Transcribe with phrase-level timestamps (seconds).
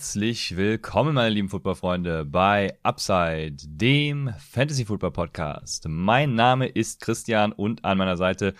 [0.00, 5.84] Herzlich willkommen, meine lieben Footballfreunde, bei Upside, dem Fantasy Football Podcast.
[5.88, 8.54] Mein Name ist Christian und an meiner Seite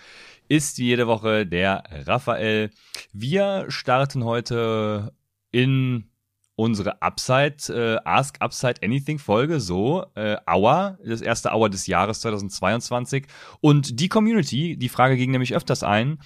[0.49, 2.69] ist wie jede Woche der Raphael.
[3.11, 5.15] Wir starten heute
[5.51, 6.11] in
[6.55, 12.21] unsere Upside, äh, Ask Upside Anything Folge, so, äh, Hour, das erste Hour des Jahres
[12.21, 13.25] 2022.
[13.61, 16.19] Und die Community, die Frage ging nämlich öfters ein.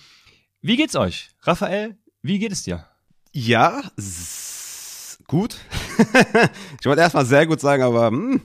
[0.59, 1.29] Wie geht's euch?
[1.43, 2.85] Raphael, wie geht es dir?
[3.31, 3.81] Ja,
[5.27, 5.57] gut.
[6.79, 8.41] ich wollte erstmal sehr gut sagen, aber hm,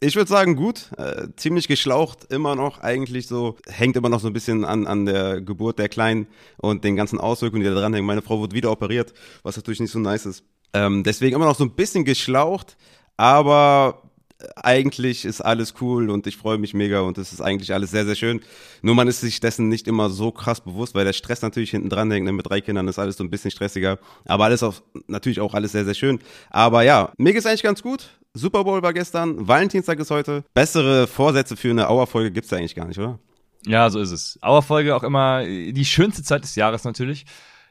[0.00, 0.90] ich würde sagen gut.
[0.96, 3.56] Äh, ziemlich geschlaucht, immer noch eigentlich so.
[3.68, 7.20] Hängt immer noch so ein bisschen an, an der Geburt der Kleinen und den ganzen
[7.20, 8.06] Auswirkungen, die da dran hängen.
[8.06, 9.12] Meine Frau wurde wieder operiert,
[9.42, 10.44] was natürlich nicht so nice ist.
[10.72, 12.76] Ähm, deswegen immer noch so ein bisschen geschlaucht,
[13.16, 14.09] aber
[14.56, 18.04] eigentlich ist alles cool und ich freue mich mega und es ist eigentlich alles sehr,
[18.04, 18.40] sehr schön.
[18.82, 21.88] Nur man ist sich dessen nicht immer so krass bewusst, weil der Stress natürlich hinten
[21.88, 22.26] dran hängt.
[22.26, 22.32] Ne?
[22.32, 23.98] Mit drei Kindern ist alles so ein bisschen stressiger.
[24.26, 24.74] Aber alles auch,
[25.06, 26.20] natürlich auch alles sehr, sehr schön.
[26.50, 28.10] Aber ja, mir geht's eigentlich ganz gut.
[28.34, 30.44] Super Bowl war gestern, Valentinstag ist heute.
[30.54, 33.18] Bessere Vorsätze für eine Auerfolge gibt's ja eigentlich gar nicht, oder?
[33.66, 34.38] Ja, so ist es.
[34.40, 37.26] Auerfolge auch immer die schönste Zeit des Jahres natürlich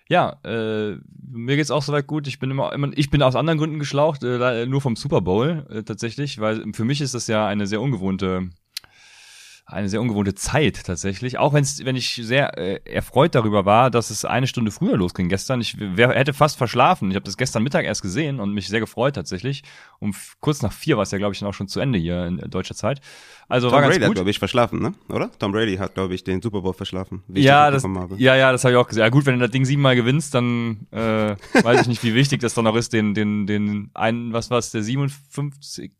[0.09, 0.97] ja, äh,
[1.31, 2.27] mir geht's auch soweit gut.
[2.27, 5.65] Ich bin immer, immer ich bin aus anderen Gründen geschlaucht, äh, nur vom Super Bowl
[5.69, 8.49] äh, tatsächlich, weil für mich ist das ja eine sehr ungewohnte
[9.71, 11.37] eine sehr ungewohnte Zeit tatsächlich.
[11.37, 15.29] Auch wenn's, wenn ich sehr äh, erfreut darüber war, dass es eine Stunde früher losging
[15.29, 15.61] gestern.
[15.61, 17.11] Ich wär, hätte fast verschlafen.
[17.11, 19.63] Ich habe das gestern Mittag erst gesehen und mich sehr gefreut tatsächlich.
[19.99, 22.25] Um kurz nach vier war es ja, glaube ich, dann auch schon zu Ende hier
[22.25, 22.99] in deutscher Zeit.
[23.47, 24.09] Also Tom war ganz Brady gut.
[24.09, 24.93] hat, glaube ich, verschlafen, ne?
[25.07, 25.29] Oder?
[25.37, 27.23] Tom Brady hat, glaube ich, den Super Bowl verschlafen.
[27.33, 27.85] Ja, das,
[28.17, 29.01] ja, ja, das habe ich auch gesehen.
[29.01, 32.41] Ja gut, wenn du das Ding siebenmal gewinnst, dann äh, weiß ich nicht, wie wichtig
[32.41, 35.91] das dann noch ist, den, den, den einen, was war's, der 57.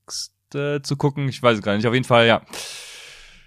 [0.49, 1.29] zu gucken.
[1.29, 1.85] Ich weiß es gar nicht.
[1.85, 2.41] Auf jeden Fall, ja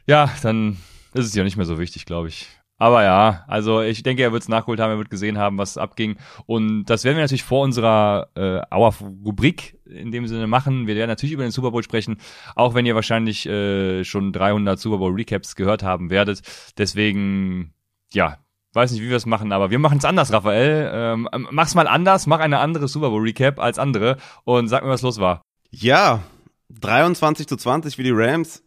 [0.07, 0.77] ja, dann
[1.15, 2.49] ist es ja nicht mehr so wichtig, glaube ich.
[2.83, 5.79] Aber ja, also ich denke, er wird es nachgeholt haben, er wird gesehen haben, was
[5.79, 6.17] abging.
[6.47, 10.89] Und das werden wir natürlich vor unserer äh, Hour-Rubrik in dem Sinne machen.
[10.89, 12.17] Wir werden natürlich über den Super Bowl sprechen,
[12.57, 16.43] auch wenn ihr wahrscheinlich äh, schon 300 Super Bowl Recaps gehört haben werdet.
[16.77, 17.73] Deswegen,
[18.13, 18.39] ja,
[18.73, 20.91] weiß nicht, wie wir es machen, aber wir machen es anders, Raphael.
[20.93, 24.91] Ähm, mach's mal anders, mach eine andere Super Bowl Recap als andere und sag mir,
[24.91, 25.43] was los war.
[25.71, 26.25] Ja,
[26.71, 28.65] 23 zu 20 für die Rams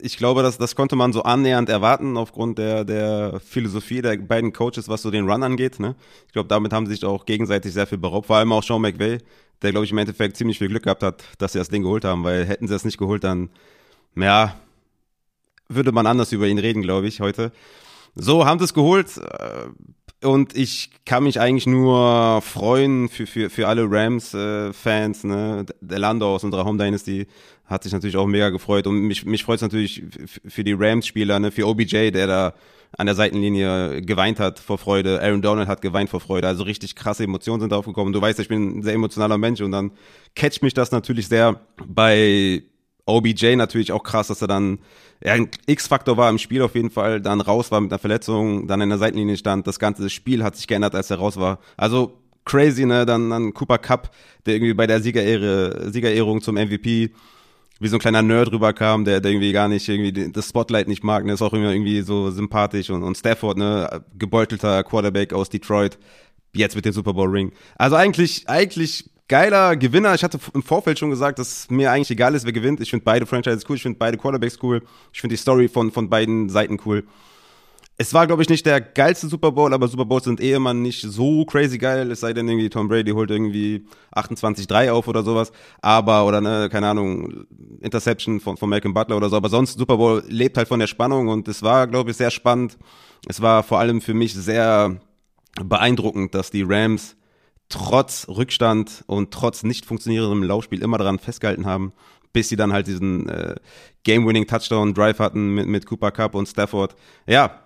[0.00, 4.52] ich glaube, das, das konnte man so annähernd erwarten aufgrund der, der Philosophie der beiden
[4.52, 5.78] Coaches, was so den Run angeht.
[5.78, 5.94] Ne?
[6.26, 8.26] Ich glaube, damit haben sie sich auch gegenseitig sehr viel beraubt.
[8.26, 9.18] Vor allem auch Sean McVay,
[9.62, 12.04] der, glaube ich, im Endeffekt ziemlich viel Glück gehabt hat, dass sie das Ding geholt
[12.04, 13.50] haben, weil hätten sie das nicht geholt, dann,
[14.16, 14.56] ja,
[15.68, 17.52] würde man anders über ihn reden, glaube ich, heute.
[18.14, 19.20] So, haben sie es geholt.
[20.24, 25.24] Und ich kann mich eigentlich nur freuen für, für, für alle Rams-Fans.
[25.24, 25.66] Äh, ne?
[25.80, 27.26] Der Landau aus unserer Home Dynasty
[27.66, 28.86] hat sich natürlich auch mega gefreut.
[28.86, 30.02] Und mich, mich freut es natürlich
[30.46, 31.50] für die Rams-Spieler, ne?
[31.50, 32.54] für OBJ, der da
[32.96, 35.20] an der Seitenlinie geweint hat vor Freude.
[35.20, 36.48] Aaron Donald hat geweint vor Freude.
[36.48, 38.12] Also richtig krasse Emotionen sind aufgekommen.
[38.12, 39.90] Du weißt, ich bin ein sehr emotionaler Mensch und dann
[40.34, 42.62] catcht mich das natürlich sehr bei
[43.06, 44.78] OBJ natürlich auch krass, dass er dann
[45.24, 48.66] ja, ein X-Faktor war im Spiel auf jeden Fall, dann raus war mit einer Verletzung,
[48.66, 49.66] dann in der Seitenlinie stand.
[49.66, 51.60] Das ganze Spiel hat sich geändert, als er raus war.
[51.76, 53.06] Also crazy, ne?
[53.06, 54.10] Dann, dann Cooper Cup,
[54.44, 57.10] der irgendwie bei der Siegerehre, Siegerehrung zum MVP
[57.80, 61.02] wie so ein kleiner Nerd rüberkam, der, der irgendwie gar nicht irgendwie das Spotlight nicht
[61.02, 65.98] mag, ne, ist auch irgendwie so sympathisch und, und Stafford, ne, gebeutelter Quarterback aus Detroit,
[66.54, 67.52] jetzt mit dem Super Bowl Ring.
[67.76, 70.14] Also eigentlich, eigentlich geiler Gewinner.
[70.14, 72.80] Ich hatte im Vorfeld schon gesagt, dass mir eigentlich egal ist, wer gewinnt.
[72.80, 75.90] Ich finde beide Franchises cool, ich finde beide Quarterbacks cool, ich finde die Story von,
[75.90, 77.04] von beiden Seiten cool.
[77.96, 80.74] Es war, glaube ich, nicht der geilste Super Bowl, aber Super Bowls sind eh immer
[80.74, 83.86] nicht so crazy geil, es sei denn irgendwie Tom Brady holt irgendwie
[84.16, 85.52] 28-3 auf oder sowas.
[85.80, 87.46] Aber, oder ne, keine Ahnung,
[87.80, 89.36] Interception von, von Malcolm Butler oder so.
[89.36, 92.32] Aber sonst, Super Bowl lebt halt von der Spannung und es war, glaube ich, sehr
[92.32, 92.78] spannend.
[93.28, 95.00] Es war vor allem für mich sehr
[95.62, 97.14] beeindruckend, dass die Rams
[97.68, 101.92] trotz Rückstand und trotz nicht funktionierendem Laufspiel immer daran festgehalten haben,
[102.32, 103.54] bis sie dann halt diesen äh,
[104.04, 106.94] Game-Winning-Touchdown-Drive hatten mit, mit Cooper Cup und Stafford.
[107.26, 107.63] Ja,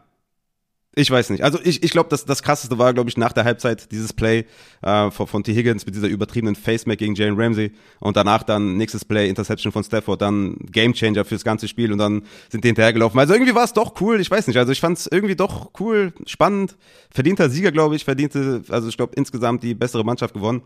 [0.99, 1.45] ich weiß nicht.
[1.45, 4.45] Also ich, ich glaube, das, das krasseste war, glaube ich, nach der Halbzeit dieses Play
[4.83, 5.55] äh, von, von T.
[5.55, 9.85] Higgins mit dieser übertriebenen Face-Mac gegen Jalen Ramsey und danach dann nächstes Play, Interception von
[9.85, 13.19] Stafford, dann Gamechanger fürs ganze Spiel und dann sind die hinterhergelaufen.
[13.21, 14.57] Also irgendwie war es doch cool, ich weiß nicht.
[14.57, 16.77] Also ich fand es irgendwie doch cool, spannend,
[17.11, 20.63] verdienter Sieger, glaube ich, verdiente, also ich glaube insgesamt die bessere Mannschaft gewonnen.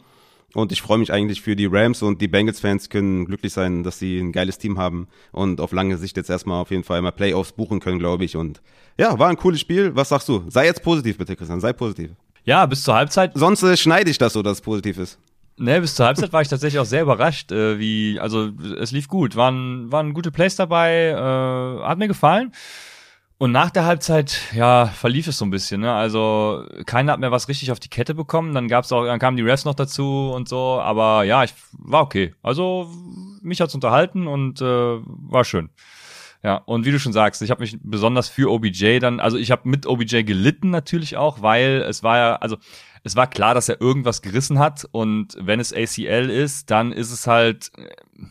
[0.54, 3.98] Und ich freue mich eigentlich für die Rams und die Bengals-Fans können glücklich sein, dass
[3.98, 7.10] sie ein geiles Team haben und auf lange Sicht jetzt erstmal auf jeden Fall mal
[7.10, 8.36] Playoffs buchen können, glaube ich.
[8.36, 8.60] Und
[8.98, 9.94] ja, war ein cooles Spiel.
[9.96, 10.44] Was sagst du?
[10.48, 11.60] Sei jetzt positiv bitte, Christian.
[11.60, 12.10] Sei positiv.
[12.44, 13.32] Ja, bis zur Halbzeit.
[13.34, 15.18] Sonst äh, schneide ich das so, dass es positiv ist.
[15.58, 18.50] Ne, bis zur Halbzeit war ich tatsächlich auch sehr überrascht, äh, wie, also
[18.80, 22.52] es lief gut, waren, waren gute Plays dabei, äh, hat mir gefallen.
[23.42, 25.80] Und nach der Halbzeit, ja, verlief es so ein bisschen.
[25.80, 25.92] Ne?
[25.92, 28.54] Also keiner hat mehr was richtig auf die Kette bekommen.
[28.54, 30.80] Dann gab's auch, dann kamen die Refs noch dazu und so.
[30.80, 32.36] Aber ja, ich war okay.
[32.44, 32.88] Also
[33.42, 35.70] mich hat's unterhalten und äh, war schön.
[36.44, 39.50] Ja, und wie du schon sagst, ich habe mich besonders für OBJ dann, also ich
[39.50, 42.58] habe mit OBJ gelitten natürlich auch, weil es war ja, also
[43.02, 47.10] es war klar, dass er irgendwas gerissen hat und wenn es ACL ist, dann ist
[47.10, 47.72] es halt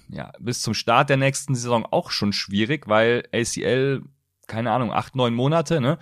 [0.07, 4.03] ja bis zum Start der nächsten Saison auch schon schwierig, weil ACL
[4.51, 5.98] keine Ahnung, acht, neun Monate, ne?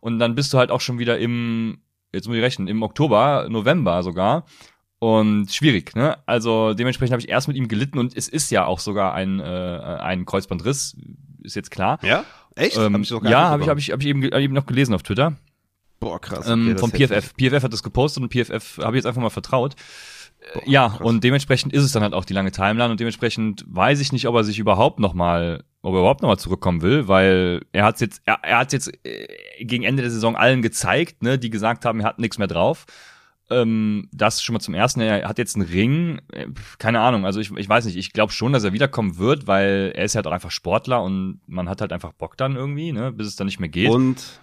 [0.00, 1.78] Und dann bist du halt auch schon wieder im,
[2.12, 4.44] jetzt muss ich rechnen, im Oktober, November sogar.
[4.98, 6.18] Und schwierig, ne?
[6.26, 9.40] Also dementsprechend habe ich erst mit ihm gelitten und es ist ja auch sogar ein,
[9.40, 10.96] äh, ein Kreuzbandriss,
[11.42, 11.98] ist jetzt klar.
[12.02, 12.24] Ja?
[12.54, 12.76] Echt?
[12.76, 15.02] Ähm, hab ich ja, habe ich, hab ich, hab ich eben, eben noch gelesen auf
[15.02, 15.36] Twitter.
[15.98, 16.46] Boah, krass.
[16.46, 17.34] Okay, ähm, vom PFF.
[17.34, 19.74] PFF hat das gepostet und PFF habe ich jetzt einfach mal vertraut.
[20.54, 21.00] Boah, ja, krass.
[21.00, 24.28] und dementsprechend ist es dann halt auch die lange Timeline und dementsprechend weiß ich nicht,
[24.28, 28.00] ob er sich überhaupt noch mal ob er überhaupt nochmal zurückkommen will, weil er hat
[28.00, 31.84] jetzt, er, er hat jetzt äh, gegen Ende der Saison allen gezeigt, ne, die gesagt
[31.84, 32.86] haben, er hat nichts mehr drauf.
[33.48, 35.00] Ähm, das schon mal zum ersten.
[35.00, 36.48] Er hat jetzt einen Ring, äh,
[36.78, 37.24] keine Ahnung.
[37.24, 37.96] Also ich, ich weiß nicht.
[37.96, 41.40] Ich glaube schon, dass er wiederkommen wird, weil er ist halt auch einfach Sportler und
[41.46, 43.90] man hat halt einfach Bock dann irgendwie, ne, bis es dann nicht mehr geht.
[43.90, 44.40] Und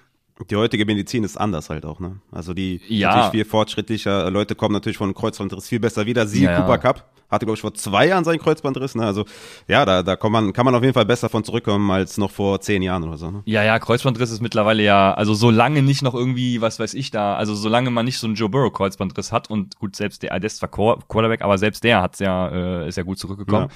[0.50, 2.18] die heutige Medizin ist anders halt auch, ne?
[2.32, 3.10] Also die ja.
[3.10, 6.26] natürlich viel fortschrittlicher Leute kommen natürlich von Kreuzbandriss viel besser wieder.
[6.28, 8.96] Sie, ja, Cooper Cup, hatte, glaube ich, vor zwei Jahren seinen Kreuzbandriss.
[8.96, 9.06] Ne?
[9.06, 9.26] Also
[9.68, 12.32] ja, da, da kann, man, kann man auf jeden Fall besser von zurückkommen als noch
[12.32, 13.32] vor zehn Jahren oder so.
[13.32, 13.42] Ne?
[13.46, 17.36] Ja, ja, Kreuzbandriss ist mittlerweile ja, also solange nicht noch irgendwie, was weiß ich da,
[17.36, 20.58] also solange man nicht so einen Joe Burrow Kreuzbandriss hat und gut, selbst der, ist
[20.58, 23.68] zwar Quarterback, aber selbst der hat's ja, äh, ist ja gut zurückgekommen.
[23.70, 23.76] Ja.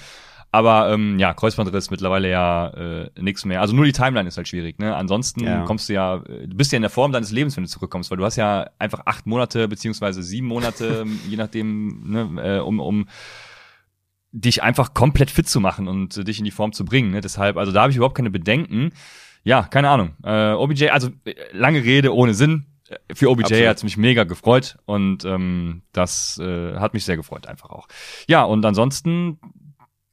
[0.57, 3.61] Aber ähm, ja, Kreuzbandriss mittlerweile ja äh, nichts mehr.
[3.61, 4.79] Also nur die Timeline ist halt schwierig.
[4.79, 4.95] Ne?
[4.95, 5.65] Ansonsten ja.
[5.65, 8.17] kommst du ja, du bist ja in der Form deines Lebens, wenn du zurückkommst, weil
[8.17, 13.07] du hast ja einfach acht Monate beziehungsweise sieben Monate, je nachdem, ne, äh, um, um
[14.31, 17.11] dich einfach komplett fit zu machen und äh, dich in die Form zu bringen.
[17.11, 17.21] Ne?
[17.21, 18.93] Deshalb, also da habe ich überhaupt keine Bedenken.
[19.43, 20.15] Ja, keine Ahnung.
[20.23, 22.65] Äh, OBJ, also äh, lange Rede ohne Sinn.
[23.13, 27.45] Für OBJ hat es mich mega gefreut und ähm, das äh, hat mich sehr gefreut
[27.45, 27.87] einfach auch.
[28.27, 29.39] Ja, und ansonsten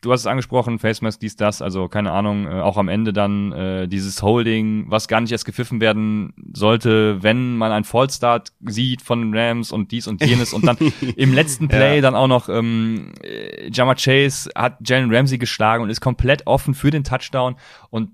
[0.05, 3.13] du hast es angesprochen, Face Mask, dies, das, also keine Ahnung, äh, auch am Ende
[3.13, 8.53] dann äh, dieses Holding, was gar nicht erst gepfiffen werden sollte, wenn man einen Fallstart
[8.67, 10.77] sieht von Rams und dies und jenes und dann
[11.17, 12.03] im letzten Play ja.
[12.03, 16.75] dann auch noch ähm, äh, Jama Chase hat Jalen Ramsey geschlagen und ist komplett offen
[16.75, 17.57] für den Touchdown
[17.91, 18.11] und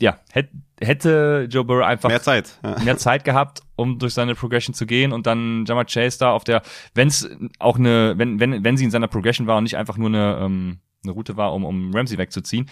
[0.00, 2.78] ja, hätte hätte Joe Burrow einfach mehr Zeit, ja.
[2.84, 6.44] mehr Zeit gehabt, um durch seine Progression zu gehen und dann Jama Chase da auf
[6.44, 6.62] der,
[6.94, 7.28] wenn es
[7.58, 10.38] auch eine, wenn wenn wenn sie in seiner Progression war und nicht einfach nur eine
[10.40, 12.68] ähm, eine Route war, um, um Ramsey wegzuziehen,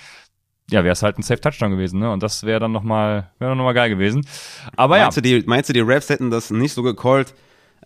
[0.71, 2.11] ja, wäre es halt ein Safe Touchdown gewesen, ne?
[2.11, 4.27] Und das wäre dann nochmal, wäre dann noch mal geil gewesen.
[4.77, 5.23] Aber meinst ja.
[5.23, 7.35] Du die, meinst du, die Refs hätten das nicht so gecallt,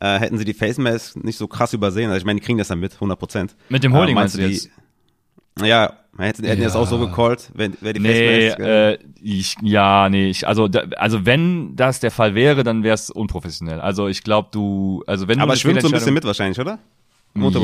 [0.00, 2.08] äh, hätten sie die Face Mask nicht so krass übersehen?
[2.08, 3.56] Also ich meine, die kriegen das dann mit, 100 Prozent.
[3.68, 4.70] Mit dem Holding äh, meinst, meinst du jetzt?
[5.60, 6.68] Die, ja, hätten, hätten ja.
[6.68, 8.70] das auch so gecallt, wenn, wenn die nee, Face Mask.
[8.70, 12.94] Äh, ich, ja, nee, ich, also, da, also wenn das der Fall wäre, dann wäre
[12.94, 13.80] es unprofessionell.
[13.80, 16.78] Also ich glaube, du, also wenn Aber du schwimmt so ein bisschen mit wahrscheinlich, oder?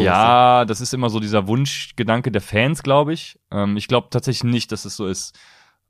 [0.05, 3.39] Ja, das ist immer so dieser Wunschgedanke der Fans, glaube ich.
[3.51, 5.39] Ähm, ich glaube tatsächlich nicht, dass es so ist,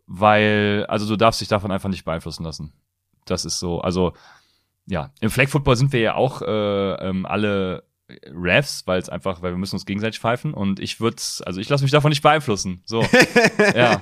[0.06, 2.72] weil, also du darfst dich davon einfach nicht beeinflussen lassen.
[3.24, 4.14] Das ist so, also
[4.86, 9.42] ja, im Flag Football sind wir ja auch äh, ähm, alle Refs, weil es einfach,
[9.42, 12.22] weil wir müssen uns gegenseitig pfeifen und ich würde, also ich lasse mich davon nicht
[12.22, 12.82] beeinflussen.
[12.86, 13.02] So,
[13.74, 14.00] ja.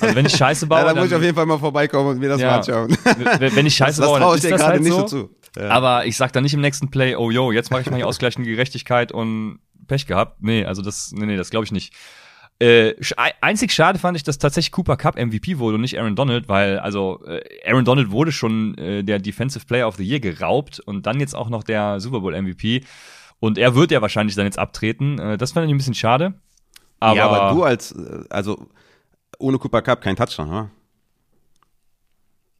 [0.00, 2.10] Also wenn ich Scheiße baue, ja, dann, dann muss ich auf jeden Fall mal vorbeikommen
[2.10, 2.94] und mir das ja, mal anschauen.
[3.38, 5.00] Wenn ich Scheiße das, das baue, dann ist das halt nicht so.
[5.00, 5.30] so zu.
[5.56, 5.68] Ja.
[5.70, 8.06] Aber ich sag dann nicht im nächsten Play, oh yo, jetzt mache ich mal hier
[8.06, 10.42] ausgleichende Gerechtigkeit und Pech gehabt.
[10.42, 11.94] Nee, also das, nee, nee, das glaube ich nicht.
[12.60, 12.94] Äh,
[13.40, 16.80] einzig schade fand ich, dass tatsächlich Cooper Cup MVP wurde und nicht Aaron Donald, weil
[16.80, 21.06] also äh, Aaron Donald wurde schon äh, der Defensive Player of the Year geraubt und
[21.06, 22.82] dann jetzt auch noch der Super Bowl MVP
[23.38, 25.20] und er wird ja wahrscheinlich dann jetzt abtreten.
[25.20, 26.34] Äh, das fand ich ein bisschen schade.
[26.98, 28.66] Aber ja, aber du als äh, also
[29.38, 30.70] ohne Cooper Cup kein Touchdown, oder?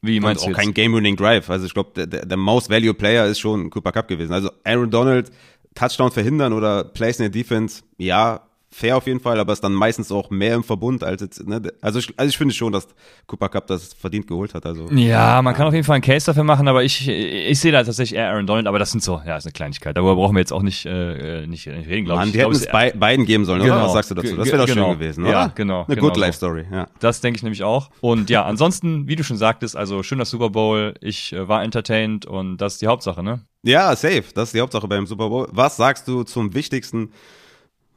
[0.03, 0.55] Wie meinst und du?
[0.55, 1.51] Auch kein Game-Winning Drive.
[1.51, 4.33] Also ich glaube, der, der, der Most Value Player ist schon Cooper Cup gewesen.
[4.33, 5.31] Also Aaron Donald,
[5.75, 9.73] Touchdown verhindern oder Plays in der Defense, ja, fair auf jeden Fall, aber ist dann
[9.73, 11.61] meistens auch mehr im Verbund als jetzt, ne?
[11.81, 12.87] Also ich, also ich finde schon, dass
[13.27, 14.67] Cooper Cup das verdient geholt hat.
[14.67, 17.73] Also ja, man kann auf jeden Fall einen Case dafür machen, aber ich, ich sehe
[17.73, 19.97] da tatsächlich eher Aaron Donald, aber das sind so, ja, ist eine Kleinigkeit.
[19.97, 22.33] Darüber brauchen wir jetzt auch nicht, äh, nicht, nicht reden, glaube ich.
[22.33, 23.77] Die hätten es bei, beiden geben sollen, genau.
[23.77, 23.85] oder?
[23.87, 24.37] Was sagst du dazu?
[24.37, 24.91] Das wäre doch genau.
[24.91, 25.33] schön gewesen, oder?
[25.33, 25.85] Ja, genau.
[25.85, 26.89] Eine genau Good Life Story, ja.
[27.01, 27.91] Das denke ich nämlich auch.
[28.01, 30.95] Und ja, ansonsten, wie du schon sagtest, also schöner Super Bowl.
[31.01, 33.41] Ich äh, war entertained und das ist die Hauptsache, ne?
[33.63, 34.25] Ja, safe.
[34.35, 35.49] Das ist die Hauptsache beim Super Bowl.
[35.51, 37.11] Was sagst du zum wichtigsten,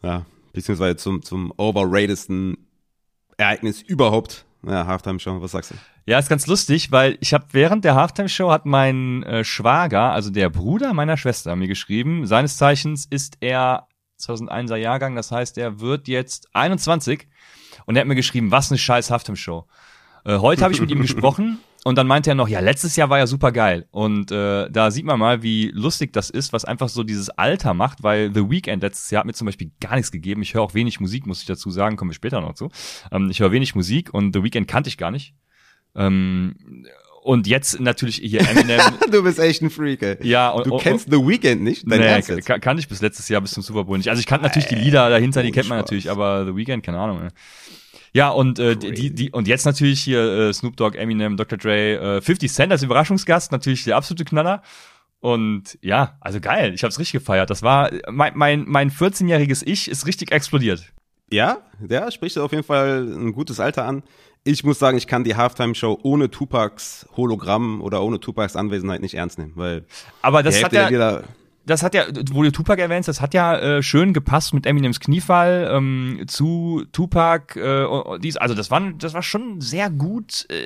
[0.02, 2.58] ja, beziehungsweise zum, zum overratedsten
[3.38, 4.46] Ereignis überhaupt?
[4.66, 5.76] Ja, Halftime Show, was sagst du?
[6.06, 10.12] Ja, ist ganz lustig, weil ich habe während der Halftime Show hat mein äh, Schwager,
[10.12, 12.26] also der Bruder meiner Schwester, mir geschrieben.
[12.28, 13.88] Seines Zeichens ist er
[14.20, 17.28] 2001er Jahrgang, das heißt, er wird jetzt 21
[17.86, 19.66] und er hat mir geschrieben, was eine scheiß Halftime Show.
[20.26, 23.10] Äh, heute habe ich mit ihm gesprochen und dann meinte er noch, ja, letztes Jahr
[23.10, 23.88] war ja super geil.
[23.90, 27.74] Und äh, da sieht man mal, wie lustig das ist, was einfach so dieses Alter
[27.74, 30.44] macht, weil The Weeknd letztes Jahr hat mir zum Beispiel gar nichts gegeben.
[30.44, 32.70] Ich höre auch wenig Musik, muss ich dazu sagen, kommen wir später noch zu.
[33.12, 35.34] Ähm, ich höre wenig Musik und The Weeknd kannte ich gar nicht.
[35.96, 36.56] Ähm,
[37.24, 38.80] und jetzt natürlich hier Eminem.
[39.12, 40.18] du bist echt ein Freak, ey.
[40.22, 41.84] Ja, und, du und, kennst The Weeknd nicht?
[41.90, 44.10] Dein nee, kann, kann ich bis letztes Jahr bis zum Super Bowl nicht.
[44.10, 47.00] Also ich kannte natürlich die Lieder dahinter, die kennt man natürlich, aber The Weeknd, keine
[47.00, 47.22] Ahnung.
[47.24, 47.30] Ey.
[48.14, 51.58] Ja, und äh, die, die, und jetzt natürlich hier äh, Snoop Dogg, Eminem, Dr.
[51.58, 54.62] Dre, äh, 50 Cent als Überraschungsgast, natürlich der absolute Knaller.
[55.22, 57.50] Und ja, also geil, ich hab's richtig gefeiert.
[57.50, 60.92] Das war mein mein mein 14-jähriges Ich ist richtig explodiert.
[61.32, 64.04] Ja, der spricht auf jeden Fall ein gutes Alter an.
[64.44, 69.02] Ich muss sagen, ich kann die Halftime Show ohne Tupacs Hologramm oder ohne Tupacs Anwesenheit
[69.02, 69.86] nicht ernst nehmen, weil
[70.24, 70.90] Aber das hat ja
[71.66, 75.00] das hat ja, wo du Tupac erwähnst, das hat ja äh, schön gepasst mit Eminems
[75.00, 77.56] Kniefall ähm, zu Tupac.
[77.60, 80.66] Äh, dies, also das war, das war schon sehr gut äh,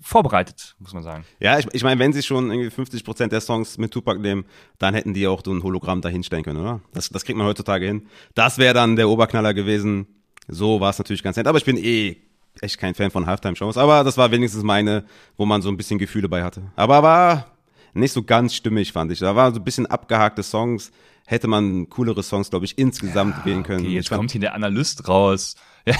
[0.00, 1.24] vorbereitet, muss man sagen.
[1.40, 4.44] Ja, ich, ich meine, wenn sie schon irgendwie 50 Prozent der Songs mit Tupac nehmen,
[4.78, 6.80] dann hätten die auch so ein Hologramm dahinstellen können, oder?
[6.92, 8.06] Das, das kriegt man heutzutage hin.
[8.34, 10.06] Das wäre dann der Oberknaller gewesen.
[10.48, 11.46] So war es natürlich ganz nett.
[11.46, 12.16] Aber ich bin eh
[12.60, 13.78] echt kein Fan von Halftime-Shows.
[13.78, 15.04] Aber das war wenigstens meine,
[15.36, 16.62] wo man so ein bisschen Gefühle bei hatte.
[16.76, 17.53] Aber war
[17.94, 19.18] nicht so ganz stimmig, fand ich.
[19.20, 20.90] Da waren so ein bisschen abgehakte Songs.
[21.26, 23.86] Hätte man coolere Songs, glaube ich, insgesamt ja, wählen können.
[23.86, 25.56] Okay, jetzt kommt hier der Analyst raus.
[25.86, 25.96] Ja.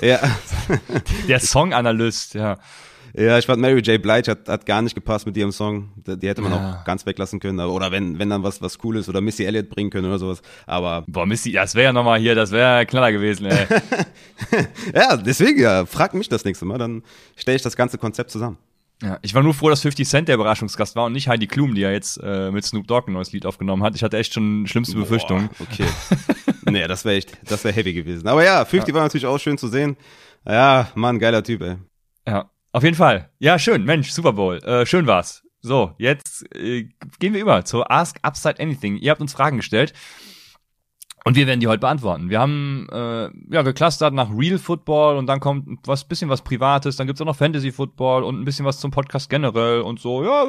[0.00, 0.38] ja.
[1.28, 2.56] der Song-Analyst, ja.
[3.18, 4.00] Ja, ich fand Mary J.
[4.00, 5.90] Blige hat, hat gar nicht gepasst mit ihrem Song.
[6.06, 6.80] Die hätte man ja.
[6.80, 7.58] auch ganz weglassen können.
[7.60, 10.42] Oder wenn, wenn dann was, was Cooles oder Missy Elliott bringen können oder sowas.
[10.66, 11.02] Aber.
[11.06, 13.66] Boah, Missy, das wäre ja nochmal hier, das wäre Knaller gewesen, ey.
[14.94, 17.02] ja, deswegen, ja, frag mich das nächste Mal, dann
[17.36, 18.58] stelle ich das ganze Konzept zusammen.
[19.02, 21.74] Ja, ich war nur froh, dass 50 Cent der Überraschungsgast war und nicht Heidi Klum,
[21.74, 23.94] die ja jetzt äh, mit Snoop Dogg ein neues Lied aufgenommen hat.
[23.94, 25.50] Ich hatte echt schon schlimmste Befürchtungen.
[25.60, 25.86] Okay.
[26.70, 28.26] nee, das wäre echt, das wäre heavy gewesen.
[28.26, 28.94] Aber ja, 50 ja.
[28.94, 29.96] war natürlich auch schön zu sehen.
[30.46, 31.76] Ja, Mann, geiler Typ, ey.
[32.26, 33.30] Ja, auf jeden Fall.
[33.38, 33.84] Ja, schön.
[33.84, 34.58] Mensch, Super Bowl.
[34.64, 35.42] Äh, schön war's.
[35.60, 36.88] So, jetzt äh,
[37.18, 38.96] gehen wir über zur Ask Upside Anything.
[38.96, 39.92] Ihr habt uns Fragen gestellt.
[41.26, 42.30] Und wir werden die heute beantworten.
[42.30, 46.94] Wir haben äh, ja geclustert nach Real Football und dann kommt was bisschen was Privates,
[46.94, 50.22] dann gibt's auch noch Fantasy Football und ein bisschen was zum Podcast generell und so.
[50.22, 50.46] Ja,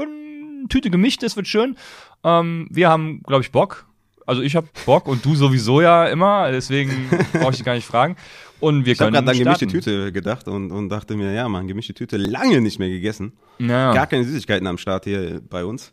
[0.69, 1.77] Tüte gemischt, das wird schön.
[2.23, 3.87] Ähm, wir haben, glaube ich, Bock.
[4.27, 7.87] Also ich habe Bock und du sowieso ja immer, deswegen brauche ich dich gar nicht
[7.87, 8.15] fragen.
[8.59, 11.67] Und wir ich habe gerade an gemischte Tüte gedacht und, und dachte mir, ja, man,
[11.67, 13.33] gemischte Tüte lange nicht mehr gegessen.
[13.57, 13.93] Ja.
[13.93, 15.91] Gar keine Süßigkeiten am Start hier bei uns.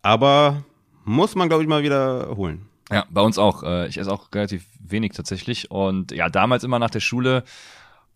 [0.00, 0.64] Aber
[1.04, 2.71] muss man, glaube ich, mal wieder holen.
[2.92, 3.62] Ja, bei uns auch.
[3.62, 5.70] Äh, ich esse auch relativ wenig tatsächlich.
[5.70, 7.44] Und ja, damals immer nach der Schule,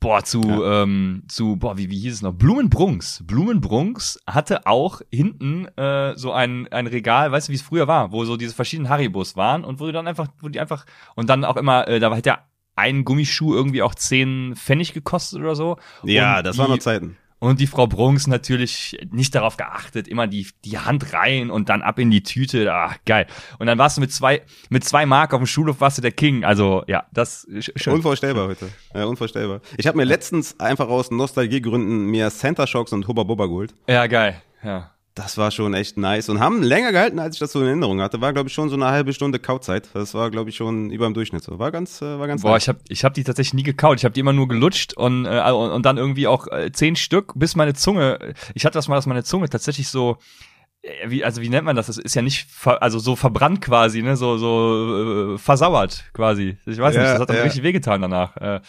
[0.00, 0.82] boah, zu, ja.
[0.82, 2.32] ähm, zu, boah, wie, wie hieß es noch?
[2.32, 3.22] Blumenbrunks.
[3.26, 8.12] Blumenbrunks hatte auch hinten äh, so ein, ein Regal, weißt du, wie es früher war,
[8.12, 11.30] wo so diese verschiedenen Haribos waren und wo du dann einfach, wo die einfach, und
[11.30, 12.40] dann auch immer, äh, da war halt ja
[12.76, 15.78] ein Gummischuh irgendwie auch zehn Pfennig gekostet oder so.
[16.04, 17.16] Ja, und das waren noch Zeiten.
[17.38, 21.82] Und die Frau Brunks natürlich nicht darauf geachtet, immer die, die Hand rein und dann
[21.82, 22.72] ab in die Tüte.
[22.72, 23.26] Ah, geil.
[23.58, 26.12] Und dann warst du mit zwei, mit zwei Mark auf dem Schulhof, warst du der
[26.12, 26.44] King.
[26.44, 27.92] Also, ja, das schön.
[27.92, 28.68] Unvorstellbar heute.
[28.94, 29.60] Ja, unvorstellbar.
[29.76, 33.74] Ich habe mir letztens einfach aus Nostalgiegründen mir Center Shocks und Hubba Bubba geholt.
[33.86, 34.40] Ja, geil.
[34.64, 37.66] Ja das war schon echt nice und haben länger gehalten, als ich das so in
[37.66, 38.20] Erinnerung hatte.
[38.20, 39.88] War, glaube ich, schon so eine halbe Stunde Kauzeit.
[39.94, 41.58] Das war, glaube ich, schon über dem Durchschnitt so.
[41.58, 42.64] War ganz, äh, war ganz Boah, nice.
[42.64, 43.98] ich habe ich hab die tatsächlich nie gekaut.
[43.98, 46.96] Ich habe die immer nur gelutscht und, äh, und, und dann irgendwie auch äh, zehn
[46.96, 50.18] Stück, bis meine Zunge, ich hatte das mal, dass meine Zunge tatsächlich so,
[50.82, 51.86] äh, wie, also wie nennt man das?
[51.86, 56.58] Das ist ja nicht, ver, also so verbrannt quasi, ne, so, so äh, versauert quasi.
[56.66, 57.42] Ich weiß ja, nicht, das hat dann ja.
[57.44, 58.36] richtig wehgetan danach.
[58.36, 58.60] Äh,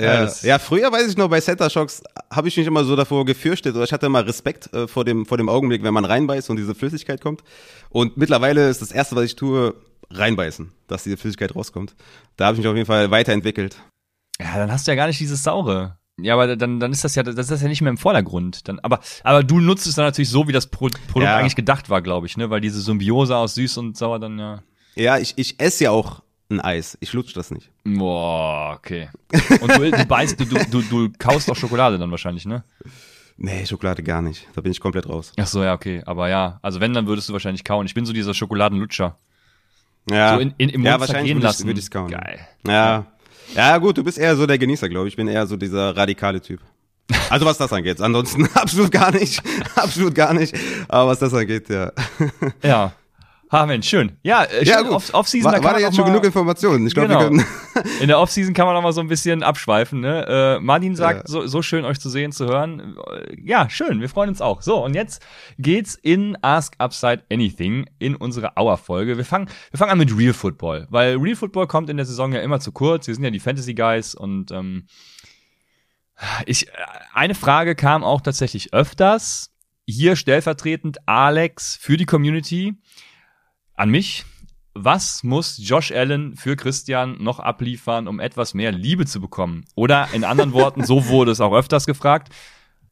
[0.00, 3.24] ja, ja, früher weiß ich noch, bei Center Shocks habe ich mich immer so davor
[3.24, 6.50] gefürchtet oder ich hatte immer Respekt äh, vor, dem, vor dem Augenblick, wenn man reinbeißt
[6.50, 7.42] und diese Flüssigkeit kommt.
[7.90, 9.74] Und mittlerweile ist das Erste, was ich tue,
[10.10, 11.94] reinbeißen, dass diese Flüssigkeit rauskommt.
[12.36, 13.76] Da habe ich mich auf jeden Fall weiterentwickelt.
[14.40, 15.98] Ja, dann hast du ja gar nicht dieses Saure.
[16.20, 18.68] Ja, aber dann, dann ist das ja, das ist das ja nicht mehr im Vordergrund.
[18.68, 21.36] Dann, aber, aber du nutzt es dann natürlich so, wie das Pro Produkt ja.
[21.36, 22.50] eigentlich gedacht war, glaube ich, ne?
[22.50, 24.62] Weil diese Symbiose aus süß und sauer dann ja.
[24.94, 26.96] Ja, ich, ich esse ja auch ein Eis.
[27.00, 27.70] Ich lutsch das nicht.
[27.84, 29.08] Boah, okay.
[29.60, 32.64] Und du, du beißt, du, du, du kaust auch Schokolade dann wahrscheinlich, ne?
[33.36, 34.46] Nee, Schokolade gar nicht.
[34.54, 35.32] Da bin ich komplett raus.
[35.38, 36.02] Ach so, ja, okay.
[36.06, 37.86] Aber ja, also wenn, dann würdest du wahrscheinlich kauen.
[37.86, 39.18] Ich bin so dieser Schokoladenlutscher.
[40.10, 40.34] Ja.
[40.34, 42.10] So in, in, im Mund ja, wahrscheinlich würde ich, würd ich's kauen.
[42.10, 42.46] Geil.
[42.66, 43.06] Ja.
[43.54, 45.12] Ja, gut, du bist eher so der Genießer, glaube ich.
[45.12, 46.60] Ich bin eher so dieser radikale Typ.
[47.28, 48.00] Also was das angeht.
[48.00, 49.42] Ansonsten absolut gar nicht.
[49.74, 50.54] absolut gar nicht.
[50.88, 51.92] Aber was das angeht, ja.
[52.62, 52.92] Ja.
[53.50, 54.16] Ah, Mensch, schön.
[54.22, 54.84] Ja, äh, Ja, schön.
[54.86, 54.94] gut.
[54.96, 56.86] Off- Offseason, War, da kann war man jetzt schon genug Informationen.
[56.86, 57.20] Ich glaube, Genau.
[57.20, 57.44] wir können.
[58.00, 60.00] In der Offseason kann man auch mal so ein bisschen abschweifen.
[60.00, 60.56] Ne?
[60.58, 61.32] Äh, Martin sagt, Ja.
[61.32, 62.96] so, so schön euch zu sehen, zu hören.
[63.12, 64.62] Äh, Ja, schön, wir freuen uns auch.
[64.62, 65.24] So, und jetzt
[65.58, 69.16] geht's in Ask Upside Anything in unsere Hour-Folge.
[69.18, 72.32] Wir fangen, wir fangen an mit Real Football, weil Real Football kommt in der Saison
[72.32, 73.06] ja immer zu kurz.
[73.06, 74.86] Wir sind ja die Fantasy Guys und ähm,
[76.46, 76.70] ich, äh,
[77.12, 79.50] eine Frage kam auch tatsächlich öfters.
[79.86, 82.74] Hier stellvertretend Alex für die Community
[83.74, 84.24] an mich.
[84.76, 89.64] Was muss Josh Allen für Christian noch abliefern, um etwas mehr Liebe zu bekommen?
[89.76, 92.34] Oder in anderen Worten, so wurde es auch öfters gefragt.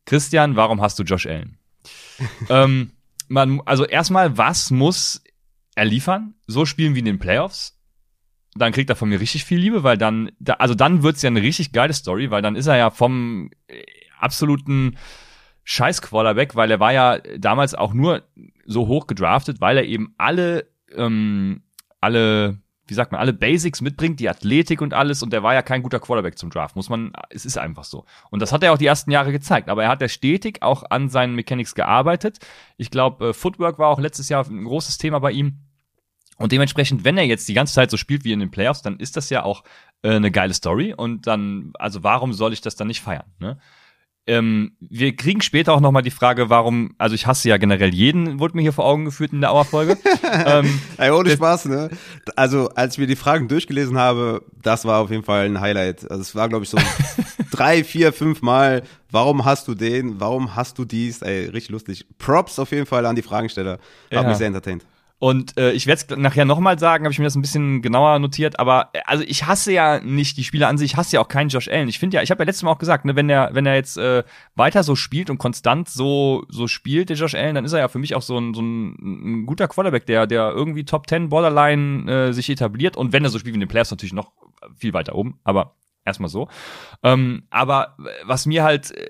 [0.07, 1.59] Christian, warum hast du Josh Allen?
[2.49, 2.93] ähm,
[3.29, 5.23] man, also erstmal, was muss
[5.75, 6.35] er liefern?
[6.47, 7.79] So spielen wie in den Playoffs.
[8.55, 11.29] Dann kriegt er von mir richtig viel Liebe, weil dann, da, also dann wird's ja
[11.29, 13.83] eine richtig geile Story, weil dann ist er ja vom äh,
[14.19, 14.97] absoluten
[15.65, 18.25] Scheiß-Quarterback, weil er war ja damals auch nur
[18.67, 21.63] so hoch gedraftet, weil er eben alle, ähm,
[22.01, 25.63] alle, wie sagt man, alle Basics mitbringt, die Athletik und alles, und er war ja
[25.63, 28.05] kein guter Quarterback zum Draft, muss man, es ist einfach so.
[28.31, 30.85] Und das hat er auch die ersten Jahre gezeigt, aber er hat ja stetig auch
[30.91, 32.39] an seinen Mechanics gearbeitet.
[32.77, 35.59] Ich glaube, äh, Footwork war auch letztes Jahr ein großes Thema bei ihm.
[36.39, 38.99] Und dementsprechend, wenn er jetzt die ganze Zeit so spielt wie in den Playoffs, dann
[38.99, 39.63] ist das ja auch
[40.03, 40.93] äh, eine geile Story.
[40.93, 43.31] Und dann, also warum soll ich das dann nicht feiern?
[43.39, 43.59] Ne?
[44.25, 47.93] Ähm, wir kriegen später auch noch mal die Frage, warum, also ich hasse ja generell
[47.93, 49.99] jeden, wurde mir hier vor Augen geführt in der Auerfolge.
[50.47, 51.91] ähm, Ey, ohne Spaß, ne?
[52.37, 56.09] Also, als ich mir die Fragen durchgelesen habe, das war auf jeden Fall ein Highlight.
[56.09, 56.79] Also, es war, glaube ich, so
[57.51, 58.83] drei, vier, fünf Mal.
[59.11, 60.21] Warum hast du den?
[60.21, 61.21] Warum hast du dies?
[61.23, 62.07] Ey, richtig lustig.
[62.19, 63.73] Props auf jeden Fall an die Fragensteller.
[63.73, 64.23] Hat Ja.
[64.23, 64.85] mich sehr entertained.
[65.23, 68.19] Und äh, ich werde es nachher nochmal sagen, habe ich mir das ein bisschen genauer
[68.19, 71.21] notiert, aber äh, also ich hasse ja nicht die Spieler an sich, ich hasse ja
[71.21, 71.87] auch keinen Josh Allen.
[71.87, 73.77] Ich finde ja, ich habe ja letztes Mal auch gesagt, ne, wenn er wenn er
[73.77, 74.25] jetzt äh,
[74.57, 77.87] weiter so spielt und konstant so so spielt, der Josh Allen, dann ist er ja
[77.87, 78.97] für mich auch so ein so ein,
[79.43, 83.31] ein guter Quarterback, der der irgendwie Top 10 Borderline äh, sich etabliert und wenn er
[83.31, 84.33] so spielt wie in den Playoffs natürlich noch
[84.75, 86.49] viel weiter oben, aber erstmal so.
[87.05, 89.07] Ähm, aber was mir halt äh,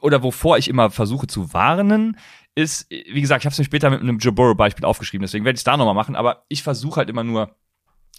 [0.00, 2.16] oder wovor ich immer versuche zu warnen,
[2.54, 5.54] ist, wie gesagt, ich habe es mir später mit einem Joe Beispiel aufgeschrieben, deswegen werde
[5.56, 7.56] ich es da nochmal machen, aber ich versuche halt immer nur,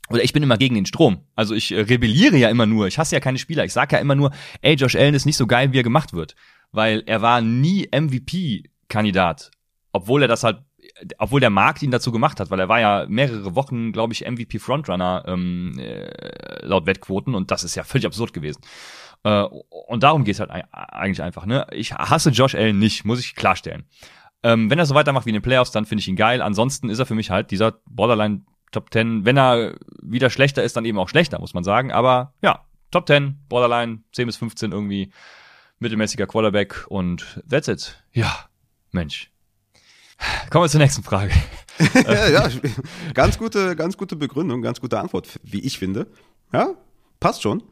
[0.09, 1.25] oder ich bin immer gegen den Strom.
[1.35, 2.87] Also ich äh, rebelliere ja immer nur.
[2.87, 3.63] Ich hasse ja keine Spieler.
[3.63, 6.11] Ich sage ja immer nur, ey, Josh Allen ist nicht so geil, wie er gemacht
[6.11, 6.35] wird.
[6.73, 7.87] Weil er war nie
[8.47, 9.51] MVP-Kandidat.
[9.91, 10.59] Obwohl er das halt,
[11.19, 14.25] obwohl der Markt ihn dazu gemacht hat, weil er war ja mehrere Wochen, glaube ich,
[14.29, 18.61] MVP-Frontrunner ähm, äh, laut Wettquoten und das ist ja völlig absurd gewesen.
[19.23, 21.45] Äh, und darum geht's halt ei- eigentlich einfach.
[21.45, 21.67] Ne?
[21.71, 23.85] Ich hasse Josh Allen nicht, muss ich klarstellen.
[24.43, 26.41] Ähm, wenn er so weitermacht wie in den Playoffs, dann finde ich ihn geil.
[26.41, 29.25] Ansonsten ist er für mich halt dieser Borderline Top 10.
[29.25, 31.91] Wenn er wieder schlechter ist, dann eben auch schlechter, muss man sagen.
[31.91, 35.11] Aber ja, Top 10, Borderline 10 bis 15 irgendwie
[35.79, 38.03] mittelmäßiger Quarterback und that's it.
[38.11, 38.49] Ja,
[38.91, 39.31] Mensch.
[40.49, 41.33] Kommen wir zur nächsten Frage.
[41.93, 42.49] ja, ja,
[43.13, 46.07] ganz gute, ganz gute Begründung, ganz gute Antwort, wie ich finde.
[46.51, 46.75] Ja,
[47.19, 47.63] passt schon.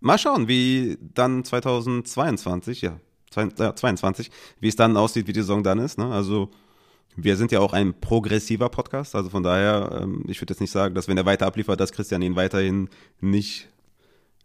[0.00, 2.98] Mal schauen, wie dann 2022, ja,
[3.30, 5.98] 22, wie es dann aussieht, wie die Saison dann ist.
[5.98, 6.06] Ne?
[6.06, 6.50] Also
[7.16, 10.70] wir sind ja auch ein progressiver Podcast, also von daher, ähm, ich würde jetzt nicht
[10.70, 12.88] sagen, dass wenn er weiter abliefert, dass Christian ihn weiterhin
[13.20, 13.68] nicht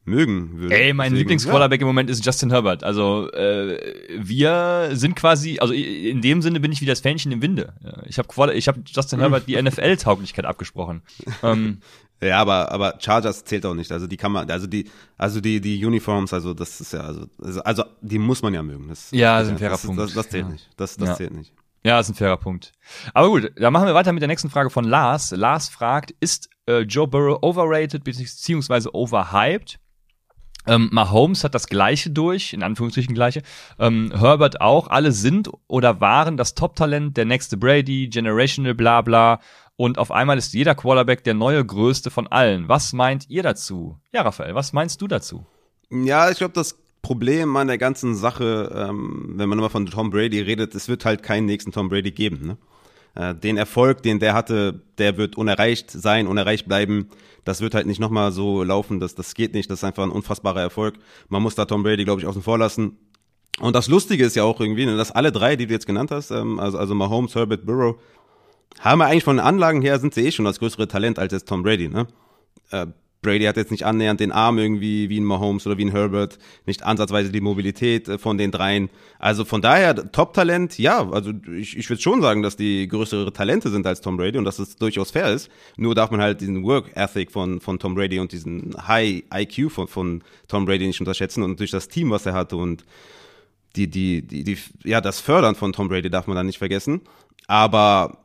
[0.05, 0.75] mögen würde.
[0.75, 2.83] Ey, mein Lieblingsquarterback im Moment ist Justin Herbert.
[2.83, 3.79] Also äh,
[4.15, 7.73] wir sind quasi, also in dem Sinne bin ich wie das Fähnchen im Winde.
[7.83, 11.01] Ja, Ich habe ich hab Justin Herbert die NFL-Tauglichkeit abgesprochen.
[11.41, 11.79] ähm,
[12.21, 13.91] Ja, aber aber Chargers zählt auch nicht.
[13.91, 17.27] Also die kann man, also die, also die die Uniforms, also das ist ja also
[17.41, 18.87] also, also die muss man ja mögen.
[18.87, 20.01] Das, Ja, das ist ein fairer das, Punkt.
[20.01, 20.51] Das, das zählt Ja.
[20.51, 20.69] nicht.
[20.77, 21.15] Das das Ja.
[21.15, 21.53] zählt nicht.
[21.83, 22.71] Ja, ist ein fairer Punkt.
[23.13, 25.31] Aber gut, dann machen wir weiter mit der nächsten Frage von Lars.
[25.31, 29.77] Lars fragt, ist äh, Joe Burrow overrated beziehungsweise overhyped?
[30.67, 33.43] Ähm, Mahomes hat das Gleiche durch, in Anführungsstrichen Gleiche.
[33.77, 34.87] Ähm, Herbert auch.
[34.87, 39.39] Alle sind oder waren das Top-Talent, der nächste Brady, Generational, bla bla.
[39.77, 42.69] Und auf einmal ist jeder Quarterback der neue Größte von allen.
[42.69, 43.97] Was meint ihr dazu?
[44.13, 45.45] Ja, Raphael, was meinst du dazu?
[45.89, 50.09] Ja, ich glaube, das Problem an der ganzen Sache, ähm, wenn man immer von Tom
[50.09, 52.47] Brady redet, es wird halt keinen nächsten Tom Brady geben.
[52.47, 52.57] Ne?
[53.15, 57.09] Äh, den Erfolg, den der hatte, der wird unerreicht sein, unerreicht bleiben.
[57.43, 60.09] Das wird halt nicht nochmal so laufen, das, das geht nicht, das ist einfach ein
[60.09, 60.95] unfassbarer Erfolg.
[61.29, 62.97] Man muss da Tom Brady, glaube ich, außen vor lassen.
[63.59, 66.11] Und das Lustige ist ja auch irgendwie, ne, dass alle drei, die du jetzt genannt
[66.11, 67.97] hast, ähm, also, also Mahomes, Herbert, Burrow,
[68.79, 71.33] haben wir eigentlich von den Anlagen her, sind sie eh schon das größere Talent als
[71.33, 72.07] jetzt Tom Brady, ne?
[72.71, 72.87] Äh,
[73.25, 76.37] Brady hat jetzt nicht annähernd den Arm irgendwie wie ein Mahomes oder wie ein Herbert,
[76.67, 78.89] nicht ansatzweise die Mobilität äh, von den dreien.
[79.17, 83.69] Also von daher, Top-Talent, ja, also ich, ich würde schon sagen, dass die größere Talente
[83.69, 85.49] sind als Tom Brady und dass es durchaus fair ist.
[85.75, 89.87] Nur darf man halt diesen Work-Ethic von, von Tom Brady und diesen High IQ von,
[89.87, 92.85] von Tom Brady nicht unterschätzen und durch das Team, was er hatte und
[93.75, 97.01] die, die, die, die, ja, das Fördern von Tom Brady darf man dann nicht vergessen.
[97.47, 98.19] Aber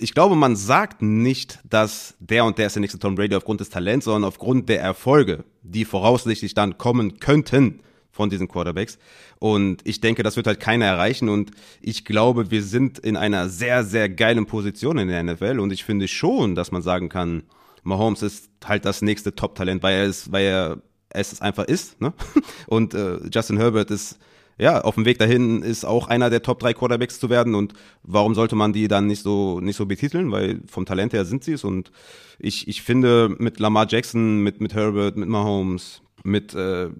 [0.00, 3.60] ich glaube, man sagt nicht, dass der und der ist der nächste Tom Brady aufgrund
[3.60, 8.98] des Talents, sondern aufgrund der Erfolge, die voraussichtlich dann kommen könnten von diesen Quarterbacks.
[9.38, 11.28] Und ich denke, das wird halt keiner erreichen.
[11.28, 11.50] Und
[11.80, 15.58] ich glaube, wir sind in einer sehr, sehr geilen Position in der NFL.
[15.58, 17.44] Und ich finde schon, dass man sagen kann,
[17.82, 22.00] Mahomes ist halt das nächste Top-Talent, weil er es, weil er es einfach ist.
[22.00, 22.12] Ne?
[22.66, 24.18] Und äh, Justin Herbert ist
[24.62, 27.72] ja, auf dem Weg dahin ist auch einer der Top 3 Quarterbacks zu werden und
[28.04, 31.42] warum sollte man die dann nicht so, nicht so betiteln, weil vom Talent her sind
[31.42, 31.90] sie es und
[32.38, 36.90] ich, ich finde mit Lamar Jackson, mit, mit Herbert, mit Mahomes, mit äh,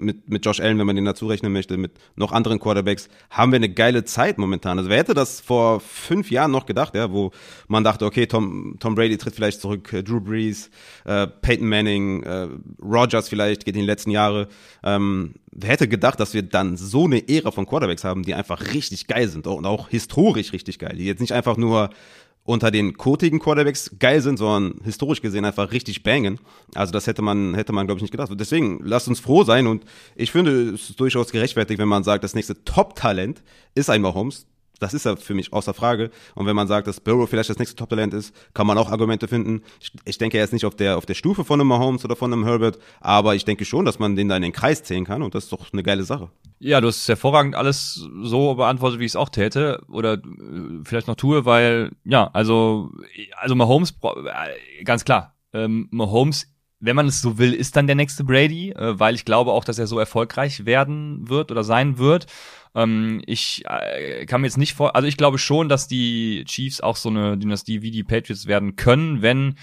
[0.00, 3.52] mit, mit Josh Allen, wenn man den dazu rechnen möchte, mit noch anderen Quarterbacks, haben
[3.52, 4.78] wir eine geile Zeit momentan.
[4.78, 7.30] Also wer hätte das vor fünf Jahren noch gedacht, ja, wo
[7.68, 10.70] man dachte, okay, Tom, Tom Brady tritt vielleicht zurück, äh, Drew Brees,
[11.04, 12.48] äh, Peyton Manning, äh,
[12.82, 14.48] Rogers vielleicht geht in die letzten Jahre.
[14.82, 18.72] Ähm, wer hätte gedacht, dass wir dann so eine Ära von Quarterbacks haben, die einfach
[18.72, 21.90] richtig geil sind und auch historisch richtig geil, die jetzt nicht einfach nur
[22.44, 26.40] unter den kotigen Quarterbacks geil sind, sondern historisch gesehen einfach richtig bangen.
[26.74, 28.30] Also das hätte man, hätte man, glaube ich, nicht gedacht.
[28.34, 29.84] Deswegen, lasst uns froh sein und
[30.16, 33.42] ich finde, es ist durchaus gerechtfertigt, wenn man sagt, das nächste Top-Talent
[33.74, 34.46] ist ein Mahomes.
[34.80, 36.10] Das ist ja für mich außer Frage.
[36.34, 39.28] Und wenn man sagt, dass Burrow vielleicht das nächste Top-Talent ist, kann man auch Argumente
[39.28, 39.62] finden.
[39.78, 42.16] Ich, ich, denke, er ist nicht auf der, auf der Stufe von einem Mahomes oder
[42.16, 45.04] von einem Herbert, aber ich denke schon, dass man den da in den Kreis zählen
[45.04, 46.30] kann und das ist doch eine geile Sache.
[46.58, 50.18] Ja, du hast hervorragend alles so beantwortet, wie ich es auch täte oder äh,
[50.84, 52.90] vielleicht noch tue, weil, ja, also,
[53.36, 56.46] also Mahomes, äh, ganz klar, ähm, Mahomes
[56.80, 59.64] wenn man es so will, ist dann der nächste Brady, äh, weil ich glaube auch,
[59.64, 62.26] dass er so erfolgreich werden wird oder sein wird.
[62.74, 66.80] Ähm, ich äh, kann mir jetzt nicht vor, also ich glaube schon, dass die Chiefs
[66.80, 69.56] auch so eine Dynastie wie die Patriots werden können, wenn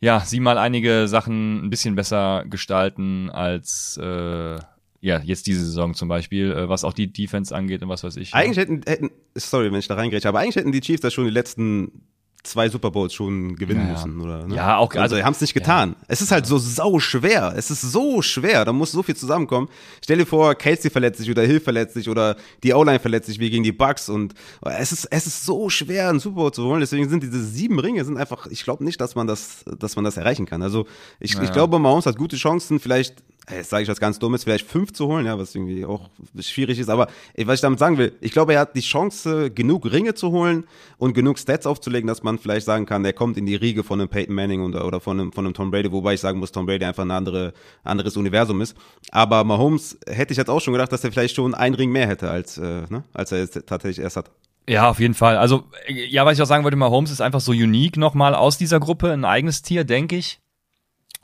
[0.00, 4.58] ja sie mal einige Sachen ein bisschen besser gestalten als äh,
[5.02, 8.16] ja, jetzt diese Saison zum Beispiel, äh, was auch die Defense angeht und was weiß
[8.16, 8.34] ich.
[8.34, 8.62] Eigentlich ja.
[8.62, 11.30] hätten, hätten, sorry, wenn ich da reingrätsche, aber eigentlich hätten die Chiefs das schon die
[11.30, 12.02] letzten
[12.42, 14.46] zwei Super Bowls schon gewinnen ja, müssen, oder?
[14.46, 14.56] Ne?
[14.56, 14.90] Ja, auch.
[14.90, 15.90] Also, also haben es nicht getan.
[15.90, 16.06] Ja.
[16.08, 17.54] Es ist halt so sau schwer.
[17.56, 18.64] Es ist so schwer.
[18.64, 19.68] Da muss so viel zusammenkommen.
[20.02, 23.38] Stell dir vor, Casey verletzt sich oder Hill verletzt sich oder die O-Line verletzt sich
[23.38, 26.64] wie gegen die Bucks und es ist, es ist so schwer, einen Super Bowl zu
[26.64, 26.80] holen.
[26.80, 30.04] Deswegen sind diese sieben Ringe sind einfach, ich glaube nicht, dass man das, dass man
[30.04, 30.62] das erreichen kann.
[30.62, 30.86] Also,
[31.18, 31.42] ich, ja.
[31.42, 34.92] ich glaube, Mahomes hat gute Chancen, vielleicht jetzt sage ich was ganz Dummes, vielleicht fünf
[34.92, 36.88] zu holen, ja, was irgendwie auch schwierig ist.
[36.88, 40.30] Aber was ich damit sagen will, ich glaube, er hat die Chance, genug Ringe zu
[40.30, 40.64] holen
[40.98, 44.00] und genug Stats aufzulegen, dass man vielleicht sagen kann, er kommt in die Riege von
[44.00, 46.52] einem Peyton Manning oder, oder von, einem, von einem Tom Brady, wobei ich sagen muss,
[46.52, 48.76] Tom Brady einfach ein andere, anderes Universum ist.
[49.10, 52.06] Aber Mahomes hätte ich jetzt auch schon gedacht, dass er vielleicht schon einen Ring mehr
[52.06, 54.30] hätte, als, äh, ne, als er jetzt tatsächlich erst hat.
[54.68, 55.36] Ja, auf jeden Fall.
[55.36, 58.78] Also, ja, was ich auch sagen wollte, Mahomes ist einfach so unique nochmal aus dieser
[58.78, 60.39] Gruppe, ein eigenes Tier, denke ich.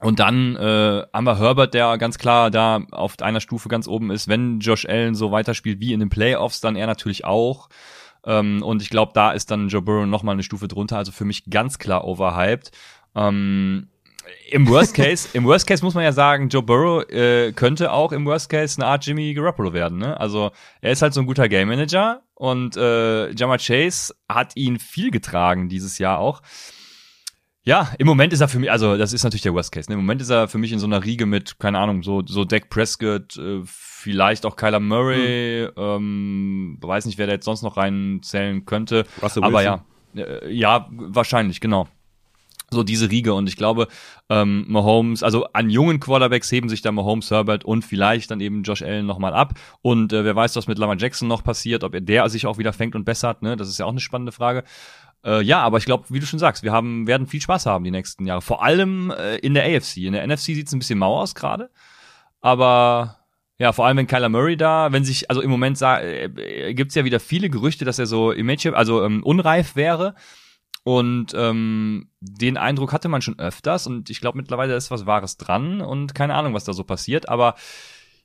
[0.01, 4.11] Und dann äh, haben wir Herbert, der ganz klar da auf einer Stufe ganz oben
[4.11, 4.29] ist.
[4.29, 7.69] Wenn Josh Allen so weiterspielt wie in den Playoffs, dann er natürlich auch.
[8.25, 10.99] Ähm, und ich glaube, da ist dann Joe Burrow noch mal eine Stufe drunter.
[10.99, 12.73] Also für mich ganz klar overhyped.
[13.15, 13.89] Ähm,
[14.51, 18.13] im Worst Case, im Worst Case muss man ja sagen, Joe Burrow äh, könnte auch
[18.13, 19.99] im Worst Case eine Art Jimmy Garoppolo werden.
[19.99, 20.19] Ne?
[20.19, 24.79] Also er ist halt so ein guter Game Manager und äh, Jamar Chase hat ihn
[24.79, 26.43] viel getragen dieses Jahr auch.
[27.67, 29.91] Ja, im Moment ist er für mich, also das ist natürlich der Worst Case.
[29.91, 29.95] Ne?
[29.95, 32.45] Im Moment ist er für mich in so einer Riege mit, keine Ahnung, so so
[32.45, 35.83] Dak Prescott, äh, vielleicht auch Kyler Murray, mhm.
[35.83, 39.05] ähm, weiß nicht, wer da jetzt sonst noch reinzählen könnte.
[39.21, 39.81] Russell Aber Wilson.
[40.15, 41.89] ja, äh, ja, wahrscheinlich, genau.
[42.71, 43.89] So diese Riege und ich glaube,
[44.29, 48.63] ähm, Mahomes, also an jungen Quarterbacks heben sich da Mahomes, Herbert und vielleicht dann eben
[48.63, 49.55] Josh Allen nochmal ab.
[49.83, 52.59] Und äh, wer weiß, was mit Lamar Jackson noch passiert, ob er der sich auch
[52.59, 53.57] wieder fängt und bessert, ne?
[53.57, 54.65] Das ist ja auch eine spannende Frage.
[55.27, 57.85] Äh, ja, aber ich glaube, wie du schon sagst, wir haben, werden viel Spaß haben
[57.85, 58.43] die nächsten Jahre.
[58.43, 59.99] Vor allem äh, in der AFC.
[59.99, 61.71] In der NFC sieht es ein bisschen mau aus gerade.
[62.41, 63.19] Aber
[63.59, 66.95] ja, vor allem wenn Kyler Murray da, wenn sich, also im Moment äh, gibt es
[66.95, 70.15] ja wieder viele Gerüchte, dass er so Image, also ähm, unreif wäre.
[70.85, 75.37] Und ähm, den Eindruck hatte man schon öfters und ich glaube mittlerweile ist was Wahres
[75.37, 77.29] dran und keine Ahnung, was da so passiert.
[77.29, 77.57] Aber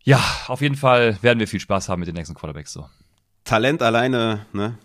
[0.03, 2.87] ja, auf jeden Fall werden wir viel Spaß haben mit den nächsten Quarterbacks so.
[3.45, 4.77] Talent alleine, ne?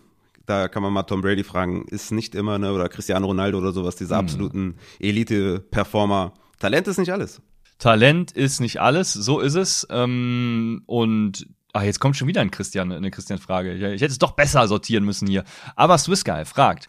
[0.46, 3.72] Da kann man mal Tom Brady fragen, ist nicht immer, ne, oder Cristiano Ronaldo oder
[3.72, 4.24] sowas, diese hm.
[4.24, 6.32] absoluten Elite-Performer.
[6.58, 7.42] Talent ist nicht alles.
[7.78, 9.86] Talent ist nicht alles, so ist es.
[9.90, 13.74] Ähm, und ach, jetzt kommt schon wieder ein Christian, eine Christian-Frage.
[13.74, 15.44] Ich, ich hätte es doch besser sortieren müssen hier.
[15.74, 16.88] Aber Swiss Guy fragt,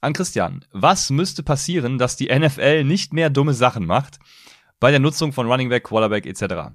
[0.00, 0.64] an Christian.
[0.72, 4.18] Was müsste passieren, dass die NFL nicht mehr dumme Sachen macht
[4.80, 6.72] bei der Nutzung von Running Back, Quarterback etc.?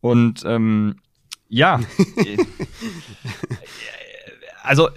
[0.00, 0.96] Und ähm,
[1.48, 1.80] ja,
[4.62, 4.90] also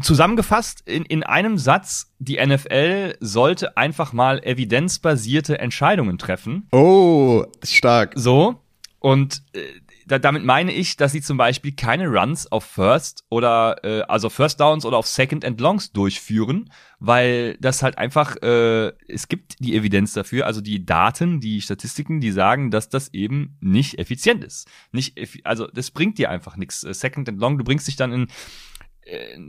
[0.00, 6.68] zusammengefasst in, in einem Satz, die NFL sollte einfach mal evidenzbasierte Entscheidungen treffen.
[6.72, 8.12] Oh, stark.
[8.16, 8.62] So.
[9.00, 9.60] Und äh,
[10.06, 14.28] da, damit meine ich, dass sie zum Beispiel keine Runs auf First oder äh, also
[14.28, 19.60] First Downs oder auf Second and Longs durchführen, weil das halt einfach äh, es gibt
[19.60, 24.42] die Evidenz dafür, also die Daten, die Statistiken, die sagen, dass das eben nicht effizient
[24.42, 24.68] ist.
[24.90, 26.82] Nicht also das bringt dir einfach nichts.
[26.82, 28.26] Äh, Second and Long, du bringst dich dann in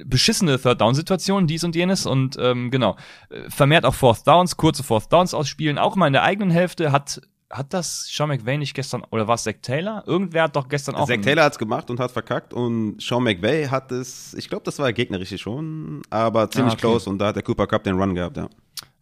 [0.05, 2.95] beschissene Third-Down-Situationen, dies und jenes und ähm, genau.
[3.29, 6.91] Äh, vermehrt auch Fourth Downs, kurze Fourth Downs ausspielen, auch mal in der eigenen Hälfte
[6.91, 7.21] hat
[7.53, 10.03] hat das Sean McVay nicht gestern, oder war es Zach Taylor?
[10.07, 11.07] Irgendwer hat doch gestern auch.
[11.07, 14.79] Zach Taylor hat's gemacht und hat verkackt und Sean McVay hat es, ich glaube, das
[14.79, 16.81] war gegnerisch schon, aber ziemlich ah, okay.
[16.81, 18.47] close und da hat der Cooper Cup den Run gehabt, ja.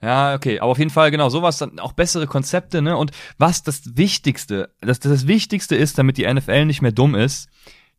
[0.02, 2.96] Ja, okay, aber auf jeden Fall genau sowas dann auch bessere Konzepte, ne?
[2.96, 7.50] Und was das Wichtigste, das das Wichtigste ist, damit die NFL nicht mehr dumm ist,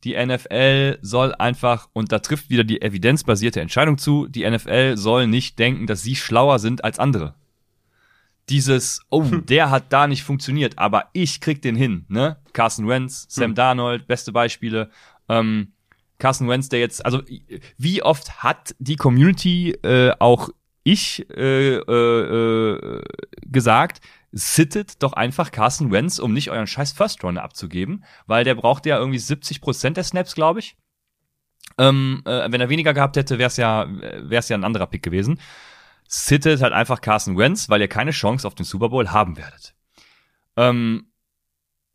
[0.05, 5.27] die NFL soll einfach und da trifft wieder die evidenzbasierte Entscheidung zu, die NFL soll
[5.27, 7.35] nicht denken, dass sie schlauer sind als andere
[8.51, 9.47] dieses, oh, hm.
[9.49, 12.37] der hat da nicht funktioniert, aber ich krieg den hin, ne?
[12.53, 13.55] Carson Wentz, Sam hm.
[13.55, 14.91] Darnold, beste Beispiele.
[15.29, 15.73] Ähm,
[16.19, 17.23] Carson Wentz, der jetzt, also
[17.79, 20.51] wie oft hat die Community äh, auch
[20.83, 23.03] ich äh, äh, äh,
[23.47, 24.01] gesagt,
[24.33, 28.87] sittet doch einfach Carson Wentz, um nicht euren scheiß First Runner abzugeben, weil der braucht
[28.87, 30.77] ja irgendwie 70 Prozent der Snaps, glaube ich.
[31.79, 35.03] Ähm, äh, wenn er weniger gehabt hätte, wäre es ja, wär's ja ein anderer Pick
[35.03, 35.39] gewesen
[36.13, 39.75] sittet halt einfach Carson Wentz, weil ihr keine Chance auf den Super Bowl haben werdet.
[40.57, 41.13] Ähm,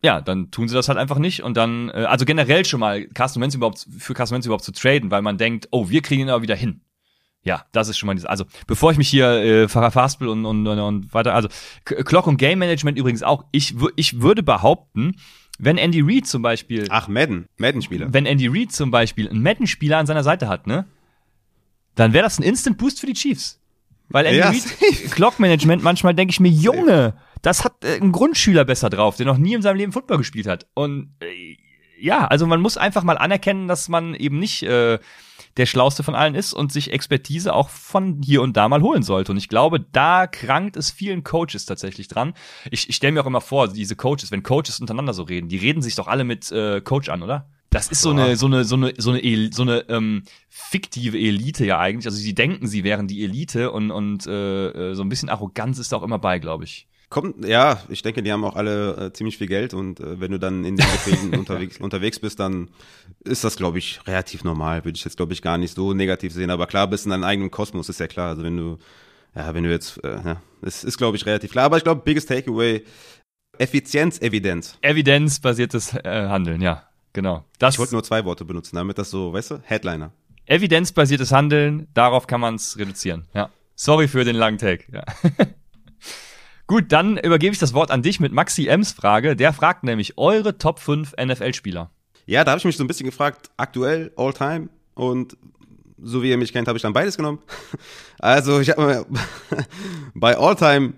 [0.01, 3.07] ja, dann tun sie das halt einfach nicht und dann, äh, also generell schon mal
[3.09, 6.21] Carson Wentz überhaupt, für Carson Wentz überhaupt zu traden, weil man denkt, oh, wir kriegen
[6.21, 6.79] ihn aber wieder hin.
[7.45, 11.13] Ja, das ist schon mal, also bevor ich mich hier äh, verhaspel und, und, und
[11.13, 11.47] weiter, also
[11.85, 15.15] Clock und Game Management übrigens auch, ich, ich würde behaupten,
[15.59, 16.87] wenn Andy Reid zum Beispiel.
[16.89, 18.11] Ach, Madden, Madden-Spieler.
[18.11, 20.85] Wenn Andy Reid zum Beispiel einen Madden-Spieler an seiner Seite hat, ne?
[21.93, 23.61] Dann wäre das ein Instant Boost für die Chiefs.
[24.09, 24.63] Weil Andy ja, Reid,
[25.11, 29.37] Clock-Management, manchmal denke ich mir, Junge, das hat äh, ein Grundschüler besser drauf, der noch
[29.37, 30.65] nie in seinem Leben Football gespielt hat.
[30.73, 31.57] Und äh,
[31.99, 34.99] ja, also man muss einfach mal anerkennen, dass man eben nicht äh,
[35.57, 39.03] der Schlauste von allen ist und sich Expertise auch von hier und da mal holen
[39.03, 39.31] sollte.
[39.31, 42.33] Und ich glaube, da krankt es vielen Coaches tatsächlich dran.
[42.71, 45.57] Ich, ich stelle mir auch immer vor, diese Coaches, wenn Coaches untereinander so reden, die
[45.57, 47.49] reden sich doch alle mit äh, Coach an, oder?
[47.69, 51.65] Das ist so eine, so eine, so eine, so eine, so eine ähm, fiktive Elite
[51.65, 52.05] ja eigentlich.
[52.05, 55.77] Also sie denken, sie wären die Elite und, und äh, äh so ein bisschen Arroganz
[55.77, 56.87] ist da auch immer bei, glaube ich.
[57.09, 60.31] Kommt, ja, ich denke, die haben auch alle äh, ziemlich viel Geld und äh, wenn
[60.31, 62.69] du dann in den Gefäßen unterwegs, unterwegs bist, dann
[63.25, 64.85] ist das, glaube ich, relativ normal.
[64.85, 66.49] Würde ich jetzt, glaube ich, gar nicht so negativ sehen.
[66.49, 68.29] Aber klar, bist in deinem eigenen Kosmos, ist ja klar.
[68.29, 68.77] Also wenn du,
[69.35, 71.65] ja, wenn du jetzt, äh, ja, es ist, glaube ich, relativ klar.
[71.65, 72.83] Aber ich glaube, biggest Takeaway,
[73.57, 74.77] Effizienz, Evidenz.
[74.81, 76.83] Evidenzbasiertes äh, Handeln, ja.
[77.13, 77.45] Genau.
[77.59, 80.11] Das ich wollte nur zwei Worte benutzen, damit das so, weißt du, Headliner.
[80.47, 83.25] Evidenzbasiertes Handeln, darauf kann man es reduzieren.
[83.33, 83.49] Ja.
[83.75, 84.83] Sorry für den langen Take.
[84.91, 85.03] Ja.
[86.67, 89.35] Gut, dann übergebe ich das Wort an dich mit Maxi Ems Frage.
[89.35, 91.91] Der fragt nämlich eure Top 5 NFL-Spieler.
[92.25, 95.37] Ja, da habe ich mich so ein bisschen gefragt, aktuell, all time und
[96.01, 97.39] so wie ihr mich kennt, habe ich dann beides genommen.
[98.17, 99.05] Also ich habe
[100.15, 100.93] bei all time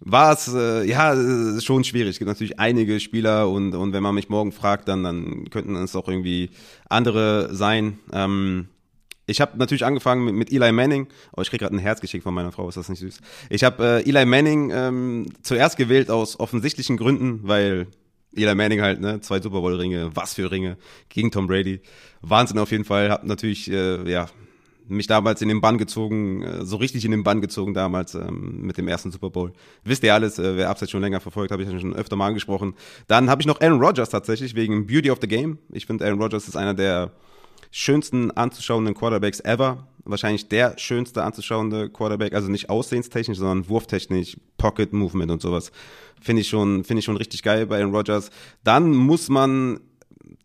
[0.00, 1.14] war es äh, ja
[1.60, 2.10] schon schwierig.
[2.10, 5.74] Es gibt natürlich einige Spieler und, und wenn man mich morgen fragt, dann, dann könnten
[5.76, 6.50] es auch irgendwie
[6.90, 7.98] andere sein.
[8.12, 8.68] Ähm,
[9.26, 11.06] ich habe natürlich angefangen mit, mit Eli Manning.
[11.36, 13.20] Oh, ich krieg gerade ein Herz geschickt von meiner Frau, ist das nicht süß?
[13.48, 17.86] Ich habe äh, Eli Manning ähm, zuerst gewählt aus offensichtlichen Gründen, weil
[18.34, 20.76] Eli Manning halt, ne, zwei Super Bowl Ringe, was für Ringe
[21.08, 21.80] gegen Tom Brady.
[22.20, 23.10] Wahnsinn auf jeden Fall.
[23.10, 24.28] Hab natürlich äh, ja
[24.88, 28.62] mich damals in den Bann gezogen, äh, so richtig in den Bann gezogen damals ähm,
[28.62, 29.52] mit dem ersten Super Bowl.
[29.84, 32.74] Wisst ihr alles, äh, wer Upside schon länger verfolgt, habe ich schon öfter mal angesprochen.
[33.06, 35.58] Dann habe ich noch Aaron Rodgers tatsächlich wegen Beauty of the Game.
[35.72, 37.12] Ich finde Aaron Rodgers ist einer der
[37.70, 39.86] schönsten anzuschauenden Quarterbacks ever.
[40.06, 45.72] Wahrscheinlich der schönste anzuschauende Quarterback, also nicht aussehenstechnisch, sondern wurftechnisch, Pocket Movement und sowas.
[46.20, 48.30] Finde ich schon, finde ich schon richtig geil bei Aaron Rodgers.
[48.64, 49.80] Dann muss man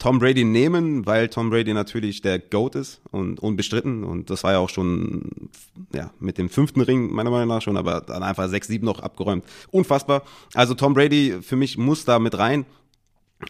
[0.01, 4.03] Tom Brady nehmen, weil Tom Brady natürlich der GOAT ist und unbestritten.
[4.03, 5.49] Und das war ja auch schon
[5.93, 8.99] ja, mit dem fünften Ring, meiner Meinung nach schon, aber dann einfach sechs, sieben noch
[8.99, 9.45] abgeräumt.
[9.69, 10.23] Unfassbar.
[10.55, 12.65] Also Tom Brady für mich muss da mit rein.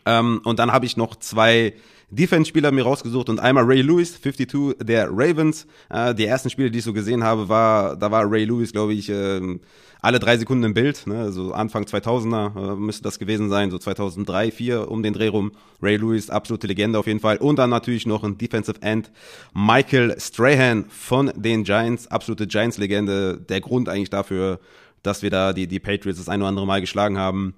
[0.06, 1.74] Ähm, und dann habe ich noch zwei
[2.12, 5.65] Defense-Spieler mir rausgesucht und einmal Ray Lewis, 52 der Ravens.
[5.89, 8.93] Äh, die ersten Spiele, die ich so gesehen habe, war, da war Ray Lewis, glaube
[8.93, 9.60] ich, äh,
[10.02, 11.32] alle drei Sekunden im Bild, ne?
[11.32, 15.52] so Anfang 2000er äh, müsste das gewesen sein, so 2003, 2004 um den Dreh rum.
[15.82, 17.38] Ray Lewis, absolute Legende auf jeden Fall.
[17.38, 19.12] Und dann natürlich noch ein Defensive End,
[19.54, 23.38] Michael Strahan von den Giants, absolute Giants-Legende.
[23.38, 24.60] Der Grund eigentlich dafür,
[25.04, 27.54] dass wir da die, die Patriots das ein oder andere Mal geschlagen haben.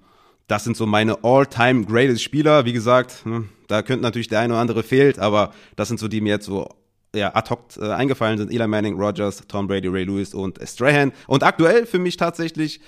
[0.46, 2.66] Das sind so meine all-time greatest Spieler.
[2.66, 6.08] Wie gesagt, ne, da könnte natürlich der eine oder andere fehlt, aber das sind so
[6.08, 6.68] die mir jetzt so
[7.14, 8.52] ja, ad hoc äh, eingefallen sind.
[8.52, 11.12] Eli Manning, Rogers, Tom Brady, Ray Lewis und Strahan.
[11.26, 12.80] Und aktuell für mich tatsächlich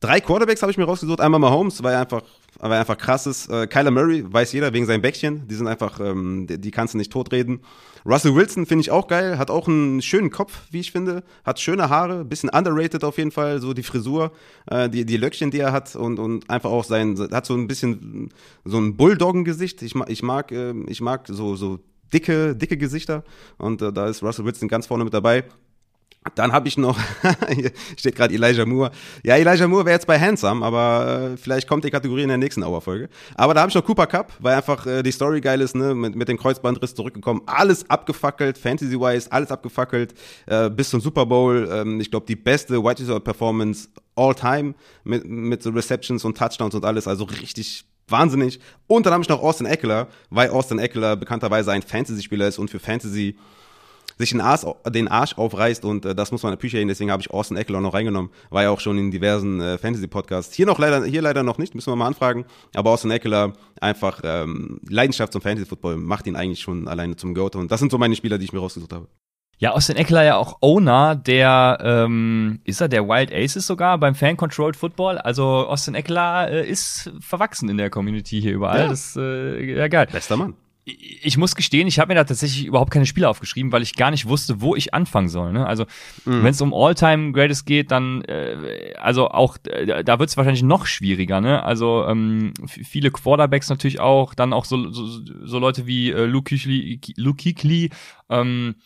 [0.00, 1.20] drei Quarterbacks habe ich mir rausgesucht.
[1.20, 2.22] Einmal Mahomes, weil er einfach,
[2.58, 3.48] weil er einfach krass ist.
[3.48, 5.46] Äh, Kyler Murray, weiß jeder, wegen seinem Bäckchen.
[5.48, 7.60] Die sind einfach, ähm, die, die kannst du nicht totreden.
[8.04, 11.60] Russell Wilson finde ich auch geil, hat auch einen schönen Kopf, wie ich finde, hat
[11.60, 14.32] schöne Haare, bisschen underrated auf jeden Fall, so die Frisur,
[14.66, 17.66] äh, die, die Löckchen, die er hat und, und einfach auch sein, hat so ein
[17.66, 18.30] bisschen
[18.64, 19.82] so ein Bulldoggen-Gesicht.
[19.82, 21.80] Ich, ich mag, äh, ich mag so, so
[22.12, 23.24] dicke, dicke Gesichter
[23.58, 25.44] und äh, da ist Russell Wilson ganz vorne mit dabei.
[26.34, 26.98] Dann habe ich noch,
[27.54, 28.90] hier steht gerade Elijah Moore.
[29.22, 32.38] Ja, Elijah Moore wäre jetzt bei Handsome, aber äh, vielleicht kommt die Kategorie in der
[32.38, 33.08] nächsten Hour-Folge.
[33.34, 35.94] Aber da habe ich noch Cooper Cup, weil einfach äh, die Story geil ist, ne?
[35.94, 37.42] mit, mit dem Kreuzbandriss zurückgekommen.
[37.46, 40.14] Alles abgefackelt, Fantasy-wise, alles abgefackelt,
[40.46, 41.68] äh, bis zum Super Bowl.
[41.70, 46.74] Ähm, ich glaube, die beste White Receiver-Performance all time mit, mit so Receptions und Touchdowns
[46.74, 47.06] und alles.
[47.06, 48.60] Also richtig wahnsinnig.
[48.86, 52.70] Und dann habe ich noch Austin Eckler, weil Austin Eckler bekannterweise ein Fantasy-Spieler ist und
[52.70, 53.36] für Fantasy
[54.18, 56.88] sich den Arsch, den Arsch aufreißt und äh, das muss man appreciaten.
[56.88, 58.30] Deswegen habe ich Austin Eckler noch reingenommen.
[58.50, 60.54] War ja auch schon in diversen äh, Fantasy-Podcasts.
[60.54, 62.44] Hier noch leider, hier leider noch nicht, müssen wir mal anfragen.
[62.74, 67.56] Aber Austin Eckler einfach ähm, Leidenschaft zum Fantasy-Football macht ihn eigentlich schon alleine zum Goat.
[67.56, 69.06] Und das sind so meine Spieler, die ich mir rausgesucht habe.
[69.60, 74.14] Ja, Austin Eckler ja auch Owner der, ähm, ist er der Wild Aces sogar beim
[74.14, 75.18] Fan-Controlled Football?
[75.18, 78.82] Also Austin Eckler äh, ist verwachsen in der Community hier überall.
[78.82, 78.88] Ja.
[78.88, 80.06] Das äh, ja geil.
[80.12, 80.54] Bester Mann
[81.22, 84.10] ich muss gestehen, ich habe mir da tatsächlich überhaupt keine Spiele aufgeschrieben, weil ich gar
[84.10, 85.52] nicht wusste, wo ich anfangen soll.
[85.52, 85.66] Ne?
[85.66, 85.84] Also
[86.24, 86.44] mhm.
[86.44, 90.62] wenn es um All-Time Greatest geht, dann äh, also auch äh, da wird es wahrscheinlich
[90.62, 91.40] noch schwieriger.
[91.40, 91.62] Ne?
[91.62, 95.06] Also ähm, viele Quarterbacks natürlich auch, dann auch so, so,
[95.44, 97.90] so Leute wie äh, Luke Kuechly, Luke Kuechly
[98.30, 98.76] ähm,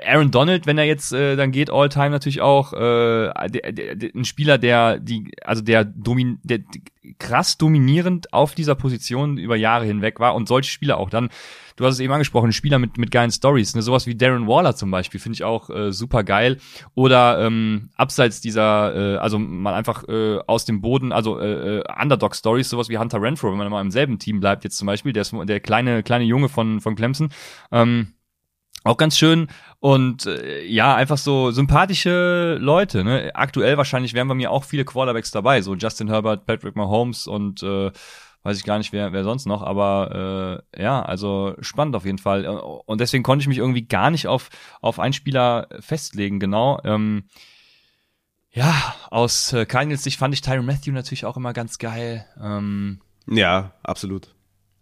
[0.00, 4.24] Aaron Donald, wenn er jetzt äh, dann geht, All-Time natürlich auch äh, der, der, ein
[4.24, 6.60] Spieler, der die also der, domin, der
[7.18, 11.28] krass dominierend auf dieser Position über Jahre hinweg war und solche Spieler auch dann.
[11.76, 14.74] Du hast es eben angesprochen, Spieler mit mit geilen Stories, ne, sowas wie Darren Waller
[14.74, 16.58] zum Beispiel finde ich auch äh, super geil.
[16.94, 21.84] Oder ähm, abseits dieser, äh, also mal einfach äh, aus dem Boden, also äh, äh,
[22.00, 24.86] Underdog Stories, sowas wie Hunter Renfro, wenn man mal im selben Team bleibt jetzt zum
[24.86, 27.30] Beispiel, der ist der kleine kleine Junge von von Clemson.
[27.70, 28.14] Ähm,
[28.84, 29.48] auch ganz schön
[29.82, 33.02] und äh, ja, einfach so sympathische Leute.
[33.02, 33.32] Ne?
[33.34, 37.64] Aktuell wahrscheinlich wären bei mir auch viele Quarterbacks dabei, so Justin Herbert, Patrick Mahomes und
[37.64, 37.90] äh,
[38.44, 42.18] weiß ich gar nicht, wer, wer sonst noch, aber äh, ja, also spannend auf jeden
[42.18, 42.46] Fall.
[42.46, 46.78] Und deswegen konnte ich mich irgendwie gar nicht auf, auf einen Spieler festlegen, genau.
[46.84, 47.24] Ähm,
[48.52, 52.24] ja, aus äh, Cardinals Sicht fand ich Tyron Matthew natürlich auch immer ganz geil.
[52.40, 54.32] Ähm, ja, absolut.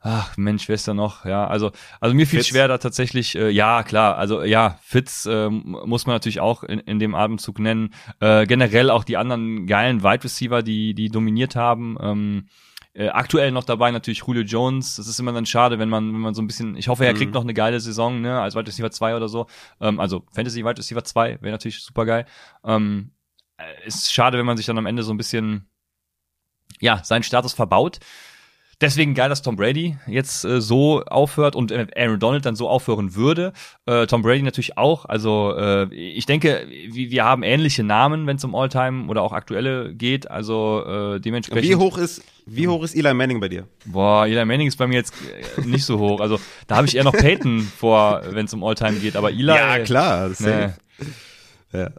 [0.02, 1.26] Ach Mensch, wer ist da noch?
[1.26, 3.36] Ja, also also mir fiel schwer da tatsächlich.
[3.36, 4.16] Äh, ja, klar.
[4.16, 7.92] Also ja, Fitz äh, muss man natürlich auch in, in dem Atemzug nennen.
[8.18, 11.98] Äh, generell auch die anderen geilen Wide Receiver, die die dominiert haben.
[12.00, 12.48] Ähm,
[12.94, 14.96] äh, aktuell noch dabei natürlich Julio Jones.
[14.96, 16.76] Das ist immer dann schade, wenn man wenn man so ein bisschen.
[16.76, 17.34] Ich hoffe, er kriegt mhm.
[17.34, 19.46] noch eine geile Saison, ne, als Wide Receiver 2 oder so.
[19.80, 22.24] Ähm, also Fantasy Wide Receiver 2 wäre natürlich super geil.
[22.64, 23.12] Ähm,
[23.58, 25.68] äh, ist schade, wenn man sich dann am Ende so ein bisschen
[26.80, 27.98] ja seinen Status verbaut.
[28.80, 32.68] Deswegen geil, dass Tom Brady jetzt äh, so aufhört und äh, Aaron Donald dann so
[32.68, 33.52] aufhören würde.
[33.84, 35.04] Äh, Tom Brady natürlich auch.
[35.04, 39.32] Also äh, ich denke, wir, wir haben ähnliche Namen, wenn es um Alltime oder auch
[39.32, 40.30] aktuelle geht.
[40.30, 41.68] Also äh, dementsprechend.
[41.68, 43.68] Wie hoch ist wie hoch ist Eli Manning bei dir?
[43.84, 45.14] Boah, Eli Manning ist bei mir jetzt
[45.56, 46.20] äh, nicht so hoch.
[46.20, 49.14] Also da habe ich eher noch Peyton vor, wenn es um Alltime geht.
[49.14, 49.46] Aber Eli.
[49.46, 50.30] Ja klar.
[50.30, 50.70] Das nee.
[51.72, 51.90] Ja.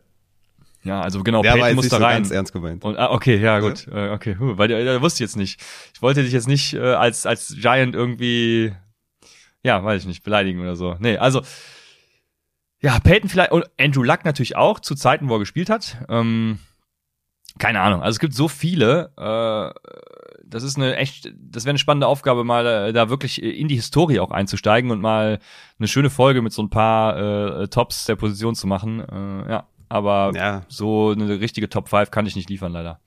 [0.83, 2.17] Ja, also genau, Der Peyton muss da rein.
[2.17, 2.83] ganz ernst gemeint.
[2.83, 3.85] Und, ah, okay, ja, gut.
[3.85, 4.07] Ja?
[4.07, 5.61] Äh, okay, huh, weil der, der wusste ich jetzt nicht.
[5.93, 8.73] Ich wollte dich jetzt nicht äh, als, als Giant irgendwie,
[9.63, 10.95] ja, weiß ich nicht, beleidigen oder so.
[10.99, 11.41] Nee, also,
[12.81, 15.97] ja, Peyton vielleicht, und Andrew Luck natürlich auch, zu Zeiten, wo er gespielt hat.
[16.09, 16.57] Ähm,
[17.59, 19.79] keine Ahnung, also es gibt so viele, äh,
[20.43, 23.75] das ist eine echt, das wäre eine spannende Aufgabe, mal äh, da wirklich in die
[23.75, 25.39] Historie auch einzusteigen und mal
[25.77, 28.99] eine schöne Folge mit so ein paar äh, Tops der Position zu machen.
[28.99, 30.63] Äh, ja, aber ja.
[30.69, 32.99] so eine richtige Top 5 kann ich nicht liefern, leider.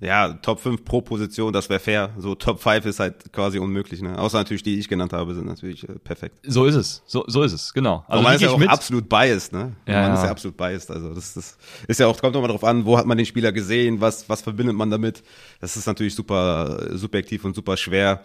[0.00, 2.10] Ja, Top 5 pro Position, das wäre fair.
[2.16, 4.18] So Top 5 ist halt quasi unmöglich, ne?
[4.18, 6.38] Außer natürlich die, die ich genannt habe, sind natürlich äh, perfekt.
[6.44, 7.02] So ist es.
[7.06, 8.02] So, so ist es, genau.
[8.08, 8.68] Also man ist ja auch mit.
[8.68, 9.76] absolut biased, ne?
[9.86, 10.90] Ja, man ist ja absolut biased.
[10.90, 13.52] Also das, das ist ja auch, kommt immer drauf an, wo hat man den Spieler
[13.52, 15.22] gesehen, was, was verbindet man damit.
[15.60, 18.24] Das ist natürlich super subjektiv und super schwer.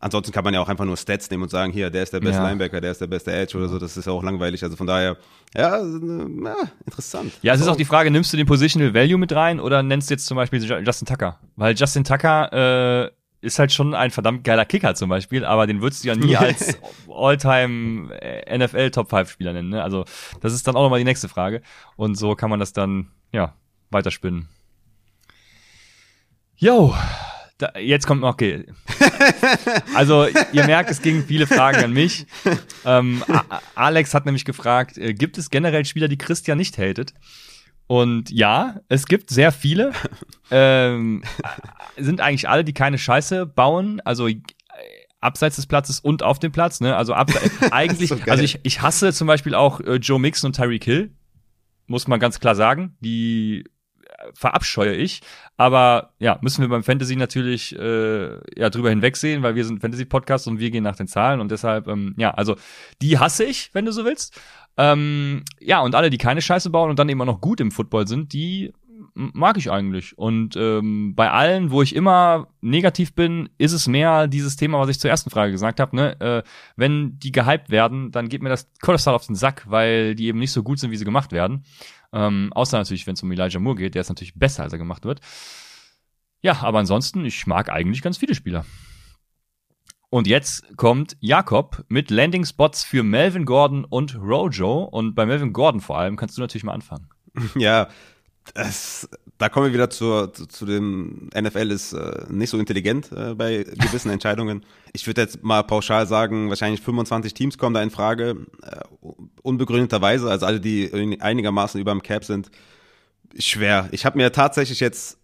[0.00, 2.20] Ansonsten kann man ja auch einfach nur Stats nehmen und sagen, hier, der ist der
[2.20, 2.48] beste Ja.
[2.48, 3.78] Linebacker, der ist der beste Edge oder so.
[3.78, 4.62] Das ist ja auch langweilig.
[4.62, 5.16] Also von daher,
[5.56, 5.82] ja, äh,
[6.44, 7.32] ja interessant.
[7.42, 10.10] Ja, es ist auch die Frage, nimmst du den Positional Value mit rein oder nennst
[10.10, 11.38] du jetzt zum Beispiel Ju- Justin Tucker?
[11.56, 13.10] Weil Justin Tucker äh,
[13.40, 16.36] ist halt schon ein verdammt geiler Kicker zum Beispiel, aber den würdest du ja nie
[16.36, 16.76] als
[17.08, 19.68] All-Time äh, NFL Top 5 Spieler nennen.
[19.68, 19.82] Ne?
[19.82, 20.04] Also
[20.40, 21.62] das ist dann auch nochmal die nächste Frage.
[21.96, 23.54] Und so kann man das dann, ja,
[23.90, 24.48] weiterspinnen.
[26.56, 26.92] Yo,
[27.58, 28.66] da, jetzt kommt noch, okay.
[29.94, 32.26] Also, ihr merkt, es gingen viele Fragen an mich.
[32.84, 33.24] Ähm,
[33.74, 37.14] Alex hat nämlich gefragt, äh, gibt es generell Spieler, die Christian nicht hatet?
[37.88, 39.92] Und ja, es gibt sehr viele.
[40.50, 41.22] ähm,
[41.96, 44.00] äh, sind eigentlich alle, die keine Scheiße bauen.
[44.04, 44.40] Also äh,
[45.20, 46.80] abseits des Platzes und auf dem Platz.
[46.80, 46.94] Ne?
[46.94, 47.14] Also
[47.70, 51.10] eigentlich, so also ich, ich hasse zum Beispiel auch äh, Joe Mixon und Tyreek Hill.
[51.86, 52.96] Muss man ganz klar sagen.
[53.00, 53.64] Die
[54.34, 55.20] verabscheue ich.
[55.56, 60.48] Aber ja, müssen wir beim Fantasy natürlich äh, ja drüber hinwegsehen, weil wir sind Fantasy-Podcast
[60.48, 62.56] und wir gehen nach den Zahlen und deshalb, ähm, ja, also
[63.02, 64.40] die hasse ich, wenn du so willst.
[64.76, 67.72] Ähm, ja, und alle, die keine Scheiße bauen und dann eben auch noch gut im
[67.72, 68.72] Football sind, die
[69.14, 70.16] mag ich eigentlich.
[70.16, 74.88] Und ähm, bei allen, wo ich immer negativ bin, ist es mehr dieses Thema, was
[74.88, 75.96] ich zur ersten Frage gesagt habe.
[75.96, 76.20] Ne?
[76.20, 76.42] Äh,
[76.76, 80.38] wenn die gehypt werden, dann geht mir das kolossal auf den Sack, weil die eben
[80.38, 81.64] nicht so gut sind, wie sie gemacht werden.
[82.12, 84.78] Ähm, außer natürlich, wenn es um Elijah Moore geht, der ist natürlich besser, als er
[84.78, 85.20] gemacht wird.
[86.40, 88.64] Ja, aber ansonsten, ich mag eigentlich ganz viele Spieler.
[90.10, 94.84] Und jetzt kommt Jakob mit Landing Spots für Melvin Gordon und Rojo.
[94.84, 97.08] Und bei Melvin Gordon vor allem kannst du natürlich mal anfangen.
[97.56, 97.88] Ja,
[98.54, 99.08] das,
[99.38, 103.34] da kommen wir wieder zur, zu, zu dem NFL ist äh, nicht so intelligent äh,
[103.34, 104.64] bei gewissen Entscheidungen.
[104.92, 108.80] Ich würde jetzt mal pauschal sagen, wahrscheinlich 25 Teams kommen da in Frage, äh,
[109.42, 112.50] unbegründeterweise, also alle, die einigermaßen über dem Cap sind.
[113.38, 113.88] Schwer.
[113.92, 115.18] Ich habe mir tatsächlich jetzt,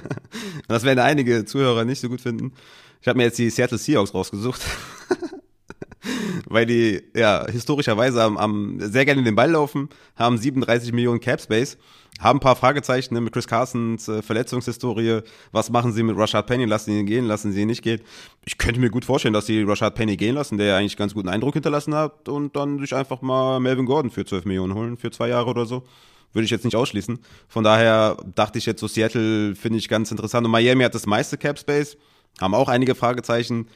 [0.68, 2.52] das werden einige Zuhörer nicht so gut finden,
[3.00, 4.60] ich habe mir jetzt die Seattle Seahawks rausgesucht.
[6.46, 11.40] weil die ja historischerweise am, am sehr gerne den Ball laufen, haben 37 Millionen Cap
[11.40, 11.78] Space,
[12.20, 15.20] haben ein paar Fragezeichen ne, mit Chris Carsons äh, Verletzungshistorie.
[15.52, 16.66] Was machen sie mit Rashad Penny?
[16.66, 17.24] Lassen sie ihn gehen?
[17.24, 18.00] Lassen sie ihn nicht gehen?
[18.44, 21.14] Ich könnte mir gut vorstellen, dass sie Rashad Penny gehen lassen, der ja eigentlich ganz
[21.14, 24.96] guten Eindruck hinterlassen hat und dann sich einfach mal Melvin Gordon für 12 Millionen holen,
[24.98, 25.82] für zwei Jahre oder so.
[26.32, 27.18] Würde ich jetzt nicht ausschließen.
[27.48, 31.06] Von daher dachte ich jetzt so Seattle finde ich ganz interessant und Miami hat das
[31.06, 31.96] meiste Cap Space,
[32.40, 33.66] haben auch einige Fragezeichen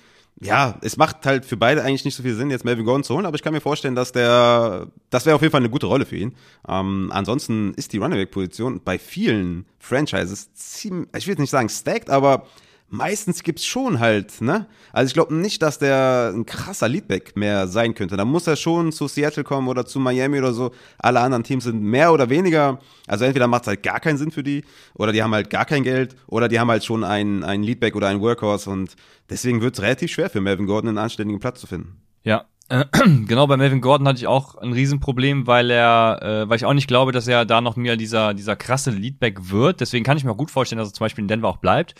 [0.40, 3.14] ja, es macht halt für beide eigentlich nicht so viel Sinn, jetzt Melvin Gordon zu
[3.14, 5.86] holen, aber ich kann mir vorstellen, dass der, das wäre auf jeden Fall eine gute
[5.86, 6.34] Rolle für ihn.
[6.68, 12.10] Ähm, ansonsten ist die Running-Back-Position bei vielen Franchises ziemlich, ich will jetzt nicht sagen stacked,
[12.10, 12.46] aber
[12.94, 14.66] meistens gibt's schon halt, ne?
[14.92, 18.16] Also ich glaube nicht, dass der ein krasser Leadback mehr sein könnte.
[18.16, 20.70] Da muss er schon zu Seattle kommen oder zu Miami oder so.
[20.98, 22.78] Alle anderen Teams sind mehr oder weniger,
[23.08, 24.64] also entweder macht's halt gar keinen Sinn für die,
[24.94, 27.96] oder die haben halt gar kein Geld, oder die haben halt schon einen, einen Leadback
[27.96, 28.94] oder einen Workhorse und
[29.28, 32.00] deswegen wird's relativ schwer für Melvin Gordon einen anständigen Platz zu finden.
[32.22, 32.46] Ja,
[33.26, 36.72] genau bei Melvin Gordon hatte ich auch ein Riesenproblem, weil er, äh, weil ich auch
[36.72, 39.80] nicht glaube, dass er da noch mehr dieser dieser krasse Leadback wird.
[39.80, 41.94] Deswegen kann ich mir auch gut vorstellen, dass er zum Beispiel in Denver auch bleibt,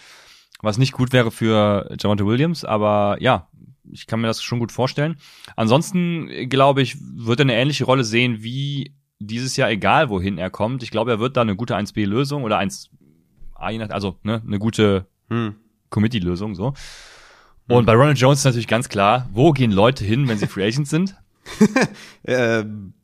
[0.64, 2.64] was nicht gut wäre für Javante Williams.
[2.64, 3.48] Aber ja,
[3.90, 5.16] ich kann mir das schon gut vorstellen.
[5.56, 10.38] Ansonsten äh, glaube ich, wird er eine ähnliche Rolle sehen wie dieses Jahr, egal wohin
[10.38, 10.82] er kommt.
[10.82, 12.90] Ich glaube, er wird da eine gute 1B-Lösung oder 1
[13.54, 15.54] A, je nach- also ne, eine gute Hm.
[15.90, 16.74] Committee-Lösung so.
[17.68, 20.66] Und bei Ronald Jones ist natürlich ganz klar, wo gehen Leute hin, wenn sie Free
[20.66, 21.14] Agents sind?
[22.26, 22.94] Ähm,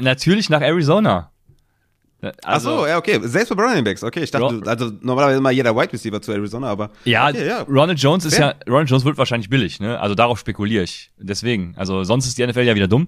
[0.00, 1.32] Natürlich nach Arizona.
[2.22, 3.18] Ach Also, so, ja, okay.
[3.22, 4.22] Selbst bei Running Backs, okay.
[4.22, 6.90] Ich dachte, du- also normalerweise immer jeder Wide Receiver zu Arizona, aber.
[7.04, 7.62] ja, okay, ja.
[7.62, 8.56] Ronald Jones ist Fair.
[8.66, 9.98] ja, Ronald Jones wird wahrscheinlich billig, ne?
[10.00, 11.10] Also darauf spekuliere ich.
[11.18, 11.74] Deswegen.
[11.76, 13.06] Also sonst ist die NFL ja wieder dumm.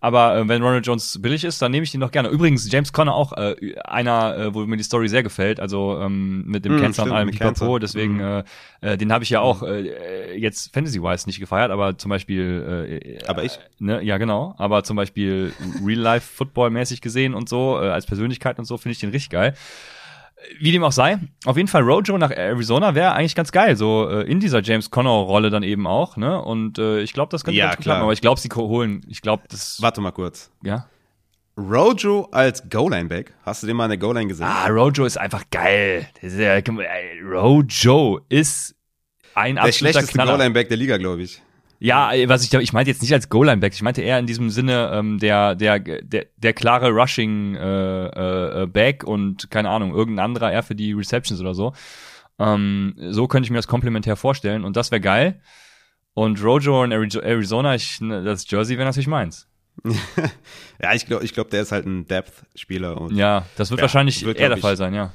[0.00, 2.28] Aber äh, wenn Ronald Jones billig ist, dann nehme ich den doch gerne.
[2.28, 6.44] Übrigens, James Conner auch äh, einer, äh, wo mir die Story sehr gefällt, also ähm,
[6.46, 8.20] mit dem Mm, Cancer und stimmt, allem mit Pipapo, deswegen, Mm.
[8.80, 13.18] äh, äh, den habe ich ja auch äh, jetzt Fantasy-wise nicht gefeiert, aber zum Beispiel
[13.18, 13.58] äh, Aber ich?
[13.80, 14.54] Ne, ja, genau.
[14.56, 15.52] Aber zum Beispiel
[15.84, 19.54] Real-Life-Football-mäßig gesehen und so, äh, als Persönlichkeit und so, finde ich den richtig geil.
[20.60, 24.08] Wie dem auch sei, auf jeden Fall Rojo nach Arizona wäre eigentlich ganz geil, so
[24.08, 26.40] äh, in dieser James Connor-Rolle dann eben auch, ne?
[26.40, 27.96] Und äh, ich glaube, das könnte Ja, ganz gut klar.
[27.96, 30.50] klappen, aber ich glaube, sie holen, ich glaube, das, Warte mal kurz.
[30.62, 30.86] ja.
[31.58, 33.34] Rojo als Goal-Line-Back.
[33.42, 34.46] Hast du den mal in der Goal-Line gesehen?
[34.46, 36.06] Ah, Rojo ist einfach geil.
[36.20, 36.62] Ist äh,
[37.24, 38.76] Rojo ist
[39.34, 40.32] ein der absoluter schlechteste Knaller.
[40.34, 41.42] Goal-Line-Back der Liga, glaube ich.
[41.80, 44.50] Ja, äh, was ich ich meinte jetzt nicht als Goal-Line-Back, ich meinte eher in diesem
[44.50, 50.24] Sinne ähm, der der der der klare Rushing äh, äh, Back und keine Ahnung irgendein
[50.24, 51.72] anderer eher für die Receptions oder so.
[52.40, 55.40] Ähm, so könnte ich mir das komplementär vorstellen und das wäre geil.
[56.14, 59.46] Und Rojo in Ari- Arizona, ich, ne, das Jersey wäre natürlich meins.
[60.80, 63.00] Ja, ich glaube, ich glaub, der ist halt ein Depth-Spieler.
[63.00, 65.12] und Ja, das wird Ja, wahrscheinlich wird, eher der Fall sein, ja.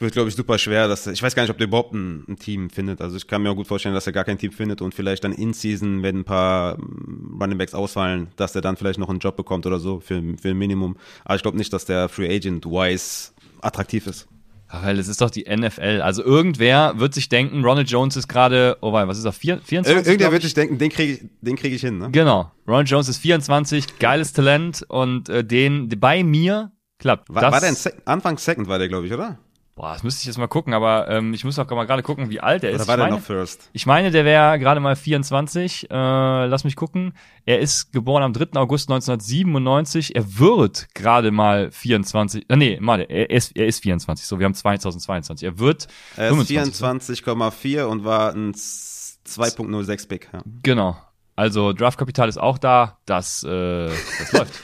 [0.00, 0.88] Wird, glaube ich, super schwer.
[0.88, 3.00] Dass, ich weiß gar nicht, ob der überhaupt ein, ein, Team findet.
[3.00, 5.24] Also ich kann mir auch gut vorstellen, dass er gar kein Team findet und vielleicht
[5.24, 9.10] dann in Season, wenn ein paar ähm, Running Backs ausfallen, dass er dann vielleicht noch
[9.10, 10.96] einen Job bekommt oder so für, für ein Minimum.
[11.24, 14.26] Aber ich glaube nicht, dass der Free Agent wise attraktiv ist.
[14.72, 16.00] Ach, weil es ist doch die NFL.
[16.02, 20.06] Also irgendwer wird sich denken, Ronald Jones ist gerade, oh wei, was ist er, 24?
[20.06, 22.10] Irgendwer wird sich denken, den kriege ich, den krieg ich hin, ne?
[22.12, 22.52] Genau.
[22.68, 26.70] Ronald Jones ist 24, geiles Talent und äh, den bei mir
[27.00, 27.34] klappt.
[27.34, 27.74] War, war der
[28.04, 29.38] Anfang Second war der, glaube ich, oder?
[29.80, 32.28] Boah, das müsste ich jetzt mal gucken, aber ähm, ich muss auch mal gerade gucken,
[32.28, 32.82] wie alt er ist.
[32.82, 33.70] Oder war ich der meine, noch First?
[33.72, 35.90] Ich meine, der wäre gerade mal 24.
[35.90, 37.14] Äh, lass mich gucken.
[37.46, 38.60] Er ist geboren am 3.
[38.60, 40.14] August 1997.
[40.14, 42.50] Er wird gerade mal 24.
[42.50, 44.26] Äh, nee, warte, er ist, er ist 24.
[44.26, 45.46] So, wir haben 2022.
[45.46, 50.28] Er wird Er ist 24,4 und war ein 2.06 Big.
[50.30, 50.42] Ja.
[50.62, 50.98] Genau.
[51.36, 52.98] Also Draftkapital ist auch da.
[53.06, 54.52] Das, äh, das läuft.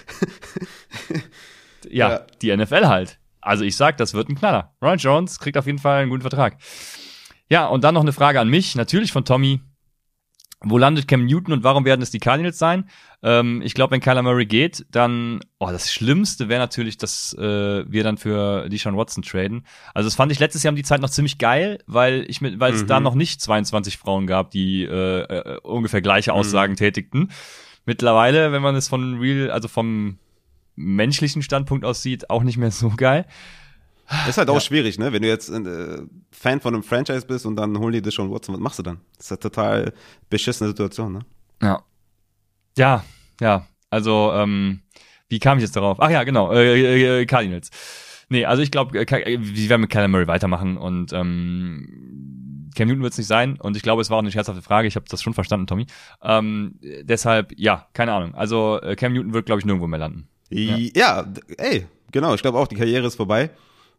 [1.88, 3.18] Ja, ja, die NFL halt.
[3.46, 4.74] Also ich sag, das wird ein Knaller.
[4.82, 6.58] Ron Jones kriegt auf jeden Fall einen guten Vertrag.
[7.48, 9.60] Ja, und dann noch eine Frage an mich, natürlich von Tommy.
[10.64, 12.88] Wo landet Cam Newton und warum werden es die Cardinals sein?
[13.22, 17.84] Ähm, ich glaube, wenn Kyler Murray geht, dann, oh, das Schlimmste wäre natürlich, dass äh,
[17.86, 19.66] wir dann für Deshaun Watson traden.
[19.94, 22.58] Also das fand ich letztes Jahr um die Zeit noch ziemlich geil, weil ich mit,
[22.58, 22.78] weil mhm.
[22.78, 26.38] es da noch nicht 22 Frauen gab, die äh, äh, ungefähr gleiche mhm.
[26.38, 26.78] Aussagen mhm.
[26.78, 27.30] tätigten.
[27.84, 30.18] Mittlerweile, wenn man es von Real, also vom
[30.76, 33.26] menschlichen Standpunkt aussieht, auch nicht mehr so geil.
[34.08, 34.60] Das ist halt auch ja.
[34.60, 35.12] schwierig, ne?
[35.12, 38.54] Wenn du jetzt äh, Fan von einem Franchise bist und dann holen die schon Watson,
[38.54, 39.00] was machst du dann?
[39.16, 39.92] Das ist eine total
[40.30, 41.20] beschissene Situation, ne?
[41.60, 41.82] Ja.
[42.78, 43.04] Ja,
[43.40, 43.66] ja.
[43.90, 44.82] Also, ähm,
[45.28, 45.98] wie kam ich jetzt darauf?
[46.00, 47.70] Ach ja, genau, äh, äh, Cardinals.
[48.28, 53.02] Nee, also ich glaube, äh, wir werden mit Kyler Murray weitermachen und ähm, Cam Newton
[53.02, 54.86] wird es nicht sein und ich glaube, es war auch eine scherzhafte Frage.
[54.86, 55.86] Ich habe das schon verstanden, Tommy.
[56.22, 58.34] Ähm, deshalb, ja, keine Ahnung.
[58.34, 60.28] Also äh, Cam Newton wird, glaube ich, nirgendwo mehr landen.
[60.50, 62.34] Ja, ja ey, genau.
[62.34, 63.50] Ich glaube auch, die Karriere ist vorbei.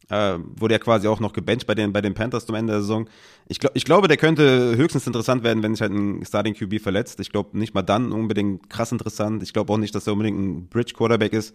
[0.09, 2.81] Äh, wurde ja quasi auch noch gebencht bei den, bei den Panthers zum Ende der
[2.81, 3.09] Saison.
[3.49, 6.79] Ich, glaub, ich glaube, der könnte höchstens interessant werden, wenn sich halt ein Starting QB
[6.81, 7.19] verletzt.
[7.19, 9.43] Ich glaube nicht mal dann unbedingt krass interessant.
[9.43, 11.53] Ich glaube auch nicht, dass er unbedingt ein Bridge Quarterback ist.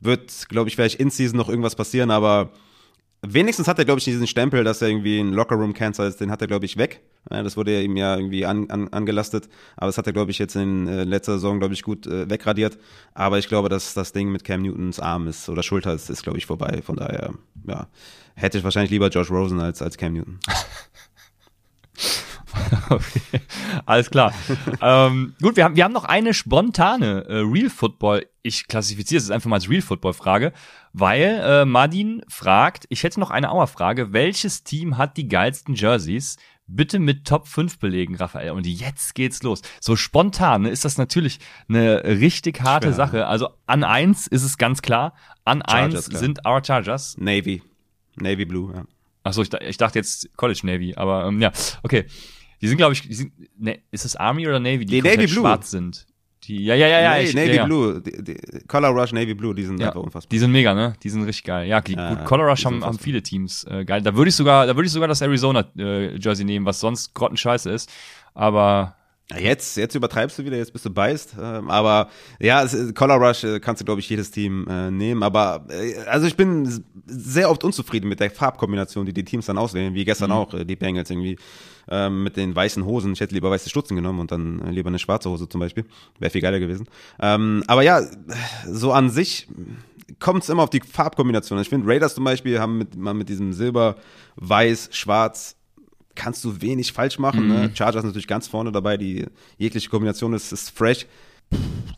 [0.00, 2.50] Wird, glaube ich, vielleicht in Season noch irgendwas passieren, aber
[3.22, 6.40] Wenigstens hat er, glaube ich, diesen Stempel, dass er irgendwie ein Lockerroom-Cancer ist, den hat
[6.40, 7.00] er, glaube ich, weg.
[7.28, 9.48] Das wurde ihm ja irgendwie an, an, angelastet.
[9.76, 12.30] Aber das hat er, glaube ich, jetzt in äh, letzter Saison, glaube ich, gut äh,
[12.30, 12.78] wegradiert.
[13.14, 16.22] Aber ich glaube, dass das Ding mit Cam Newtons Arm ist oder Schulter ist, ist
[16.22, 16.80] glaube ich, vorbei.
[16.82, 17.34] Von daher,
[17.66, 17.88] ja,
[18.34, 20.38] hätte ich wahrscheinlich lieber Josh Rosen als, als Cam Newton.
[22.90, 23.40] okay,
[23.84, 24.32] alles klar.
[24.80, 28.26] ähm, gut, wir haben, wir haben noch eine spontane äh, Real Football.
[28.42, 30.52] Ich klassifiziere es einfach mal als Real Football Frage,
[30.98, 36.36] weil äh, Madin fragt, ich hätte noch eine Auerfrage, welches Team hat die geilsten Jerseys?
[36.66, 38.50] Bitte mit Top 5 belegen, Raphael.
[38.50, 39.62] Und jetzt geht's los.
[39.80, 41.38] So spontan ne, ist das natürlich
[41.68, 42.94] eine richtig harte Schwer.
[42.94, 43.26] Sache.
[43.26, 45.14] Also an eins ist es ganz klar.
[45.44, 47.16] An Chargers, eins sind Our Chargers.
[47.16, 47.62] Navy.
[48.16, 48.84] Navy Blue, ja.
[49.22, 52.06] Achso, ich, ich dachte jetzt College Navy, aber ähm, ja, okay.
[52.60, 55.26] Die sind, glaube ich, die sind, ne, ist es Army oder Navy, die, die Navy
[55.26, 55.42] Blue.
[55.42, 56.06] schwarz sind?
[56.44, 57.14] Die, ja, ja, ja, ja.
[57.14, 58.36] Nee, ich, Navy ja, Blue, die, die,
[58.68, 60.28] Color Rush, Navy Blue, die sind ja, einfach unfassbar.
[60.30, 60.94] Die sind mega, ne?
[61.02, 61.66] Die sind richtig geil.
[61.66, 64.02] Ja, ja gut, Color Rush haben, haben viele Teams äh, geil.
[64.02, 67.14] Da würde ich sogar, da würde ich sogar das Arizona äh, Jersey nehmen, was sonst
[67.14, 67.90] grottenscheiße ist.
[68.34, 68.94] Aber
[69.36, 71.36] Jetzt, jetzt übertreibst du wieder, jetzt bist du beißt.
[71.38, 72.08] Ähm, aber
[72.40, 75.22] ja, es, Color Rush äh, kannst du, glaube ich, jedes Team äh, nehmen.
[75.22, 79.58] Aber äh, also ich bin sehr oft unzufrieden mit der Farbkombination, die die Teams dann
[79.58, 80.36] auswählen, wie gestern mhm.
[80.36, 81.36] auch äh, die Bengals irgendwie
[81.90, 83.12] ähm, mit den weißen Hosen.
[83.12, 85.84] Ich hätte lieber weiße Stutzen genommen und dann äh, lieber eine schwarze Hose zum Beispiel.
[86.18, 86.88] Wäre viel geiler gewesen.
[87.20, 88.00] Ähm, aber ja,
[88.66, 89.46] so an sich
[90.20, 91.60] kommt es immer auf die Farbkombination.
[91.60, 93.96] Ich finde, Raiders zum Beispiel haben mit, mal mit diesem Silber,
[94.36, 95.57] Weiß, Schwarz
[96.18, 97.48] kannst du wenig falsch machen.
[97.48, 97.54] Ne?
[97.54, 97.60] Mhm.
[97.60, 97.70] Ne?
[97.74, 99.24] Chargers natürlich ganz vorne dabei, die
[99.56, 101.06] jegliche Kombination ist, ist fresh.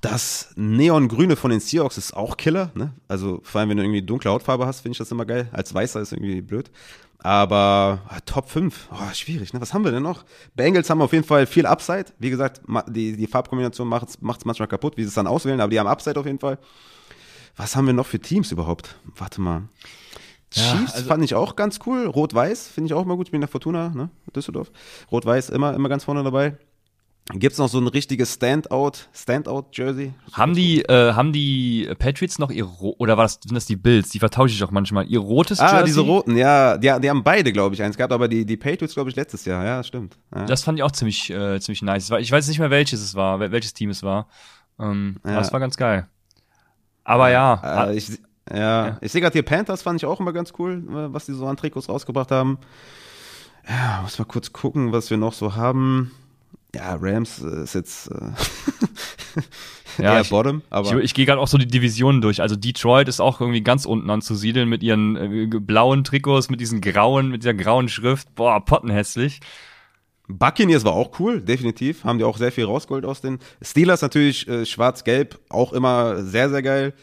[0.00, 2.70] Das Neongrüne von den Seahawks ist auch Killer.
[2.74, 2.92] Ne?
[3.08, 5.48] Also vor allem, wenn du irgendwie dunkle Hautfarbe hast, finde ich das immer geil.
[5.52, 6.70] Als Weißer ist irgendwie blöd.
[7.18, 9.52] Aber ah, Top 5, oh, schwierig.
[9.52, 9.60] Ne?
[9.60, 10.24] Was haben wir denn noch?
[10.54, 12.06] Bengals haben auf jeden Fall viel Upside.
[12.18, 15.70] Wie gesagt, die, die Farbkombination macht es manchmal kaputt, wie sie es dann auswählen, aber
[15.70, 16.58] die haben Upside auf jeden Fall.
[17.56, 18.96] Was haben wir noch für Teams überhaupt?
[19.16, 19.62] Warte mal.
[20.52, 22.06] Ja, Chiefs also fand ich auch ganz cool.
[22.06, 23.28] Rot-Weiß finde ich auch immer gut.
[23.28, 24.10] Ich bin in der Fortuna, ne?
[24.34, 24.70] Düsseldorf.
[25.10, 26.56] Rot-Weiß immer, immer ganz vorne dabei.
[27.32, 30.12] Gibt es noch so ein richtiges Standout, Standout-Jersey?
[30.32, 34.08] Haben die, äh, haben die Patriots noch ihr oder war das, sind das die Bills?
[34.08, 35.06] Die vertausche ich auch manchmal.
[35.06, 35.76] Ihr rotes Jersey?
[35.78, 38.56] Ah, diese roten, ja, die, die haben beide, glaube ich, eins gehabt, aber die, die
[38.56, 40.18] Patriots, glaube ich, letztes Jahr, ja, stimmt.
[40.34, 40.44] Ja.
[40.46, 42.10] Das fand ich auch ziemlich, äh, ziemlich nice.
[42.18, 44.26] Ich weiß nicht mehr, welches es war, welches Team es war.
[44.80, 45.32] Ähm, ja.
[45.32, 46.08] Aber es war ganz geil.
[47.04, 47.90] Aber ja.
[47.90, 48.18] Äh, ich,
[48.52, 48.98] ja, ja.
[49.00, 51.46] ich sehe gerade hier Panthers fand ich auch immer ganz cool, äh, was die so
[51.46, 52.58] an Trikots rausgebracht haben.
[53.68, 56.10] Ja, muss mal kurz gucken, was wir noch so haben.
[56.74, 58.10] Ja, Rams äh, ist jetzt.
[58.10, 58.30] Äh
[59.98, 62.40] Ja, ich- Bottom, Ich, aber ich gehe gerade auch so die Divisionen durch.
[62.40, 66.80] Also Detroit ist auch irgendwie ganz unten anzusiedeln mit ihren äh, blauen Trikots, mit diesen
[66.80, 68.34] grauen, mit dieser grauen Schrift.
[68.34, 69.40] Boah, pottenhässlich.
[70.28, 72.04] Buccaneers war auch cool, definitiv.
[72.04, 76.50] Haben die auch sehr viel rausgeholt aus den Steelers natürlich äh, schwarz-gelb, auch immer sehr,
[76.50, 76.94] sehr geil.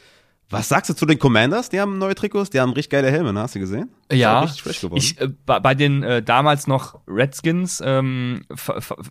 [0.50, 1.70] Was sagst du zu den Commanders?
[1.70, 3.42] Die haben neue Trikots, die haben richtig geile Helme, ne?
[3.42, 3.90] hast du gesehen?
[4.08, 4.98] Ist Ja, richtig fresh geworden.
[4.98, 8.46] ich äh, bei, bei den äh, damals noch Redskins, ähm,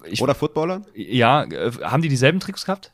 [0.06, 0.82] ich, Oder Footballer?
[0.94, 2.92] ja, äh, haben die dieselben Trikots gehabt?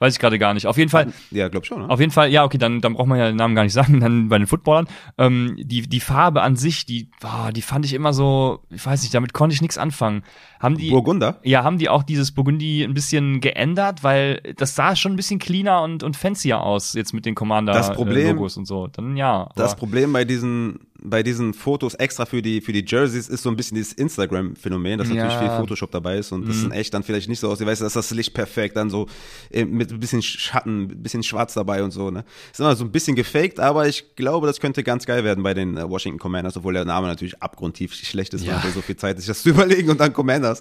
[0.00, 0.66] Weiß ich gerade gar nicht.
[0.66, 1.82] Auf jeden Fall, Ja, glaub schon.
[1.82, 1.90] Ne?
[1.90, 3.98] Auf jeden Fall, ja, okay, dann, dann braucht man ja den Namen gar nicht sagen,
[4.00, 4.86] dann bei den Footballern.
[5.18, 9.02] Ähm, die, die Farbe an sich, die, boah, die fand ich immer so, ich weiß
[9.02, 10.22] nicht, damit konnte ich nichts anfangen.
[10.60, 11.40] Haben die, Burgunder?
[11.42, 15.40] ja, haben die auch dieses Burgundy ein bisschen geändert, weil das sah schon ein bisschen
[15.40, 18.86] cleaner und, und fancier aus, jetzt mit den Commander-Logos und so.
[18.86, 19.50] Dann ja.
[19.56, 23.50] Das Problem bei diesen, bei diesen Fotos extra für die, für die Jerseys ist so
[23.50, 25.38] ein bisschen dieses Instagram-Phänomen, dass natürlich Ja.
[25.38, 26.64] viel Photoshop dabei ist und das Mhm.
[26.66, 27.66] in echt dann vielleicht nicht so aussieht.
[27.68, 29.06] Weißt du, dass das Licht perfekt dann so
[29.52, 32.24] äh, mit ein bisschen Schatten, ein bisschen schwarz dabei und so, ne?
[32.50, 35.54] Ist immer so ein bisschen gefaked, aber ich glaube, das könnte ganz geil werden bei
[35.54, 38.44] den äh, Washington Commanders, obwohl der Name natürlich abgrundtief schlecht ist.
[38.44, 38.54] Ja.
[38.60, 40.60] Hatte so viel Zeit, sich das zu überlegen und dann Commanders.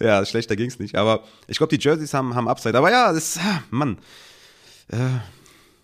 [0.00, 0.96] Ja, schlechter ging's nicht.
[0.96, 2.76] Aber ich glaube, die Jerseys haben, haben Upside.
[2.76, 3.98] Aber ja, das, ah, Mann.
[4.88, 4.96] Äh,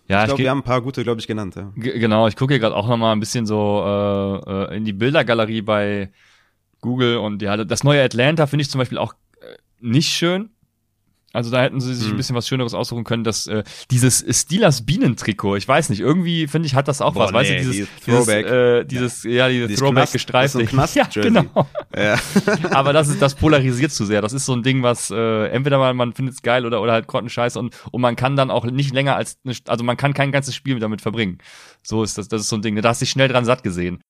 [0.07, 1.55] ja, ich glaube, wir haben ein paar gute, glaube ich, genannt.
[1.55, 1.71] Ja.
[1.75, 4.93] Genau, ich gucke hier gerade auch noch mal ein bisschen so äh, äh, in die
[4.93, 6.11] Bildergalerie bei
[6.81, 10.49] Google und ja, das neue Atlanta finde ich zum Beispiel auch äh, nicht schön.
[11.33, 12.13] Also da hätten sie sich Hm.
[12.13, 13.23] ein bisschen was Schöneres aussuchen können.
[13.23, 17.25] Das äh, dieses Steelers Bienentrikot, ich weiß nicht, irgendwie finde ich hat das auch Boah,
[17.25, 18.45] was, weißt du, nee, dieses dieses dieses Throwback.
[18.45, 20.53] äh, dieses ja, diese Dieses Throwback Knast- gestreift.
[20.53, 20.59] so
[20.93, 21.67] ja, genau.
[21.95, 22.17] Ja.
[22.71, 24.21] Aber das ist das polarisiert zu sehr.
[24.21, 26.93] Das ist so ein Ding, was äh, entweder man, man findet es geil oder oder
[26.93, 30.13] halt Grottenscheiß und und man kann dann auch nicht länger als eine, also man kann
[30.13, 31.39] kein ganzes Spiel damit verbringen.
[31.81, 32.27] So ist das.
[32.27, 32.75] Das ist so ein Ding.
[32.79, 34.01] Da hast du dich schnell dran satt gesehen.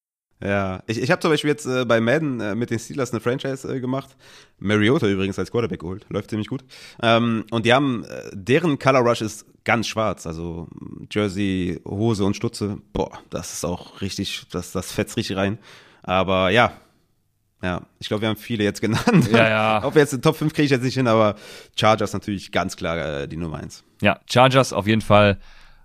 [0.43, 3.21] Ja, ich, ich habe zum Beispiel jetzt äh, bei Madden äh, mit den Steelers eine
[3.21, 4.15] Franchise äh, gemacht.
[4.59, 6.63] Mariota übrigens als Quarterback geholt, läuft ziemlich gut.
[7.01, 10.67] Ähm, und die haben, äh, deren Color Rush ist ganz schwarz, also
[11.09, 12.77] Jersey, Hose und Stutze.
[12.91, 15.59] Boah, das ist auch richtig, das, das fetzt richtig rein.
[16.01, 16.73] Aber ja,
[17.61, 19.31] ja, ich glaube, wir haben viele jetzt genannt.
[19.31, 19.83] Ja, ja.
[19.85, 21.35] Ob wir jetzt den Top 5 kriege ich jetzt nicht hin, aber
[21.79, 23.85] Chargers natürlich ganz klar äh, die Nummer 1.
[24.01, 25.39] Ja, Chargers auf jeden Fall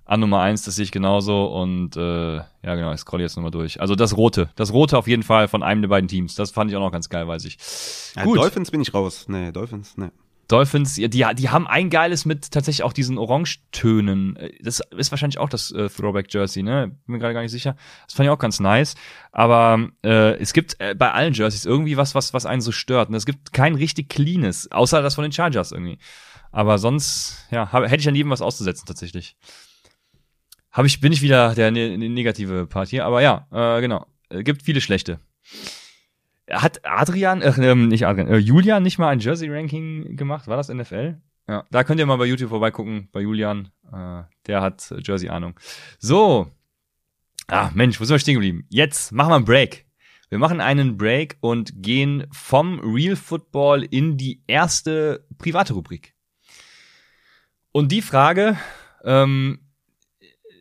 [0.08, 1.46] an Nummer eins, das sehe ich genauso.
[1.46, 3.80] Und äh, ja, genau, ich scroll jetzt nochmal durch.
[3.80, 4.48] Also das Rote.
[4.56, 6.34] Das Rote auf jeden Fall von einem der beiden Teams.
[6.34, 7.58] Das fand ich auch noch ganz geil, weiß ich.
[8.16, 8.38] Ja, Gut.
[8.38, 9.26] Dolphins bin ich raus.
[9.28, 10.08] Nee, Dolphins, nee.
[10.48, 14.38] Dolphins, ja, die, die haben ein geiles mit tatsächlich auch diesen Orangetönen.
[14.62, 16.88] Das ist wahrscheinlich auch das äh, Throwback Jersey, ne?
[16.88, 17.76] Bin mir gerade gar nicht sicher.
[18.06, 18.94] Das fand ich auch ganz nice.
[19.30, 23.10] Aber äh, es gibt äh, bei allen Jerseys irgendwie was, was, was einen so stört.
[23.10, 25.98] Und es gibt kein richtig cleanes, außer das von den Chargers irgendwie.
[26.50, 29.36] Aber sonst, ja, hab, hätte ich an jedem was auszusetzen tatsächlich.
[30.70, 34.06] Habe ich, bin ich wieder der ne, ne negative Part hier, aber ja, äh, genau.
[34.28, 35.20] Äh, gibt viele schlechte.
[36.50, 40.46] Hat Adrian, äh, nicht Adrian, äh, Julian nicht mal ein Jersey-Ranking gemacht?
[40.46, 41.20] War das NFL?
[41.48, 43.70] Ja, da könnt ihr mal bei YouTube vorbeigucken, bei Julian.
[43.90, 45.58] Äh, der hat äh, Jersey-Ahnung.
[45.98, 46.50] So.
[47.46, 48.66] Ah, Mensch, wo sind wir stehen geblieben?
[48.68, 49.86] Jetzt machen wir einen Break.
[50.28, 56.14] Wir machen einen Break und gehen vom Real Football in die erste private Rubrik.
[57.72, 58.58] Und die Frage,
[59.04, 59.60] ähm,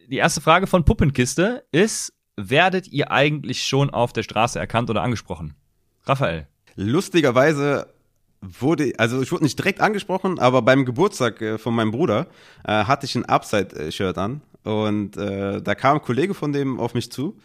[0.08, 5.04] die erste Frage von Puppenkiste ist, werdet ihr eigentlich schon auf der Straße erkannt oder
[5.04, 5.56] angesprochen?
[6.06, 6.48] Raphael.
[6.76, 7.94] Lustigerweise
[8.42, 12.28] wurde, also ich wurde nicht direkt angesprochen, aber beim Geburtstag äh, von meinem Bruder
[12.64, 16.94] äh, hatte ich ein Upside-Shirt an und äh, da kam ein Kollege von dem auf
[16.94, 17.38] mich zu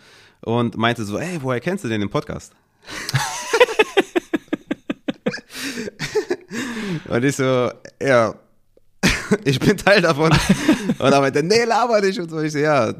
[0.42, 2.52] und meinte so, ey, woher kennst du den im Podcast?
[7.08, 8.34] und ich so, ja,
[9.44, 10.30] ich bin Teil davon.
[10.98, 12.18] Und er meinte, nee, laber nicht.
[12.18, 12.92] Und so, ich so, ja,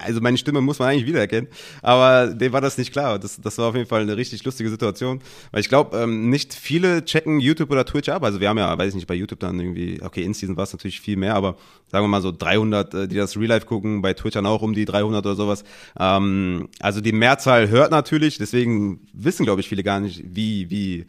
[0.00, 1.48] also meine Stimme muss man eigentlich wiedererkennen.
[1.82, 3.18] Aber dem war das nicht klar.
[3.18, 5.20] Das, das war auf jeden Fall eine richtig lustige Situation.
[5.50, 8.22] Weil ich glaube, ähm, nicht viele checken YouTube oder Twitch ab.
[8.24, 10.72] Also wir haben ja, weiß ich nicht, bei YouTube dann irgendwie, okay, in-Season war es
[10.72, 11.56] natürlich viel mehr, aber
[11.90, 14.62] sagen wir mal so 300, äh, die das Real Life gucken, bei Twitch dann auch
[14.62, 15.64] um die 300 oder sowas.
[15.98, 21.06] Ähm, also die Mehrzahl hört natürlich, deswegen wissen, glaube ich, viele gar nicht, wie, wie,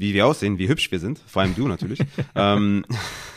[0.00, 1.20] wie wir aussehen, wie hübsch wir sind.
[1.26, 2.00] Vor allem du natürlich.
[2.34, 2.86] ähm,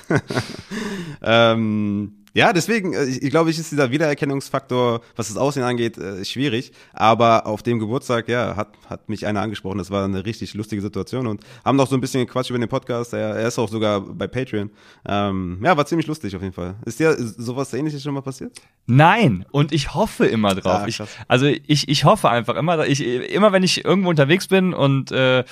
[1.22, 6.26] ähm, ja, deswegen, äh, ich, glaube, ich ist dieser Wiedererkennungsfaktor, was das Aussehen angeht, äh,
[6.26, 6.72] schwierig.
[6.92, 9.78] Aber auf dem Geburtstag, ja, hat, hat mich einer angesprochen.
[9.78, 12.70] Das war eine richtig lustige Situation und haben noch so ein bisschen Quatsch über den
[12.70, 13.14] Podcast.
[13.14, 14.72] Er, er ist auch sogar bei Patreon.
[15.08, 16.76] Ähm, ja, war ziemlich lustig auf jeden Fall.
[16.86, 18.58] Ist dir sowas ähnliches schon mal passiert?
[18.88, 20.82] Nein, und ich hoffe immer drauf.
[20.84, 24.74] Ah, ich, also ich, ich hoffe einfach immer, ich, immer wenn ich irgendwo unterwegs bin
[24.74, 25.44] und äh,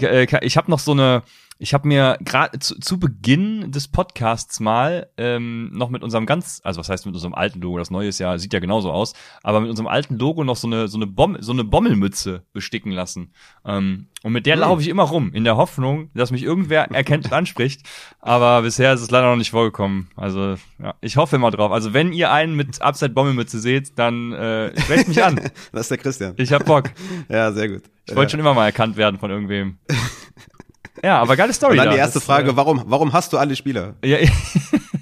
[0.00, 1.22] äh, ich habe noch so eine
[1.58, 6.60] ich habe mir gerade zu, zu Beginn des Podcasts mal ähm, noch mit unserem ganz,
[6.64, 9.14] also was heißt mit unserem alten Logo, das neue ist ja, sieht ja genauso aus,
[9.42, 12.92] aber mit unserem alten Logo noch so eine so eine Bom so eine Bommelmütze besticken
[12.92, 13.32] lassen.
[13.64, 17.26] Ähm, und mit der laufe ich immer rum, in der Hoffnung, dass mich irgendwer erkennt
[17.26, 17.82] und anspricht.
[18.20, 20.08] Aber bisher ist es leider noch nicht vorgekommen.
[20.16, 21.70] Also ja, ich hoffe immer drauf.
[21.70, 25.40] Also wenn ihr einen mit Upside Bommelmütze seht, dann äh, sprecht mich an.
[25.72, 26.34] Das ist der Christian.
[26.38, 26.90] Ich hab Bock.
[27.28, 27.82] Ja, sehr gut.
[28.06, 29.78] Ich wollte schon immer mal erkannt werden von irgendwem.
[31.02, 31.72] Ja, aber geile Story.
[31.72, 31.92] Und dann da.
[31.92, 33.94] die erste Das, Frage, äh, warum, warum hast du alle Spieler?
[34.04, 34.18] Ja,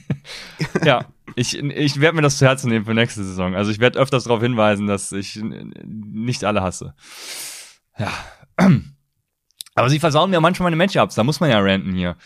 [0.85, 1.05] ja.
[1.37, 3.55] ich, ich werde mir das zu Herzen nehmen für nächste Saison.
[3.55, 6.95] Also ich werde öfters darauf hinweisen, dass ich nicht alle hasse.
[7.99, 8.11] Ja.
[9.77, 12.17] Aber sie versauen mir manchmal meine Matchups, da muss man ja ranten hier.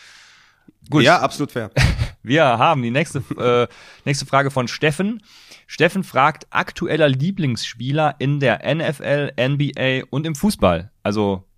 [0.89, 1.71] Gut, Ja, absolut fair.
[2.23, 3.67] wir haben die nächste, äh,
[4.05, 5.21] nächste Frage von Steffen.
[5.67, 10.91] Steffen fragt, aktueller Lieblingsspieler in der NFL, NBA und im Fußball.
[11.03, 11.48] Also,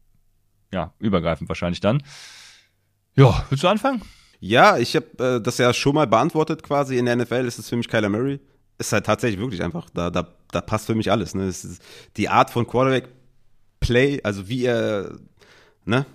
[0.71, 2.03] ja, übergreifend wahrscheinlich dann.
[3.15, 4.01] Ja, willst du anfangen?
[4.39, 6.97] Ja, ich habe äh, das ja schon mal beantwortet quasi.
[6.97, 8.39] In der NFL ist es für mich Kyler Murray.
[8.77, 11.35] Ist halt tatsächlich wirklich einfach, da, da, da passt für mich alles.
[11.35, 11.53] Ne?
[12.17, 15.19] Die Art von Quarterback-Play, also wie er,
[15.85, 16.05] ne?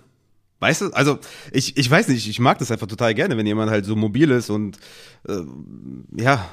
[0.59, 1.19] Weißt du, also
[1.51, 4.31] ich, ich weiß nicht, ich mag das einfach total gerne, wenn jemand halt so mobil
[4.31, 4.77] ist und
[5.27, 5.41] äh,
[6.15, 6.49] ja,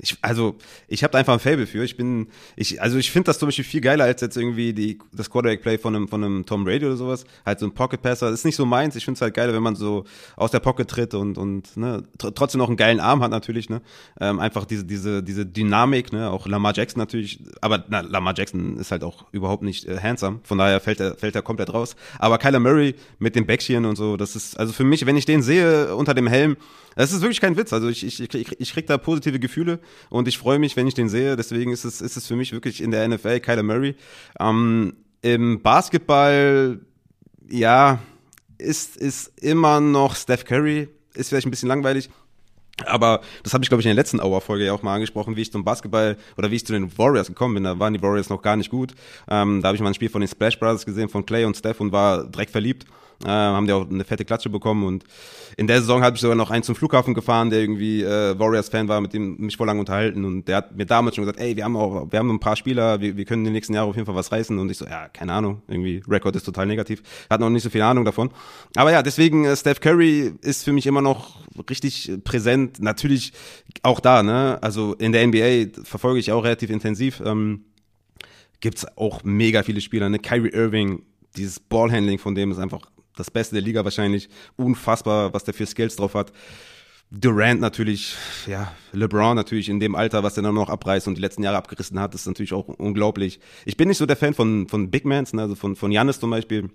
[0.00, 0.56] ich, also
[0.88, 1.84] ich habe einfach ein Fable für.
[1.84, 4.98] Ich bin, ich, also ich finde das zum Beispiel viel geiler als jetzt irgendwie die,
[5.12, 7.24] das Quarterback-Play von einem, von einem Tom Brady oder sowas.
[7.44, 8.30] Halt so ein Pocket-Passer.
[8.30, 8.96] Ist nicht so meins.
[8.96, 10.04] Ich finde es halt geiler, wenn man so
[10.36, 13.70] aus der Pocket tritt und, und ne, tr trotzdem noch einen geilen Arm hat natürlich.
[13.70, 13.80] Ne?
[14.20, 16.12] Ähm, einfach diese, diese, diese Dynamik.
[16.12, 16.30] Ne?
[16.30, 17.40] Auch Lamar Jackson natürlich.
[17.60, 20.40] Aber na, Lamar Jackson ist halt auch überhaupt nicht äh, handsome.
[20.42, 21.96] Von daher fällt er, fällt er komplett raus.
[22.18, 25.24] Aber Kyler Murray mit dem Bäckchen und so, das ist, also für mich, wenn ich
[25.26, 26.56] den sehe unter dem Helm,
[26.96, 27.72] das ist wirklich kein Witz.
[27.72, 29.78] Also ich, ich, ich, ich krieg da positive Gefühle
[30.08, 31.36] und ich freue mich, wenn ich den sehe.
[31.36, 33.94] Deswegen ist es, ist es für mich wirklich in der NFL Kyler Murray.
[34.40, 36.80] Ähm, Im Basketball,
[37.48, 38.00] ja,
[38.58, 40.88] ist, ist immer noch Steph Curry.
[41.14, 42.08] Ist vielleicht ein bisschen langweilig.
[42.84, 45.42] Aber das habe ich, glaube ich, in der letzten Hour-Folge ja auch mal angesprochen, wie
[45.42, 47.64] ich zum Basketball oder wie ich zu den Warriors gekommen bin.
[47.64, 48.94] Da waren die Warriors noch gar nicht gut.
[49.28, 51.56] Ähm, da habe ich mal ein Spiel von den Splash Brothers gesehen, von Clay und
[51.56, 52.86] Steph und war direkt verliebt.
[53.24, 55.04] Äh, haben die auch eine fette Klatsche bekommen und
[55.56, 58.88] in der Saison habe ich sogar noch einen zum Flughafen gefahren, der irgendwie äh, Warriors-Fan
[58.88, 61.56] war, mit dem mich voll lang unterhalten und der hat mir damals schon gesagt, ey,
[61.56, 63.88] wir haben auch, wir haben ein paar Spieler, wir, wir können in den nächsten Jahren
[63.88, 66.66] auf jeden Fall was reißen und ich so, ja, keine Ahnung, irgendwie, Rekord ist total
[66.66, 68.30] negativ, hat noch nicht so viel Ahnung davon.
[68.74, 71.36] Aber ja, deswegen, äh, Steph Curry ist für mich immer noch
[71.70, 73.32] richtig präsent, natürlich
[73.82, 77.64] auch da, ne, also in der NBA verfolge ich auch relativ intensiv, ähm,
[78.60, 81.02] gibt's auch mega viele Spieler, ne, Kyrie Irving,
[81.36, 82.82] dieses Ballhandling von dem ist einfach
[83.16, 84.28] das Beste der Liga wahrscheinlich.
[84.56, 86.32] Unfassbar, was der für Skills drauf hat.
[87.10, 91.20] Durant natürlich, ja, LeBron natürlich in dem Alter, was er dann noch abreißt und die
[91.20, 93.38] letzten Jahre abgerissen hat, ist natürlich auch unglaublich.
[93.64, 96.18] Ich bin nicht so der Fan von, von Big Mans, ne, also von, von Giannis
[96.18, 96.68] zum Beispiel.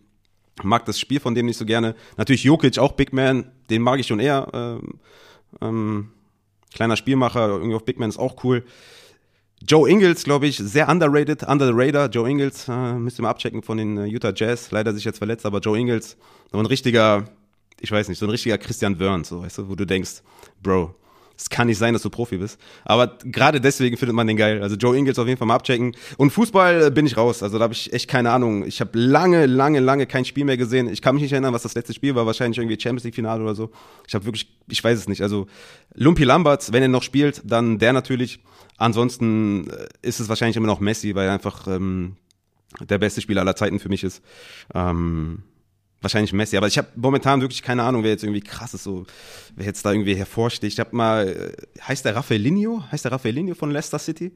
[0.64, 1.96] Mag das Spiel von dem nicht so gerne.
[2.18, 4.48] Natürlich Jokic, auch Big Man, den mag ich schon eher.
[4.54, 5.00] Ähm,
[5.60, 6.12] ähm,
[6.74, 8.64] kleiner Spielmacher, irgendwie auf Big Man ist auch cool.
[9.68, 12.10] Joe Ingles, glaube ich, sehr underrated, under the radar.
[12.10, 14.72] Joe Ingles, äh, müsst ihr mal abchecken von den äh, Utah Jazz.
[14.72, 16.18] Leider sich jetzt verletzt, aber Joe Ingles,
[16.52, 17.26] so ein richtiger,
[17.80, 20.24] ich weiß nicht, so ein richtiger Christian Wörn, so, weißt du, wo du denkst,
[20.64, 20.96] Bro,
[21.42, 22.60] es kann nicht sein, dass du Profi bist.
[22.86, 24.62] Aber gerade deswegen findet man den geil.
[24.62, 25.96] Also Joe Ingles auf jeden Fall mal abchecken.
[26.18, 27.42] Und Fußball äh, bin ich raus.
[27.42, 28.64] Also da habe ich echt keine Ahnung.
[28.66, 30.88] Ich habe lange, lange, lange kein Spiel mehr gesehen.
[30.88, 32.28] Ich kann mich nicht erinnern, was das letzte Spiel war.
[32.28, 33.72] Wahrscheinlich irgendwie Champions League Finale oder so.
[34.08, 35.24] Ich habe wirklich, ich weiß es nicht.
[35.24, 35.48] Also
[35.96, 38.40] Lumpi Lamberts, wenn er noch spielt, dann der natürlich.
[38.78, 42.18] Ansonsten äh, ist es wahrscheinlich immer noch Messi, weil er einfach ähm,
[42.80, 44.22] der beste Spieler aller Zeiten für mich ist.
[44.76, 45.44] Ähm,
[46.02, 49.06] wahrscheinlich Messi, aber ich habe momentan wirklich keine Ahnung, wer jetzt irgendwie krass ist, so
[49.56, 50.74] wer jetzt da irgendwie hervorsticht.
[50.74, 52.84] Ich habe mal, äh, heißt der Raffaellinho?
[52.92, 54.32] Heißt der Raffaellinho von Leicester City?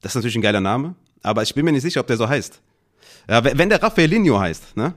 [0.00, 2.28] Das ist natürlich ein geiler Name, aber ich bin mir nicht sicher, ob der so
[2.28, 2.60] heißt.
[3.28, 4.94] Ja, wenn der Raffaellinho heißt, ne?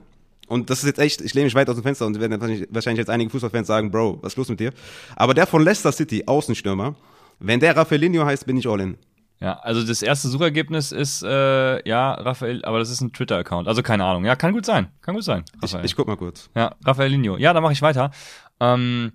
[0.47, 2.67] Und das ist jetzt echt, ich lehne mich weit aus dem Fenster und werden wahrscheinlich,
[2.69, 4.73] wahrscheinlich jetzt einige Fußballfans sagen, Bro, was ist los mit dir?
[5.15, 6.95] Aber der von Leicester City, Außenstürmer,
[7.39, 8.97] wenn der Raffaellinho heißt, bin ich all in.
[9.41, 13.67] Ja, also das erste Suchergebnis ist, äh, ja, Raphael, aber das ist ein Twitter-Account.
[13.67, 14.23] Also keine Ahnung.
[14.23, 14.89] Ja, kann gut sein.
[15.01, 15.43] Kann gut sein.
[15.55, 15.85] Ich, Raphael.
[15.85, 16.51] ich guck mal kurz.
[16.55, 17.37] Ja, Raffaelinho.
[17.37, 18.11] Ja, dann mache ich weiter.
[18.59, 19.13] Ähm,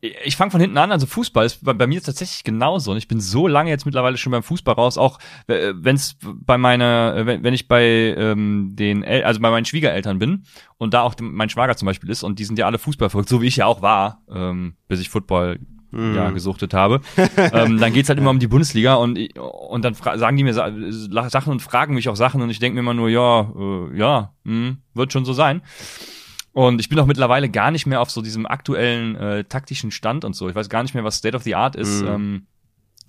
[0.00, 2.92] ich fange von hinten an, also Fußball ist bei, bei mir tatsächlich genauso.
[2.92, 5.18] Und ich bin so lange jetzt mittlerweile schon beim Fußball raus, auch
[5.48, 9.64] wenn es bei meiner, äh, wenn, wenn ich bei ähm, den, El also bei meinen
[9.64, 10.44] Schwiegereltern bin
[10.78, 13.28] und da auch mein Schwager zum Beispiel ist und die sind ja alle Fußball verrückt,
[13.28, 15.58] so wie ich ja auch war, ähm, bis ich Football
[15.94, 17.00] ja, gesuchtet habe,
[17.36, 20.70] ähm, dann geht's halt immer um die Bundesliga und, und dann sagen die mir Sa
[21.30, 24.32] Sachen und fragen mich auch Sachen und ich denke mir immer nur, ja, äh, ja,
[24.44, 25.62] mh, wird schon so sein.
[26.52, 30.24] Und ich bin auch mittlerweile gar nicht mehr auf so diesem aktuellen äh, taktischen Stand
[30.24, 30.48] und so.
[30.48, 32.02] Ich weiß gar nicht mehr, was State of the Art ist.
[32.02, 32.08] Mhm.
[32.08, 32.46] Ähm,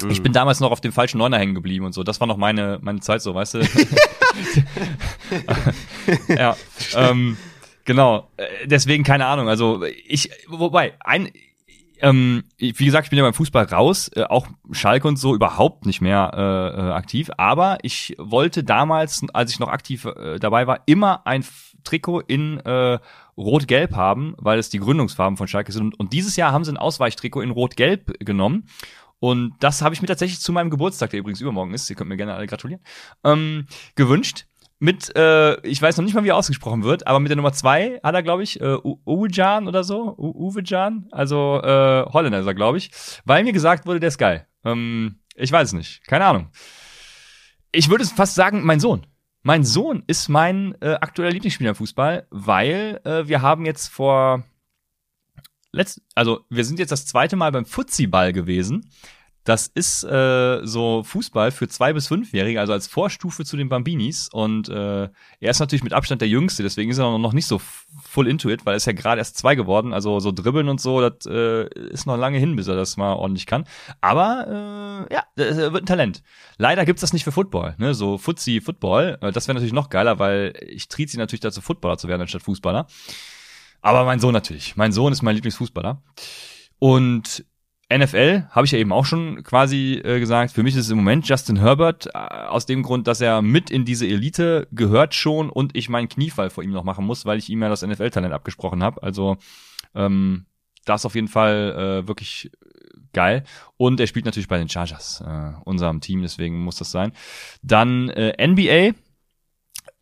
[0.09, 2.03] Ich bin damals noch auf dem falschen Neuner hängen geblieben und so.
[2.03, 3.59] Das war noch meine, meine Zeit so, weißt du?
[6.29, 6.55] ja.
[6.95, 7.37] Ähm,
[7.85, 8.31] Genau.
[8.37, 9.47] Äh, deswegen keine Ahnung.
[9.47, 11.29] Also ich, wobei, ein,
[12.01, 15.85] ähm, wie gesagt, ich bin ja beim Fußball raus, äh, auch Schalke und so überhaupt
[15.85, 17.29] nicht mehr äh, äh aktiv.
[17.37, 21.43] Aber ich wollte damals, als ich noch aktiv äh, dabei war, immer ein
[21.83, 22.99] Trikot in äh,
[23.37, 25.83] Rot-Gelb haben, weil es die Gründungsfarben von Schalke sind.
[25.83, 28.67] Und, und dieses Jahr haben sie ein Ausweichtrikot in Rot-Gelb genommen.
[29.19, 32.09] Und das habe ich mir tatsächlich zu meinem Geburtstag, der übrigens übermorgen ist, ihr könnt
[32.09, 32.83] mir gerne alle gratulieren,
[33.23, 33.65] ähm,
[33.95, 34.45] gewünscht
[34.79, 37.53] mit, äh, ich weiß noch nicht mal, wie er ausgesprochen wird, aber mit der Nummer
[37.53, 42.53] zwei hat er, glaube ich, äh, Uwejan oder so, Uwejan, also äh, Holländer ist er,
[42.53, 42.91] glaube ich,
[43.23, 44.47] weil mir gesagt wurde, der ist geil.
[44.63, 46.49] Ähm, ich weiß es nicht, keine Ahnung.
[47.71, 49.05] Ich würde fast sagen, mein Sohn.
[49.43, 54.43] Mein Sohn ist mein äh, aktueller Lieblingsspieler im Fußball, weil äh, wir haben jetzt vor
[55.71, 58.89] letzt, also wir sind jetzt das zweite Mal beim Futsiball gewesen.
[59.45, 64.27] Das ist äh, so Fußball für zwei bis fünfjährige, also als Vorstufe zu den Bambinis.
[64.27, 67.61] Und äh, er ist natürlich mit Abstand der Jüngste, deswegen ist er noch nicht so
[68.03, 69.93] full into it, weil er ist ja gerade erst zwei geworden.
[69.93, 73.13] Also so dribbeln und so, das äh, ist noch lange hin, bis er das mal
[73.13, 73.65] ordentlich kann.
[74.01, 76.23] Aber äh, ja, das wird ein Talent.
[76.57, 77.93] Leider gibt's das nicht für Football, ne?
[77.93, 79.19] So Futsi, Football.
[79.21, 82.21] Äh, das wäre natürlich noch geiler, weil ich triet sie natürlich dazu, Footballer zu werden
[82.21, 82.87] anstatt Fußballer.
[83.81, 84.75] Aber mein Sohn natürlich.
[84.75, 86.01] Mein Sohn ist mein Lieblingsfußballer.
[86.79, 87.45] Und
[87.93, 90.97] NFL habe ich ja eben auch schon quasi äh, gesagt, für mich ist es im
[90.97, 95.49] Moment Justin Herbert, äh, aus dem Grund, dass er mit in diese Elite gehört schon
[95.49, 98.33] und ich meinen Kniefall vor ihm noch machen muss, weil ich ihm ja das NFL-Talent
[98.33, 99.03] abgesprochen habe.
[99.03, 99.37] Also
[99.93, 100.45] ähm,
[100.85, 102.51] das auf jeden Fall äh, wirklich
[103.13, 103.43] geil.
[103.77, 107.11] Und er spielt natürlich bei den Chargers, äh, unserem Team, deswegen muss das sein.
[107.61, 108.95] Dann äh, NBA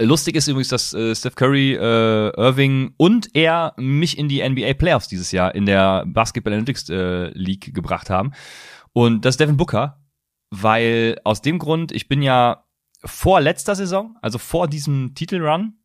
[0.01, 4.73] Lustig ist übrigens, dass äh, Steph Curry, äh, Irving und er mich in die NBA
[4.73, 8.33] Playoffs dieses Jahr in der Basketball Analytics äh, League gebracht haben.
[8.91, 10.03] Und das ist Devin Booker,
[10.49, 12.65] weil aus dem Grund, ich bin ja
[13.05, 15.75] vor letzter Saison, also vor diesem Titelrun,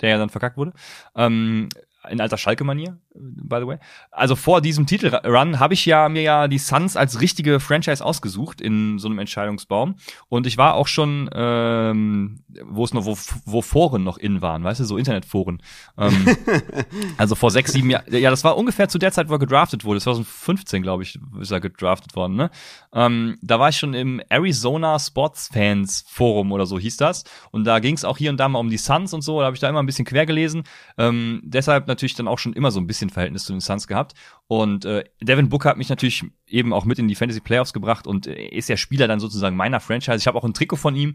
[0.00, 0.72] der ja dann verkackt wurde,
[1.14, 1.68] ähm,
[2.10, 3.78] in alter Schalke-Manier, by the way.
[4.10, 8.60] Also vor diesem Titelrun habe ich ja mir ja die Suns als richtige Franchise ausgesucht
[8.60, 9.96] in so einem Entscheidungsbaum.
[10.28, 14.64] Und ich war auch schon, ähm, wo es noch, wo, wo Foren noch in waren,
[14.64, 15.62] weißt du, so Internetforen.
[15.96, 16.36] Ähm,
[17.16, 18.04] also vor sechs, sieben Jahren.
[18.10, 20.00] Ja, das war ungefähr zu der Zeit, wo er gedraftet wurde.
[20.00, 22.50] 2015, glaube ich, ist er gedraftet worden, ne?
[22.92, 27.24] Ähm, da war ich schon im Arizona Sports Fans Forum oder so hieß das.
[27.50, 29.40] Und da ging es auch hier und da mal um die Suns und so.
[29.40, 30.64] Da habe ich da immer ein bisschen quer gelesen.
[30.96, 34.14] Ähm, deshalb natürlich dann auch schon immer so ein bisschen Verhältnis zu den Suns gehabt.
[34.46, 38.06] Und äh, Devin Booker hat mich natürlich eben auch mit in die Fantasy Playoffs gebracht
[38.06, 40.18] und äh, ist ja Spieler dann sozusagen meiner Franchise.
[40.18, 41.14] Ich habe auch ein Trikot von ihm.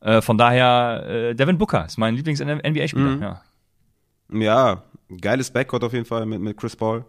[0.00, 3.16] Äh, von daher, äh, Devin Booker ist mein Lieblings-NBA-Spieler.
[3.16, 3.22] Mhm.
[3.22, 3.42] Ja.
[4.32, 4.82] ja,
[5.20, 7.04] geiles Backcourt auf jeden Fall mit, mit Chris Paul.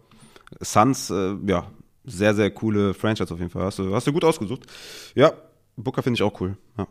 [0.60, 1.66] Suns, äh, ja,
[2.04, 3.64] sehr, sehr coole Franchise auf jeden Fall.
[3.64, 4.66] Hast du, hast du gut ausgesucht.
[5.14, 5.32] Ja,
[5.76, 6.56] Booker finde ich auch cool.
[6.76, 6.86] Ja.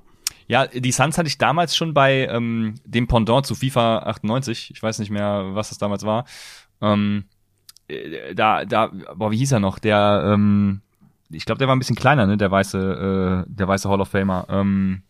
[0.48, 4.72] Ja, die Suns hatte ich damals schon bei ähm, dem Pendant zu FIFA 98.
[4.74, 6.26] Ich weiß nicht mehr, was das damals war.
[6.82, 7.26] Ähm,
[7.88, 9.80] äh, da, da, boah, wie hieß er noch?
[9.80, 10.82] Der, ähm,
[11.30, 12.38] ich glaube, der war ein bisschen kleiner, ne?
[12.38, 14.46] Der weiße, äh, der weiße Hall of Famer.
[14.50, 15.04] Ähm,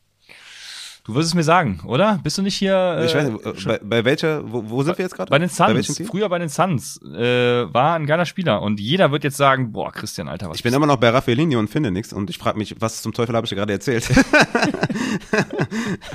[1.03, 2.19] Du wirst es mir sagen, oder?
[2.21, 2.97] Bist du nicht hier?
[2.99, 5.31] Äh, ich weiß nicht, bei, bei welcher, wo, wo sind wir jetzt gerade?
[5.31, 5.97] Bei den Suns.
[5.97, 7.01] Bei früher bei den Suns.
[7.01, 8.61] Äh, war ein geiler Spieler.
[8.61, 11.55] Und jeder wird jetzt sagen, boah, Christian, Alter, was Ich bin immer noch bei Raffaellini
[11.55, 12.13] und finde nichts.
[12.13, 14.07] Und ich frage mich, was zum Teufel habe ich dir gerade erzählt?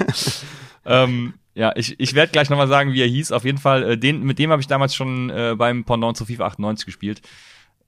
[0.86, 3.32] ähm, ja, ich, ich werde gleich nochmal sagen, wie er hieß.
[3.32, 6.26] Auf jeden Fall, äh, den, mit dem habe ich damals schon äh, beim Pendant zu
[6.26, 7.22] FIFA 98 gespielt.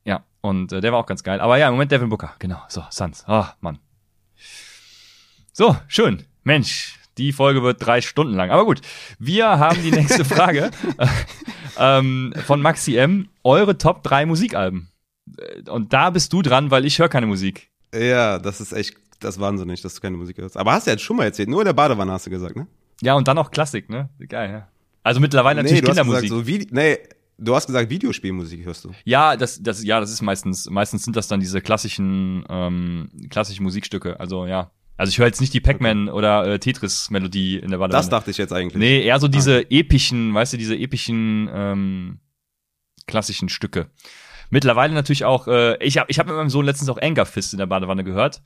[0.05, 1.39] Ja, und äh, der war auch ganz geil.
[1.39, 2.63] Aber ja, im Moment Devin Booker, genau.
[2.69, 3.25] So, Suns.
[3.29, 3.79] Oh, Mann.
[5.53, 6.25] So, schön.
[6.45, 8.51] Mensch, die Folge wird drei Stunden lang.
[8.51, 8.81] Aber gut,
[9.19, 10.71] wir haben die nächste Frage
[11.79, 13.29] ähm, von Maxi M.
[13.45, 14.91] Eure Top 3 Musikalben.
[15.69, 17.71] Und da bist du dran, weil ich höre keine Musik.
[17.95, 20.57] Ja, das ist echt, das ist wahnsinnig, dass du keine Musik hörst.
[20.57, 22.67] Aber hast du jetzt schon mal erzählt, nur in der Badewanne hast du gesagt, ne?
[23.01, 24.09] Ja, und dann auch Klassik, ne?
[24.29, 24.69] Geil, ja.
[25.03, 26.31] Also mittlerweile natürlich nee, Kindermusik.
[26.31, 26.99] Gesagt, so wie, nee,
[27.39, 28.93] du hast gesagt, Videospielmusik hörst du.
[29.05, 33.63] Ja, das, das, ja, das ist meistens, meistens sind das dann diese klassischen, ähm, klassischen
[33.63, 34.19] Musikstücke.
[34.21, 36.19] Also ja, also ich höre jetzt nicht die Pac-Man okay.
[36.19, 37.93] oder äh, Tetris-Melodie in der Badewanne.
[37.93, 38.79] Das dachte ich jetzt eigentlich.
[38.79, 39.71] Nee, eher so diese ah.
[39.71, 42.19] epischen, weißt du, diese epischen ähm,
[43.07, 43.91] klassischen Stücke.
[44.51, 47.53] Mittlerweile natürlich auch, äh, ich habe ich hab mit meinem Sohn letztens auch Anger Fist
[47.53, 48.43] in der Badewanne gehört,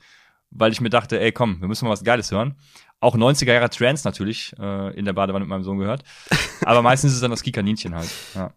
[0.51, 2.55] weil ich mir dachte, ey komm, wir müssen mal was Geiles hören.
[3.03, 6.03] Auch 90er Jahre Trance natürlich äh, in der Badewanne mit meinem Sohn gehört.
[6.61, 8.09] Aber meistens ist es dann das Kikaninchen halt.
[8.33, 8.51] Ja.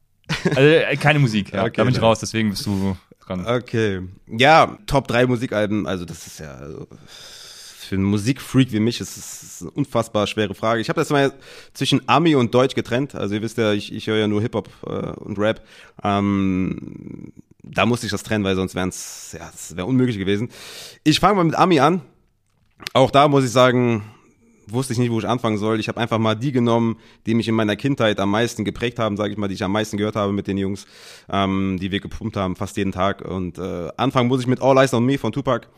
[0.44, 1.64] Also äh, keine Musik, ja.
[1.64, 3.44] Okay, da bin ich raus, deswegen bist du dran.
[3.44, 4.02] Okay.
[4.28, 6.54] Ja, Top 3 Musikalben, also das ist ja.
[6.54, 6.86] Also
[7.86, 10.80] für einen Musikfreak wie mich ist es eine unfassbar schwere Frage.
[10.80, 11.32] Ich habe das mal
[11.72, 13.14] zwischen Ami und Deutsch getrennt.
[13.14, 14.90] Also ihr wisst ja, ich, ich höre ja nur Hip-Hop äh,
[15.20, 15.64] und Rap.
[16.02, 17.32] Ähm,
[17.62, 20.50] da musste ich das trennen, weil sonst wäre es, ja, das wäre unmöglich gewesen.
[21.04, 22.00] Ich fange mal mit Ami an.
[22.92, 24.02] Auch da muss ich sagen,
[24.66, 25.80] wusste ich nicht, wo ich anfangen soll.
[25.80, 26.96] Ich habe einfach mal die genommen,
[27.26, 29.72] die mich in meiner Kindheit am meisten geprägt haben, sage ich mal, die ich am
[29.72, 30.86] meisten gehört habe mit den Jungs,
[31.30, 33.22] ähm, die wir gepumpt haben, fast jeden Tag.
[33.22, 35.68] Und äh, anfangen muss ich mit All Eyes on Me von Tupac.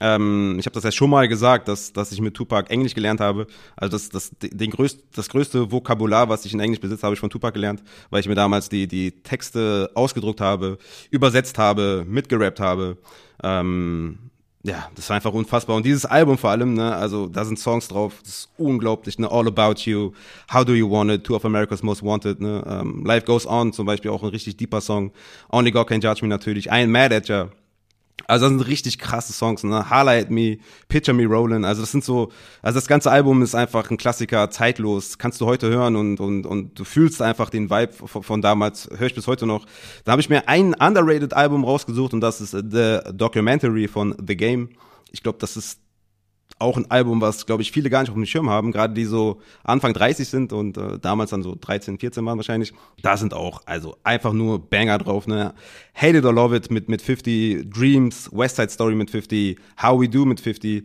[0.00, 3.20] Ähm, ich habe das ja schon mal gesagt, dass, dass ich mit Tupac Englisch gelernt
[3.20, 3.46] habe.
[3.76, 7.20] Also das, das, den größt, das größte Vokabular, was ich in Englisch besitze, habe ich
[7.20, 10.78] von Tupac gelernt, weil ich mir damals die, die Texte ausgedruckt habe,
[11.10, 12.96] übersetzt habe, mitgerappt habe.
[13.42, 14.27] Ähm,
[14.64, 15.76] ja, das war einfach unfassbar.
[15.76, 19.30] Und dieses Album vor allem, ne, also da sind Songs drauf, das ist unglaublich, ne,
[19.30, 20.12] All About You,
[20.52, 23.72] How Do You Want It, Two of America's Most Wanted, ne, um, Life Goes On
[23.72, 25.12] zum Beispiel auch ein richtig deeper Song,
[25.50, 27.48] Only God Can Judge Me natürlich, Ain't Mad At Ya,
[28.26, 29.88] also das sind richtig krasse Songs, ne?
[29.88, 30.58] Highlight Me,
[30.88, 32.30] Picture Me Rollin', also das sind so,
[32.62, 36.46] also das ganze Album ist einfach ein Klassiker, zeitlos, kannst du heute hören und, und,
[36.46, 39.66] und du fühlst einfach den Vibe von, von damals, höre ich bis heute noch.
[40.04, 44.36] Da habe ich mir ein underrated Album rausgesucht und das ist The Documentary von The
[44.36, 44.70] Game.
[45.10, 45.80] Ich glaube, das ist
[46.58, 49.04] auch ein Album, was, glaube ich, viele gar nicht auf dem Schirm haben, gerade die
[49.04, 52.72] so Anfang 30 sind und äh, damals dann so 13, 14 waren wahrscheinlich.
[53.02, 55.54] Da sind auch, also einfach nur Banger drauf, ne?
[55.94, 60.00] Hate It or Love It mit, mit 50, Dreams, West Side Story mit 50, How
[60.00, 60.84] We Do mit 50,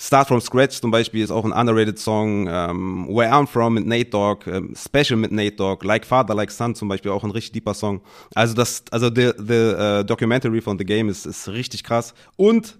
[0.00, 3.84] Start From Scratch zum Beispiel ist auch ein underrated Song, ähm, Where I'm From mit
[3.84, 7.32] Nate Dogg, ähm, Special mit Nate Dogg, Like Father, Like Son zum Beispiel auch ein
[7.32, 8.00] richtig deeper Song.
[8.32, 12.78] Also das, also the, the uh, Documentary von The Game ist, ist richtig krass und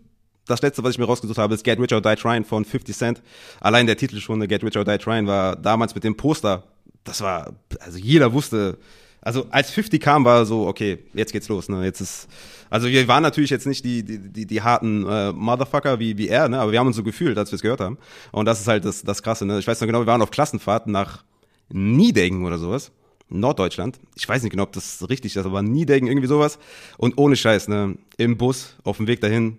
[0.48, 2.96] das letzte, was ich mir rausgesucht habe, ist Get Rich or Die Trying von 50
[2.96, 3.22] Cent.
[3.60, 6.64] Allein der Titel schon, Get Rich or Die Trying, war damals mit dem Poster,
[7.04, 8.78] das war, also jeder wusste,
[9.20, 12.28] also als 50 kam, war so, okay, jetzt geht's los, ne, jetzt ist,
[12.70, 16.28] also wir waren natürlich jetzt nicht die, die, die, die harten äh, Motherfucker wie, wie
[16.28, 17.98] er, ne, aber wir haben uns so gefühlt, als wir es gehört haben.
[18.30, 19.58] Und das ist halt das, das Krasse, ne.
[19.58, 21.24] Ich weiß noch genau, wir waren auf Klassenfahrt nach
[21.70, 22.92] Niedengen oder sowas.
[23.30, 23.98] Norddeutschland.
[24.14, 26.58] Ich weiß nicht genau, ob das richtig ist, aber Niedengen, irgendwie sowas.
[26.96, 29.58] Und ohne Scheiß, ne, im Bus, auf dem Weg dahin,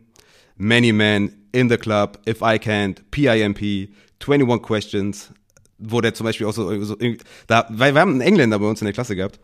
[0.60, 3.89] Many Men, In the Club, If I Can't, PIMP,
[4.20, 5.32] 21 Questions,
[5.78, 6.97] wo der zum Beispiel auch so, so
[7.47, 9.39] da, weil wir haben einen Engländer bei uns in der Klasse gehabt,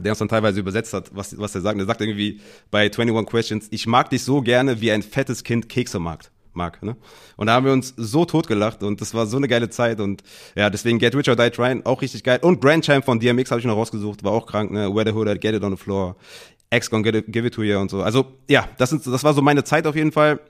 [0.00, 1.78] der uns dann teilweise übersetzt hat, was, was er sagt.
[1.78, 2.40] Der sagt irgendwie
[2.70, 6.30] bei 21 Questions, ich mag dich so gerne, wie ein fettes Kind Kekse mag.
[6.56, 6.96] Mag, ne?
[7.36, 10.22] Und da haben wir uns so totgelacht und das war so eine geile Zeit und
[10.54, 12.38] ja, deswegen Get Rich or Die Trying, auch richtig geil.
[12.42, 14.94] Und Grand Champ von DMX habe ich noch rausgesucht, war auch krank, ne?
[14.94, 16.14] Where the Hood, Get It on the Floor.
[16.76, 18.02] X gonna it, give it to you und so.
[18.02, 20.40] Also ja, das, sind, das war so meine Zeit auf jeden Fall.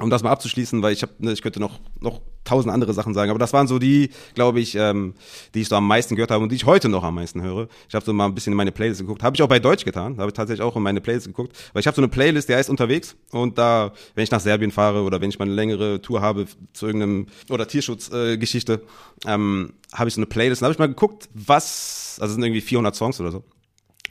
[0.00, 3.14] Um das mal abzuschließen, weil ich habe, ne, ich könnte noch noch tausend andere Sachen
[3.14, 5.14] sagen, aber das waren so die, glaube ich, ähm,
[5.54, 7.68] die ich so am meisten gehört habe und die ich heute noch am meisten höre.
[7.88, 9.84] Ich habe so mal ein bisschen in meine Playlist geguckt, habe ich auch bei Deutsch
[9.84, 12.48] getan, habe ich tatsächlich auch in meine Playlist geguckt, weil ich habe so eine Playlist,
[12.48, 15.54] die heißt unterwegs und da, wenn ich nach Serbien fahre oder wenn ich mal eine
[15.54, 18.82] längere Tour habe zu irgendeinem oder Tierschutzgeschichte,
[19.26, 20.62] äh, ähm, habe ich so eine Playlist.
[20.62, 23.44] Da habe ich mal geguckt, was, also sind irgendwie 400 Songs oder so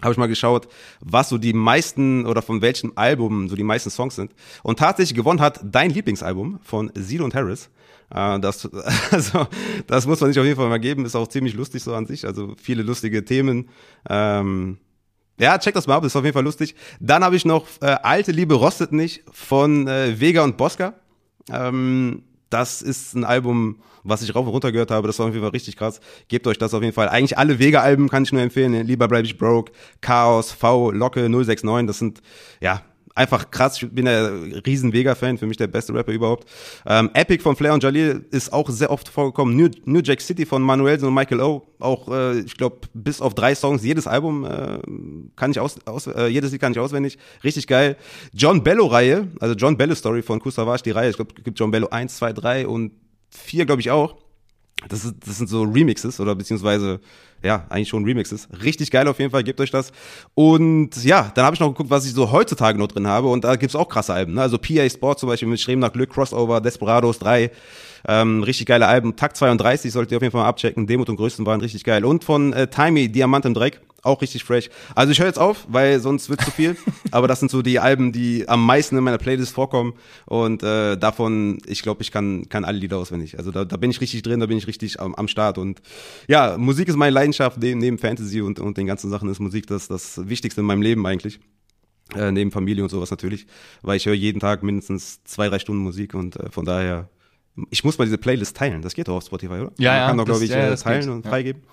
[0.02, 0.68] habe ich mal geschaut,
[1.00, 4.32] was so die meisten oder von welchem Album so die meisten Songs sind.
[4.64, 7.70] Und tatsächlich gewonnen hat dein Lieblingsalbum von Seal und Harris.
[8.14, 8.70] Äh, das,
[9.12, 9.48] also,
[9.88, 11.06] das muss man sich auf jeden Fall mal geben.
[11.06, 12.26] Ist auch ziemlich lustig so an sich.
[12.26, 13.70] Also viele lustige Themen.
[14.10, 14.78] Ähm,
[15.40, 16.76] ja, check das mal ab, ist auf jeden Fall lustig.
[17.00, 20.96] Dann habe ich noch äh, Alte Liebe rostet nicht von äh, Vega und Bosca.
[21.52, 25.08] Ähm, das ist ein Album, was ich rauf und runter gehört habe.
[25.08, 26.00] Das war auf jeden Fall richtig krass.
[26.28, 27.10] Gebt euch das auf jeden Fall.
[27.10, 28.86] Eigentlich alle Vega-Alben kann ich nur empfehlen.
[28.86, 29.72] Lieber bleib ich broke,
[30.02, 31.88] Chaos, V, Locke, 069.
[31.88, 32.22] Das sind,
[32.62, 32.82] ja,
[33.18, 33.82] einfach krass.
[33.82, 34.32] Ich bin der
[34.66, 36.48] riesen Vega-Fan, für mich der beste Rapper überhaupt.
[36.86, 39.56] Ähm, Epic von Flair und Jalil ist auch sehr oft vorgekommen.
[39.56, 41.68] New, New Jack City von Manuelsen und Michael O.
[41.80, 43.84] Auch, äh, ich glaube, bis auf drei Songs.
[43.84, 44.80] Jedes Album äh,
[45.36, 47.18] kann ich aus, aus äh, jedes Lied kann ich auswendig.
[47.44, 47.98] Richtig geil.
[48.34, 51.10] John Bello-Reihe, also John Bello Story von Kusavage, die Reihe.
[51.10, 52.92] Ich glaube, gibt John Bello 1, 2, 3 und
[53.32, 54.16] 4, glaube ich, auch.
[54.90, 57.00] Das, ist, das sind so Remixes oder beziehungsweise
[57.44, 58.48] ja, eigentlich schon Remixes.
[58.64, 59.92] Richtig geil auf jeden Fall, gebt euch das.
[60.34, 63.28] Und ja, dann habe ich noch geguckt, was ich so heutzutage noch drin habe.
[63.28, 64.34] Und da gibt's auch krasse Alben.
[64.34, 64.42] Ne?
[64.42, 67.52] Also PA Sport zum Beispiel mit Streben nach Glück, Crossover, Desperados 3.
[68.08, 69.16] Ähm, richtig geile Alben.
[69.16, 70.88] Takt 32 solltet ihr auf jeden Fall mal abchecken.
[70.88, 72.06] Demut und Größten waren richtig geil.
[72.06, 74.70] Und von äh, Timey, Diamant im Dreck auch richtig fresh.
[74.96, 76.76] Also ich höre jetzt auf, weil sonst wird zu viel.
[77.12, 79.94] aber das sind so die Alben, die am meisten in meiner Playlist vorkommen.
[80.26, 83.38] Und äh, davon, ich glaube, ich kann, kann alle Lieder auswendig.
[83.38, 85.58] Also da, da bin ich richtig drin, da bin ich richtig am, am Start.
[85.58, 85.82] Und
[86.28, 87.58] ja, Musik ist meine Leidenschaft.
[87.60, 90.82] Neben, neben Fantasy und, und den ganzen Sachen ist Musik das, das Wichtigste in meinem
[90.82, 91.40] Leben eigentlich.
[92.16, 93.46] Äh, neben Familie und sowas natürlich.
[93.82, 97.10] Weil ich höre jeden Tag mindestens zwei, drei Stunden Musik und äh, von daher
[97.70, 98.82] ich muss mal diese Playlist teilen.
[98.82, 99.72] Das geht doch auf Spotify, oder?
[99.78, 100.08] Ja, Man ja.
[100.08, 101.10] kann doch, glaube ich, ja, äh, das teilen geht.
[101.10, 101.30] und Ja.
[101.32, 101.64] freigeben.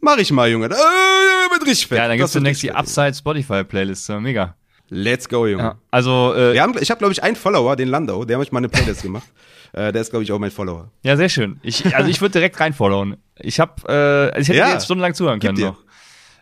[0.00, 0.66] Mach ich mal, Junge.
[0.66, 1.98] Äh, wird richtig fett.
[1.98, 2.72] Ja, dann gibt's demnächst die.
[2.72, 4.08] Upside Spotify Playlist.
[4.08, 4.54] Ja, Mega.
[4.88, 5.62] Let's go, Junge.
[5.62, 5.74] Ja.
[5.90, 8.58] Also, äh, haben, ich habe, glaube ich, einen Follower, den Landau, der hat mich mal
[8.58, 9.26] eine Playlist gemacht.
[9.72, 10.90] Äh, der ist, glaube ich, auch mein Follower.
[11.02, 11.58] Ja, sehr schön.
[11.62, 13.16] Ich, also ich würde direkt reinfollowen.
[13.38, 14.72] Ich habe, äh, also ich hätte Ja.
[14.72, 15.76] jetzt stundenlang zuhören können noch.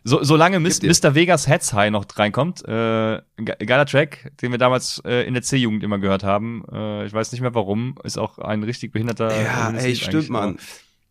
[0.07, 1.15] So, solange Mis- Mr.
[1.15, 5.43] Vegas Heads High noch reinkommt, äh, ge- geiler Track, den wir damals äh, in der
[5.43, 6.63] C-Jugend immer gehört haben.
[6.71, 9.31] Äh, ich weiß nicht mehr warum, ist auch ein richtig behinderter.
[9.43, 10.59] Ja, äh, ey, stimmt, Mann.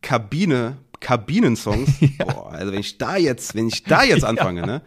[0.04, 1.90] Kabine, Kabinensongs.
[2.20, 4.82] Boah, also wenn ich da jetzt, wenn ich da jetzt anfange, ne?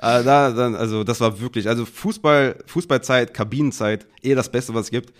[0.00, 4.82] Äh, da, dann, also das war wirklich, also Fußball, Fußballzeit, Kabinenzeit, eh das Beste, was
[4.86, 5.12] es gibt.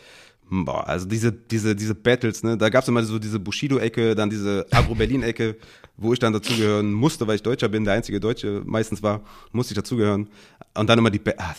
[0.50, 2.56] Boah, also diese, diese, diese Battles, ne?
[2.56, 5.56] Da gab's immer so diese Bushido-Ecke, dann diese Agro-Berlin-Ecke,
[5.96, 9.20] wo ich dann dazugehören musste, weil ich Deutscher bin, der einzige Deutsche meistens war,
[9.52, 10.28] musste ich dazugehören.
[10.74, 11.54] Und dann immer die, ba ah,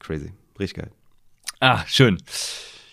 [0.00, 0.90] crazy, richtig geil.
[1.60, 2.18] Ah, schön.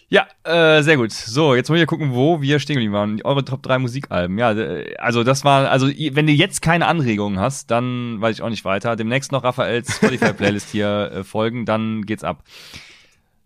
[0.10, 1.12] Ja, äh, sehr gut.
[1.14, 3.22] So, jetzt wollen wir gucken, wo wir stehen geblieben waren.
[3.24, 4.38] Eure Top 3 Musikalben.
[4.38, 8.42] Ja, äh, also das war, also wenn du jetzt keine Anregungen hast, dann weiß ich
[8.42, 8.98] auch nicht weiter.
[8.98, 12.44] Demnächst noch Raphaels Spotify-Playlist hier äh, folgen, dann geht's ab.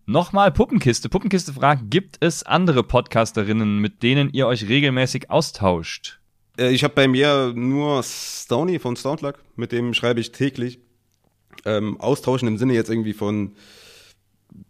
[0.07, 1.09] Nochmal Puppenkiste.
[1.09, 6.19] Puppenkiste fragt, gibt es andere Podcasterinnen, mit denen ihr euch regelmäßig austauscht?
[6.59, 10.79] Äh, Ich habe bei mir nur Stony von Soundluck, mit dem schreibe ich täglich.
[11.65, 13.55] Ähm, austauschen im Sinne jetzt irgendwie von,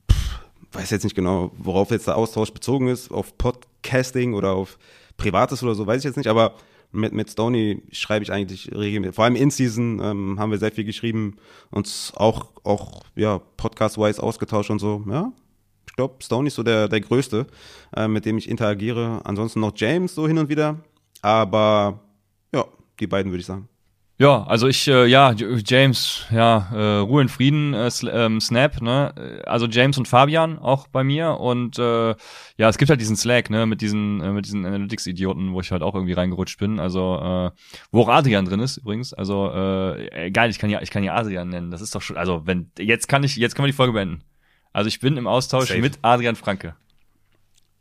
[0.09, 0.39] pff,
[0.71, 4.77] weiß jetzt nicht genau, worauf jetzt der Austausch bezogen ist, auf Podcasting oder auf
[5.17, 6.55] Privates oder so, weiß ich jetzt nicht, aber
[6.91, 9.15] mit, mit Stony schreibe ich eigentlich regelmäßig.
[9.15, 11.37] Vor allem in Season ähm, haben wir sehr viel geschrieben,
[11.71, 15.31] uns auch, auch ja, podcast-wise ausgetauscht und so, ja.
[15.87, 17.47] Ich glaube, Stony ist so der, der Größte,
[17.95, 19.21] äh, mit dem ich interagiere.
[19.23, 20.81] Ansonsten noch James so hin und wieder.
[21.21, 22.01] Aber
[22.53, 22.65] ja,
[22.99, 23.69] die beiden würde ich sagen.
[24.17, 29.13] Ja, also ich, äh, ja, James, ja, äh, Ruhe in Frieden, äh, ähm, Snap, ne?
[29.17, 32.15] Äh, Also James und Fabian auch bei mir und äh,
[32.57, 35.71] ja, es gibt halt diesen Slack, ne, mit diesen, äh, mit diesen Analytics-Idioten, wo ich
[35.73, 36.79] halt auch irgendwie reingerutscht bin.
[36.79, 37.51] Also, äh,
[37.91, 39.13] wo auch Adrian drin ist übrigens.
[39.13, 41.69] Also, äh, geil, ich kann ja, ich kann ja Adrian nennen.
[41.69, 44.23] Das ist doch schon, also wenn, jetzt kann ich, jetzt können wir die Folge beenden.
[44.71, 45.81] Also ich bin im Austausch Safe.
[45.81, 46.75] mit Adrian Franke.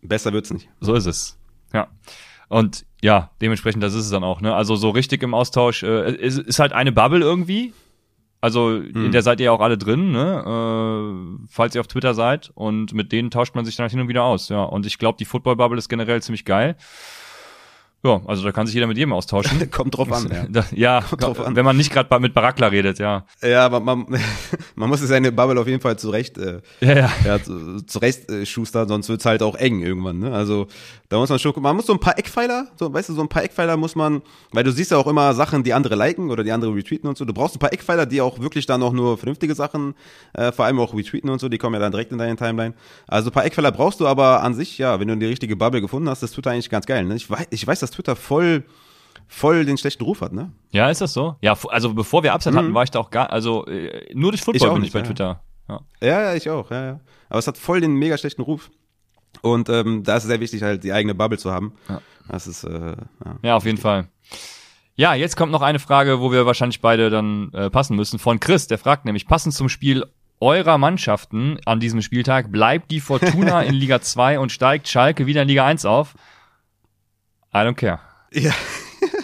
[0.03, 0.69] Besser wird's nicht.
[0.81, 1.39] So ist es.
[1.73, 1.87] Ja.
[2.49, 4.55] Und ja, dementsprechend, das ist es dann auch, ne?
[4.55, 7.73] Also so richtig im Austausch, äh, ist, ist halt eine Bubble irgendwie.
[8.41, 10.43] Also in der seid ihr ja auch alle drin, ne?
[10.45, 12.53] Äh, falls ihr auf Twitter seid.
[12.55, 14.63] Und mit denen tauscht man sich dann hin und wieder aus, ja.
[14.63, 16.77] Und ich glaube, die Football-Bubble ist generell ziemlich geil.
[18.05, 19.71] Ja, also da kann sich jeder mit jedem austauschen.
[19.71, 20.45] Kommt drauf an, ja.
[20.49, 21.57] Da, ja, drauf an.
[21.57, 23.25] wenn man nicht gerade mit Barakla redet, ja.
[23.43, 24.07] Ja, aber man,
[24.75, 27.11] man muss seine Bubble auf jeden Fall zurecht, äh, Ja, ja.
[27.25, 30.19] ja, zu- zurecht äh, schustern, sonst wird's halt auch eng irgendwann.
[30.19, 30.33] Ne?
[30.33, 30.67] Also
[31.09, 33.29] da muss man schon, man muss so ein paar Eckpfeiler, so, weißt du, so ein
[33.29, 34.21] paar Eckpfeiler muss man,
[34.53, 37.17] weil du siehst ja auch immer Sachen, die andere liken oder die andere retweeten und
[37.17, 37.25] so.
[37.25, 39.95] Du brauchst ein paar Eckpfeiler, die auch wirklich dann auch nur vernünftige Sachen,
[40.35, 42.75] äh, vor allem auch retweeten und so, die kommen ja dann direkt in deine Timeline.
[43.07, 45.81] Also ein paar Eckpfeiler brauchst du, aber an sich, ja, wenn du die richtige Bubble
[45.81, 47.05] gefunden hast, ist Twitter eigentlich ganz geil.
[47.05, 47.15] Ne?
[47.17, 48.65] Ich, weiß, ich weiß, dass Twitter voll
[49.27, 50.53] voll den schlechten Ruf hat, ne?
[50.71, 51.37] Ja, ist das so?
[51.41, 54.43] Ja, also bevor wir Upset hatten, war ich da auch gar, also äh, nur durch
[54.43, 55.05] Football Ich auch bin nicht, ich bei ja.
[55.07, 55.43] Twitter.
[55.69, 55.81] Ja.
[56.01, 57.01] Ja, ja, ich auch, ja, ja.
[57.29, 58.71] Aber es hat voll den mega schlechten Ruf.
[59.43, 61.75] Und ähm, da ist es sehr wichtig, halt die eigene Bubble zu haben.
[61.89, 62.01] Ja.
[62.29, 63.39] Das ist, äh, ja.
[63.43, 64.09] Ja, auf jeden Fall.
[64.97, 68.19] Ja, jetzt kommt noch eine Frage, wo wir wahrscheinlich beide dann äh, passen müssen.
[68.19, 70.05] Von Chris, der fragt nämlich, passend zum Spiel
[70.41, 75.43] eurer Mannschaften an diesem Spieltag, bleibt die Fortuna in Liga 2 und steigt Schalke wieder
[75.43, 76.15] in Liga 1 auf?
[77.55, 78.01] I don't care.
[78.33, 78.53] Ja.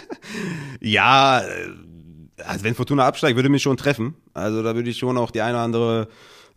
[0.79, 1.43] ja, äh,
[2.45, 4.15] also wenn Fortuna absteigt, würde mich schon treffen.
[4.33, 6.07] Also da würde ich schon auch die eine oder andere.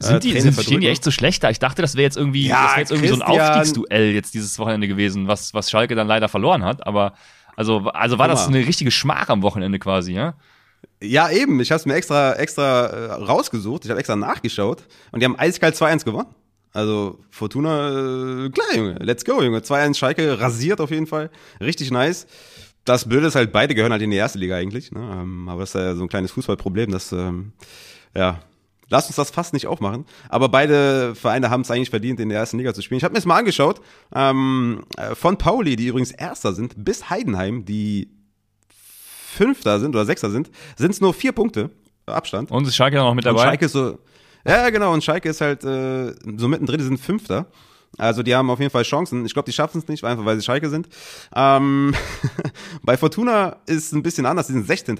[0.01, 1.51] äh, Sind die, Träne sind, stehen die echt so schlecht da?
[1.51, 3.23] Ich dachte, das wäre jetzt irgendwie, Ja, das wäre jetzt irgendwie so ein.
[3.23, 6.87] Aufstiegsduell jetzt dieses Wochenende gewesen, was, was Schalke dann leider verloren hat.
[6.87, 7.15] Aber
[7.57, 10.35] also, also war das eine richtige Schmach am Wochenende quasi, ja?
[11.01, 11.61] Ja, eben.
[11.61, 13.85] Ich habe es mir extra, extra äh, rausgesucht.
[13.85, 14.85] Ich habe extra nachgeschaut.
[15.13, 16.29] Und die haben eiskalt 2-1 gewonnen.
[16.75, 18.97] Also Fortuna, äh, klar, Junge.
[19.01, 19.61] Let's go, Junge.
[19.61, 21.31] 2-1 Schalke rasiert auf jeden Fall.
[21.61, 22.27] Richtig nice.
[22.85, 24.91] Das Blöde ist halt, beide gehören halt in die erste Liga eigentlich.
[24.91, 25.01] Ne?
[25.01, 27.53] Ähm, aber das ist ja so ein kleines Fußballproblem, dass, ähm,
[28.15, 28.41] ja,
[28.91, 30.05] Lass uns das fast nicht aufmachen.
[30.29, 32.99] Aber beide Vereine haben es eigentlich verdient, in der ersten Liga zu spielen.
[32.99, 33.81] Ich habe mir das mal angeschaut.
[34.15, 38.11] Ähm, äh, von Pauli, die übrigens Erster sind, bis Heidenheim, die
[38.69, 41.71] Fünfter sind oder Sechster sind, sind es nur vier Punkte
[42.07, 42.51] Abstand.
[42.51, 43.49] Und ist Schalke noch mit Und dabei?
[43.49, 43.99] Schalke ist so,
[44.47, 47.47] ja genau, und Schalke ist halt äh, so mittendrin, die sind Fünfter.
[47.97, 49.25] Also die haben auf jeden Fall Chancen.
[49.25, 50.89] Ich glaube, die schaffen es nicht, einfach weil sie Schalke sind.
[51.35, 51.95] Ähm,
[52.83, 54.95] bei Fortuna ist es ein bisschen anders, die sind 16.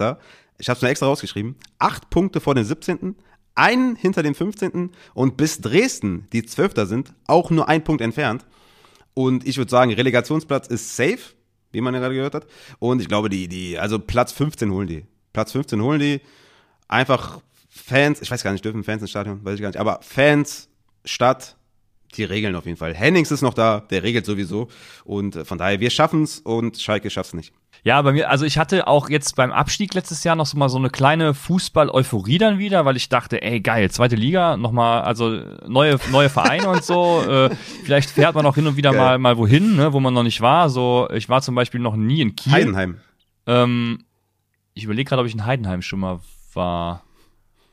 [0.57, 1.55] Ich habe es mir extra rausgeschrieben.
[1.79, 3.15] Acht Punkte vor den 17.,
[3.55, 4.91] einen hinter dem 15.
[5.13, 6.73] und bis Dresden, die 12.
[6.87, 8.45] sind, auch nur ein Punkt entfernt.
[9.13, 11.19] Und ich würde sagen, Relegationsplatz ist safe,
[11.71, 12.47] wie man ja gerade gehört hat.
[12.79, 15.05] Und ich glaube, die, die, also Platz 15 holen die.
[15.31, 16.21] Platz 15 holen die.
[16.87, 17.39] Einfach
[17.75, 20.69] Fans, ich weiß gar nicht, dürfen Fans ins Stadion, weiß ich gar nicht, aber Fans,
[21.03, 21.57] Stadt,
[22.15, 22.93] die regeln auf jeden Fall.
[22.93, 24.69] Hennings ist noch da, der regelt sowieso.
[25.03, 27.53] Und äh, von daher, wir schaffen's und Schalke schafft's nicht.
[27.83, 30.69] Ja, bei mir, also ich hatte auch jetzt beim Abstieg letztes Jahr noch so mal
[30.69, 35.41] so eine kleine Fußball-Euphorie dann wieder, weil ich dachte, ey geil, zweite Liga, nochmal, also
[35.67, 37.23] neue, neue Vereine und so.
[37.35, 37.49] Äh,
[37.83, 38.99] vielleicht fährt man auch hin und wieder Geil.
[38.99, 40.69] mal, mal wohin, ne, wo man noch nicht war.
[40.69, 42.53] So, ich war zum Beispiel noch nie in Kiel.
[42.53, 42.99] Heidenheim.
[43.47, 44.03] Ähm,
[44.73, 46.19] ich überlege gerade, ob ich in Heidenheim schon mal
[46.53, 47.04] war.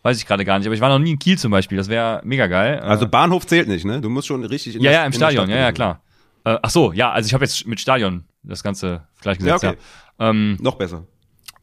[0.02, 1.78] Weiß ich gerade gar nicht, aber ich war noch nie in Kiel zum Beispiel.
[1.78, 2.80] Das wäre mega geil.
[2.80, 4.00] Also Bahnhof zählt nicht, ne?
[4.00, 6.02] Du musst schon richtig in ja, ja, im Stadion, ja, ja, klar.
[6.44, 9.74] Äh, ach so, ja, also ich habe jetzt mit Stadion das Ganze gleichgesetzt, Ja, ja.
[9.76, 9.82] okay.
[10.18, 10.64] Ähm, sein.
[10.64, 11.06] Noch besser.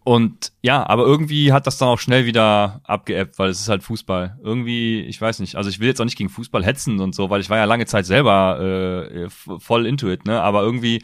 [0.06, 3.84] und ja, aber irgendwie hat das dann auch schnell wieder abgeebbt, weil es ist halt
[3.84, 4.40] Fußball.
[4.42, 7.30] Irgendwie, ich weiß nicht, also ich will jetzt auch nicht gegen Fußball hetzen und so,
[7.30, 10.42] weil ich war ja lange Zeit selber äh, voll into it, ne?
[10.42, 11.04] Aber irgendwie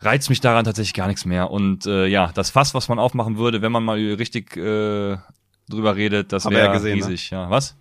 [0.00, 1.50] reizt mich daran tatsächlich gar nichts mehr.
[1.50, 5.16] Und äh, ja, das Fass, was man aufmachen würde, wenn man mal richtig äh,
[5.72, 7.06] drüber redet, das ja wäre gesehen, ne?
[7.06, 7.30] riesig.
[7.30, 7.76] Ja, was?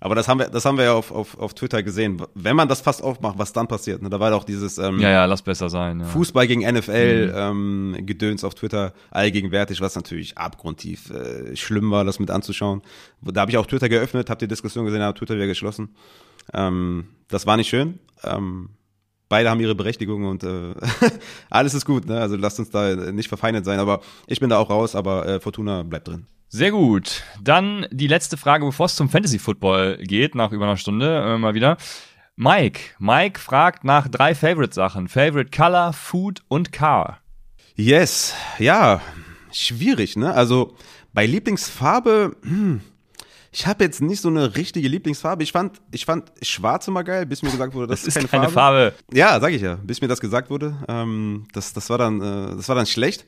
[0.00, 2.20] Aber das haben wir, das haben wir ja auf, auf, auf Twitter gesehen.
[2.34, 4.10] Wenn man das fast aufmacht, was dann passiert, ne?
[4.10, 6.00] Da war doch dieses ähm, Ja, ja, lass besser sein.
[6.00, 6.06] Ja.
[6.06, 7.94] Fußball gegen NFL, Mhm.
[7.96, 12.82] ähm, Gedöns auf Twitter, allgegenwärtig, was natürlich abgrundtief äh, schlimm war, das mit anzuschauen.
[13.22, 15.94] Da habe ich auch Twitter geöffnet, habe die Diskussion gesehen, aber Twitter wieder geschlossen.
[16.52, 17.98] Ähm, das war nicht schön.
[18.24, 18.68] Ähm,
[19.28, 20.74] beide haben ihre Berechtigung und äh,
[21.50, 22.06] alles ist gut.
[22.06, 22.20] Ne?
[22.20, 23.78] Also lasst uns da nicht verfeindet sein.
[23.78, 26.26] Aber ich bin da auch raus, aber äh, Fortuna bleibt drin.
[26.48, 27.24] Sehr gut.
[27.42, 31.38] Dann die letzte Frage, bevor es zum Fantasy Football geht, nach über einer Stunde äh,
[31.38, 31.76] mal wieder.
[32.36, 32.80] Mike.
[32.98, 35.08] Mike fragt nach drei Favorite-Sachen.
[35.08, 37.20] Favorite Color, Food und Car.
[37.76, 39.00] Yes, ja,
[39.50, 40.32] schwierig, ne?
[40.32, 40.76] Also
[41.12, 42.80] bei Lieblingsfarbe, hm,
[43.54, 45.44] ich habe jetzt nicht so eine richtige Lieblingsfarbe.
[45.44, 48.48] Ich fand, ich fand Schwarz immer geil, bis mir gesagt wurde, das, Das ist keine
[48.48, 48.94] Farbe.
[49.12, 50.76] Ja, sag ich ja, bis mir das gesagt wurde.
[50.88, 53.24] Ähm, das, das war dann, äh, das war dann schlecht.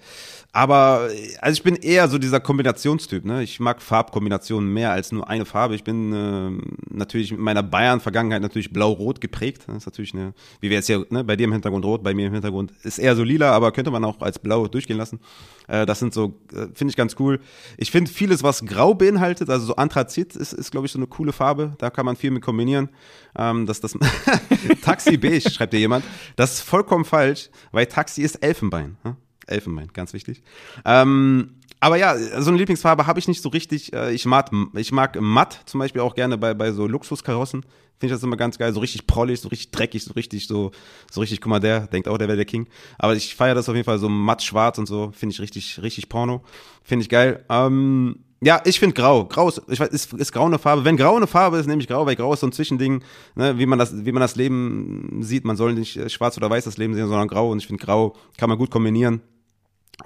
[0.56, 1.10] Aber
[1.42, 3.26] also ich bin eher so dieser Kombinationstyp.
[3.26, 3.42] Ne?
[3.42, 5.74] Ich mag Farbkombinationen mehr als nur eine Farbe.
[5.74, 6.50] Ich bin äh,
[6.88, 9.64] natürlich mit meiner Bayern-Vergangenheit natürlich blau-rot geprägt.
[9.66, 12.14] Das ist natürlich eine, wie wir jetzt hier, ne, bei dir im Hintergrund rot, bei
[12.14, 15.20] mir im Hintergrund ist eher so lila, aber könnte man auch als blau durchgehen lassen.
[15.68, 17.38] Äh, das sind so, äh, finde ich ganz cool.
[17.76, 21.06] Ich finde vieles, was grau beinhaltet, also so Anthrazit ist, ist glaube ich, so eine
[21.06, 21.74] coole Farbe.
[21.76, 22.88] Da kann man viel mit kombinieren.
[23.36, 23.92] Ähm, das, das
[24.82, 26.06] Taxi beige, schreibt dir jemand.
[26.34, 28.96] Das ist vollkommen falsch, weil Taxi ist Elfenbein.
[29.02, 29.16] Hm?
[29.46, 30.42] Elfenbein, ganz wichtig.
[30.84, 33.92] Ähm, aber ja, so eine Lieblingsfarbe habe ich nicht so richtig.
[33.92, 37.62] Äh, Ich mag, ich mag matt zum Beispiel auch gerne bei, bei so Luxuskarossen.
[37.98, 38.72] Finde ich das immer ganz geil.
[38.72, 40.70] So richtig prollig, so richtig dreckig, so richtig, so,
[41.10, 42.66] so richtig, guck mal, der denkt auch, der wäre der King.
[42.98, 45.12] Aber ich feiere das auf jeden Fall so matt schwarz und so.
[45.14, 46.42] Finde ich richtig, richtig Porno.
[46.82, 47.44] Finde ich geil.
[47.48, 49.24] Ähm, ja, ich finde grau.
[49.24, 50.84] Grau ist, ich weiß, ist, ist grau eine Farbe.
[50.84, 53.02] Wenn grau eine Farbe ist, nehme ich grau, weil grau ist so ein Zwischending,
[53.34, 55.46] ne, wie man das, wie man das Leben sieht.
[55.46, 57.50] Man soll nicht äh, schwarz oder weiß das Leben sehen, sondern grau.
[57.50, 59.22] Und ich finde grau kann man gut kombinieren.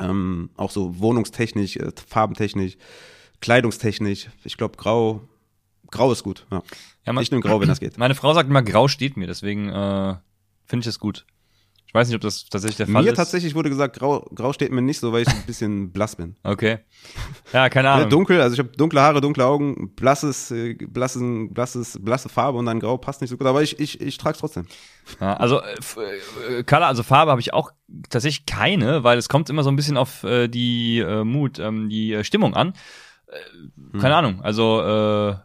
[0.00, 2.76] Ähm, auch so wohnungstechnisch, äh, farbentechnisch,
[3.40, 4.28] kleidungstechnisch.
[4.44, 5.22] Ich glaube, grau,
[5.90, 6.46] grau ist gut.
[6.50, 6.62] Ja.
[7.06, 7.98] Ja, man- ich nehme grau, wenn das geht.
[7.98, 10.14] Meine Frau sagt immer, grau steht mir, deswegen äh,
[10.66, 11.24] finde ich es gut.
[11.90, 13.16] Ich weiß nicht, ob das tatsächlich der Fall Mir ist.
[13.16, 16.36] tatsächlich wurde gesagt, grau, grau steht mir nicht so, weil ich ein bisschen blass bin.
[16.44, 16.78] Okay.
[17.52, 18.10] Ja, keine Ne, Ahnung.
[18.10, 22.66] dunkel, also ich habe dunkle Haare, dunkle Augen, blasses, äh, blasses, blasses, blasse Farbe und
[22.66, 24.66] dann grau passt nicht so gut, aber ich, ich, ich trage es trotzdem.
[25.20, 27.72] Ja, also äh, äh, Color, also Farbe habe ich auch
[28.08, 31.88] tatsächlich keine, weil es kommt immer so ein bisschen auf äh, die äh, Mut, ähm,
[31.88, 32.72] die äh, Stimmung an.
[34.00, 34.40] Keine Ahnung.
[34.42, 34.82] Also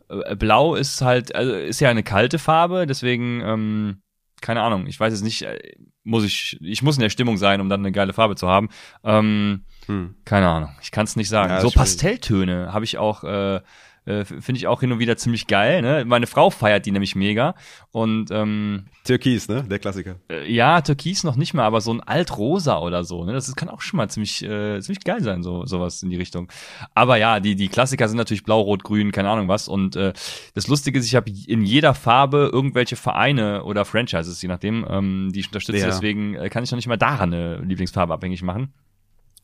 [0.09, 4.01] äh, Blau ist halt, also ist ja eine kalte Farbe, deswegen ähm,
[4.45, 4.85] keine Ahnung.
[4.85, 5.57] Ich weiß jetzt nicht, äh,
[6.03, 8.69] muss ich, ich muss in der Stimmung sein, um dann eine geile Farbe zu haben.
[9.03, 10.15] Ähm, Hm.
[10.23, 10.69] keine Ahnung.
[10.83, 11.51] Ich kann es nicht sagen.
[11.51, 11.71] Ja, so.
[11.71, 13.23] Pastelltöne habe ich auch.
[13.23, 13.61] Äh,
[14.05, 15.81] äh, Finde ich auch hin und wieder ziemlich geil.
[15.81, 16.05] Ne?
[16.05, 17.55] Meine Frau feiert die nämlich mega.
[17.91, 19.63] Und ähm, Türkis, ne?
[19.63, 20.15] Der Klassiker.
[20.29, 23.33] äh, ja, Türkis noch nicht mal, aber so ein Altrosa oder so, ne?
[23.33, 26.51] Das kann auch schon mal ziemlich, äh, ziemlich geil sein, so sowas in die Richtung.
[26.93, 29.67] Aber ja, die die Klassiker sind natürlich blau, rot, grün, keine Ahnung was.
[29.67, 30.13] Und äh,
[30.53, 35.31] das Lustige ist, ich habe in jeder Farbe irgendwelche Vereine oder Franchises, je nachdem, ähm,
[35.33, 35.79] die ich unterstütze.
[35.79, 35.87] Ja.
[35.87, 38.73] Deswegen äh, kann ich noch nicht mal daran eine Lieblingsfarbe abhängig machen.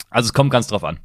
[0.09, 0.99] Also es kommt ganz drauf an.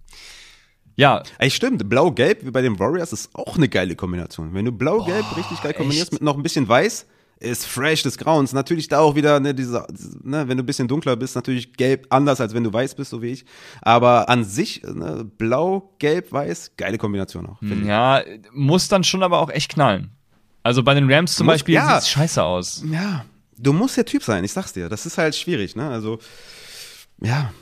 [0.97, 4.55] Ja, Ey, stimmt, blau-gelb wie bei den Warriors ist auch eine geile Kombination.
[4.55, 6.13] Wenn du blau-gelb richtig geil kombinierst echt?
[6.15, 7.07] mit noch ein bisschen weiß,
[7.39, 8.55] ist fresh des Grauens.
[8.55, 9.87] Natürlich da auch wieder, ne, diese,
[10.23, 13.11] ne, wenn du ein bisschen dunkler bist, natürlich gelb anders, als wenn du weiß bist,
[13.11, 13.45] so wie ich.
[13.83, 17.59] Aber an sich, ne, blau, gelb, weiß, geile Kombination auch.
[17.59, 17.87] finde ich.
[17.87, 20.11] ja, muss dann schon aber auch echt knallen.
[20.63, 21.95] Also bei den Rams zum Muss- Beispiel ja.
[22.01, 22.83] sieht's scheiße aus.
[22.91, 23.27] Ja,
[23.59, 24.89] du musst der Typ sein, ich sag's dir.
[24.89, 25.91] Das ist halt schwierig, ne?
[25.91, 26.19] Also,
[27.21, 27.53] ja,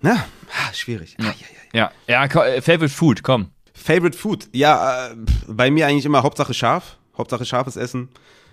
[0.00, 1.16] na, ah, schwierig.
[1.18, 1.63] Ah, ja, ja.
[1.74, 3.50] Ja, ja, äh, Favorite Food, komm.
[3.74, 4.48] Favorite Food?
[4.52, 5.16] Ja, äh,
[5.48, 6.96] bei mir eigentlich immer Hauptsache scharf.
[7.18, 8.08] Hauptsache scharfes Essen.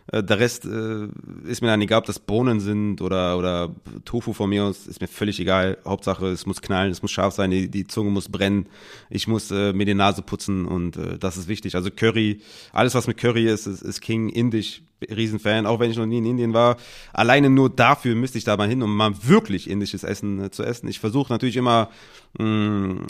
[0.07, 1.07] Äh, der Rest äh,
[1.45, 3.75] ist mir dann egal, ob das Bohnen sind oder, oder
[4.05, 5.77] Tofu von mir aus, ist mir völlig egal.
[5.85, 8.67] Hauptsache, es muss knallen, es muss scharf sein, die, die Zunge muss brennen.
[9.09, 11.75] Ich muss äh, mir die Nase putzen und äh, das ist wichtig.
[11.75, 12.41] Also Curry,
[12.73, 16.19] alles was mit Curry ist, ist, ist King, indisch, Riesenfan, auch wenn ich noch nie
[16.19, 16.77] in Indien war.
[17.13, 20.63] Alleine nur dafür müsste ich da mal hin, um mal wirklich indisches Essen äh, zu
[20.63, 20.87] essen.
[20.87, 21.89] Ich versuche natürlich immer,
[22.37, 23.05] mh, ähm,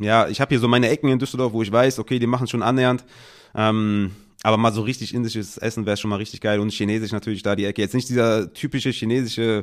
[0.00, 2.48] ja, ich habe hier so meine Ecken in Düsseldorf, wo ich weiß, okay, die machen
[2.48, 3.04] schon annähernd.
[3.54, 4.12] Ähm,
[4.42, 6.60] aber mal so richtig indisches Essen wäre schon mal richtig geil.
[6.60, 7.82] Und chinesisch natürlich da die Ecke.
[7.82, 9.62] Jetzt nicht dieser typische chinesische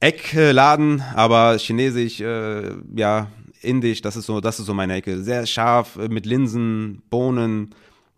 [0.00, 3.28] Eckladen, aber chinesisch, äh, ja,
[3.62, 5.22] indisch, das ist so, das ist so meine Ecke.
[5.22, 7.74] Sehr scharf, äh, mit Linsen, Bohnen,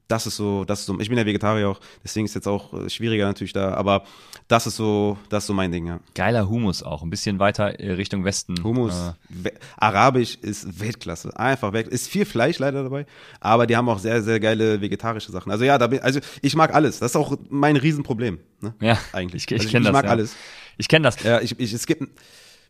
[0.09, 2.75] das ist so, das ist so, ich bin ja Vegetarier auch, deswegen ist jetzt auch
[2.75, 4.05] äh, schwieriger natürlich da, aber
[4.51, 6.01] das ist so, das ist so mein Ding, ja.
[6.15, 8.63] Geiler Humus auch, ein bisschen weiter äh, Richtung Westen.
[8.65, 9.15] Hummus,
[9.45, 11.87] Äh, Arabisch ist Weltklasse, einfach weg.
[11.87, 13.07] Ist viel Fleisch leider dabei,
[13.41, 15.53] aber die haben auch sehr, sehr geile vegetarische Sachen.
[15.53, 16.99] Also ja, da bin, also ich mag alles.
[16.99, 18.75] Das ist auch mein Riesenproblem, ne?
[18.81, 19.45] ja, Eigentlich.
[19.45, 19.93] Ich, ich Also kenne ich das.
[19.93, 20.11] mag ja.
[20.11, 20.35] alles.
[20.79, 21.23] Ich kenne das.
[21.23, 22.03] Ja, ich, ich, es gibt,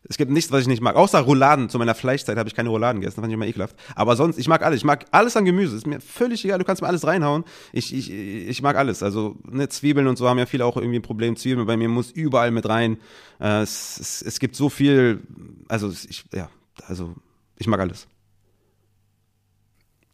[0.03, 0.95] es gibt nichts, was ich nicht mag.
[0.95, 1.69] Außer Rouladen.
[1.69, 3.17] Zu meiner Fleischzeit habe ich keine Rouladen gegessen.
[3.17, 3.75] Das fand ich immer ekelhaft.
[3.95, 4.77] Aber sonst, ich mag alles.
[4.77, 5.75] Ich mag alles an Gemüse.
[5.75, 6.59] Ist mir völlig egal.
[6.59, 7.43] Du kannst mir alles reinhauen.
[7.71, 9.03] Ich, ich, ich mag alles.
[9.03, 11.35] Also, ne, Zwiebeln und so haben ja viele auch irgendwie ein Problem.
[11.35, 12.97] Zwiebeln bei mir muss überall mit rein.
[13.39, 15.21] Äh, es, es, es gibt so viel.
[15.67, 16.49] Also, ich, ja,
[16.87, 17.13] also,
[17.57, 18.07] ich mag alles.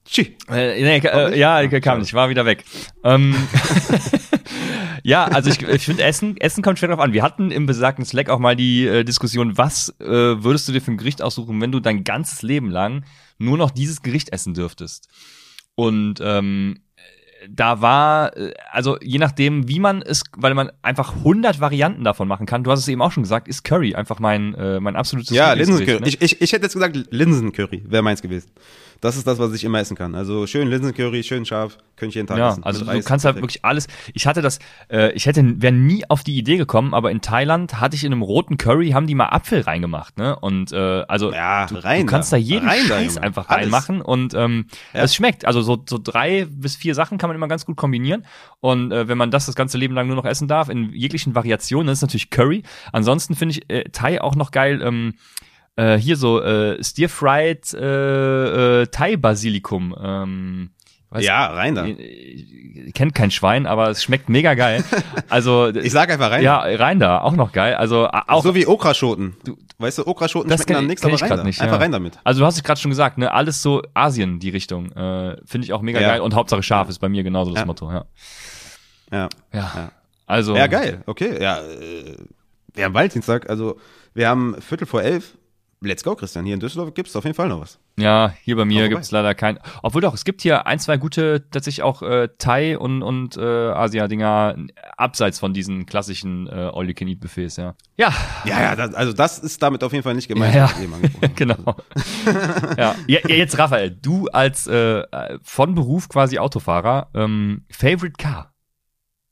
[0.08, 0.38] Tschi.
[0.50, 2.64] Äh, nee, äh, ja, kam nicht, war wieder weg.
[3.04, 3.36] Ähm,
[5.04, 7.14] ja, also ich, ich finde Essen, Essen kommt schwer drauf an.
[7.14, 10.82] Wir hatten im besagten Slack auch mal die äh, Diskussion, was äh, würdest du dir
[10.82, 13.04] für ein Gericht aussuchen, wenn du dein ganzes Leben lang
[13.38, 15.10] nur noch dieses Gericht essen dürftest?
[15.76, 16.80] Und ähm,
[17.50, 22.28] da war, äh, also je nachdem, wie man es, weil man einfach 100 Varianten davon
[22.28, 22.64] machen kann.
[22.64, 25.54] Du hast es eben auch schon gesagt, ist Curry einfach mein äh, mein absolutes Ja,
[25.54, 26.08] Linsencurry.
[26.08, 28.52] Ich, ich, ich hätte jetzt gesagt, Linsencurry wäre meins gewesen.
[29.02, 30.16] Das ist das, was ich immer essen kann.
[30.16, 32.64] Also schön Linsencurry, schön scharf, könnte ich jeden Tag Ja, essen.
[32.64, 33.88] also du kannst halt wirklich alles.
[34.14, 34.60] Ich hatte das,
[34.92, 38.12] äh, ich hätte, wäre nie auf die Idee gekommen, aber in Thailand hatte ich in
[38.12, 40.36] einem roten Curry haben die mal Apfel reingemacht, ne?
[40.40, 42.38] Und äh, also Ja, du, rein du kannst da.
[42.38, 43.24] da jeden Rein da, Scheiß Junge.
[43.28, 43.64] einfach Alles.
[43.66, 45.02] reinmachen und ähm, Ja.
[45.04, 45.46] es schmeckt.
[45.46, 48.26] Also so so drei bis vier Sachen kann man immer ganz gut kombinieren.
[48.60, 51.36] Und äh, wenn man das das ganze Leben lang nur noch essen darf in jeglichen
[51.36, 52.64] Variationen, das ist natürlich Curry.
[52.92, 54.82] Ansonsten finde ich äh, Thai auch noch geil.
[54.84, 55.14] Ähm,
[55.78, 59.96] äh, hier so äh, Stir-fried äh, äh, Thai-Basilikum.
[60.02, 60.70] Ähm,
[61.12, 61.86] weiß- Ja, rein da.
[61.86, 64.84] äh, kennt kein Schwein, aber es schmeckt mega geil.
[65.30, 66.42] Also Ich sag einfach rein.
[66.44, 67.76] ja, rein da, auch noch geil.
[67.76, 69.36] Also auch so wie Okraschoten.
[69.78, 71.44] weißt du, Okraschoten Das schmecken dann nichts, aber ich rein da.
[71.44, 71.82] nicht, Einfach ja.
[71.82, 72.18] rein damit.
[72.24, 75.66] also du hast es gerade schon gesagt, ne, alles so Asien die Richtung, äh, finde
[75.66, 76.08] ich auch mega Ja.
[76.10, 77.66] geil und Hauptsache scharf ist bei mir genauso das Ja.
[77.66, 78.06] Motto, ja.
[79.12, 79.30] Ja.
[79.54, 79.72] Ja.
[79.76, 79.92] Ja.
[80.26, 81.02] Also Ja, geil.
[81.06, 81.42] Okay.
[81.42, 82.16] Ja, äh,
[82.74, 83.78] wir haben Valentinstag, also
[84.14, 85.34] wir haben Viertel vor elf.
[85.80, 86.44] Let's go, Christian.
[86.46, 87.78] Hier in Düsseldorf gibt's auf jeden Fall noch was.
[88.00, 88.96] Ja, hier bei mir vorbei.
[88.96, 89.60] gibt's leider kein.
[89.84, 93.42] Obwohl doch, es gibt hier ein, zwei gute, tatsächlich auch äh, Thai und, und äh,
[93.42, 94.56] Asia-Dinger
[94.98, 97.76] abseits von diesen klassischen äh, All-You-Can-Eat-Buffets, ja.
[97.96, 98.12] Ja,
[98.44, 100.56] Ja, ja, das, also das ist damit auf jeden Fall nicht gemeint.
[100.56, 101.34] Ja, angesprochen habe.
[101.36, 101.76] genau.
[102.78, 102.96] ja.
[103.06, 108.52] ja, ja, jetzt Raphael, du als äh, äh, von Beruf quasi Autofahrer, ähm, Favorite Car?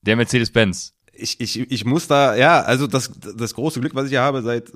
[0.04, 0.94] Der Mercedes-Benz.
[1.12, 4.44] Ich, ich, ich muss da, ja, also das, das große Glück, was ich hier habe,
[4.44, 4.72] seit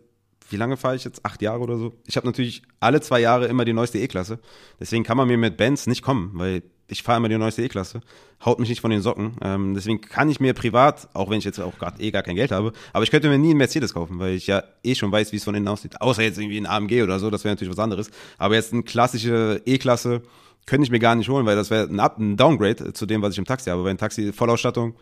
[0.49, 1.25] wie lange fahre ich jetzt?
[1.25, 1.93] Acht Jahre oder so.
[2.05, 4.39] Ich habe natürlich alle zwei Jahre immer die neueste E-Klasse.
[4.79, 8.01] Deswegen kann man mir mit Benz nicht kommen, weil ich fahre immer die neueste E-Klasse.
[8.43, 9.33] Haut mich nicht von den Socken.
[9.41, 12.35] Ähm, deswegen kann ich mir privat, auch wenn ich jetzt auch gerade eh gar kein
[12.35, 15.11] Geld habe, aber ich könnte mir nie einen Mercedes kaufen, weil ich ja eh schon
[15.11, 16.01] weiß, wie es von innen aussieht.
[16.01, 18.09] Außer jetzt irgendwie ein AMG oder so, das wäre natürlich was anderes.
[18.37, 20.23] Aber jetzt eine klassische E-Klasse
[20.65, 23.33] könnte ich mir gar nicht holen, weil das wäre ein, ein Downgrade zu dem, was
[23.33, 23.83] ich im Taxi habe.
[23.83, 24.95] Weil ein Taxi Vollausstattung,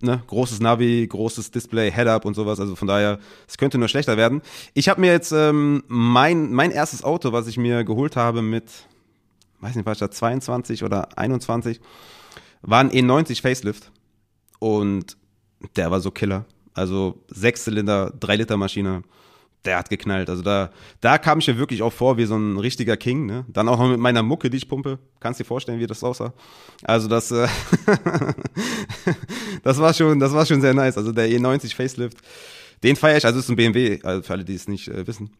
[0.00, 2.60] ne, großes Navi, großes Display, Head-Up und sowas.
[2.60, 4.42] Also von daher, es könnte nur schlechter werden.
[4.74, 8.64] Ich habe mir jetzt ähm, mein mein erstes Auto, was ich mir geholt habe mit,
[9.60, 11.80] weiß nicht, war ich da 22 oder 21,
[12.62, 13.90] war ein E90 Facelift
[14.58, 15.16] und
[15.76, 16.44] der war so Killer.
[16.74, 19.02] Also Sechszylinder, 3 Liter Maschine.
[19.64, 20.30] Der hat geknallt.
[20.30, 20.70] Also da,
[21.00, 23.26] da kam ich mir wirklich auch vor wie so ein richtiger King.
[23.26, 23.44] Ne?
[23.48, 24.98] Dann auch noch mit meiner Mucke, die ich pumpe.
[25.20, 26.32] Kannst dir vorstellen, wie das aussah.
[26.82, 27.46] Also das, äh,
[29.62, 30.96] das war schon, das war schon sehr nice.
[30.96, 32.18] Also der E90 Facelift,
[32.82, 33.26] den feiere ich.
[33.26, 35.30] Also ist ein BMW, also für alle, die es nicht äh, wissen.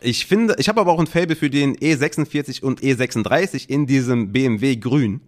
[0.00, 4.32] Ich finde, ich habe aber auch ein Fable für den E46 und E36 in diesem
[4.32, 5.20] BMW Grün.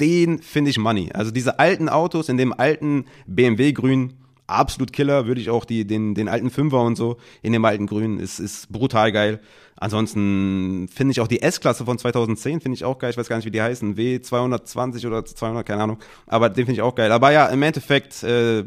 [0.00, 1.10] Den finde ich money.
[1.12, 4.14] Also diese alten Autos in dem alten BMW Grün,
[4.46, 5.26] absolut Killer.
[5.26, 8.38] Würde ich auch die, den, den alten Fünfer und so in dem alten Grün, ist,
[8.38, 9.40] ist brutal geil.
[9.76, 13.10] Ansonsten finde ich auch die S-Klasse von 2010, finde ich auch geil.
[13.10, 13.96] Ich weiß gar nicht, wie die heißen.
[13.96, 15.98] W220 oder 200, keine Ahnung.
[16.26, 17.10] Aber den finde ich auch geil.
[17.10, 18.64] Aber ja, im Endeffekt, äh,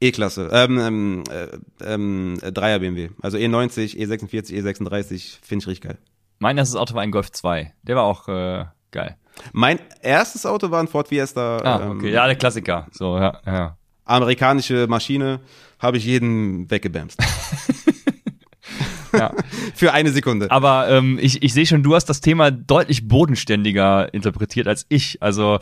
[0.00, 1.48] E-Klasse, ähm, ähm, äh,
[1.84, 3.10] ähm, äh, Dreier BMW.
[3.20, 5.98] Also E90, E46, E36, finde ich richtig geil.
[6.38, 7.72] Mein erstes Auto war ein Golf 2.
[7.82, 9.16] Der war auch äh, geil.
[9.52, 11.58] Mein erstes Auto war ein Ford Fiesta.
[11.58, 12.08] Ah, okay.
[12.08, 12.86] ähm, Ja, der Klassiker.
[12.92, 13.77] So, ja, ja.
[14.08, 15.40] Amerikanische Maschine,
[15.78, 17.20] habe ich jeden weggebämst.
[19.12, 19.32] ja.
[19.74, 20.50] Für eine Sekunde.
[20.50, 25.22] Aber ähm, ich, ich sehe schon, du hast das Thema deutlich bodenständiger interpretiert als ich.
[25.22, 25.58] Also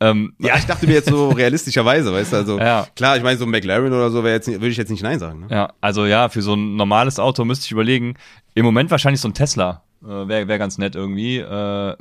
[0.00, 2.86] ähm, Ja, ich dachte mir jetzt so realistischerweise, weißt du, also Ja.
[2.96, 5.18] klar, ich meine so ein McLaren oder so wäre jetzt würde ich jetzt nicht nein
[5.18, 5.46] sagen, ne?
[5.50, 8.14] Ja, also ja, für so ein normales Auto müsste ich überlegen.
[8.54, 9.82] Im Moment wahrscheinlich so ein Tesla.
[10.02, 11.38] Äh, Wäre wär ganz nett irgendwie.
[11.38, 11.96] Äh,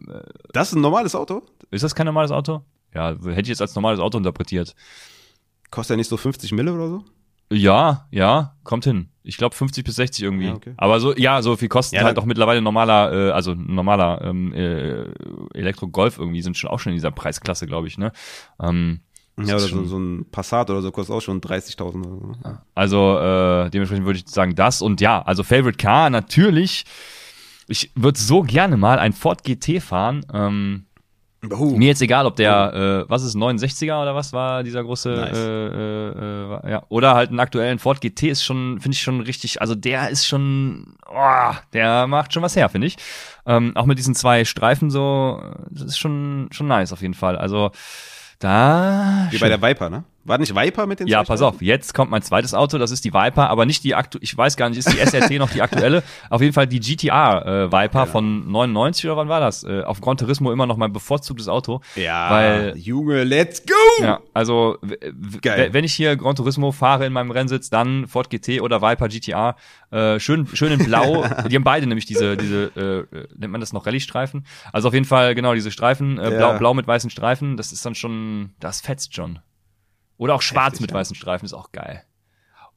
[0.53, 1.43] Das ist ein normales Auto?
[1.69, 2.63] ist das kein normales Auto?
[2.93, 4.75] Ja, hätte ich jetzt als normales Auto interpretiert.
[5.72, 7.06] Kostet ja nicht so 50 Mille oder so?
[7.52, 9.10] Ja, ja, kommt hin.
[9.23, 10.48] Ich glaube 50 bis 60 irgendwie.
[10.48, 10.73] Ja, okay.
[10.77, 13.73] Aber so, ja, so viel kosten Ja, halt auch mittlerweile ein normaler, äh, also ein
[13.76, 15.06] normaler ähm, äh,
[15.53, 18.11] Elektro-Golf irgendwie sind schon auch schon in dieser Preisklasse, glaube ich, ne?
[18.61, 19.02] Ähm,
[19.35, 22.06] das Ja, ist oder so, schon- so ein Passat oder so kostet auch schon 30.000
[22.06, 22.57] oder so.
[22.76, 26.85] Also äh, dementsprechend würde ich sagen das und ja, also Favorite Car natürlich.
[27.68, 30.26] Ich würde so gerne mal ein Ford GT fahren.
[30.34, 30.85] Ähm,
[31.49, 35.09] Uh, mir jetzt egal, ob der, äh, was ist 69er oder was war dieser große,
[35.09, 35.38] Nice.
[35.38, 39.22] äh, äh, äh, ja, oder halt einen aktuellen Ford GT ist schon, finde ich schon
[39.22, 39.59] richtig.
[39.59, 42.97] Also der ist schon, oh, der macht schon was her, finde ich.
[43.47, 45.41] Ähm, auch mit diesen zwei Streifen so,
[45.72, 47.38] das ist schon schon nice auf jeden Fall.
[47.38, 47.72] Also
[48.38, 50.03] da Wie bei der Viper, ne?
[50.23, 53.03] War nicht Viper mit den ja, pass auf, jetzt kommt mein zweites Auto, das ist
[53.03, 55.61] die Viper, aber nicht die aktu ich weiß gar nicht, ist die SRT noch die
[55.64, 56.03] aktuelle?
[56.30, 59.64] Auf jeden Fall die GTR äh, Viper von 99 oder wann war das?
[59.64, 61.81] Äh, auf Gran Turismo immer noch mein bevorzugtes Auto.
[61.95, 64.03] Ja, Weil- Junge, let's go!
[64.03, 64.77] Ja, also
[65.41, 65.69] Geil.
[65.73, 69.56] wenn ich hier Gran Turismo fahre in meinem Rennsitz, dann Ford GT oder Viper GTR,
[69.91, 71.26] äh, schön schön in Blau.
[71.49, 74.45] die haben beide nämlich diese diese äh, nennt man das noch Rallye-Streifen.
[74.72, 76.38] Also auf jeden Fall genau diese Streifen, äh, Ja.
[76.38, 79.39] blau blau mit weißen Streifen, das ist dann schon, das fetzt schon.
[80.22, 80.98] Oder auch schwarz Heftig, mit ja.
[80.98, 82.03] weißen Streifen ist auch geil.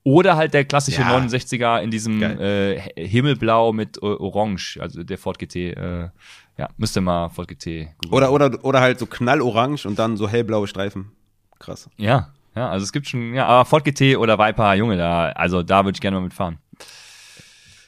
[0.03, 1.15] Oder halt der klassische Ja.
[1.19, 5.57] 69er in diesem äh, Himmelblau mit Orange, also der Ford GT.
[5.57, 6.09] Äh,
[6.57, 7.89] ja, müsste mal Ford GT.
[7.99, 8.13] googeln.
[8.13, 11.13] Oder, oder, oder halt so knallorange und dann so hellblaue Streifen.
[11.59, 11.91] Krass.
[11.99, 15.63] Ja, ja, also es gibt schon, ja, aber Ford GT oder Viper, Junge, da, also
[15.63, 16.59] da würde ich gerne mal mitfahren.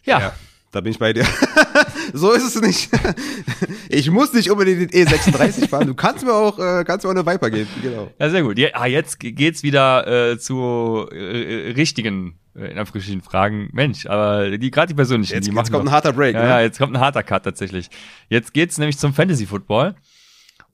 [0.04, 0.32] Ja, Ja,
[0.70, 1.24] da bin ich bei dir.
[2.12, 2.90] so ist es nicht.
[3.88, 5.86] ich muss nicht unbedingt den E36 fahren.
[5.86, 7.68] Du kannst mir auch, äh, kannst mir auch eine Viper geben.
[7.82, 8.10] Genau.
[8.18, 8.58] ja, sehr gut.
[8.58, 13.68] Ja, ah, jetzt geht's wieder äh, zu äh, richtigen, äh, in Anführungsstrichen, Fragen.
[13.72, 16.34] Mensch, aber die gerade die persönlichen, Jetzt, die jetzt kommt noch- ein harter Break.
[16.34, 16.48] Ja, ne?
[16.48, 17.88] ja, jetzt kommt ein harter Cut tatsächlich.
[18.28, 19.94] Jetzt geht's nämlich zum Fantasy Football.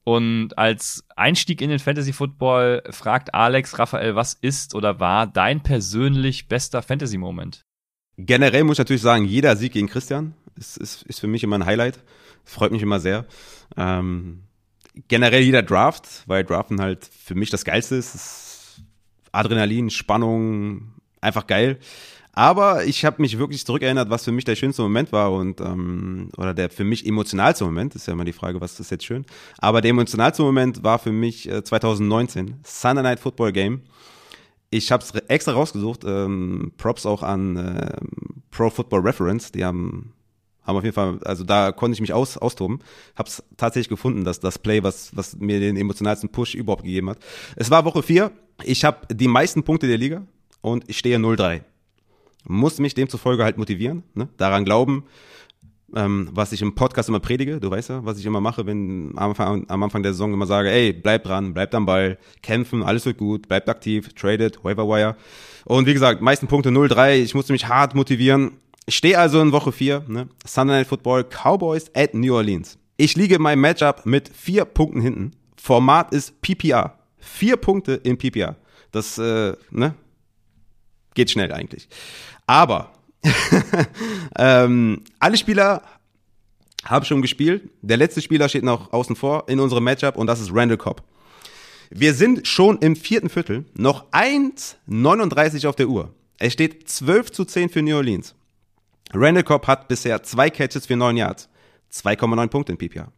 [0.04, 5.62] Und als Einstieg in den Fantasy Football fragt Alex Raphael, was ist oder war dein
[5.62, 7.64] persönlich bester Fantasy Moment?
[8.18, 11.56] Generell muss ich natürlich sagen, jeder Sieg gegen Christian ist, ist, ist für mich immer
[11.56, 12.00] ein Highlight.
[12.44, 13.26] Freut mich immer sehr.
[13.76, 14.42] Ähm,
[15.08, 18.14] generell jeder Draft, weil Draften halt für mich das Geilste ist.
[18.14, 18.82] Ist
[19.32, 21.78] Adrenalin, Spannung, einfach geil.
[22.34, 26.30] Aber ich habe mich wirklich zurückerinnert, was für mich der schönste Moment war und ähm,
[26.38, 29.26] oder der für mich emotionalste Moment, ist ja immer die Frage, was ist jetzt schön.
[29.58, 33.82] Aber der emotionalste Moment war für mich äh, 2019, Sunday Night Football Game.
[34.70, 36.04] Ich habe es extra rausgesucht.
[36.06, 39.52] Ähm, Props auch an ähm, Pro Football Reference.
[39.52, 40.14] Die haben,
[40.64, 42.80] haben auf jeden Fall, also da konnte ich mich aus, austoben.
[43.16, 47.18] Hab's tatsächlich gefunden, dass das Play, was, was mir den emotionalsten Push überhaupt gegeben hat.
[47.56, 48.30] Es war Woche 4.
[48.64, 50.22] Ich habe die meisten Punkte der Liga
[50.60, 51.62] und ich stehe 0-3.
[52.44, 54.28] Muss mich demzufolge halt motivieren, ne?
[54.36, 55.04] daran glauben,
[55.94, 59.12] ähm, was ich im Podcast immer predige, du weißt ja, was ich immer mache, wenn
[59.16, 62.82] am Anfang, am Anfang der Saison immer sage, ey, bleib dran, bleib am Ball, kämpfen,
[62.82, 65.16] alles wird gut, bleibt aktiv, traded, waiver wire.
[65.64, 68.52] Und wie gesagt, meisten Punkte 0-3, ich musste mich hart motivieren.
[68.86, 70.28] Ich stehe also in Woche 4, ne?
[70.44, 72.78] Sunday Night Football, Cowboys at New Orleans.
[72.96, 75.32] Ich liege in meinem Matchup mit vier Punkten hinten.
[75.56, 76.98] Format ist PPR.
[77.18, 78.56] Vier Punkte in PPR.
[78.90, 79.94] Das, äh, ne?
[81.14, 81.88] Geht schnell eigentlich.
[82.46, 82.92] Aber
[84.38, 85.82] ähm, alle Spieler
[86.84, 87.70] haben schon gespielt.
[87.82, 91.02] Der letzte Spieler steht noch außen vor in unserem Matchup und das ist Randall Cobb.
[91.90, 96.14] Wir sind schon im vierten Viertel, noch 1,39 auf der Uhr.
[96.38, 98.34] Es steht 12 zu 10 für New Orleans.
[99.12, 101.48] Randall Cobb hat bisher zwei Catches für 9 Yards,
[101.92, 103.12] 2,9 Punkte in PPR.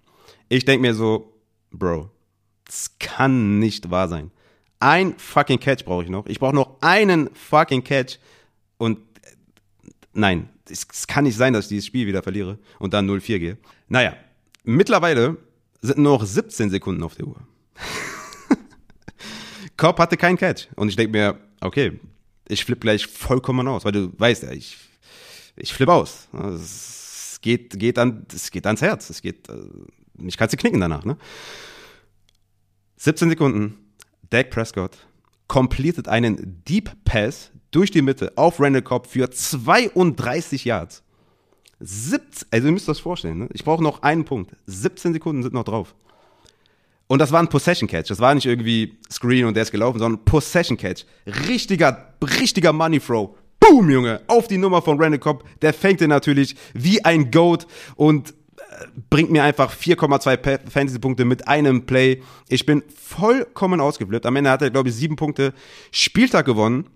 [0.49, 1.33] Ich denke mir so,
[1.71, 2.11] Bro,
[2.65, 4.31] das kann nicht wahr sein.
[4.81, 6.27] Ein fucking Catch brauche ich noch.
[6.27, 8.19] Ich brauche noch einen fucking Catch
[8.77, 8.99] und
[10.13, 13.39] nein, es, es kann nicht sein, dass ich dieses Spiel wieder verliere und dann 0-4
[13.39, 13.59] gehe.
[13.89, 14.17] Naja,
[14.65, 15.37] mittlerweile
[15.81, 17.41] sind nur noch 17 Sekunden auf der Uhr.
[19.77, 21.99] Cobb hatte keinen Catch und ich denke mir, okay,
[22.49, 24.77] ich flippe gleich vollkommen aus, weil du weißt ja, ich,
[25.57, 26.29] ich flippe aus.
[26.33, 29.55] Es geht, geht, an, es geht ans Herz, es geht, äh,
[30.15, 31.05] mich kannst knicken danach.
[31.05, 31.17] Ne?
[32.97, 33.79] 17 Sekunden,
[34.31, 34.97] Dak Prescott
[35.47, 41.03] completed einen Deep Pass durch die Mitte auf Randall Cobb für 32 Yards.
[41.81, 43.49] 17, also ihr müsst das vorstellen, ne?
[43.53, 44.53] ich brauche noch einen Punkt.
[44.67, 45.95] 17 Sekunden sind noch drauf.
[47.07, 48.09] Und das war ein Possession Catch.
[48.09, 51.05] Das war nicht irgendwie Screen und der ist gelaufen, sondern Possession Catch.
[51.27, 53.37] Richtiger, richtiger Money Throw.
[53.69, 55.45] Boom, Junge, auf die Nummer von Randall Cobb.
[55.63, 57.67] Der fängt den natürlich wie ein Goat
[57.97, 62.21] und äh, bringt mir einfach 4,2 Fantasy-Punkte mit einem Play.
[62.49, 64.27] Ich bin vollkommen ausgeflippt.
[64.27, 65.55] Am Ende hat er, glaube ich, sieben Punkte
[65.93, 66.91] Spieltag gewonnen.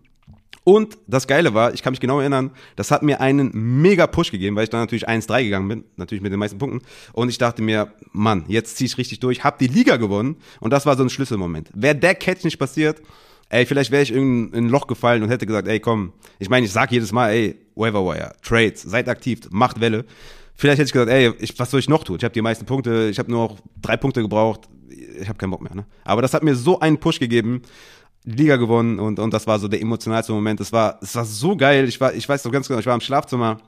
[0.62, 4.30] Und das Geile war, ich kann mich genau erinnern, das hat mir einen mega Push
[4.30, 6.86] gegeben, weil ich dann natürlich 1-3 gegangen bin, natürlich mit den meisten Punkten.
[7.14, 10.36] Und ich dachte mir, Mann, jetzt zieh ich richtig durch, hab die Liga gewonnen.
[10.60, 11.70] Und das war so ein Schlüsselmoment.
[11.72, 13.00] Wäre der Catch nicht passiert,
[13.48, 16.66] ey, vielleicht wäre ich in ein Loch gefallen und hätte gesagt, ey, komm, ich meine,
[16.66, 20.04] ich sag jedes Mal, ey, Wire, Trades, seid aktiv, macht Welle.
[20.54, 22.16] Vielleicht hätte ich gesagt, ey, ich, was soll ich noch tun?
[22.16, 25.50] Ich habe die meisten Punkte, ich habe nur noch drei Punkte gebraucht, ich habe keinen
[25.50, 25.74] Bock mehr.
[25.74, 25.86] Ne?
[26.04, 27.62] Aber das hat mir so einen Push gegeben,
[28.24, 30.60] Liga gewonnen und, und das war so der emotionalste Moment.
[30.60, 31.88] Es war, es war so geil.
[31.88, 33.58] Ich war, ich weiß doch ganz genau, ich war im Schlafzimmer,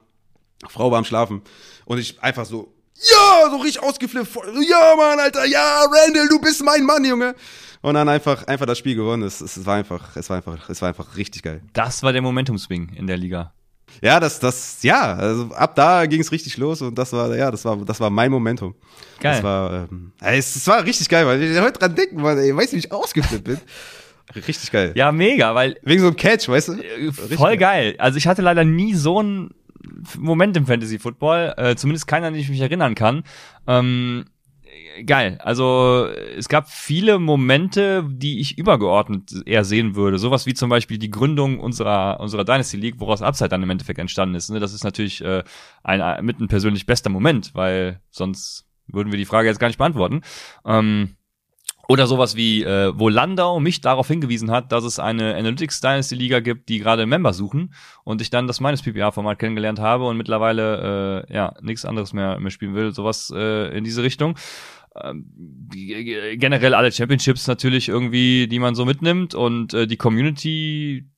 [0.69, 1.43] Frau war am Schlafen
[1.87, 4.29] und ich einfach so, ja, so richtig ausgeflippt,
[4.69, 7.35] ja, Mann, Alter, ja, Randall, du bist mein Mann, Junge.
[7.83, 9.23] Und dann einfach, einfach das Spiel gewonnen.
[9.23, 11.63] Es, es war einfach, es war einfach, es war einfach richtig geil.
[11.73, 13.53] Das war der Momentum-Swing in der Liga.
[14.03, 17.51] Ja, das, das, ja, also ab da ging es richtig los und das war, ja,
[17.51, 18.75] das war, das war mein Momentum.
[19.19, 19.35] Geil.
[19.35, 22.57] Das war, ähm, es, es war richtig geil, weil ich heute dran denken, weil ich
[22.57, 23.59] weiß, wie ich ausgeflippt bin.
[24.35, 24.93] Richtig geil.
[24.95, 25.77] Ja, mega, weil.
[25.83, 26.73] Wegen so einem Catch, weißt du?
[26.75, 27.97] Äh, voll geil.
[27.99, 29.51] Also ich hatte leider nie so einen
[30.17, 33.25] Moment im Fantasy Football, äh, zumindest keiner, an den ich mich erinnern kann.
[33.67, 34.27] Ähm,
[35.05, 35.39] geil.
[35.41, 40.19] Also es gab viele Momente, die ich übergeordnet eher sehen würde.
[40.19, 43.99] Sowas wie zum Beispiel die Gründung unserer unserer Dynasty League, woraus Upside dann im Endeffekt
[43.99, 44.51] entstanden ist.
[44.51, 44.61] Ne?
[44.61, 45.43] Das ist natürlich äh,
[45.83, 49.79] ein, mit ein persönlich bester Moment, weil sonst würden wir die Frage jetzt gar nicht
[49.79, 50.23] beantworten.
[50.65, 51.17] Ähm,
[51.91, 56.15] oder sowas wie, äh, wo Landau mich darauf hingewiesen hat, dass es eine Analytics Dynasty
[56.15, 60.17] Liga gibt, die gerade Member suchen und ich dann das meines PPA-Format kennengelernt habe und
[60.17, 64.37] mittlerweile äh, ja nichts anderes mehr, mehr spielen will, sowas äh, in diese Richtung.
[64.97, 65.27] Ähm,
[65.71, 71.09] generell alle Championships natürlich irgendwie, die man so mitnimmt und äh, die Community,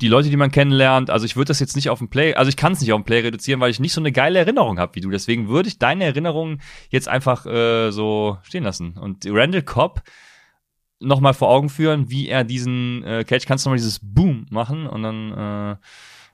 [0.00, 2.48] die Leute, die man kennenlernt, also ich würde das jetzt nicht auf den Play, also
[2.48, 4.80] ich kann es nicht auf den Play reduzieren, weil ich nicht so eine geile Erinnerung
[4.80, 5.10] habe wie du.
[5.10, 6.60] Deswegen würde ich deine Erinnerungen
[6.90, 8.98] jetzt einfach äh, so stehen lassen.
[8.98, 10.02] Und Randall Cobb
[10.98, 14.86] nochmal vor Augen führen, wie er diesen äh, Catch, kannst du nochmal dieses Boom machen
[14.88, 15.76] und dann äh,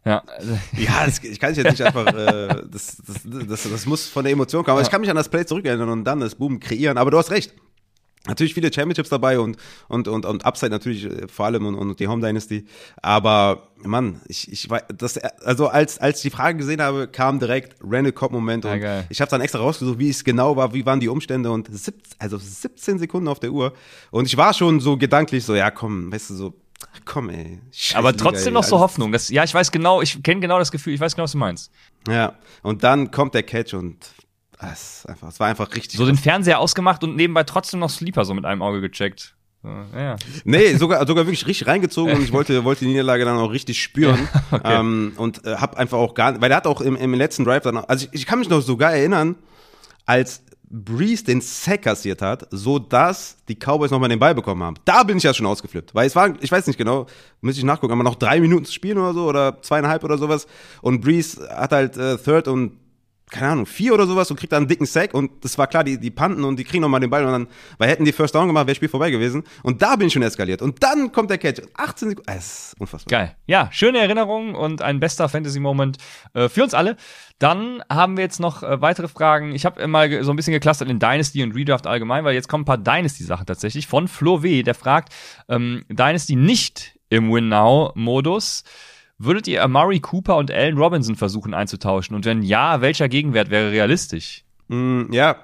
[0.08, 0.22] ja,
[0.76, 4.24] ja das, ich kann es jetzt nicht einfach, äh, das, das, das, das muss von
[4.24, 4.72] der Emotion kommen.
[4.72, 4.86] Aber ja.
[4.86, 6.98] ich kann mich an das Play zurückerinnern und dann das Boom kreieren.
[6.98, 7.54] Aber du hast recht.
[8.26, 9.56] Natürlich viele Championships dabei und,
[9.88, 12.66] und, und, und Upside natürlich äh, vor allem und, und die Home Dynasty.
[13.00, 17.38] Aber Mann, ich, ich weiß, das, also als, als ich die Frage gesehen habe, kam
[17.38, 20.74] direkt Randall Cobb Moment und ja, ich habe dann extra rausgesucht, wie es genau war,
[20.74, 23.72] wie waren die Umstände und sieb, also 17 Sekunden auf der Uhr.
[24.10, 26.54] Und ich war schon so gedanklich so, ja komm, weißt du, so
[27.04, 27.60] komm, ey.
[27.72, 29.12] Scheiß Aber trotzdem Liga, noch so Hoffnung.
[29.12, 31.38] Das, ja, ich weiß genau, ich kenne genau das Gefühl, ich weiß genau, was du
[31.38, 31.72] meinst.
[32.08, 33.96] Ja, und dann kommt der Catch und
[34.60, 35.96] es, einfach, es war einfach richtig.
[35.98, 36.14] So krass.
[36.14, 39.34] den Fernseher ausgemacht und nebenbei trotzdem noch Sleeper so mit einem Auge gecheckt.
[39.62, 40.16] So, ja.
[40.44, 43.82] Nee, sogar, sogar wirklich richtig reingezogen und ich wollte, wollte die Niederlage dann auch richtig
[43.82, 44.28] spüren.
[44.50, 44.80] Ja, okay.
[44.80, 47.64] ähm, und äh, hab einfach auch gar weil der hat auch im, im letzten Drive
[47.64, 49.36] dann, also ich, ich kann mich noch sogar erinnern,
[50.06, 54.76] als Breeze den Sack kassiert hat, so dass die Cowboys nochmal den Ball bekommen haben.
[54.84, 57.06] Da bin ich ja schon ausgeflippt, weil es war, ich weiß nicht genau,
[57.40, 60.46] müsste ich nachgucken, aber noch drei Minuten zu spielen oder so oder zweieinhalb oder sowas
[60.82, 62.72] und Breeze hat halt äh, Third und
[63.30, 65.84] keine Ahnung, vier oder sowas und kriegt dann einen dicken Sack und das war klar,
[65.84, 67.48] die, die panten und die kriegen nochmal den Ball und dann,
[67.78, 70.22] weil hätten die First Down gemacht, wäre Spiel vorbei gewesen und da bin ich schon
[70.22, 73.18] eskaliert und dann kommt der Catch, 18 Sekunden, es ist unfassbar.
[73.18, 73.36] Geil.
[73.46, 75.98] Ja, schöne Erinnerung und ein bester Fantasy-Moment
[76.34, 76.96] äh, für uns alle.
[77.38, 79.54] Dann haben wir jetzt noch äh, weitere Fragen.
[79.54, 82.62] Ich habe mal so ein bisschen geklustert in Dynasty und Redraft allgemein, weil jetzt kommen
[82.62, 85.14] ein paar Dynasty-Sachen tatsächlich von Flo W., der fragt,
[85.48, 88.64] ähm, Dynasty nicht im Win-Now-Modus.
[89.18, 92.14] Würdet ihr Amari Cooper und Allen Robinson versuchen einzutauschen?
[92.14, 94.44] Und wenn ja, welcher Gegenwert wäre realistisch?
[94.68, 95.36] Mm, ja,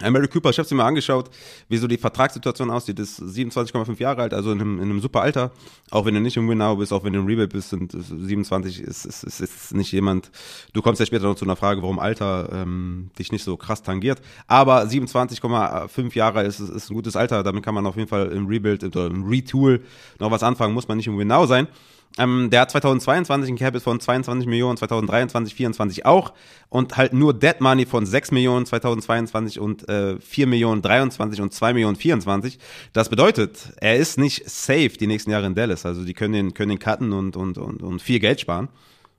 [0.00, 1.30] Mary Cooper, ich habe sie mir angeschaut,
[1.68, 2.98] wie so die Vertragssituation aussieht.
[2.98, 5.52] Ist 27,5 Jahre alt, also in einem, in einem super Alter.
[5.90, 8.80] Auch wenn du nicht im Winnow bist, auch wenn du im Rebuild bist, sind 27
[8.80, 10.32] ist, ist, ist, ist nicht jemand.
[10.72, 13.82] Du kommst ja später noch zu einer Frage, warum Alter ähm, dich nicht so krass
[13.82, 14.20] tangiert.
[14.48, 17.44] Aber 27,5 Jahre ist, ist ein gutes Alter.
[17.44, 19.84] Damit kann man auf jeden Fall im Rebuild oder im Retool
[20.18, 20.74] noch was anfangen.
[20.74, 21.68] Muss man nicht im Winnow sein.
[22.16, 26.32] Ähm, der hat 2022 ein Cap von 22 Millionen, 2023, 24 auch
[26.68, 31.52] und halt nur Dead Money von 6 Millionen 2022 und äh, 4 Millionen 23 und
[31.52, 32.58] 2 Millionen 24.
[32.92, 35.86] Das bedeutet, er ist nicht safe die nächsten Jahre in Dallas.
[35.86, 38.68] Also die können den, können den cutten und, und, und, und viel Geld sparen.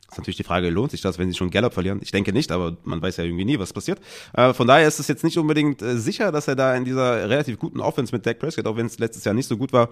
[0.10, 2.00] ist natürlich die Frage, lohnt sich das, wenn sie schon Gallup verlieren?
[2.02, 4.00] Ich denke nicht, aber man weiß ja irgendwie nie, was passiert.
[4.32, 7.28] Äh, von daher ist es jetzt nicht unbedingt äh, sicher, dass er da in dieser
[7.30, 9.90] relativ guten Offense mit Dak Prescott, auch wenn es letztes Jahr nicht so gut war,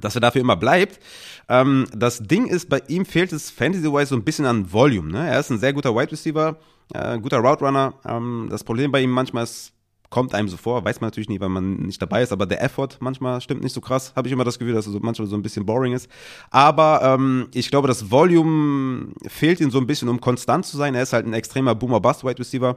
[0.00, 1.00] dass er dafür immer bleibt.
[1.48, 5.10] Ähm, das Ding ist, bei ihm fehlt es Fantasy-wise so ein bisschen an Volume.
[5.10, 5.28] Ne?
[5.28, 6.56] Er ist ein sehr guter Wide Receiver,
[6.92, 7.94] äh, guter Route Runner.
[8.06, 9.72] Ähm, das Problem bei ihm manchmal ist,
[10.10, 12.62] kommt einem so vor, weiß man natürlich nie, weil man nicht dabei ist, aber der
[12.62, 14.12] Effort manchmal stimmt nicht so krass.
[14.14, 16.08] Habe ich immer das Gefühl, dass er so manchmal so ein bisschen boring ist.
[16.50, 20.94] Aber ähm, ich glaube, das Volume fehlt ihm so ein bisschen, um konstant zu sein.
[20.94, 22.76] Er ist halt ein extremer Boomer-Bust-Wide Receiver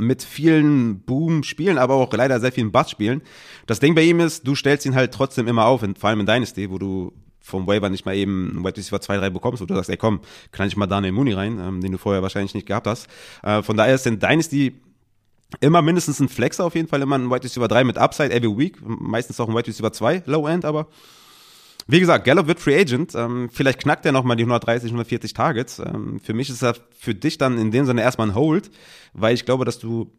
[0.00, 3.22] mit vielen Boom-Spielen, aber auch leider sehr vielen Bass-Spielen.
[3.66, 6.26] Das Ding bei ihm ist, du stellst ihn halt trotzdem immer auf, vor allem in
[6.26, 9.66] Dynasty, wo du vom Waiver nicht mal eben ein Wide Receiver 2, 3 bekommst, wo
[9.66, 10.20] du sagst, ey komm,
[10.52, 13.08] kann ich mal Daniel Mooney rein, ähm, den du vorher wahrscheinlich nicht gehabt hast.
[13.42, 14.80] Äh, von daher ist in Dynasty
[15.58, 18.56] Immer mindestens ein Flexer auf jeden Fall, immer ein Wide Receiver 3 mit Upside every
[18.56, 20.86] week, meistens auch ein Wide Receiver 2, Low End, aber
[21.90, 23.14] wie gesagt, Gallup wird Free Agent.
[23.14, 25.78] Ähm, vielleicht knackt er nochmal die 130, 140 Targets.
[25.78, 28.70] Ähm, für mich ist er für dich dann in dem Sinne erstmal ein Hold,
[29.12, 30.12] weil ich glaube, dass du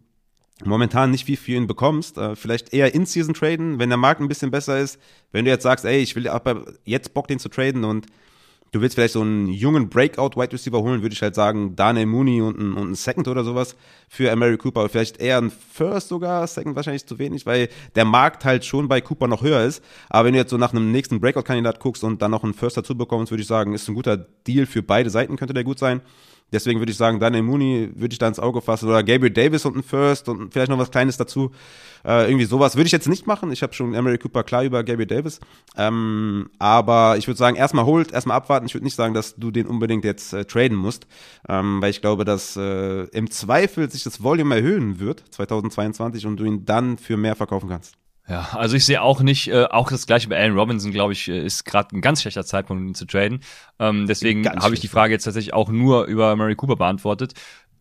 [0.64, 2.18] momentan nicht viel für ihn bekommst.
[2.18, 5.00] Äh, vielleicht eher in-Season traden, wenn der Markt ein bisschen besser ist.
[5.32, 8.08] Wenn du jetzt sagst, ey, ich will aber jetzt Bock, den zu traden und
[8.72, 12.42] du willst vielleicht so einen jungen Breakout-Wide Receiver holen, würde ich halt sagen, Daniel Mooney
[12.42, 13.76] und ein, und ein Second oder sowas
[14.08, 14.88] für Mary Cooper.
[14.88, 19.02] Vielleicht eher ein First sogar, Second wahrscheinlich zu wenig, weil der Markt halt schon bei
[19.02, 19.84] Cooper noch höher ist.
[20.10, 22.78] Aber wenn du jetzt so nach einem nächsten Breakout-Kandidat guckst und dann noch einen First
[22.78, 25.80] dazu bekommst, würde ich sagen, ist ein guter Deal für beide Seiten, könnte der gut
[25.80, 26.02] sein.
[26.52, 29.66] Deswegen würde ich sagen, Daniel Mooney würde ich da ins Auge fassen oder Gabriel Davis
[29.66, 31.52] und ein First und vielleicht noch was Kleines dazu.
[32.04, 33.52] Äh, irgendwie sowas würde ich jetzt nicht machen.
[33.52, 35.40] Ich habe schon Emery Cooper klar über Gabriel Davis.
[35.78, 38.66] Ähm, aber ich würde sagen, erstmal holt, erstmal abwarten.
[38.66, 41.08] Ich würde nicht sagen, dass du den unbedingt jetzt äh, traden musst,
[41.48, 46.38] ähm, weil ich glaube, dass äh, im Zweifel sich das Volume erhöhen wird 2022 und
[46.38, 47.96] du ihn dann für mehr verkaufen kannst.
[48.32, 51.28] Ja, also ich sehe auch nicht, äh, auch das gleiche bei Allen Robinson, glaube ich,
[51.28, 53.42] äh, ist gerade ein ganz schlechter Zeitpunkt, ihn zu traden.
[53.78, 57.34] Ähm, deswegen habe ich die Frage jetzt tatsächlich auch nur über Murray Cooper beantwortet.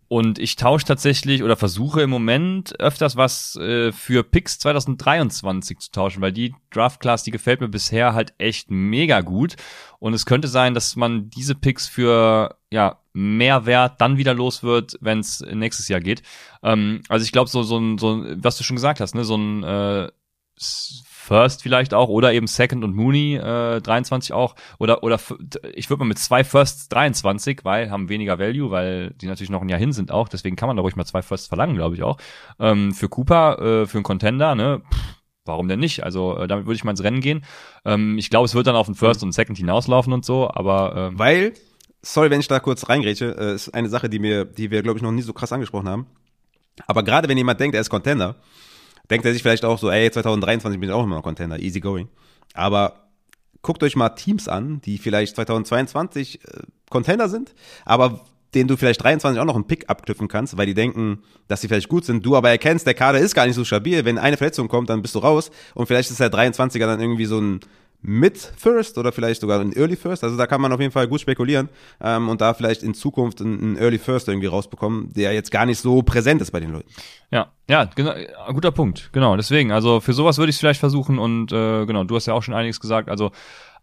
[0.09, 5.93] Und ich tausche tatsächlich oder versuche im Moment öfters was äh, für Picks 2023 zu
[5.93, 9.55] tauschen, weil die Draft Class, die gefällt mir bisher halt echt mega gut.
[10.01, 14.65] Und es könnte sein, dass man diese Picks für ja mehr Wert dann wieder los
[14.65, 16.23] wird, wenn es nächstes Jahr geht.
[16.65, 19.25] Ähm, also ich glaube, so, so ein, so ein, was du schon gesagt hast, ne,
[19.25, 20.09] so ein äh,
[20.61, 25.21] First vielleicht auch oder eben Second und Mooney äh, 23 auch oder oder
[25.75, 29.63] ich würde mal mit zwei Firsts 23, weil haben weniger Value, weil die natürlich noch
[29.63, 31.95] ein Jahr hin sind auch, deswegen kann man da ruhig mal zwei Firsts verlangen, glaube
[31.95, 32.19] ich auch.
[32.59, 34.83] Ähm, für Cooper, äh, für einen Contender, ne?
[34.93, 35.01] Pff,
[35.45, 36.03] warum denn nicht?
[36.03, 37.45] Also äh, damit würde ich mal ins Rennen gehen.
[37.85, 40.95] Ähm, ich glaube, es wird dann auf den First und Second hinauslaufen und so, aber
[40.97, 41.53] ähm, weil
[42.03, 44.99] sorry, wenn ich da kurz reingrätsche, äh, ist eine Sache, die mir die wir glaube
[44.99, 46.07] ich noch nie so krass angesprochen haben.
[46.87, 48.37] Aber gerade wenn jemand denkt, er ist Contender,
[49.11, 51.81] denkt er sich vielleicht auch so, ey, 2023 bin ich auch immer noch Contender, easy
[51.81, 52.09] going.
[52.55, 53.11] Aber
[53.63, 57.55] guckt euch mal Teams an, die vielleicht 2022 äh, Contender sind,
[57.85, 58.25] aber
[58.55, 61.69] den du vielleicht 23 auch noch einen Pick abknüpfen kannst, weil die denken, dass sie
[61.69, 62.27] vielleicht gut sind.
[62.27, 64.05] Du aber erkennst, der Kader ist gar nicht so stabil.
[64.05, 65.51] Wenn eine Verletzung kommt, dann bist du raus.
[65.75, 67.61] Und vielleicht ist der 23er dann irgendwie so ein
[68.03, 70.25] mit First oder vielleicht sogar ein Early First.
[70.25, 71.69] Also da kann man auf jeden Fall gut spekulieren
[72.01, 75.79] ähm, und da vielleicht in Zukunft einen Early First irgendwie rausbekommen, der jetzt gar nicht
[75.79, 76.89] so präsent ist bei den Leuten.
[77.31, 78.13] Ja, ja, genau,
[78.53, 79.11] guter Punkt.
[79.13, 79.71] Genau, deswegen.
[79.71, 82.43] Also für sowas würde ich es vielleicht versuchen und äh, genau, du hast ja auch
[82.43, 83.09] schon einiges gesagt.
[83.09, 83.33] Also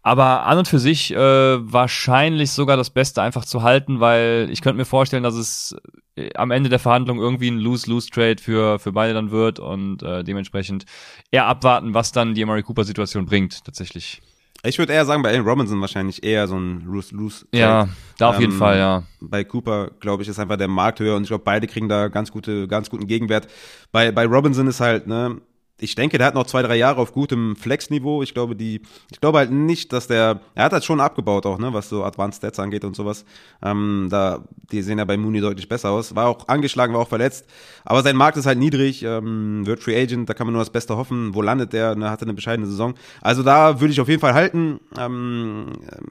[0.02, 4.62] aber an und für sich äh, wahrscheinlich sogar das Beste einfach zu halten, weil ich
[4.62, 5.76] könnte mir vorstellen, dass es
[6.16, 10.24] äh, am Ende der Verhandlung irgendwie ein Lose-Lose-Trade für, für beide dann wird und äh,
[10.24, 10.84] dementsprechend
[11.30, 14.20] eher abwarten, was dann die Amari Cooper-Situation bringt, tatsächlich.
[14.64, 17.46] Ich würde eher sagen, bei Allen Robinson wahrscheinlich eher so ein Lose-Lose.
[17.54, 17.88] Ja,
[18.18, 19.04] da auf ähm, jeden Fall, ja.
[19.20, 22.08] Bei Cooper, glaube ich, ist einfach der Markt höher und ich glaube, beide kriegen da
[22.08, 23.46] ganz gute, ganz guten Gegenwert.
[23.92, 25.40] Bei, bei Robinson ist halt, ne,
[25.80, 28.22] ich denke, der hat noch zwei, drei Jahre auf gutem Flex-Niveau.
[28.22, 31.58] Ich glaube, die, ich glaube halt nicht, dass der, er hat halt schon abgebaut auch,
[31.58, 33.24] ne, was so Advanced Stats angeht und sowas.
[33.62, 36.14] Ähm, da, die sehen ja bei Mooney deutlich besser aus.
[36.16, 37.46] War auch angeschlagen, war auch verletzt.
[37.84, 40.70] Aber sein Markt ist halt niedrig, ähm, wird Free Agent, da kann man nur das
[40.70, 41.34] Beste hoffen.
[41.34, 41.94] Wo landet der?
[41.94, 42.94] Ne, hatte eine bescheidene Saison.
[43.20, 44.80] Also da würde ich auf jeden Fall halten.
[44.98, 46.08] Ähm, ähm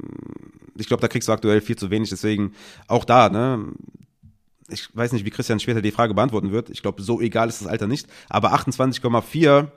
[0.79, 2.53] ich glaube, da kriegst du aktuell viel zu wenig, deswegen
[2.87, 3.65] auch da, ne,
[4.69, 6.69] ich weiß nicht, wie Christian später die Frage beantworten wird.
[6.69, 8.07] Ich glaube, so egal ist das Alter nicht.
[8.29, 9.67] Aber 28,4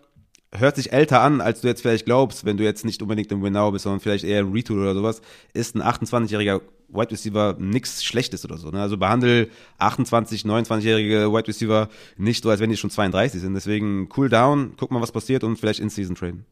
[0.53, 3.43] hört sich älter an, als du jetzt vielleicht glaubst, wenn du jetzt nicht unbedingt im
[3.43, 5.23] Winnow bist, sondern vielleicht eher im Retool oder sowas,
[5.55, 8.71] ist ein 28-jähriger Wide Receiver nichts Schlechtes oder so.
[8.71, 8.81] Ne?
[8.81, 9.49] Also behandle
[9.79, 13.55] 28, 29-jährige Wide Receiver nicht so, als wenn die schon 32 sind.
[13.55, 16.47] Deswegen cool down, guck mal, was passiert und vielleicht in-Season traden.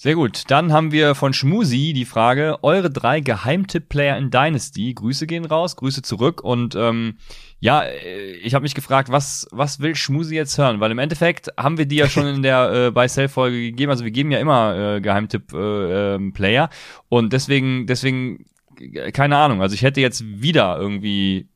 [0.00, 0.44] Sehr gut.
[0.46, 4.94] Dann haben wir von Schmusi die Frage, eure drei Geheimtipp-Player in Dynasty.
[4.94, 6.40] Grüße gehen raus, Grüße zurück.
[6.40, 7.16] Und ähm,
[7.58, 10.78] ja, äh, ich habe mich gefragt, was, was will Schmusi jetzt hören?
[10.78, 13.90] Weil im Endeffekt haben wir die ja schon in der äh, bei Sell-Folge gegeben.
[13.90, 16.62] Also wir geben ja immer äh, Geheimtipp-Player.
[16.62, 18.44] Äh, ähm, und deswegen, deswegen,
[18.78, 19.62] äh, keine Ahnung.
[19.62, 21.48] Also ich hätte jetzt wieder irgendwie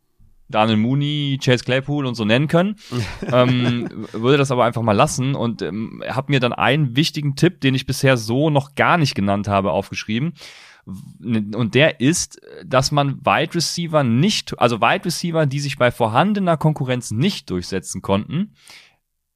[0.53, 2.77] Daniel Mooney, Chase Claypool und so nennen können.
[3.33, 7.61] ähm, würde das aber einfach mal lassen und ähm, habe mir dann einen wichtigen Tipp,
[7.61, 10.35] den ich bisher so noch gar nicht genannt habe, aufgeschrieben.
[10.85, 16.57] Und der ist, dass man Wide Receiver nicht, also Wide Receiver, die sich bei vorhandener
[16.57, 18.53] Konkurrenz nicht durchsetzen konnten,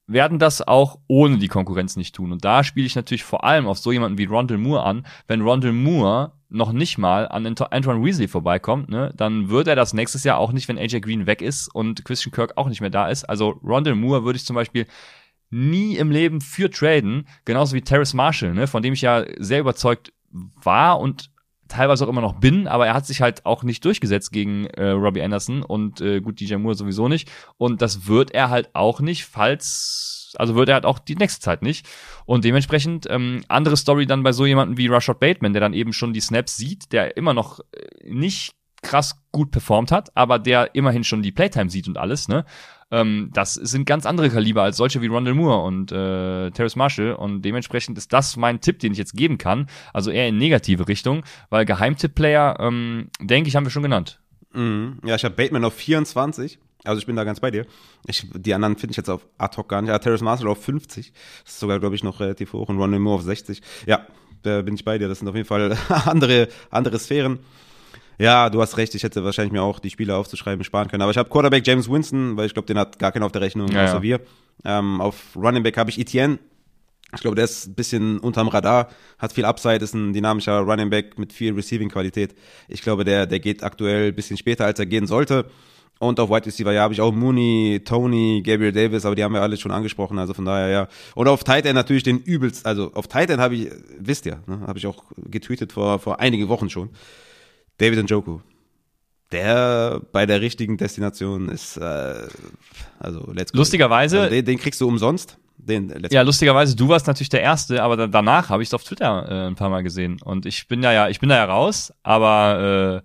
[0.07, 2.33] werden das auch ohne die Konkurrenz nicht tun.
[2.33, 5.07] Und da spiele ich natürlich vor allem auf so jemanden wie Rondell Moore an.
[5.27, 9.95] Wenn Rondell Moore noch nicht mal an Antoine Weasley vorbeikommt, ne, dann wird er das
[9.95, 12.91] nächstes Jahr auch nicht, wenn AJ Green weg ist und Christian Kirk auch nicht mehr
[12.91, 13.24] da ist.
[13.24, 14.87] Also Rondell Moore würde ich zum Beispiel
[15.51, 19.61] nie im Leben für traden, genauso wie Terrace Marshall, ne, von dem ich ja sehr
[19.61, 21.31] überzeugt war und
[21.68, 24.90] teilweise auch immer noch bin, aber er hat sich halt auch nicht durchgesetzt gegen äh,
[24.90, 27.30] Robbie Anderson und äh, gut, DJ Moore sowieso nicht.
[27.59, 31.40] Und das wird er halt auch nicht, falls, also wird er halt auch die nächste
[31.40, 31.86] Zeit nicht.
[32.24, 35.93] Und dementsprechend, ähm, andere Story dann bei so jemanden wie Rashad Bateman, der dann eben
[35.93, 40.74] schon die Snaps sieht, der immer noch äh, nicht krass gut performt hat, aber der
[40.74, 42.44] immerhin schon die Playtime sieht und alles, ne?
[42.91, 47.15] Ähm, das sind ganz andere Kaliber als solche wie Rondell Moore und äh, Terrace Marshall
[47.15, 50.87] und dementsprechend ist das mein Tipp, den ich jetzt geben kann, also eher in negative
[50.87, 54.21] Richtung, weil Geheimtipp-Player, ähm, denke ich, haben wir schon genannt.
[54.53, 55.01] Mhm.
[55.05, 56.59] Ja, ich habe Bateman auf 24.
[56.85, 57.67] Also ich bin da ganz bei dir.
[58.07, 59.91] Ich, die anderen finde ich jetzt auf ad hoc gar nicht.
[59.91, 61.13] Ja, Terrace Marshall auf 50.
[61.45, 62.69] Das ist sogar, glaube ich, noch relativ hoch.
[62.69, 63.61] Und Ronald Moore auf 60.
[63.87, 64.07] Ja,
[64.43, 65.09] da bin ich bei dir.
[65.09, 67.41] Das sind auf jeden Fall andere, andere Sphären.
[68.18, 68.94] Ja, du hast recht.
[68.94, 71.02] Ich hätte wahrscheinlich mir auch die Spiele aufzuschreiben sparen können.
[71.02, 73.43] Aber ich habe Quarterback James Winston, weil ich glaube, den hat gar keiner auf der
[73.43, 74.02] Rechnung, Ja, außer ja.
[74.02, 74.20] wir.
[74.64, 76.38] Ähm, auf Running Back habe ich Etienne.
[77.14, 78.88] Ich glaube, der ist ein bisschen unterm Radar,
[79.18, 82.34] hat viel Upside, ist ein dynamischer Running Back mit viel Receiving-Qualität.
[82.68, 85.47] Ich glaube, der, der geht aktuell ein bisschen später, als er gehen sollte.
[85.98, 89.32] Und auf Wide Receiver, ja, habe ich auch Mooney, Tony, Gabriel Davis, aber die haben
[89.32, 90.88] wir alle schon angesprochen, also von daher, ja.
[91.14, 94.40] Und auf Tight End natürlich den übelst, also auf Tight End habe ich, wisst ihr,
[94.47, 96.90] ne, habe ich auch getweetet vor, vor einigen Wochen schon.
[97.78, 98.40] David Njoku.
[99.32, 102.28] Der bei der richtigen Destination ist, äh,
[103.01, 103.59] also let's go.
[103.59, 105.36] Lustigerweise, Also den, den kriegst du umsonst.
[105.59, 108.74] Den, let's Ja, lustigerweise, du warst natürlich der Erste, aber da, danach habe ich es
[108.74, 110.20] auf Twitter äh, ein paar Mal gesehen.
[110.23, 113.03] Und ich bin ja, ja, ich bin da ja raus, aber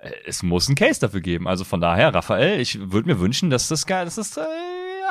[0.00, 1.46] äh, es muss einen Case dafür geben.
[1.46, 4.42] Also von daher, Raphael, ich würde mir wünschen, dass das geil, dass das äh,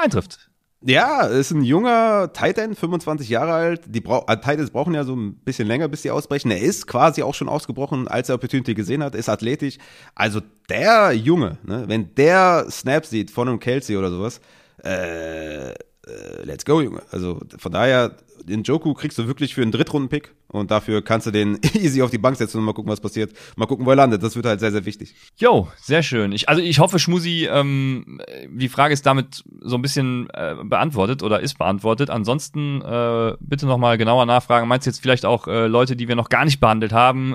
[0.02, 0.47] eintrifft.
[0.82, 3.82] Ja, ist ein junger Titan, 25 Jahre alt.
[3.88, 6.52] Die Brau äh, Titans brauchen ja so ein bisschen länger, bis die ausbrechen.
[6.52, 9.80] Er ist quasi auch schon ausgebrochen, als er Opportunity gesehen hat, ist athletisch.
[10.14, 10.40] Also
[10.70, 14.40] der Junge, ne, wenn der Snap sieht von einem Kelsey oder sowas,
[14.84, 15.74] äh,
[16.08, 17.02] äh, let's go, Junge.
[17.12, 21.32] Also von daher, den Joku kriegst du wirklich für einen Drittrunden-Pick und dafür kannst du
[21.32, 23.34] den easy auf die Bank setzen und mal gucken, was passiert.
[23.56, 24.24] Mal gucken, wo er landet.
[24.24, 25.16] Das wird halt sehr, sehr wichtig.
[25.38, 26.32] Jo, sehr schön.
[26.32, 31.24] Ich, also ich hoffe, Schmusi, ähm, die Frage ist damit so ein bisschen äh, beantwortet
[31.24, 32.10] oder ist beantwortet.
[32.10, 34.68] Ansonsten äh, bitte nochmal genauer nachfragen.
[34.68, 37.34] Meinst du jetzt vielleicht auch äh, Leute, die wir noch gar nicht behandelt haben,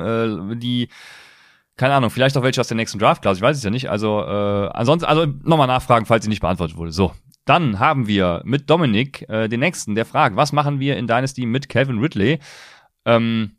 [0.53, 0.89] äh, die
[1.77, 3.91] keine Ahnung, vielleicht auch welche aus der nächsten Draft-Class, ich weiß es ja nicht.
[3.91, 6.93] Also äh, ansonsten, also nochmal nachfragen, falls sie nicht beantwortet wurde.
[6.93, 7.13] So,
[7.45, 11.47] dann haben wir mit Dominik äh, den nächsten, der fragt, was machen wir in Dynasty
[11.47, 12.39] mit Calvin Ridley?
[13.05, 13.53] Ähm,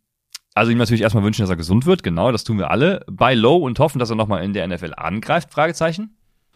[0.55, 3.03] also ihm natürlich erstmal wünschen, dass er gesund wird, genau, das tun wir alle.
[3.11, 6.15] Bei Low und hoffen, dass er nochmal in der NFL angreift, Fragezeichen.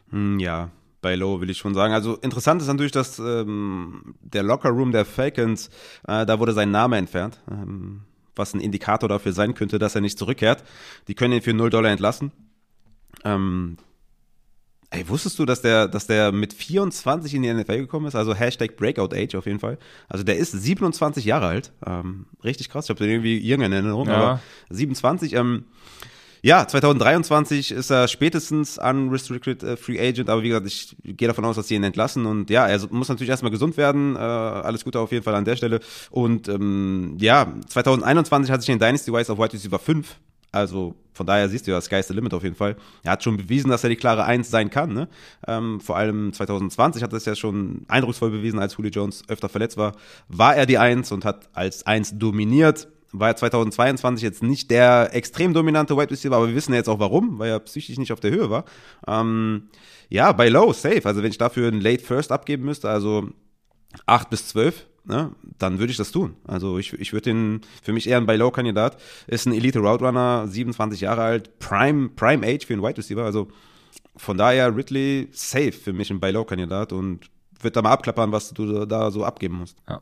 [0.10, 0.70] Hm, ja,
[1.02, 1.94] bei Low will ich schon sagen.
[1.94, 5.70] Also interessant ist natürlich, dass ähm, der Locker Room der Falcons,
[6.08, 8.02] äh, da wurde sein Name entfernt, ähm,
[8.36, 10.64] was ein Indikator dafür sein könnte, dass er nicht zurückkehrt.
[11.08, 12.32] Die können ihn für 0 Dollar entlassen.
[13.24, 13.78] Ähm,
[14.90, 18.16] ey, wusstest du, dass der, dass der mit 24 in die NFL gekommen ist?
[18.16, 19.78] Also Hashtag Breakout Age auf jeden Fall.
[20.08, 21.72] Also der ist 27 Jahre alt.
[21.86, 22.86] Ähm, richtig krass.
[22.86, 24.16] Ich habe den irgendwie jünger in Erinnerung, Ja.
[24.16, 25.34] aber 27.
[25.34, 25.66] Ähm,
[26.44, 31.44] ja, 2023 ist er spätestens unrestricted äh, Free Agent, aber wie gesagt, ich gehe davon
[31.44, 34.16] aus, dass sie ihn entlassen und ja, er muss natürlich erstmal gesund werden.
[34.16, 35.80] Äh, alles Gute auf jeden Fall an der Stelle.
[36.12, 40.16] Und ähm, ja, 2021 hat sich in Dynasty Wise auf White Receiver 5.
[40.52, 42.76] Also von daher siehst du ja, Sky's the Limit auf jeden Fall.
[43.04, 44.94] Er hat schon bewiesen, dass er die klare Eins sein kann.
[44.94, 45.08] Ne?
[45.48, 49.50] Ähm, vor allem 2020 hat er es ja schon eindrucksvoll bewiesen, als Julio Jones öfter
[49.50, 49.94] verletzt war.
[50.28, 55.10] War er die Eins und hat als Eins dominiert war er 2022 jetzt nicht der
[55.14, 58.12] extrem dominante Wide Receiver, aber wir wissen ja jetzt auch warum, weil er psychisch nicht
[58.12, 58.66] auf der Höhe war.
[59.08, 59.70] Ähm,
[60.10, 61.06] ja, bei Low, safe.
[61.06, 63.30] Also wenn ich dafür einen Late First abgeben müsste, also
[64.06, 66.36] 8 bis 12, ne, dann würde ich das tun.
[66.46, 68.98] Also ich, ich würde den, für mich eher ein Buy-Low-Kandidat,
[69.28, 73.24] ist ein Elite Route Runner, 27 Jahre alt, Prime, Prime Age für einen Wide Receiver,
[73.24, 73.48] also
[74.16, 77.30] von daher Ridley safe für mich ein Buy-Low-Kandidat und
[77.62, 79.78] wird da mal abklappern, was du da so abgeben musst.
[79.88, 80.02] Ja.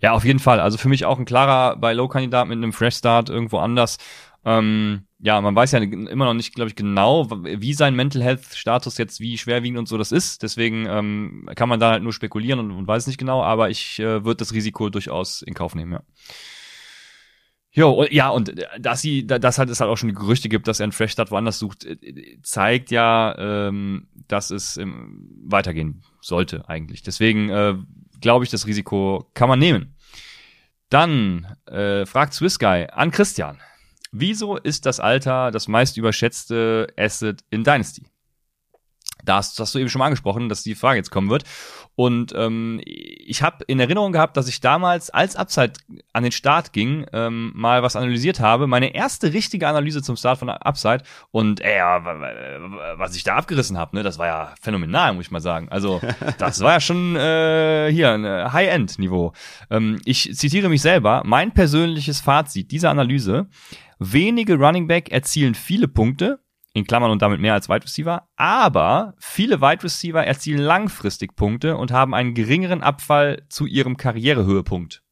[0.00, 0.60] ja, auf jeden Fall.
[0.60, 3.98] Also für mich auch ein klarer bei Low-Kandidat mit einem Fresh Start irgendwo anders.
[4.44, 8.44] Ähm, ja, man weiß ja immer noch nicht, glaube ich, genau, wie sein Mental Health
[8.54, 10.42] Status jetzt, wie schwerwiegend und so das ist.
[10.42, 13.98] Deswegen ähm, kann man da halt nur spekulieren und, und weiß nicht genau, aber ich
[13.98, 16.02] äh, würde das Risiko durchaus in Kauf nehmen, ja.
[17.72, 20.48] Jo, und- ja, und äh, dass sie, da- dass halt es halt auch schon Gerüchte
[20.48, 23.34] gibt, dass er einen Fresh Start woanders sucht, äh, zeigt ja,
[23.68, 27.02] ähm, dass es ähm, weitergehen sollte eigentlich.
[27.02, 27.74] Deswegen äh,
[28.20, 29.94] glaube ich, das Risiko kann man nehmen.
[30.88, 33.58] Dann äh, fragt Swiss Guy an Christian.
[34.12, 38.06] Wieso ist das Alter das meist überschätzte Asset in Dynasty?
[39.24, 41.44] Da hast, hast du eben schon mal angesprochen, dass die Frage jetzt kommen wird.
[41.96, 45.72] Und ähm, ich habe in Erinnerung gehabt, dass ich damals, als Upside
[46.12, 48.66] an den Start ging, ähm, mal was analysiert habe.
[48.66, 51.02] Meine erste richtige Analyse zum Start von Upside.
[51.30, 51.80] Und äh,
[52.96, 55.68] was ich da abgerissen habe, ne, das war ja phänomenal, muss ich mal sagen.
[55.70, 56.00] Also
[56.38, 59.32] das war ja schon äh, hier ein äh, High-End-Niveau.
[59.70, 61.22] Ähm, ich zitiere mich selber.
[61.24, 63.48] Mein persönliches Fazit dieser Analyse
[63.98, 66.40] wenige Running Back erzielen viele Punkte,
[66.72, 71.76] in Klammern und damit mehr als Wide Receiver, aber viele Wide Receiver erzielen langfristig Punkte
[71.78, 75.02] und haben einen geringeren Abfall zu ihrem Karrierehöhepunkt.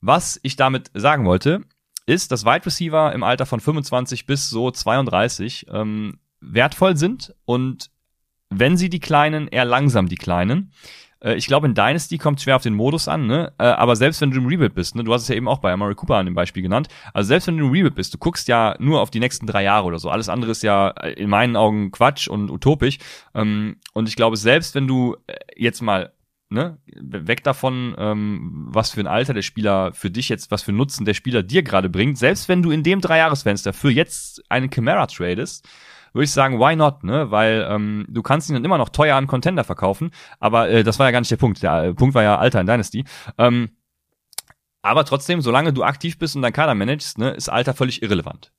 [0.00, 1.62] Was ich damit sagen wollte,
[2.06, 7.90] ist, dass Wide Receiver im Alter von 25 bis so 32 ähm, wertvoll sind und
[8.50, 10.72] wenn sie die Kleinen, eher langsam die Kleinen.
[11.24, 13.52] Äh, ich glaube, in Dynasty kommt schwer auf den Modus an, ne?
[13.58, 15.02] Äh, aber selbst wenn du im Rebuild bist, ne?
[15.02, 17.46] du hast es ja eben auch bei Amari Cooper an dem Beispiel genannt, also selbst
[17.46, 19.98] wenn du im Rebuild bist, du guckst ja nur auf die nächsten drei Jahre oder
[19.98, 20.10] so.
[20.10, 22.98] Alles andere ist ja äh, in meinen Augen Quatsch und utopisch.
[23.34, 25.16] Ähm, und ich glaube, selbst wenn du
[25.56, 26.12] jetzt mal
[26.50, 30.72] ne, weg davon, ähm, was für ein Alter der Spieler für dich jetzt, was für
[30.72, 34.70] Nutzen der Spieler dir gerade bringt, selbst wenn du in dem Dreijahresfenster für jetzt einen
[34.70, 35.68] Camara tradest,
[36.14, 37.30] würde ich sagen, why not, ne?
[37.30, 40.98] Weil ähm, du kannst ihn dann immer noch teuer an Contender verkaufen, aber äh, das
[40.98, 41.62] war ja gar nicht der Punkt.
[41.62, 43.04] Der äh, Punkt war ja Alter in Dynasty.
[43.36, 43.70] Ähm,
[44.82, 48.52] aber trotzdem, solange du aktiv bist und dein Kader managst, ne, ist Alter völlig irrelevant.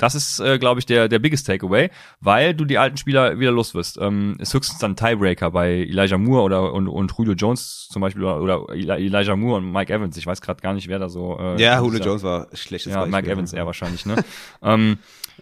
[0.00, 1.90] Das ist, äh, glaube ich, der, der biggest Takeaway,
[2.20, 3.98] weil du die alten Spieler wieder los wirst.
[4.00, 8.24] Ähm, ist höchstens dann Tiebreaker bei Elijah Moore oder und, und Julio Jones zum Beispiel
[8.24, 10.16] oder, oder Elijah Moore und Mike Evans.
[10.16, 11.38] Ich weiß gerade gar nicht, wer da so.
[11.38, 13.14] Äh, ja, Julio Jones war schlechtes Ja, Beispiel.
[13.14, 14.24] Mike Evans eher wahrscheinlich, ne?
[14.62, 14.98] ähm,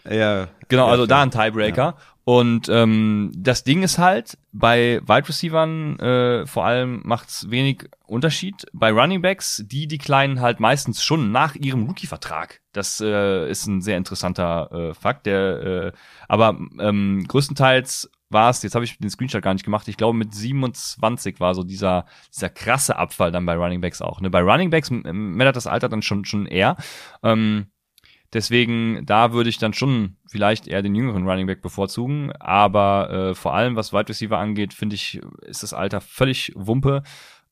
[0.09, 0.47] Ja.
[0.67, 1.17] Genau, ja, also klar.
[1.17, 1.95] da ein Tiebreaker.
[2.29, 8.67] Und ähm, das Ding ist halt, bei Wide Receivern äh, vor allem macht's wenig Unterschied.
[8.71, 12.61] Bei Running Backs, die die Kleinen halt meistens schon nach ihrem Rookie-Vertrag.
[12.71, 15.25] Das äh, ist ein sehr interessanter äh, Fakt.
[15.25, 15.91] Der, äh,
[16.27, 20.15] aber ähm, größtenteils war es, jetzt habe ich den Screenshot gar nicht gemacht, ich glaube
[20.15, 24.21] mit 27 war so dieser, dieser krasse Abfall dann bei Running Backs auch.
[24.21, 24.29] Ne?
[24.29, 26.77] Bei Running Backs männert das Alter dann schon, schon eher.
[27.23, 27.71] Ähm,
[28.33, 32.31] Deswegen, da würde ich dann schon vielleicht eher den jüngeren Running Back bevorzugen.
[32.33, 37.03] Aber äh, vor allem, was Wide Receiver angeht, finde ich, ist das Alter völlig Wumpe.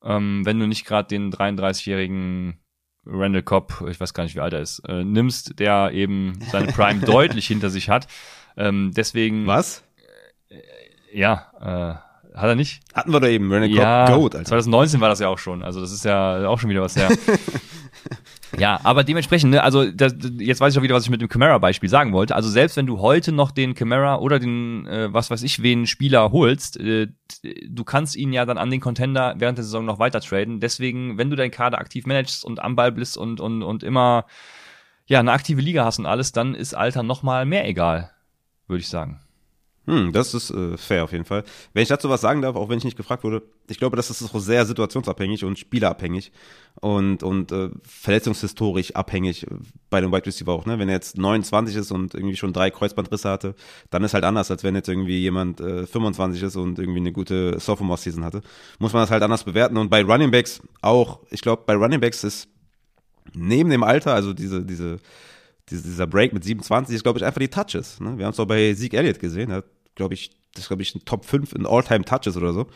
[0.04, 2.60] Ähm, wenn du nicht gerade den 33-jährigen
[3.04, 6.68] Randall Cobb, ich weiß gar nicht, wie alt er ist, äh, nimmst, der eben seine
[6.72, 8.06] Prime deutlich hinter sich hat.
[8.56, 9.82] Ähm, deswegen, Was?
[11.12, 12.80] ja, äh, hat er nicht?
[12.94, 14.48] Hatten wir da eben, Ja, Cobb, Goat, Alter.
[14.50, 15.62] 2019 war das ja auch schon.
[15.64, 17.08] Also das ist ja auch schon wieder was her.
[18.58, 21.28] ja, aber dementsprechend, ne, also das, jetzt weiß ich auch wieder, was ich mit dem
[21.28, 22.34] Camara-Beispiel sagen wollte.
[22.34, 25.86] Also selbst wenn du heute noch den Camara oder den, äh, was weiß ich, wen
[25.86, 27.08] Spieler holst, äh,
[27.68, 30.60] du kannst ihn ja dann an den Contender während der Saison noch weiter traden.
[30.60, 34.26] Deswegen, wenn du deinen Kader aktiv managst und am Ball bist und, und, und immer
[35.06, 38.10] ja, eine aktive Liga hast und alles, dann ist Alter noch mal mehr egal,
[38.66, 39.20] würde ich sagen.
[39.88, 41.44] Hm, das ist äh, fair auf jeden Fall.
[41.72, 44.10] Wenn ich dazu was sagen darf, auch wenn ich nicht gefragt wurde, ich glaube, das
[44.10, 46.30] ist auch sehr situationsabhängig und spielerabhängig
[46.82, 49.54] und, und äh, verletzungshistorisch abhängig äh,
[49.88, 50.66] bei dem Wide Receiver auch.
[50.66, 50.78] Ne?
[50.78, 53.54] Wenn er jetzt 29 ist und irgendwie schon drei Kreuzbandrisse hatte,
[53.88, 57.12] dann ist halt anders, als wenn jetzt irgendwie jemand äh, 25 ist und irgendwie eine
[57.12, 58.42] gute Sophomore-Season hatte.
[58.78, 59.78] Muss man das halt anders bewerten.
[59.78, 62.46] Und bei Running Backs auch, ich glaube, bei Running Backs ist
[63.32, 64.98] neben dem Alter, also diese, diese,
[65.70, 68.00] diese dieser Break mit 27 ist, glaube ich, einfach die Touches.
[68.00, 68.16] Ne?
[68.18, 69.50] Wir haben es auch bei Zeke Elliott gesehen.
[69.50, 69.64] Er hat,
[69.98, 72.66] glaube ich, das glaube ich, ein Top 5 in All-Time-Touches oder so.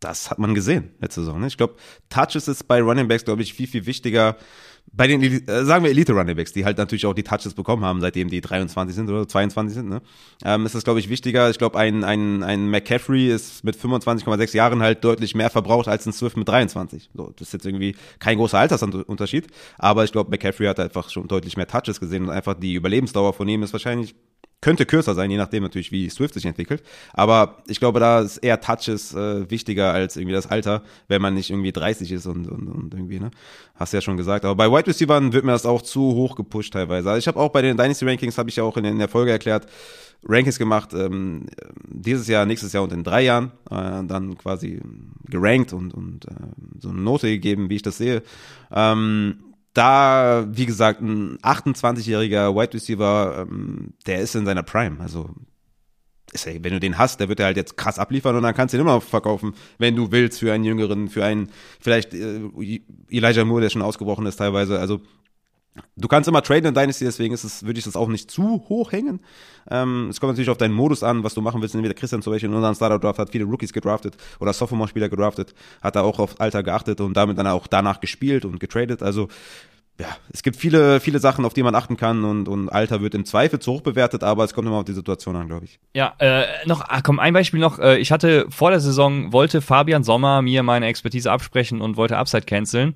[0.00, 1.40] Das hat man gesehen letzte Saison.
[1.40, 1.46] Ne?
[1.46, 1.76] Ich glaube,
[2.10, 4.36] Touches ist bei Running Backs, glaube ich, viel, viel wichtiger.
[4.92, 7.84] Bei den, äh, sagen wir Elite Running Backs, die halt natürlich auch die Touches bekommen
[7.84, 10.02] haben, seitdem die 23 sind oder 22 sind, ne?
[10.44, 11.48] ähm, ist das, glaube ich, wichtiger.
[11.48, 16.04] Ich glaube, ein, ein, ein McCaffrey ist mit 25,6 Jahren halt deutlich mehr verbraucht als
[16.06, 17.10] ein Swift mit 23.
[17.14, 19.46] So, das ist jetzt irgendwie kein großer Altersunterschied,
[19.78, 23.32] aber ich glaube, McCaffrey hat einfach schon deutlich mehr Touches gesehen und einfach die Überlebensdauer
[23.32, 24.14] von ihm ist wahrscheinlich
[24.64, 26.82] könnte kürzer sein, je nachdem natürlich, wie Swift sich entwickelt.
[27.12, 31.34] Aber ich glaube, da ist eher Touches äh, wichtiger als irgendwie das Alter, wenn man
[31.34, 33.30] nicht irgendwie 30 ist und, und, und irgendwie, ne?
[33.74, 34.46] Hast du ja schon gesagt.
[34.46, 37.10] Aber bei Wide Receivers wird mir das auch zu hoch gepusht teilweise.
[37.10, 39.08] Also ich habe auch bei den Dynasty Rankings, habe ich ja auch in, in der
[39.08, 39.66] Folge erklärt,
[40.26, 41.44] Rankings gemacht, ähm,
[41.86, 44.80] dieses Jahr, nächstes Jahr und in drei Jahren, äh, dann quasi
[45.28, 46.30] gerankt und, und äh,
[46.80, 48.22] so eine Note gegeben, wie ich das sehe.
[48.72, 49.36] Ähm,
[49.74, 55.00] da, wie gesagt, ein 28-jähriger Wide Receiver, ähm, der ist in seiner Prime.
[55.00, 55.30] Also,
[56.32, 58.54] ist, ey, wenn du den hast, der wird er halt jetzt krass abliefern und dann
[58.54, 62.40] kannst du ihn immer verkaufen, wenn du willst, für einen Jüngeren, für einen, vielleicht äh,
[63.10, 64.78] Elijah Moore, der schon ausgebrochen ist teilweise.
[64.78, 65.00] Also,
[65.96, 68.64] Du kannst immer traden in Dynasty, deswegen ist es, würde ich das auch nicht zu
[68.68, 69.20] hoch hängen.
[69.68, 71.74] Ähm, es kommt natürlich auf deinen Modus an, was du machen willst.
[71.74, 75.52] Entweder Christian zum Beispiel in unserem Starter Draft hat viele Rookies gedraftet oder Sophomore-Spieler gedraftet,
[75.82, 79.02] hat er auch auf Alter geachtet und damit dann auch danach gespielt und getradet.
[79.02, 79.28] Also
[80.00, 83.14] ja, es gibt viele, viele Sachen, auf die man achten kann und, und Alter wird
[83.14, 85.78] im Zweifel zu hoch bewertet, aber es kommt immer auf die Situation an, glaube ich.
[85.94, 87.78] Ja, äh, noch, ah, komm, ein Beispiel noch.
[87.78, 92.18] Äh, ich hatte vor der Saison, wollte Fabian Sommer mir meine Expertise absprechen und wollte
[92.18, 92.94] Upside canceln,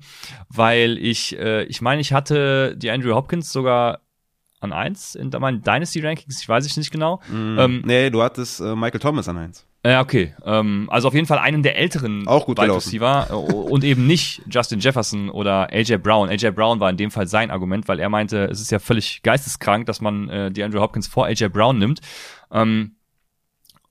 [0.49, 4.01] weil ich, äh, ich meine, ich hatte die Andrew Hopkins sogar
[4.59, 7.21] an eins in meinen Dynasty Rankings, ich weiß es nicht genau.
[7.29, 9.65] Mm, Ähm, nee, du hattest äh, Michael Thomas an eins.
[9.85, 10.35] Ja, okay.
[10.43, 12.75] Ähm, also auf jeden Fall einen der älteren Auch gut Wide.
[12.75, 16.29] Receiver äh, und eben nicht Justin Jefferson oder AJ Brown.
[16.29, 19.23] AJ Brown war in dem Fall sein Argument, weil er meinte, es ist ja völlig
[19.23, 22.01] geisteskrank, dass man äh, die Andrew Hopkins vor AJ Brown nimmt.
[22.51, 22.95] Ähm,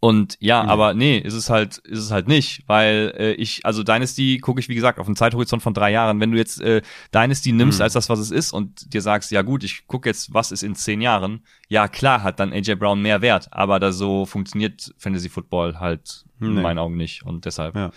[0.01, 0.69] und ja, Mhm.
[0.69, 4.61] aber nee, ist es halt, ist es halt nicht, weil äh, ich, also Dynasty gucke
[4.61, 6.21] ich wie gesagt auf einen Zeithorizont von drei Jahren.
[6.21, 7.83] Wenn du jetzt äh, Dynasty nimmst Mhm.
[7.83, 10.63] als das, was es ist und dir sagst, ja gut, ich gucke jetzt, was ist
[10.63, 14.95] in zehn Jahren, ja klar hat dann AJ Brown mehr Wert, aber da so funktioniert
[14.99, 16.61] Fantasy Football halt in Nee.
[16.63, 17.75] meinen Augen nicht und deshalb.
[17.75, 17.91] Ja.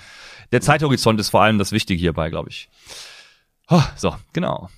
[0.52, 2.68] Der Zeithorizont ist vor allem das Wichtige hierbei, glaube ich.
[3.69, 4.69] Oh, so, genau.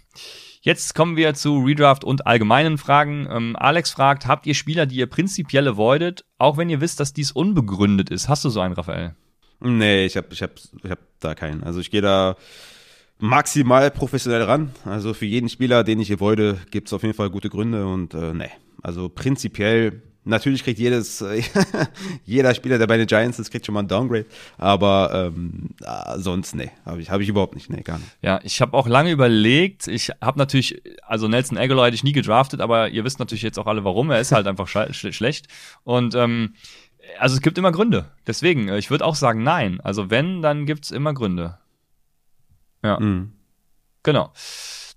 [0.65, 3.27] Jetzt kommen wir zu Redraft und allgemeinen Fragen.
[3.29, 7.11] Ähm, Alex fragt, habt ihr Spieler, die ihr prinzipiell avoidet, auch wenn ihr wisst, dass
[7.11, 8.29] dies unbegründet ist?
[8.29, 9.13] Hast du so einen, Raphael?
[9.59, 11.63] Nee, ich habe ich hab, ich hab da keinen.
[11.63, 12.37] Also ich gehe da
[13.19, 14.71] maximal professionell ran.
[14.85, 18.13] Also für jeden Spieler, den ich avoide, gibt es auf jeden Fall gute Gründe und
[18.13, 18.49] äh, nee.
[18.81, 21.43] Also prinzipiell, natürlich kriegt jedes, äh,
[22.25, 24.25] jeder Spieler, der bei den Giants ist, kriegt schon mal ein Downgrade.
[24.57, 27.69] Aber ähm, äh, sonst, nee, habe ich, hab ich überhaupt nicht.
[27.69, 28.09] Nee, gar nicht.
[28.21, 29.87] Ja, ich habe auch lange überlegt.
[29.87, 33.59] Ich habe natürlich, also Nelson Aguilar hätte ich nie gedraftet, aber ihr wisst natürlich jetzt
[33.59, 34.11] auch alle, warum.
[34.11, 35.47] Er ist halt einfach sch schlecht.
[35.83, 36.55] Und ähm,
[37.19, 38.11] also es gibt immer Gründe.
[38.27, 39.79] Deswegen, äh, ich würde auch sagen, nein.
[39.81, 41.57] Also wenn, dann gibt's immer Gründe.
[42.83, 42.99] Ja.
[42.99, 43.33] Mhm.
[44.03, 44.31] Genau.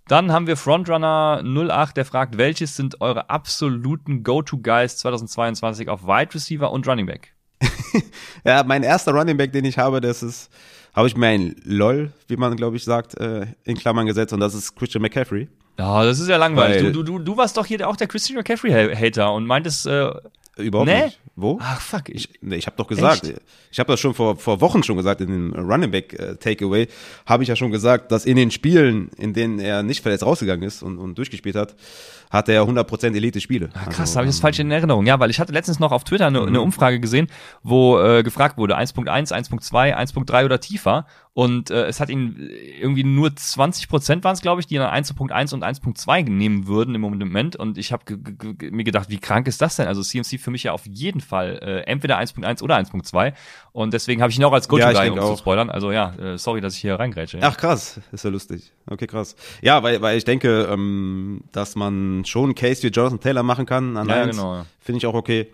[0.09, 6.33] Dann haben wir Frontrunner 08, der fragt, welches sind eure absoluten Go-To-Guys 2022 auf Wide
[6.35, 7.33] Receiver und Running Back?
[8.45, 10.51] Ja, mein erster Running Back, den ich habe, das ist,
[10.95, 14.39] habe ich mir ein LOL, wie man glaube ich sagt, äh, in Klammern gesetzt und
[14.41, 15.49] das ist Christian McCaffrey.
[15.79, 16.85] Ja, das ist ja langweilig.
[16.85, 20.11] Weil- Du, du, du, du warst doch hier auch der Christian McCaffrey-Hater und meintest, äh,
[20.57, 21.05] Überhaupt Nee?
[21.05, 21.21] nicht.
[21.39, 21.59] Wo?
[21.61, 23.41] ach fuck, ich, nee, ich habe doch gesagt, Echt?
[23.71, 26.89] ich habe das schon vor, vor Wochen schon gesagt, in dem Running Back äh, Takeaway,
[27.27, 30.67] habe ich ja schon gesagt, dass in den Spielen, in denen er nicht verletzt rausgegangen
[30.67, 31.77] ist und, und durchgespielt hat,
[32.37, 33.71] hat er 100% Elite-Spiele.
[33.75, 35.07] Ah, krass, Also, habe ich das falsch in Erinnerung.
[35.07, 37.27] Ja, weil ich hatte letztens noch auf Twitter eine, eine Umfrage gesehen,
[37.63, 42.49] wo äh, gefragt wurde 1.1, 1.2, 1.3 oder tiefer und äh, es hat ihn
[42.81, 46.95] irgendwie nur 20 Prozent waren es, glaube ich, die dann 1.1 und 1.2 nehmen würden
[46.95, 48.05] im Moment und ich habe
[48.71, 49.87] mir gedacht, wie krank ist das denn?
[49.87, 53.35] Also CMC für mich ja auf jeden Fall äh, entweder 1.1 oder 1.2
[53.73, 55.39] und deswegen habe ich ihn auch als Ja, ich Go-To-Guy, um denke zu auch.
[55.39, 55.69] spoilern.
[55.69, 57.39] Also ja, äh, sorry, dass ich hier reingrätsche.
[57.43, 58.73] Ach krass, ist ja lustig.
[58.89, 59.37] Okay, krass.
[59.61, 63.67] Ja, weil, weil ich denke, ähm, dass man schon einen Case für Jonathan Taylor machen
[63.67, 64.37] kann an Ja, ja, eins.
[64.37, 64.67] genau, ja.
[64.81, 65.49] Finde ich auch okay.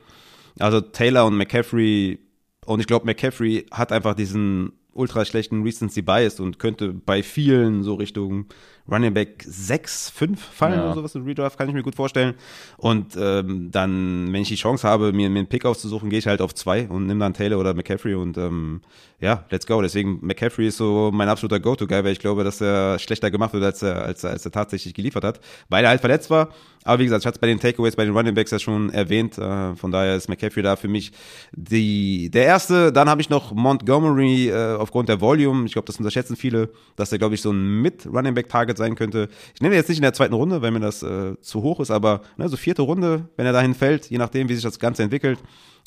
[0.59, 2.19] Also Taylor und McCaffrey,
[2.67, 7.83] und ich glaube, McCaffrey hat einfach diesen ultra schlechten Recency Bias und könnte bei vielen
[7.83, 8.47] so Richtung
[8.91, 10.85] Running Back 6, 5 fallen Ja.
[10.87, 12.35] oder sowas in Redraft, kann ich mir gut vorstellen.
[12.77, 16.27] Und ähm, dann, wenn ich die Chance habe, mir, mir einen Pick auszusuchen, gehe ich
[16.27, 18.81] halt auf zwei und nehme dann Taylor oder McCaffrey und ähm,
[19.21, 19.81] ja, let's go.
[19.81, 23.63] Deswegen McCaffrey ist so mein absoluter Go-To-Guy, weil ich glaube, dass er schlechter gemacht wird,
[23.63, 26.49] als er, als er, als er tatsächlich geliefert hat, weil er halt verletzt war.
[26.83, 28.91] Aber wie gesagt, ich hatte es bei den Takeaways, bei den Running Backs ja schon
[28.91, 29.39] erwähnt.
[29.39, 31.13] Äh, von daher ist McCaffrey da für mich
[31.53, 32.93] die, der erste.
[32.93, 35.67] Dann habe ich noch Montgomery äh, aufgrund der Volume.
[35.67, 39.29] Ich glaube, das unterschätzen viele, dass er, glaube ich, so ein Mit-Running Back-Target sein könnte.
[39.55, 41.91] Ich ihn jetzt nicht in der zweiten Runde, weil mir das äh, zu hoch ist,
[41.91, 45.03] aber ne, so vierte Runde, wenn er dahin fällt, je nachdem, wie sich das Ganze
[45.03, 45.39] entwickelt,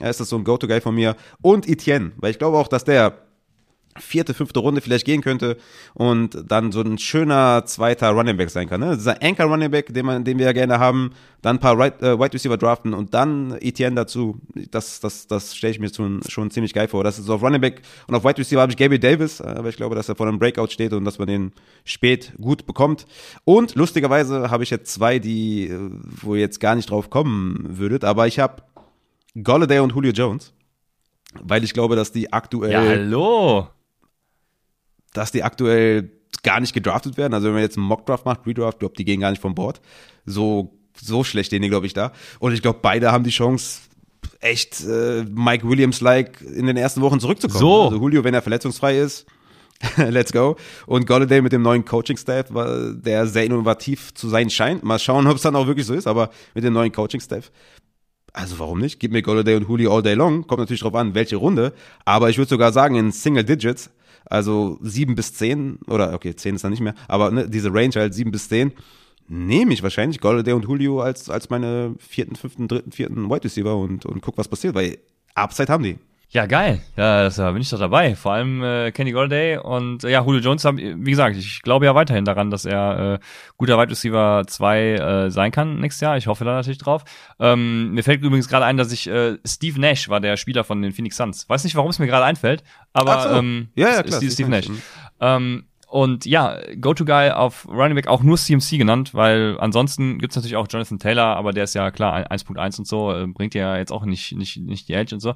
[0.01, 1.15] ist das so ein Go-To-Guy von mir.
[1.41, 3.17] Und Etienne, weil ich glaube auch, dass der
[3.97, 5.57] vierte, fünfte Runde vielleicht gehen könnte
[5.93, 8.81] und dann so ein schöner zweiter Running Back sein kann.
[8.81, 8.95] Ne?
[8.95, 11.11] Dieser Anchor Running Back, den, man, den wir ja gerne haben,
[11.41, 14.41] dann ein paar right, äh, Wide Receiver draften und dann Etienne dazu.
[14.71, 17.03] Das, das, das stelle ich mir schon, schon ziemlich geil vor.
[17.03, 19.69] Das ist auf Running Back und auf Wide Receiver habe ich Gabriel Davis, äh, aber
[19.69, 21.53] ich glaube, dass er vor einem Breakout steht und dass man den
[21.85, 23.05] spät gut bekommt.
[23.45, 25.89] Und lustigerweise habe ich jetzt zwei, die, äh,
[26.21, 28.63] wo ihr jetzt gar nicht drauf kommen würdet, aber ich habe
[29.41, 30.53] Golladay und Julio Jones,
[31.41, 33.69] weil ich glaube, dass die aktuell Ja, hallo.
[35.17, 36.11] Dass die aktuell
[36.43, 37.33] gar nicht gedraftet werden.
[37.33, 39.81] Also wenn man jetzt einen Mockdraft macht, Redraft, glaube die gehen gar nicht vom Board.
[40.25, 40.71] So
[41.01, 42.11] so schlecht stehen die, glaube ich, da.
[42.39, 43.81] Und ich glaube, beide haben die Chance,
[44.39, 47.59] echt äh, Mike Williams-like in den ersten Wochen zurückzukommen.
[47.59, 47.83] So.
[47.83, 49.25] Also Julio, wenn er verletzungsfrei ist,
[49.97, 50.55] let's go.
[50.85, 52.47] Und Golladay mit dem neuen Coaching-Staff,
[52.95, 54.83] der sehr innovativ zu sein scheint.
[54.83, 57.51] Mal schauen, ob es dann auch wirklich so ist, aber mit dem neuen Coaching-Staff.
[58.31, 58.99] Also warum nicht?
[58.99, 60.45] Gib mir Golladay und Julio all day long.
[60.47, 61.73] Kommt natürlich drauf an, welche Runde.
[62.03, 63.89] Aber ich würde sogar sagen, in Single Digits,
[64.25, 67.93] also sieben bis zehn, oder okay, zehn ist dann nicht mehr, aber ne, diese Range
[67.95, 68.71] halt sieben bis zehn,
[69.27, 73.75] nehme ich wahrscheinlich Golladay und Julio als, als meine vierten, fünften, dritten, vierten Wide Receiver
[73.75, 74.97] und, und guck, was passiert, weil
[75.33, 75.97] Upside haben die.
[76.29, 76.81] Ja, geil.
[76.97, 78.15] Ja, da bin ich doch dabei.
[78.15, 81.85] Vor allem äh, Kenny Golladay und äh, ja, Julio Jones, hab, wie gesagt, ich glaube
[81.85, 83.19] ja weiterhin daran, dass er äh,
[83.57, 86.17] guter Wide Receiver 2 äh, sein kann nächstes Jahr.
[86.17, 87.03] Ich hoffe da natürlich drauf.
[87.39, 90.81] Ähm, mir fällt übrigens gerade ein, dass ich äh, Steve Nash war der Spieler von
[90.81, 91.47] den Phoenix Suns.
[91.47, 93.35] Weiß nicht, warum es mir gerade einfällt, aber so.
[93.35, 94.67] ähm, Ja, ja, ist- klar, Steve Steve Nash.
[94.67, 94.81] Nash, mhm.
[95.21, 95.65] Ähm,
[95.95, 100.67] Und ja, Go-To-Guy auf Running Back auch nur CMC genannt, weil ansonsten gibt's natürlich auch
[100.69, 104.03] Jonathan Taylor, aber der ist ja klar 1.1 und so, äh, bringt ja jetzt auch
[104.03, 105.35] nicht, nicht, nicht die Edge und so.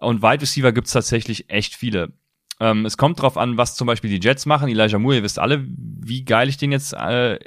[0.00, 2.14] Und Wide Receiver gibt's tatsächlich echt viele.
[2.58, 4.68] Ähm, es kommt drauf an, was zum Beispiel die Jets machen.
[4.68, 7.38] Elijah Moore, ihr wisst alle, wie geil ich den jetzt äh,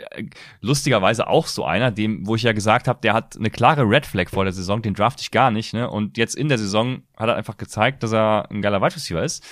[0.62, 4.06] lustigerweise auch so einer, dem, wo ich ja gesagt habe, der hat eine klare Red
[4.06, 5.90] Flag vor der Saison, den draft ich gar nicht, ne?
[5.90, 9.22] Und jetzt in der Saison hat er einfach gezeigt, dass er ein geiler Wide Receiver
[9.22, 9.44] ist.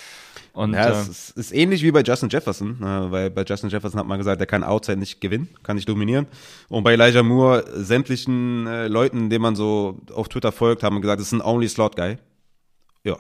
[0.54, 3.72] Und, ja, äh, es ist, ist ähnlich wie bei Justin Jefferson, äh, weil bei Justin
[3.72, 6.28] Jefferson hat man gesagt, der kann Outside nicht gewinnen, kann nicht dominieren.
[6.70, 11.20] Und bei Elijah Moore, sämtlichen äh, Leuten, denen man so auf Twitter folgt, haben gesagt,
[11.20, 12.18] das ist ein Only Slot Guy.
[13.04, 13.18] Ja,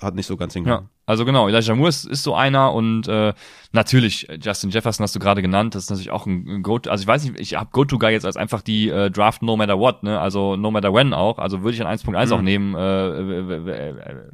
[0.00, 0.86] hat nicht so ganz hingekommen.
[0.86, 3.34] Ja, also genau, Elijah Moore ist, ist so einer und äh,
[3.72, 7.02] natürlich, Justin Jefferson hast du gerade genannt, das ist natürlich auch ein, ein Go, also
[7.02, 10.02] ich weiß nicht, ich habe Go-To-Guy jetzt als einfach die äh, Draft no matter what,
[10.02, 12.32] ne, also no matter when auch, also würde ich an 1.1 Mhm.
[12.32, 12.78] auch nehmen, äh,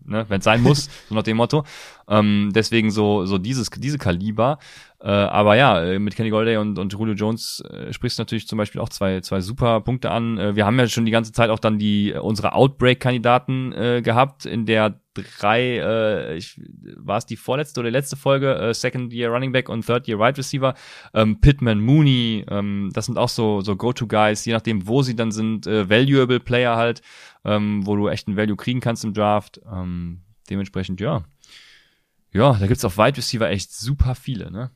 [0.05, 1.65] ne, wenn es sein muss, so nach dem Motto.
[2.09, 4.59] Ähm, deswegen so so dieses diese Kaliber.
[5.01, 8.49] Äh, aber ja, äh, mit Kenny Golday und, und Julio Jones äh, sprichst du natürlich
[8.49, 10.39] zum Beispiel auch zwei, zwei super Punkte an.
[10.39, 14.03] Äh, wir haben ja schon die ganze Zeit auch dann die äh, unsere Outbreak-Kandidaten äh,
[14.03, 16.61] gehabt, in der drei, äh, ich,
[16.97, 20.19] war es die vorletzte oder letzte Folge, äh, Second Year Running Back und Third Year
[20.19, 20.75] Wide Receiver,
[21.15, 25.33] ähm, Pittman, Mooney, ähm, das sind auch so, so Go-To-Guys, je nachdem, wo sie dann
[25.33, 27.03] sind, äh, Valuable Player halt,
[27.45, 29.61] ähm, wo du echt einen Value kriegen kannst im Draft.
[29.71, 31.23] Ähm, dementsprechend, ja.
[32.33, 34.71] Ja, da gibt's auf Wide Receiver echt super viele, ne?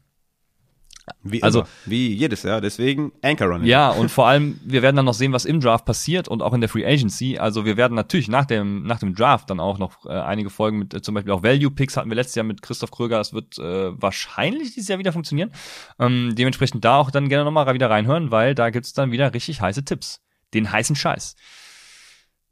[1.22, 2.60] Wie Also- immer, wie jedes Jahr.
[2.60, 3.66] Deswegen Anchor Running.
[3.66, 6.52] Ja, und vor allem, wir werden dann noch sehen, was im Draft passiert und auch
[6.52, 7.38] in der Free Agency.
[7.38, 10.78] Also wir werden natürlich nach dem, nach dem Draft dann auch noch äh, einige Folgen
[10.78, 13.18] mit, äh, zum Beispiel auch Value Picks hatten wir letztes Jahr mit Christoph Kröger.
[13.18, 15.50] Das wird äh, wahrscheinlich dieses Jahr wieder funktionieren.
[15.98, 19.60] Ähm, dementsprechend da auch dann gerne nochmal wieder reinhören, weil da gibt's dann wieder richtig
[19.60, 20.20] heiße Tipps.
[20.54, 21.34] Den heißen Scheiß.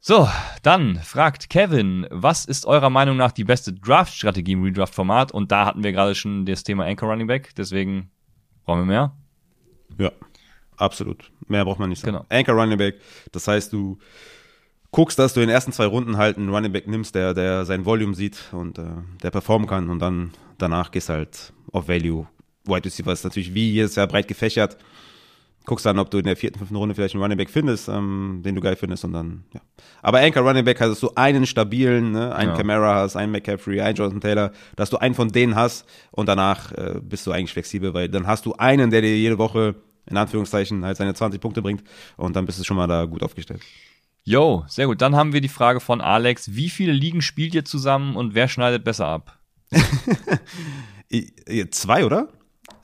[0.03, 0.27] So,
[0.63, 5.31] dann fragt Kevin, was ist eurer Meinung nach die beste Draft-Strategie im Redraft-Format?
[5.31, 8.11] Und da hatten wir gerade schon das Thema Anchor Running Back, deswegen
[8.65, 9.17] brauchen wir mehr.
[9.99, 10.13] Ja,
[10.77, 11.31] absolut.
[11.49, 12.13] Mehr braucht man nicht sagen.
[12.13, 12.27] Genau.
[12.29, 13.01] Anchor Running Back,
[13.33, 13.99] das heißt, du
[14.91, 17.65] guckst, dass du in den ersten zwei Runden halt einen Running Back nimmst, der, der
[17.65, 18.85] sein Volume sieht und äh,
[19.23, 22.27] der performen kann und dann danach gehst halt auf Value.
[22.65, 24.77] Wide Receiver ist natürlich wie jedes Jahr breit gefächert.
[25.67, 28.41] Guckst dann, ob du in der vierten, fünften Runde vielleicht einen Running Back findest, ähm,
[28.45, 29.61] den du geil findest und dann, ja.
[30.03, 32.35] Aber Anchor Running Back hast du einen stabilen, ne?
[32.35, 32.57] einen Ja.
[32.57, 36.73] Camara hast, einen McCaffrey, einen Jonathan Taylor, dass du einen von denen hast und danach
[36.73, 39.75] äh, bist du eigentlich flexibel, weil dann hast du einen, der dir jede Woche
[40.07, 41.85] in Anführungszeichen halt seine 20 Punkte bringt
[42.17, 43.61] und dann bist du schon mal da gut aufgestellt.
[44.25, 45.01] Jo, sehr gut.
[45.01, 46.55] Dann haben wir die Frage von Alex.
[46.55, 49.39] Wie viele Ligen spielt ihr zusammen und wer schneidet besser ab?
[51.71, 52.29] Zwei, oder?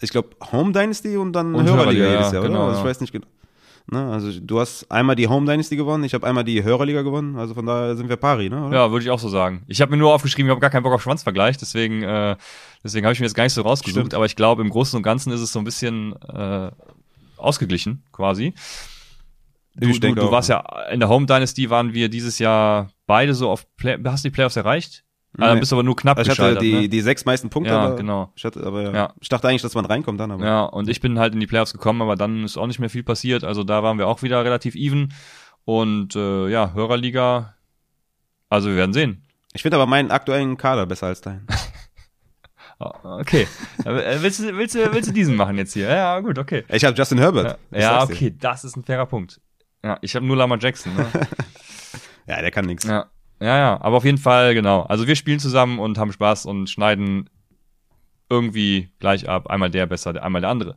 [0.01, 2.65] Ich glaube Home Dynasty und dann Und Hörerliga Hörerliga, jedes ja, Jahr, genau, oder?
[2.69, 2.85] Also ja.
[2.85, 3.27] ich weiß nicht genau.
[3.89, 7.37] Ne, also du hast einmal die Home Dynasty gewonnen, ich habe einmal die Hörerliga gewonnen,
[7.37, 8.67] also von daher sind wir pari, ne?
[8.67, 8.77] Oder?
[8.77, 9.63] Ja, würde ich auch so sagen.
[9.69, 12.35] Ich habe mir nur aufgeschrieben, ich habe gar keinen Bock auf Schwanzvergleich, deswegen, äh,
[12.83, 14.01] deswegen habe ich mir jetzt gar nicht so rausgesucht.
[14.01, 14.15] Stimmt.
[14.15, 16.73] Aber ich glaube, im Großen und Ganzen ist es so ein bisschen äh,
[17.37, 18.55] ausgeglichen, quasi.
[19.77, 23.35] Du, Ich du, du warst ja in der Home Dynasty waren wir dieses Jahr beide
[23.35, 25.05] so auf Play hast du die Playoffs erreicht?
[25.39, 25.61] Ah, dann Nee.
[25.61, 26.89] bist du aber nur knapp Also ich hatte die, ne?
[26.89, 28.33] die sechs meisten Punkte, Ja, aber, genau.
[28.37, 29.13] ich hatte, aber ja.
[29.21, 31.47] Ich dachte eigentlich, dass man reinkommt dann, aber Ja, und ich bin halt in die
[31.47, 33.45] Playoffs gekommen, aber dann ist auch nicht mehr viel passiert.
[33.45, 35.13] Also da waren wir auch wieder relativ even.
[35.65, 37.55] Und äh, ja, Hörerliga,
[38.49, 39.23] also wir werden sehen.
[39.53, 41.47] ich finde aber meinen aktuellen Kader besser als deinen.
[42.79, 43.47] Ah, Okay.
[43.87, 45.89] Äh, willst, du, willst, du, willst du diesen machen jetzt hier?
[45.89, 46.63] Ja, gut, okay.
[46.69, 47.59] Ich habe Justin Herbert.
[47.71, 48.15] Ja, ja sag's dir.
[48.15, 49.41] okay, das ist ein fairer Punkt.
[49.83, 50.95] Ja, ich habe nur Lama Jackson.
[50.95, 51.07] Ne?
[52.29, 52.85] Ja, der kann nichts.
[52.85, 53.07] ja.
[53.41, 54.83] Ja, ja, aber auf jeden Fall, genau.
[54.83, 57.29] Also wir spielen zusammen und haben Spaß und schneiden
[58.29, 59.49] irgendwie gleich ab.
[59.49, 60.77] Einmal der besser, einmal der andere.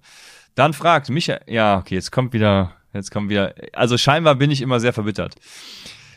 [0.55, 4.61] Dann fragt Michael, ja, okay, jetzt kommt wieder, jetzt kommt wieder, also scheinbar bin ich
[4.61, 5.35] immer sehr verbittert.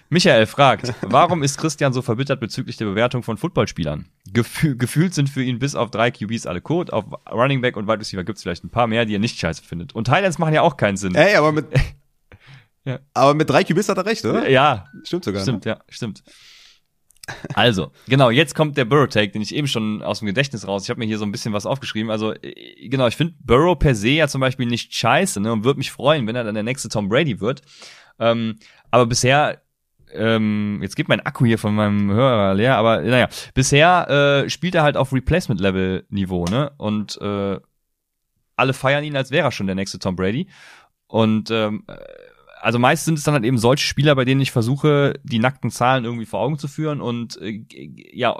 [0.08, 4.06] Michael fragt, warum ist Christian so verbittert bezüglich der Bewertung von Footballspielern?
[4.32, 7.86] Gefühl, gefühlt sind für ihn bis auf drei QBs alle Code, auf Running Back und
[7.86, 9.94] Wide Receiver gibt es vielleicht ein paar mehr, die er nicht scheiße findet.
[9.94, 11.14] Und Highlights machen ja auch keinen Sinn.
[11.14, 11.66] Ey, aber mit,
[12.84, 12.98] Ja.
[13.14, 14.48] aber mit drei Cubis hat er recht, oder?
[14.48, 15.42] Ja, Stimmt sogar.
[15.42, 16.22] Stimmt, ja, stimmt.
[17.54, 20.82] Also, genau, jetzt kommt der Burrow-Take, den ich eben schon aus dem Gedächtnis raus.
[20.82, 22.10] Ich habe mir hier so ein bisschen was aufgeschrieben.
[22.10, 25.52] Also, äh, genau, ich finde Burrow per se ja zum Beispiel nicht scheiße, ne?
[25.52, 27.62] Und würde mich freuen, wenn er dann der nächste Tom Brady wird.
[28.18, 28.58] Ähm,
[28.90, 29.62] aber bisher,
[30.12, 34.74] ähm, jetzt geht mein Akku hier von meinem Hörer leer, aber naja, bisher äh, spielt
[34.74, 36.72] er halt auf Replacement-Level-Niveau, ne?
[36.76, 37.60] Und äh,
[38.56, 40.48] alle feiern ihn, als wäre er schon der nächste Tom Brady.
[41.06, 41.84] Und ähm,
[42.62, 45.70] also meist sind es dann halt eben solche Spieler, bei denen ich versuche, die nackten
[45.70, 47.64] Zahlen irgendwie vor Augen zu führen und äh,
[48.12, 48.36] ja,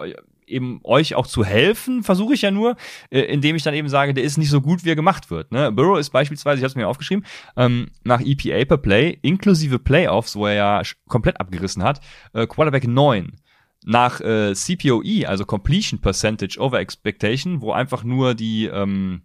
[0.47, 2.77] eben euch auch zu helfen, versuche ich ja nur,
[3.11, 5.51] äh, indem ich dann eben sage, der ist nicht so gut, wie er gemacht wird.
[5.51, 5.73] Ne?
[5.73, 7.25] Burrow ist beispielsweise, ich habe es mir aufgeschrieben,
[7.57, 12.01] ähm, nach EPA per Play, inklusive Playoffs, wo er ja komplett abgerissen hat,
[12.33, 13.39] äh, Quarterback 9.
[13.85, 19.23] nach äh, CPOE, also Completion Percentage over Expectation, wo einfach nur die ähm,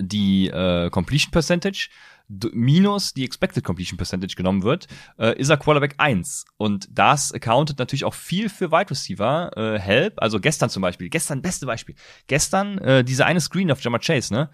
[0.00, 1.88] die äh, Completion Percentage
[2.28, 4.86] minus die Expected Completion Percentage genommen wird,
[5.18, 6.44] äh, ist er Quarterback 1.
[6.56, 9.50] Und das accountet natürlich auch viel für Wide Receiver.
[9.56, 11.94] Äh, Help, also gestern zum Beispiel, gestern, beste Beispiel.
[12.26, 14.50] Gestern äh, diese eine Screen auf Jammer Chase, ne?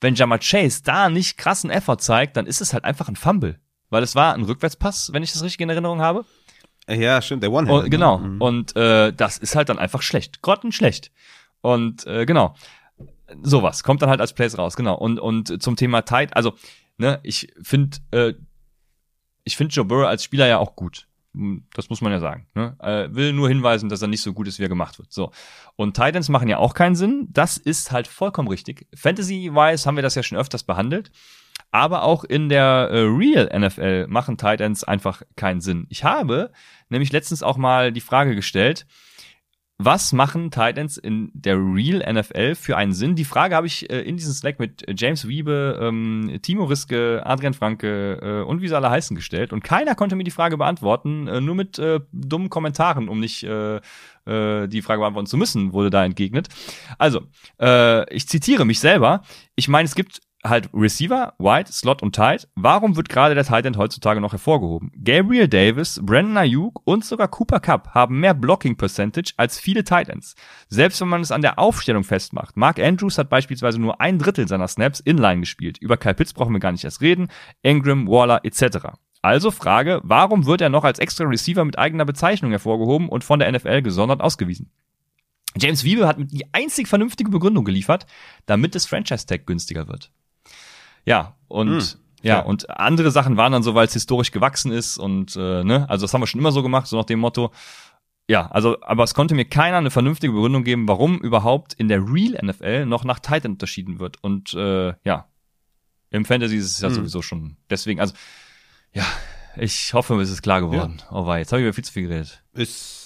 [0.00, 3.58] Wenn Jammer Chase da nicht krassen Effort zeigt, dann ist es halt einfach ein Fumble.
[3.88, 6.24] Weil es war ein Rückwärtspass, wenn ich das richtig in Erinnerung habe.
[6.88, 8.18] Ja, stimmt, der one -Hand, Genau.
[8.18, 8.28] Ne?
[8.28, 8.40] Mhm.
[8.42, 10.42] Und äh, das ist halt dann einfach schlecht.
[10.42, 11.10] Grottenschlecht.
[11.62, 12.54] Und äh, genau.
[13.42, 14.96] Sowas kommt dann halt als Plays raus, genau.
[14.96, 16.52] Und, und zum Thema Tight, also
[16.98, 18.34] ne, ich finde, äh,
[19.44, 21.06] ich finde Joe Burrow als Spieler ja auch gut.
[21.34, 22.46] Hm, das muss man ja sagen.
[22.54, 22.76] Ne?
[22.80, 25.12] Äh, will nur hinweisen, dass er nicht so gut ist, wie er gemacht wird.
[25.12, 25.32] So.
[25.76, 27.28] Und Titans machen ja auch keinen Sinn.
[27.30, 28.86] Das ist halt vollkommen richtig.
[28.94, 31.10] Fantasy-wise haben wir das ja schon öfters behandelt.
[31.70, 35.86] Aber auch in der äh, Real NFL machen Titans einfach keinen Sinn.
[35.88, 36.52] Ich habe
[36.88, 38.86] nämlich letztens auch mal die Frage gestellt,
[39.78, 43.16] was machen Titans in der Real NFL für einen Sinn?
[43.16, 47.54] Die Frage habe ich äh, in diesem Slack mit James Wiebe, ähm, Timo Riske, Adrian
[47.54, 49.52] Franke äh, und wie sie alle heißen gestellt.
[49.52, 53.42] Und keiner konnte mir die Frage beantworten, äh, nur mit äh, dummen Kommentaren, um nicht
[53.42, 53.80] äh,
[54.26, 56.48] äh, die Frage beantworten zu müssen, wurde da entgegnet.
[56.98, 57.22] Also,
[57.60, 59.22] äh, ich zitiere mich selber.
[59.56, 62.48] Ich meine, es gibt halt Receiver, Wide, Slot und Tight.
[62.54, 64.92] Warum wird gerade der Tight End heutzutage noch hervorgehoben?
[65.02, 70.08] Gabriel Davis, Brandon Ayuk und sogar Cooper Cup haben mehr Blocking Percentage als viele Tight
[70.08, 70.34] Ends.
[70.68, 72.56] Selbst wenn man es an der Aufstellung festmacht.
[72.56, 75.78] Mark Andrews hat beispielsweise nur ein Drittel seiner Snaps inline gespielt.
[75.78, 77.28] Über Kyle Pitts brauchen wir gar nicht erst reden.
[77.62, 78.88] Ingram, Waller etc.
[79.22, 83.38] Also Frage, warum wird er noch als extra Receiver mit eigener Bezeichnung hervorgehoben und von
[83.38, 84.70] der NFL gesondert ausgewiesen?
[85.56, 88.06] James Wiebe hat die einzig vernünftige Begründung geliefert,
[88.46, 90.10] damit das Franchise-Tag günstiger wird.
[91.04, 94.96] Ja, und hm, ja, und andere Sachen waren dann so, weil es historisch gewachsen ist
[94.96, 97.52] und äh, ne, also das haben wir schon immer so gemacht, so nach dem Motto.
[98.26, 102.00] Ja, also, aber es konnte mir keiner eine vernünftige Begründung geben, warum überhaupt in der
[102.00, 104.16] Real NFL noch nach Titan unterschieden wird.
[104.22, 105.28] Und äh, ja,
[106.08, 106.94] im Fantasy ist es ja hm.
[106.94, 107.58] sowieso schon.
[107.68, 108.14] Deswegen, also,
[108.94, 109.04] ja,
[109.56, 110.96] ich hoffe, es ist klar geworden.
[111.00, 111.06] Ja.
[111.10, 112.42] Oh wei, jetzt habe ich über viel zu viel geredet.
[112.54, 113.03] Ist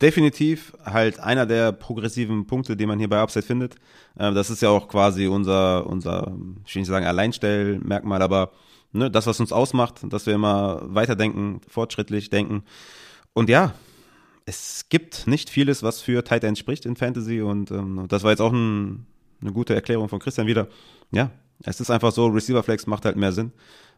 [0.00, 3.74] definitiv halt einer der progressiven Punkte, die man hier bei Upside findet.
[4.18, 6.36] Äh, das ist ja auch quasi unser, unser,
[6.66, 8.52] ich will nicht sagen Alleinstellmerkmal, aber
[8.92, 12.64] ne, das, was uns ausmacht, dass wir immer weiterdenken, fortschrittlich denken.
[13.32, 13.74] Und ja,
[14.46, 18.30] es gibt nicht vieles, was für Tight End spricht in Fantasy und ähm, das war
[18.30, 19.06] jetzt auch ein,
[19.40, 20.68] eine gute Erklärung von Christian wieder.
[21.12, 21.30] Ja,
[21.62, 23.52] es ist einfach so, Receiver Flex macht halt mehr Sinn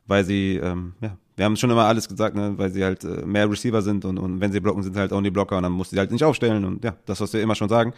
[0.06, 3.24] weil sie, ähm, ja, wir haben schon immer alles gesagt, ne, weil sie halt äh,
[3.24, 5.72] mehr Receiver sind und, und wenn sie blocken, sind sie halt die Blocker und dann
[5.72, 7.94] musst du sie halt nicht aufstellen und ja, das, was wir immer schon sagen.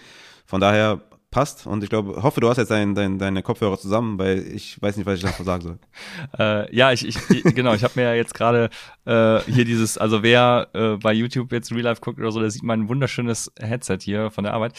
[0.46, 1.00] Von daher
[1.30, 4.80] passt und ich glaube, hoffe, du hast jetzt dein, dein, deine Kopfhörer zusammen, weil ich
[4.80, 5.78] weiß nicht, was ich davon sagen soll.
[6.38, 7.18] äh, ja, ich, ich,
[7.54, 8.70] genau, ich habe mir ja jetzt gerade
[9.04, 12.50] äh, hier dieses, also wer äh, bei YouTube jetzt Real Life guckt oder so, der
[12.50, 14.74] sieht mein wunderschönes Headset hier von der Arbeit.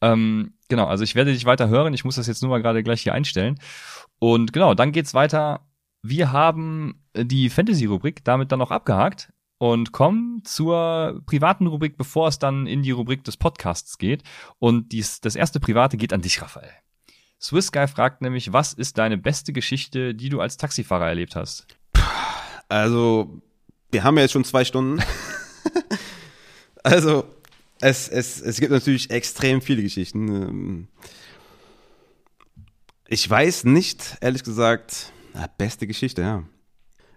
[0.00, 2.82] Ähm, genau, also ich werde dich weiter hören, ich muss das jetzt nur mal gerade
[2.82, 3.60] gleich hier einstellen.
[4.18, 5.60] Und genau, dann geht's weiter
[6.02, 12.28] wir haben äh, die Fantasy-Rubrik damit dann noch abgehakt und kommen zur privaten Rubrik, bevor
[12.28, 14.24] es dann in die Rubrik des Podcasts geht.
[14.58, 16.72] Und dies, das erste private geht an dich, Raphael.
[17.40, 21.66] Swiss Guy fragt nämlich, was ist deine beste Geschichte, die du als Taxifahrer erlebt hast?
[22.68, 23.40] Also,
[23.90, 25.02] wir haben ja jetzt schon zwei Stunden.
[26.82, 27.24] also,
[27.80, 30.28] es, es, es gibt natürlich extrem viele Geschichten.
[30.28, 30.88] Ähm,
[33.06, 36.42] ich weiß nicht, ehrlich gesagt, na, beste Geschichte, ja.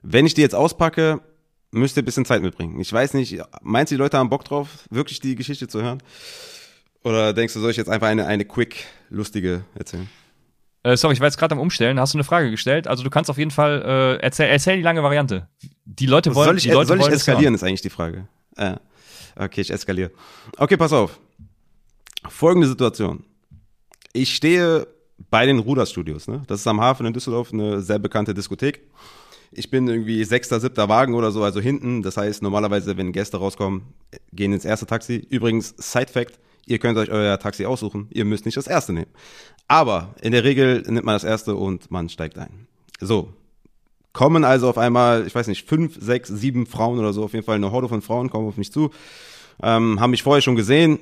[0.01, 1.21] Wenn ich die jetzt auspacke,
[1.71, 2.79] müsst ihr ein bisschen Zeit mitbringen.
[2.79, 6.01] Ich weiß nicht, meinst du, die Leute haben Bock drauf, wirklich die Geschichte zu hören?
[7.03, 10.09] Oder denkst du, soll ich jetzt einfach eine, eine quick, lustige erzählen?
[10.83, 11.99] Äh, sorry, ich war jetzt gerade am Umstellen.
[11.99, 12.87] Hast du eine Frage gestellt?
[12.87, 13.81] Also du kannst auf jeden Fall
[14.19, 15.47] äh, erzähl, erzähl die lange Variante.
[15.85, 16.45] Die Leute wollen.
[16.45, 17.55] Soll ich, die Leute soll ich eskalieren?
[17.55, 18.27] Ist eigentlich die Frage.
[18.55, 18.79] Ah,
[19.35, 20.11] okay, ich eskaliere.
[20.57, 21.19] Okay, pass auf.
[22.29, 23.23] Folgende Situation.
[24.13, 24.87] Ich stehe
[25.29, 26.27] bei den Ruderstudios.
[26.27, 26.43] Ne?
[26.47, 28.81] Das ist am Hafen in Düsseldorf eine sehr bekannte Diskothek.
[29.51, 32.01] Ich bin irgendwie sechster, siebter Wagen oder so, also hinten.
[32.01, 33.83] Das heißt, normalerweise, wenn Gäste rauskommen,
[34.33, 35.25] gehen ins erste Taxi.
[35.29, 38.09] Übrigens, Side Fact, ihr könnt euch euer Taxi aussuchen.
[38.11, 39.11] Ihr müsst nicht das erste nehmen.
[39.67, 42.67] Aber in der Regel nimmt man das erste und man steigt ein.
[42.99, 43.33] So.
[44.13, 47.45] Kommen also auf einmal, ich weiß nicht, fünf, sechs, sieben Frauen oder so, auf jeden
[47.45, 48.91] Fall eine Horde von Frauen kommen auf mich zu,
[49.61, 50.99] ähm, haben mich vorher schon gesehen,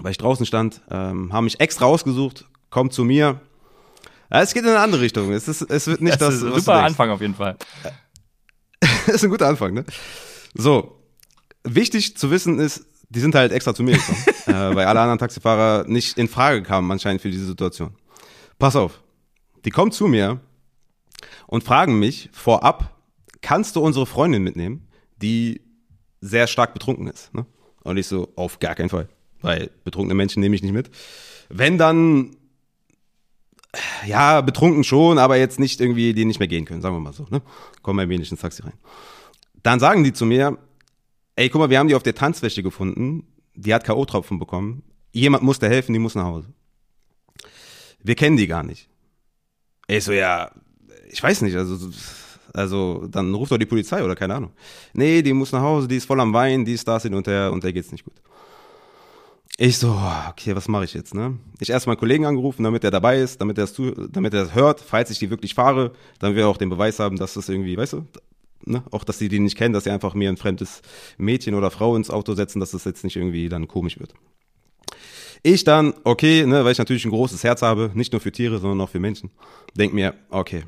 [0.00, 3.40] weil ich draußen stand, ähm, haben mich extra ausgesucht, kommt zu mir.
[4.30, 5.32] Ja, es geht in eine andere Richtung.
[5.32, 6.28] Es, ist, es wird nicht das.
[6.28, 7.56] das ist ein super Anfang auf jeden Fall.
[8.80, 9.84] das ist ein guter Anfang, ne?
[10.54, 10.94] So.
[11.64, 15.18] Wichtig zu wissen ist, die sind halt extra zu mir gekommen, äh, weil alle anderen
[15.18, 17.94] Taxifahrer nicht in Frage kamen anscheinend für diese Situation.
[18.58, 19.02] Pass auf.
[19.64, 20.40] Die kommen zu mir
[21.46, 22.96] und fragen mich vorab,
[23.40, 25.62] kannst du unsere Freundin mitnehmen, die
[26.20, 27.34] sehr stark betrunken ist?
[27.34, 27.46] Ne?
[27.82, 29.08] Und ich so, auf gar keinen Fall.
[29.40, 30.90] Weil betrunkene Menschen nehme ich nicht mit.
[31.48, 32.36] Wenn dann,
[34.06, 37.12] ja, betrunken schon, aber jetzt nicht irgendwie, die nicht mehr gehen können, sagen wir mal
[37.12, 37.42] so, ne?
[37.82, 38.72] Kommen mir nicht ins Taxi rein.
[39.62, 40.58] Dann sagen die zu mir,
[41.36, 44.82] ey, guck mal, wir haben die auf der Tanzfläche gefunden, die hat K.O.-Tropfen bekommen,
[45.12, 46.52] jemand musste helfen, die muss nach Hause.
[48.02, 48.88] Wir kennen die gar nicht.
[49.86, 50.50] Ey, so, ja,
[51.10, 51.90] ich weiß nicht, also,
[52.54, 54.52] also, dann ruft doch die Polizei oder keine Ahnung.
[54.92, 57.26] Nee, die muss nach Hause, die ist voll am Wein, die ist da, hin und
[57.26, 58.14] her und der geht's nicht gut.
[59.60, 61.36] Ich so, okay, was mache ich jetzt, ne?
[61.58, 63.74] Ich erst mal einen Kollegen angerufen, damit er dabei ist, damit er das,
[64.12, 67.16] damit er das hört, falls ich die wirklich fahre, dann wir auch den Beweis haben,
[67.16, 68.06] dass das irgendwie, weißt du,
[68.64, 68.84] ne?
[68.92, 70.80] Auch, dass sie die nicht kennen, dass sie einfach mir ein fremdes
[71.16, 74.14] Mädchen oder Frau ins Auto setzen, dass das jetzt nicht irgendwie dann komisch wird.
[75.42, 78.60] Ich dann, okay, ne, weil ich natürlich ein großes Herz habe, nicht nur für Tiere,
[78.60, 79.30] sondern auch für Menschen,
[79.74, 80.62] denk mir, okay.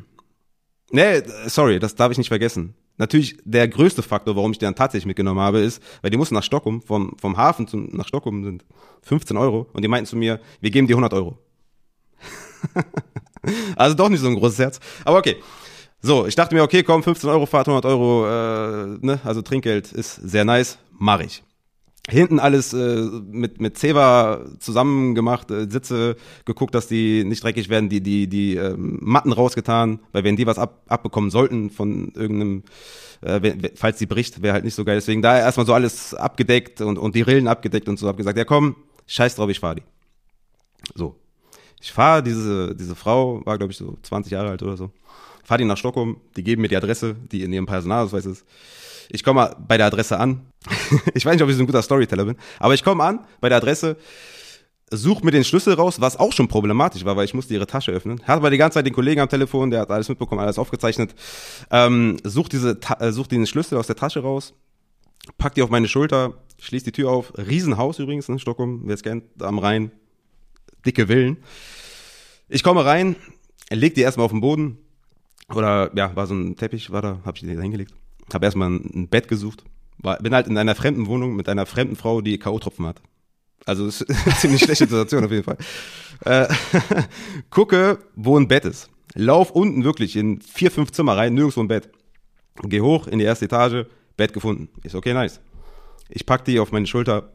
[0.90, 2.74] Nee, sorry, das darf ich nicht vergessen.
[3.00, 6.34] Natürlich der größte Faktor, warum ich die dann tatsächlich mitgenommen habe, ist, weil die mussten
[6.34, 8.62] nach Stockholm, vom, vom Hafen zum, nach Stockholm sind
[9.00, 11.38] 15 Euro und die meinten zu mir, wir geben dir 100 Euro.
[13.76, 14.80] also doch nicht so ein großes Herz.
[15.06, 15.36] Aber okay.
[16.02, 19.92] So, ich dachte mir, okay, komm, 15 Euro Fahrt, 100 Euro, äh, ne, also Trinkgeld
[19.92, 21.42] ist sehr nice, mache ich.
[22.10, 27.68] Hinten alles äh, mit mit Zebra zusammen gemacht, äh, Sitze geguckt, dass die nicht dreckig
[27.68, 32.12] werden, die die die ähm, Matten rausgetan, weil wenn die was ab, abbekommen sollten von
[32.14, 32.64] irgendeinem
[33.22, 34.96] äh, wenn, falls die bricht, wäre halt nicht so geil.
[34.96, 38.38] Deswegen da erstmal so alles abgedeckt und und die Rillen abgedeckt und so hab gesagt,
[38.38, 38.76] ja komm,
[39.06, 39.82] scheiß drauf, ich fahr die.
[40.94, 41.16] So.
[41.80, 44.90] Ich fahre diese diese Frau war glaube ich so 20 Jahre alt oder so.
[45.44, 48.44] Fahr die nach Stockholm, die geben mir die Adresse, die in ihrem Personalausweis ist
[49.10, 50.46] ich komme bei der Adresse an.
[51.14, 53.48] ich weiß nicht, ob ich so ein guter Storyteller bin, aber ich komme an bei
[53.48, 53.96] der Adresse,
[54.90, 57.92] suche mir den Schlüssel raus, was auch schon problematisch war, weil ich musste ihre Tasche
[57.92, 58.20] öffnen.
[58.22, 61.14] Hat aber die ganze Zeit den Kollegen am Telefon, der hat alles mitbekommen, alles aufgezeichnet.
[61.70, 64.54] Ähm, such diese, äh, such den Schlüssel aus der Tasche raus,
[65.38, 67.32] pack die auf meine Schulter, schließ die Tür auf.
[67.36, 69.92] Riesenhaus übrigens, in ne, Stockholm, wer es kennt, am Rhein,
[70.84, 71.38] dicke Villen.
[72.48, 73.14] Ich komme rein,
[73.70, 74.78] leg die erstmal auf den Boden.
[75.54, 77.92] Oder ja, war so ein Teppich, war da, hab ich die da hingelegt
[78.34, 79.64] habe erstmal ein Bett gesucht,
[79.98, 83.00] war, bin halt in einer fremden Wohnung mit einer fremden Frau, die K.O.-Tropfen hat.
[83.66, 85.58] Also ist eine ziemlich schlechte Situation auf jeden Fall.
[86.24, 86.48] Äh,
[87.50, 88.90] gucke, wo ein Bett ist.
[89.14, 91.90] Lauf unten wirklich in vier, fünf Zimmer rein, nirgendwo ein Bett.
[92.62, 93.86] Geh hoch in die erste Etage,
[94.16, 94.68] Bett gefunden.
[94.82, 95.40] Ist okay, nice.
[96.08, 97.32] Ich pack die auf meine Schulter,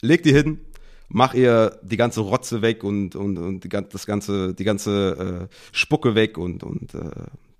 [0.00, 0.60] leg die hin,
[1.08, 5.54] mach ihr die ganze Rotze weg und, und, und die, das ganze, die ganze äh,
[5.72, 7.10] Spucke weg und, und äh,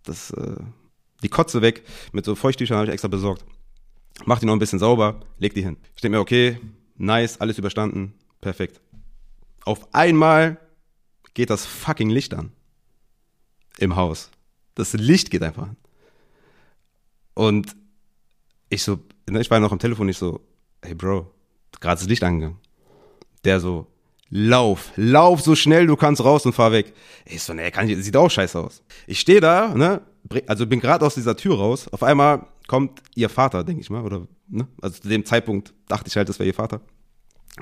[0.05, 0.57] das äh,
[1.23, 1.83] die Kotze weg.
[2.13, 3.45] Mit so Feuchttüchern habe ich extra besorgt.
[4.25, 5.77] Mach die noch ein bisschen sauber, leg die hin.
[5.95, 6.59] Ich denke mir, okay,
[6.97, 8.81] nice, alles überstanden, perfekt.
[9.65, 10.59] Auf einmal
[11.35, 12.53] geht das fucking Licht an.
[13.79, 14.31] Im Haus.
[14.75, 15.77] Das Licht geht einfach an.
[17.35, 17.77] Und
[18.69, 18.99] ich so,
[19.29, 20.41] ne, ich war noch am Telefon, ich so,
[20.83, 21.33] hey Bro,
[21.81, 22.59] gerade das Licht angegangen.
[23.45, 23.87] Der so,
[24.31, 26.93] lauf, lauf so schnell du kannst raus und fahr weg.
[27.25, 28.83] Ich so, ne, kann ich, sieht auch scheiße aus.
[29.07, 30.03] Ich stehe da, ne,
[30.47, 31.89] also bin gerade aus dieser Tür raus.
[31.93, 34.69] Auf einmal kommt ihr Vater, denke ich mal, oder, ne?
[34.81, 36.81] Also zu dem Zeitpunkt dachte ich halt, das wäre ihr Vater.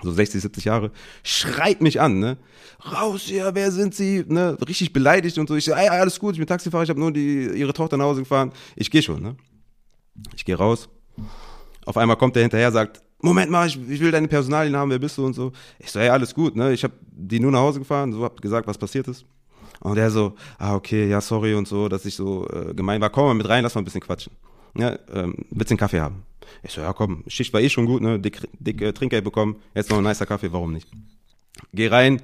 [0.02, 0.90] So 60, 70 Jahre,
[1.22, 2.36] schreit mich an, ne?
[2.92, 4.24] Raus hier, wer sind Sie?
[4.28, 4.58] Ne?
[4.68, 5.56] Richtig beleidigt und so.
[5.56, 8.04] Ich so, ey, alles gut, ich bin Taxifahrer, ich habe nur die, ihre Tochter nach
[8.04, 8.52] Hause gefahren.
[8.74, 9.36] Ich gehe schon, ne?
[10.34, 10.88] Ich gehe raus.
[11.86, 14.98] Auf einmal kommt der hinterher, sagt, Moment mal, ich, ich will deine Personalien haben, wer
[14.98, 15.52] bist du und so.
[15.78, 16.72] Ich so, hey, alles gut, ne?
[16.72, 19.24] Ich habe die nur nach Hause gefahren, so hab gesagt, was passiert ist.
[19.80, 23.10] Und er so, ah, okay, ja, sorry und so, dass ich so äh, gemein war.
[23.10, 24.32] Komm mal mit rein, lass mal ein bisschen quatschen.
[24.78, 26.22] Ja, ähm, willst du einen Kaffee haben?
[26.62, 28.20] Ich so, ja, komm, Schicht war eh schon gut, ne?
[28.20, 30.88] Dick, dick äh, Trinkgeld bekommen, jetzt noch ein nicer Kaffee, warum nicht?
[31.72, 32.22] Geh rein,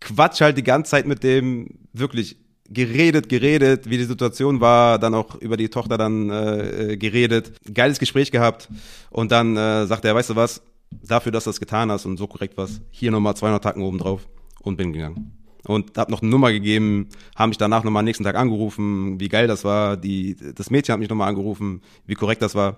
[0.00, 2.36] quatsch halt die ganze Zeit mit dem, wirklich
[2.70, 7.98] geredet, geredet, wie die Situation war, dann auch über die Tochter dann äh, geredet, geiles
[7.98, 8.68] Gespräch gehabt
[9.10, 12.16] und dann äh, sagt er, weißt du was, dafür, dass du das getan hast und
[12.16, 14.28] so korrekt was, hier nochmal 200 Tacken oben drauf
[14.62, 15.32] und bin gegangen
[15.66, 19.28] und habe noch eine Nummer gegeben, haben mich danach nochmal am nächsten Tag angerufen, wie
[19.28, 22.76] geil das war, die, das Mädchen hat mich nochmal angerufen, wie korrekt das war.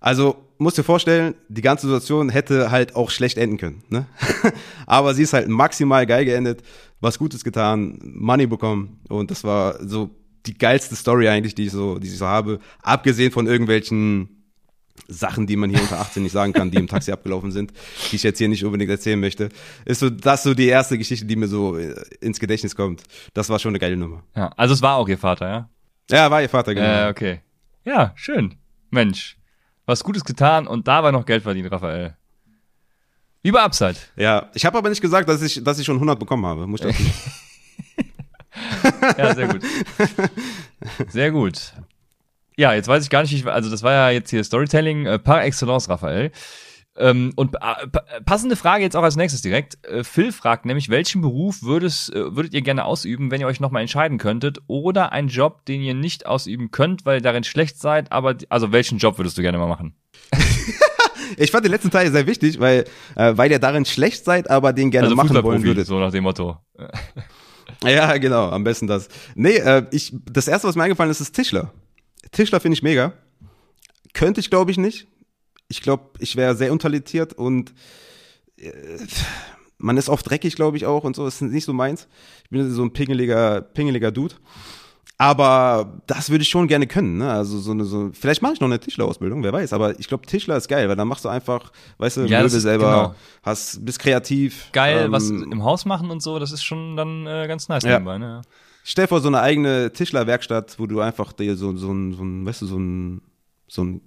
[0.00, 4.06] Also, musst dir vorstellen, die ganze Situation hätte halt auch schlecht enden können, ne?
[4.86, 6.62] Aber sie ist halt maximal geil geendet,
[7.00, 10.10] was Gutes getan, Money bekommen und das war so
[10.46, 14.44] die geilste Story eigentlich, die ich so, die ich so habe, abgesehen von irgendwelchen
[15.08, 17.72] Sachen, die man hier unter 18 nicht sagen kann, die im Taxi abgelaufen sind,
[18.10, 19.48] die ich jetzt hier nicht unbedingt erzählen möchte,
[19.84, 23.02] ist so das so die erste Geschichte, die mir so äh, ins Gedächtnis kommt.
[23.34, 24.22] Das war schon eine geile Nummer.
[24.36, 25.70] Ja, also es war auch ihr Vater, ja?
[26.10, 27.06] Ja, war ihr Vater, genau.
[27.06, 27.40] Äh, okay.
[27.84, 28.54] Ja, schön.
[28.90, 29.36] Mensch,
[29.86, 32.16] was Gutes getan und dabei noch Geld verdient, Raphael.
[33.42, 33.96] Über Upside.
[34.16, 36.66] Ja, ich habe aber nicht gesagt, dass ich, dass ich schon 100 bekommen habe.
[36.66, 36.96] Muss ich
[39.18, 39.62] ja, sehr gut.
[41.08, 41.74] Sehr gut.
[42.56, 45.44] Ja, jetzt weiß ich gar nicht, also das war ja jetzt hier Storytelling äh, par
[45.44, 46.30] excellence, Raphael.
[46.96, 49.84] Ähm, und äh, passende Frage jetzt auch als nächstes direkt.
[49.86, 53.58] Äh, Phil fragt nämlich, welchen Beruf würdest, äh, würdet ihr gerne ausüben, wenn ihr euch
[53.58, 54.58] nochmal entscheiden könntet?
[54.68, 58.70] Oder einen Job, den ihr nicht ausüben könnt, weil ihr darin schlecht seid, aber also
[58.70, 59.94] welchen Job würdest du gerne mal machen?
[61.36, 62.84] ich fand den letzten Teil sehr wichtig, weil,
[63.16, 65.88] äh, weil ihr darin schlecht seid, aber den gerne also machen wollen würdet.
[65.88, 66.58] So nach dem Motto.
[67.84, 69.08] ja, genau, am besten das.
[69.34, 71.72] Nee, äh, ich, das erste, was mir eingefallen ist, ist Tischler.
[72.30, 73.14] Tischler finde ich mega.
[74.12, 75.08] Könnte ich, glaube ich, nicht.
[75.68, 77.74] Ich glaube, ich wäre sehr untalentiert und
[78.56, 78.70] äh,
[79.78, 81.24] man ist oft dreckig, glaube ich, auch und so.
[81.24, 82.08] Das ist nicht so meins.
[82.44, 84.34] Ich bin so ein pingeliger, pingeliger Dude.
[85.16, 87.18] Aber das würde ich schon gerne können.
[87.18, 87.30] Ne?
[87.30, 89.72] Also so eine, so, vielleicht mache ich noch eine Tischlerausbildung, wer weiß.
[89.72, 92.50] Aber ich glaube, Tischler ist geil, weil dann machst du einfach, weißt du, ja, Möbel
[92.60, 93.14] selber, genau.
[93.44, 94.70] hast, bist kreativ.
[94.72, 97.84] Geil, ähm, was im Haus machen und so, das ist schon dann äh, ganz nice
[97.84, 97.92] ja.
[97.92, 98.18] nebenbei.
[98.18, 98.42] Ne?
[98.82, 102.44] Stell vor, so eine eigene Tischlerwerkstatt, wo du einfach dir so, so, ein, so ein,
[102.44, 103.22] weißt du, so ein,
[103.68, 104.00] so ein,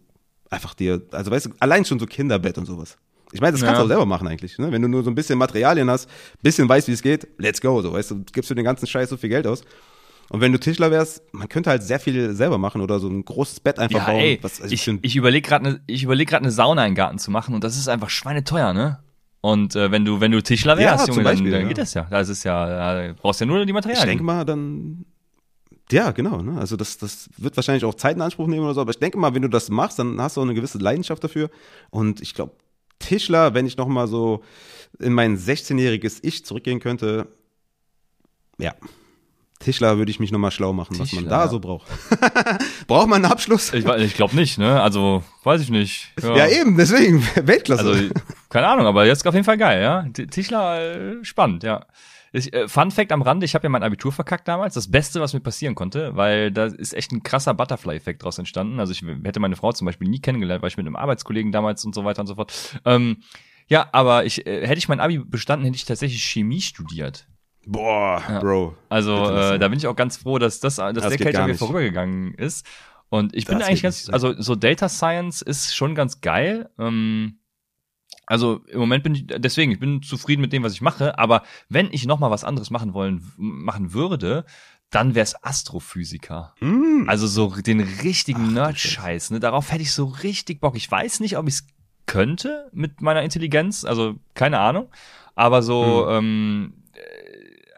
[0.50, 2.98] einfach dir, also weißt du, allein schon so Kinderbett und sowas.
[3.34, 3.80] Ich meine, das kannst ja.
[3.80, 4.72] du auch selber machen eigentlich, ne?
[4.72, 6.10] Wenn du nur so ein bisschen Materialien hast,
[6.42, 9.10] bisschen weißt, wie es geht, let's go, so, weißt du, gibst du den ganzen Scheiß
[9.10, 9.64] so viel Geld aus.
[10.30, 13.24] Und wenn du Tischler wärst, man könnte halt sehr viel selber machen oder so ein
[13.24, 14.20] großes Bett einfach ja, bauen.
[14.20, 16.96] Ey, was, also ich ich überlege gerade eine ich überleg grad eine Sauna in den
[16.96, 19.00] Garten zu machen und das ist einfach schweineteuer, ne?
[19.40, 21.94] Und äh, wenn du wenn du Tischler wärst, ja, Junge, Beispiel, dann, dann geht das
[21.94, 22.08] ja.
[22.10, 24.04] Das ist ja, da brauchst ja nur die Materialien.
[24.04, 25.06] Ich denke mal, dann
[25.92, 26.42] ja, genau.
[26.42, 26.60] Ne?
[26.60, 28.82] Also das, das wird wahrscheinlich auch Zeit in Anspruch nehmen oder so.
[28.82, 31.24] Aber ich denke mal, wenn du das machst, dann hast du auch eine gewisse Leidenschaft
[31.24, 31.50] dafür.
[31.90, 32.54] Und ich glaube,
[33.00, 34.44] Tischler, wenn ich noch mal so
[35.00, 37.28] in mein 16-jähriges Ich zurückgehen könnte,
[38.58, 38.74] ja,
[39.60, 41.48] Tischler würde ich mich nochmal schlau machen, Tischler, was man da ja.
[41.48, 41.88] so braucht.
[42.88, 43.74] braucht man einen Abschluss?
[43.74, 44.82] Ich, ich glaube nicht, ne?
[44.82, 46.12] Also, weiß ich nicht.
[46.22, 47.86] Ja, ja eben, deswegen, Weltklasse.
[47.86, 48.10] Also,
[48.50, 50.06] keine Ahnung, aber jetzt auf jeden Fall geil, ja?
[50.28, 51.86] Tischler, äh, spannend, ja.
[52.38, 54.76] Ich, äh, Fun Fact am Rande, ich habe ja mein Abitur verkackt damals.
[54.76, 58.80] Das Beste, was mir passieren konnte, weil da ist echt ein krasser Butterfly-Effekt draus entstanden.
[58.80, 61.84] Also ich hätte meine Frau zum Beispiel nie kennengelernt, weil ich mit einem Arbeitskollegen damals
[61.84, 62.54] und so weiter und so fort.
[62.86, 63.18] Ähm,
[63.68, 67.28] ja, aber ich, äh, hätte ich mein Abi bestanden, hätte ich tatsächlich Chemie studiert.
[67.66, 68.40] Boah, ja.
[68.40, 68.78] Bro.
[68.88, 71.56] Also äh, da bin ich auch ganz froh, dass das, dass das der Kälte mir
[71.56, 72.66] vorübergegangen ist.
[73.10, 76.70] Und ich das bin eigentlich ganz, also so Data Science ist schon ganz geil.
[76.78, 77.40] Ähm,
[78.26, 81.44] also im Moment bin ich, deswegen, ich bin zufrieden mit dem, was ich mache, aber
[81.70, 84.46] wenn ich noch mal was anderes machen wollen, machen würde,
[84.90, 86.54] dann wär's Astrophysiker.
[86.60, 87.08] Mm.
[87.08, 89.40] Also so den richtigen Nerd-Scheiß, ne?
[89.40, 90.76] Darauf hätte ich so richtig Bock.
[90.76, 91.68] Ich weiß nicht, ob ich's
[92.06, 94.90] könnte mit meiner Intelligenz, also keine Ahnung.
[95.36, 96.10] Aber so, mm.
[96.10, 96.74] ähm,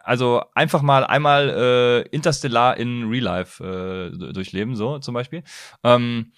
[0.03, 5.43] also einfach mal einmal äh, Interstellar in Real Life äh, durchleben, so zum Beispiel.
[5.83, 6.31] Ähm,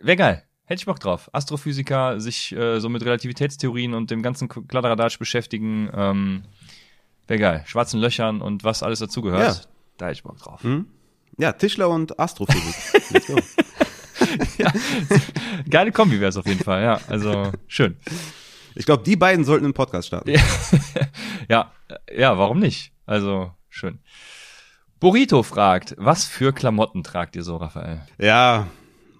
[0.00, 0.42] Wäre geil.
[0.72, 1.28] Hätte ich Bock drauf.
[1.34, 5.90] Astrophysiker, sich äh, so mit Relativitätstheorien und dem ganzen Kladderadatsch beschäftigen.
[5.94, 6.44] Ähm,
[7.26, 7.62] Wäre geil.
[7.66, 9.54] Schwarzen Löchern und was alles dazugehört.
[9.54, 9.70] Ja.
[9.98, 10.62] Da hätte ich Bock drauf.
[10.62, 10.86] Hm?
[11.36, 13.02] Ja, Tischler und Astrophysik.
[13.10, 13.38] Let's go.
[14.56, 14.72] ja,
[15.68, 17.00] geile Kombi wäre es auf jeden Fall, ja.
[17.06, 17.98] Also schön.
[18.74, 20.30] Ich glaube, die beiden sollten einen Podcast starten.
[21.50, 21.70] ja,
[22.16, 22.94] ja, warum nicht?
[23.04, 23.98] Also schön.
[25.00, 28.00] Burrito fragt, was für Klamotten tragt ihr so, Raphael?
[28.16, 28.68] Ja,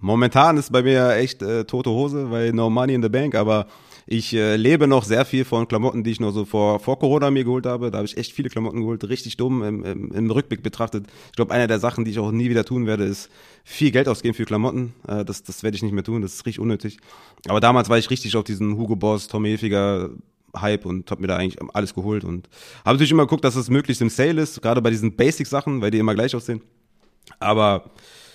[0.02, 3.66] momentan ist bei mir echt äh, tote Hose, weil no money in the bank, aber
[4.06, 7.30] ich äh, lebe noch sehr viel von Klamotten, die ich nur so vor, vor Corona
[7.30, 7.90] mir geholt habe.
[7.90, 11.06] Da habe ich echt viele Klamotten geholt, richtig dumm im, im, im Rückblick betrachtet.
[11.26, 13.30] Ich glaube, eine der Sachen, die ich auch nie wieder tun werde, ist
[13.64, 14.92] viel Geld ausgeben für Klamotten.
[15.06, 16.98] Äh, das, das werde ich nicht mehr tun, das ist richtig unnötig.
[17.48, 20.10] Aber damals war ich richtig auf diesen Hugo Boss, Tommy Hilfiger
[20.54, 22.48] Hype und habe mir da eigentlich alles geholt und
[22.84, 25.90] habe natürlich immer geguckt, dass es möglichst im Sale ist, gerade bei diesen Basic-Sachen, weil
[25.90, 26.60] die immer gleich aussehen.
[27.38, 27.90] Aber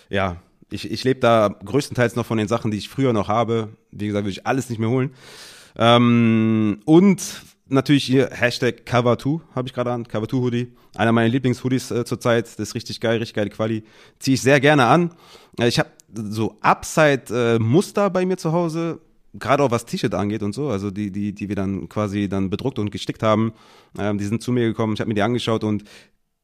[0.09, 0.37] ja,
[0.69, 3.69] ich, ich lebe da größtenteils noch von den Sachen, die ich früher noch habe.
[3.91, 5.11] Wie gesagt, will ich alles nicht mehr holen.
[5.77, 10.73] Ähm, und natürlich hier Hashtag Cover2 habe ich gerade an, Cover2 Hoodie.
[10.95, 12.45] Einer meiner Lieblingshoodies äh, zurzeit.
[12.45, 13.83] Das ist richtig geil, richtig geile Quali.
[14.19, 15.11] Ziehe ich sehr gerne an.
[15.59, 18.99] Äh, ich habe so Upside-Muster äh, bei mir zu Hause
[19.39, 22.49] gerade auch was T-Shirt angeht und so, also die, die, die wir dann quasi dann
[22.49, 23.53] bedruckt und gestickt haben,
[23.97, 25.83] ähm, die sind zu mir gekommen, ich habe mir die angeschaut und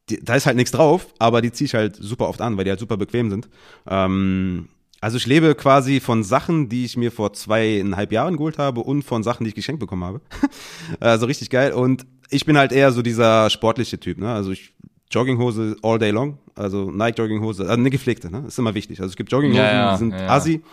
[0.09, 2.65] die, da ist halt nichts drauf, aber die ziehe ich halt super oft an, weil
[2.65, 3.49] die halt super bequem sind.
[3.87, 4.67] Ähm,
[5.01, 9.03] also ich lebe quasi von Sachen, die ich mir vor zweieinhalb Jahren geholt habe und
[9.03, 10.21] von Sachen, die ich geschenkt bekommen habe.
[10.99, 11.73] also richtig geil.
[11.73, 14.33] Und ich bin halt eher so dieser sportliche Typ, ne?
[14.33, 14.73] Also ich
[15.11, 18.45] Jogginghose all day long, also Nike Jogginghose, also eine gepflegte, ne?
[18.47, 18.99] Ist immer wichtig.
[18.99, 20.63] Also es gibt Jogginghosen, ja, ja, die sind ja, assi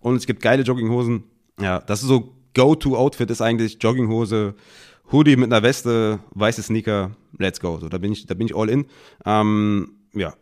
[0.00, 1.24] und es gibt geile Jogginghosen,
[1.60, 4.54] ja, das ist so Go-To-Outfit ist eigentlich Jogginghose,
[5.12, 7.78] Hoodie mit einer Weste, weiße Sneaker, let's go.
[7.78, 8.86] So, da bin ich, da bin ich all in.
[9.24, 10.34] Ähm, ja,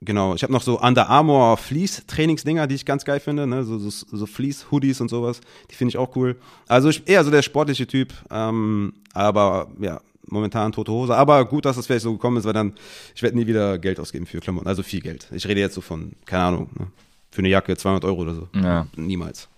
[0.00, 0.34] genau.
[0.34, 3.64] Ich habe noch so Under Armour Fleece Trainingsdinger, die ich ganz geil finde, ne?
[3.64, 5.40] so, so, so Fleece Hoodies und sowas.
[5.70, 6.36] Die finde ich auch cool.
[6.68, 11.16] Also ich eher so der sportliche Typ, ähm, aber ja, momentan tote Hose.
[11.16, 12.74] Aber gut, dass das vielleicht so gekommen ist, weil dann
[13.14, 15.28] ich werde nie wieder Geld ausgeben für Klamotten, also viel Geld.
[15.32, 16.86] Ich rede jetzt so von keine Ahnung, ne?
[17.30, 18.48] für eine Jacke 200 Euro oder so.
[18.54, 18.86] Ja.
[18.96, 19.48] Niemals.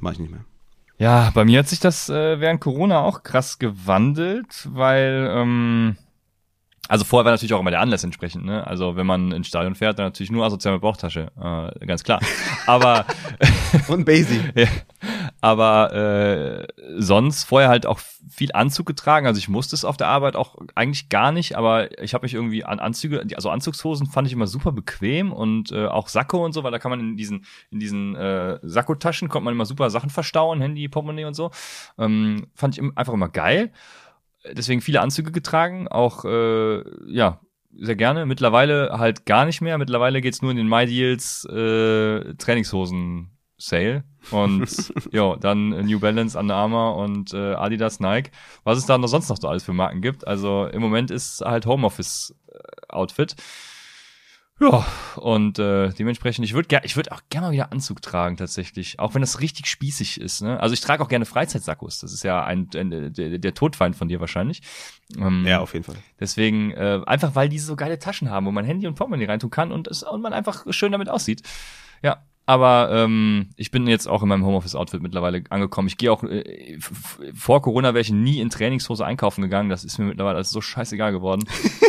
[0.00, 0.44] Mach ich nicht mehr.
[1.00, 5.96] Ja, bei mir hat sich das äh, während Corona auch krass gewandelt, weil ähm,
[6.88, 8.66] also vorher war natürlich auch immer der Anlass entsprechend, ne?
[8.66, 12.20] Also wenn man ins Stadion fährt, dann natürlich nur asozial mit Bauchtasche, äh, ganz klar.
[12.66, 13.06] Aber
[13.88, 14.42] Und Basie.
[14.54, 14.66] ja,
[15.40, 16.66] aber äh,
[16.98, 19.26] sonst vorher halt auch viel Anzug getragen.
[19.26, 22.34] Also ich musste es auf der Arbeit auch eigentlich gar nicht, aber ich habe mich
[22.34, 26.52] irgendwie an Anzüge, also Anzugshosen fand ich immer super bequem und äh, auch Sakko und
[26.52, 29.90] so, weil da kann man in diesen in diesen äh, Sakkotaschen kommt man immer super
[29.90, 31.50] Sachen verstauen, Handy, Portemonnaie und so.
[31.98, 33.72] Ähm, fand ich einfach immer geil.
[34.52, 37.40] Deswegen viele Anzüge getragen, auch äh, ja
[37.76, 38.26] sehr gerne.
[38.26, 39.78] Mittlerweile halt gar nicht mehr.
[39.78, 46.00] Mittlerweile geht's nur in den My Deals äh, Trainingshosen Sale und ja, dann äh, New
[46.00, 48.30] Balance, Under Armour und äh, Adidas, Nike.
[48.64, 50.26] Was es da noch sonst noch so alles für Marken gibt.
[50.26, 53.36] Also im Moment ist halt Homeoffice äh, Outfit.
[54.60, 54.84] Ja,
[55.16, 59.14] und äh, dementsprechend, ich würde ich würde auch gerne mal wieder Anzug tragen tatsächlich, auch
[59.14, 60.42] wenn das richtig spießig ist.
[60.42, 60.60] Ne?
[60.60, 62.00] Also ich trage auch gerne Freizeitsackos.
[62.00, 64.60] Das ist ja ein, ein der, der Todfeind von dir wahrscheinlich.
[65.16, 65.96] Ähm, Ja, auf jeden Fall.
[66.20, 69.48] Deswegen, äh, einfach weil die so geile Taschen haben, wo man Handy und Portemonnaie reintun
[69.48, 71.42] kann und, es, und man einfach schön damit aussieht.
[72.02, 75.86] Ja, aber ähm, ich bin jetzt auch in meinem Homeoffice-Outfit mittlerweile angekommen.
[75.86, 76.78] Ich gehe auch, äh,
[77.32, 79.68] vor Corona wäre ich nie in Trainingshose einkaufen gegangen.
[79.68, 81.44] Das ist mir mittlerweile alles so scheißegal geworden.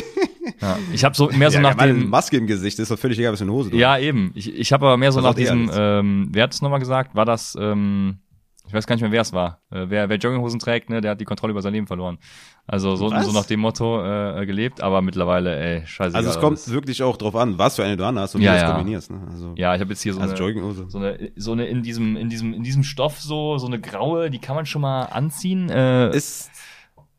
[0.62, 2.12] ja, ich habe so mehr so ja, nach dem...
[2.12, 4.34] Maske im Gesicht ist doch völlig egal, was für eine Hose du Ja, eben.
[4.36, 7.16] Ich, ich habe aber mehr so nach diesem, ähm, wer hat es nochmal gesagt?
[7.16, 8.20] War das, ähm,
[8.72, 9.60] ich weiß gar nicht mehr, wer es war.
[9.70, 12.20] Äh, wer, wer Jogginghosen trägt, ne, der hat die Kontrolle über sein Leben verloren.
[12.66, 13.26] Also so, Was?
[13.26, 16.16] so nach dem Motto äh, gelebt, aber mittlerweile, ey, scheiße.
[16.16, 18.56] Also es kommt wirklich auch drauf an, was für eine du anhast und Ja, wie
[18.56, 18.76] du das ja.
[18.76, 19.12] kombinierst.
[19.12, 19.20] Ne?
[19.30, 20.86] Also, Ja, ich habe jetzt hier so also eine, Jogginghose.
[20.88, 24.30] so eine, so eine in diesem, in diesem, in diesem Stoff so, so eine graue,
[24.30, 25.70] die kann man schon mal anziehen.
[25.70, 26.50] Äh, Ist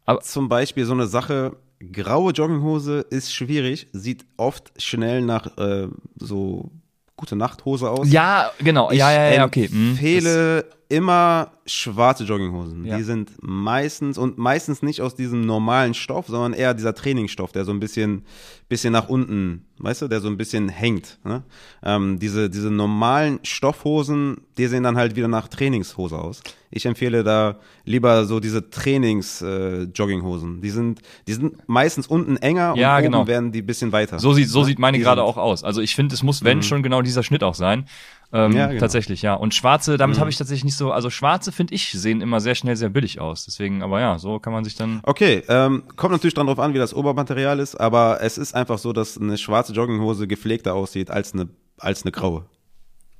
[0.06, 1.56] Aber- zum Beispiel so eine Sache,
[1.92, 6.70] graue Jogginghose ist schwierig, sieht oft schnell nach äh, so
[7.16, 8.10] gute Nachthose aus.
[8.10, 8.90] ja, genau.
[8.90, 9.68] Ich ja, ja, ja, okay.
[9.68, 12.84] Hm, empfehle immer schwarze Jogginghosen.
[12.84, 12.98] Ja.
[12.98, 17.64] Die sind meistens und meistens nicht aus diesem normalen Stoff, sondern eher dieser Trainingsstoff, der
[17.64, 18.26] so ein bisschen,
[18.68, 21.18] bisschen nach unten, weißt du, der so ein bisschen hängt.
[21.24, 21.44] Ne?
[21.82, 26.42] Ähm, diese, diese normalen Stoffhosen, die sehen dann halt wieder nach Trainingshose aus.
[26.70, 27.56] Ich empfehle da
[27.86, 30.60] lieber so diese Trainings-Jogginghosen.
[30.60, 33.20] die sind, die sind meistens unten enger Ja, und genau.
[33.20, 34.18] oben werden die bisschen weiter.
[34.18, 35.64] So sieht, so sieht meine gerade auch aus.
[35.64, 37.86] Also ich finde, es muss, wenn schon genau dieser Schnitt auch sein.
[38.32, 38.80] Ähm, Ja, genau.
[38.80, 39.34] Tatsächlich, ja.
[39.34, 42.54] Und schwarze, damit habe ich tatsächlich nicht so, also schwarze finde ich, sehen immer sehr
[42.54, 43.44] schnell sehr billig aus.
[43.44, 45.00] Deswegen, aber ja, so kann man sich dann.
[45.02, 48.78] Okay, ähm, kommt natürlich dann drauf an, wie das Obermaterial ist, aber es ist einfach
[48.78, 51.48] so, dass eine schwarze Jogginghose gepflegter aussieht als eine,
[51.78, 52.46] als eine graue.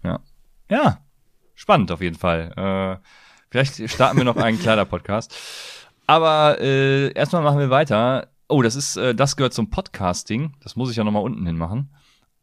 [0.02, 0.20] Ja.
[0.70, 0.98] Ja.
[1.54, 2.52] Spannend auf jeden Fall.
[2.56, 3.06] Äh,
[3.50, 5.36] vielleicht starten wir noch einen Kleider-Podcast.
[6.06, 8.28] Aber äh, erstmal machen wir weiter.
[8.48, 10.54] Oh, das ist, äh, das gehört zum Podcasting.
[10.62, 11.90] Das muss ich ja nochmal unten hin machen.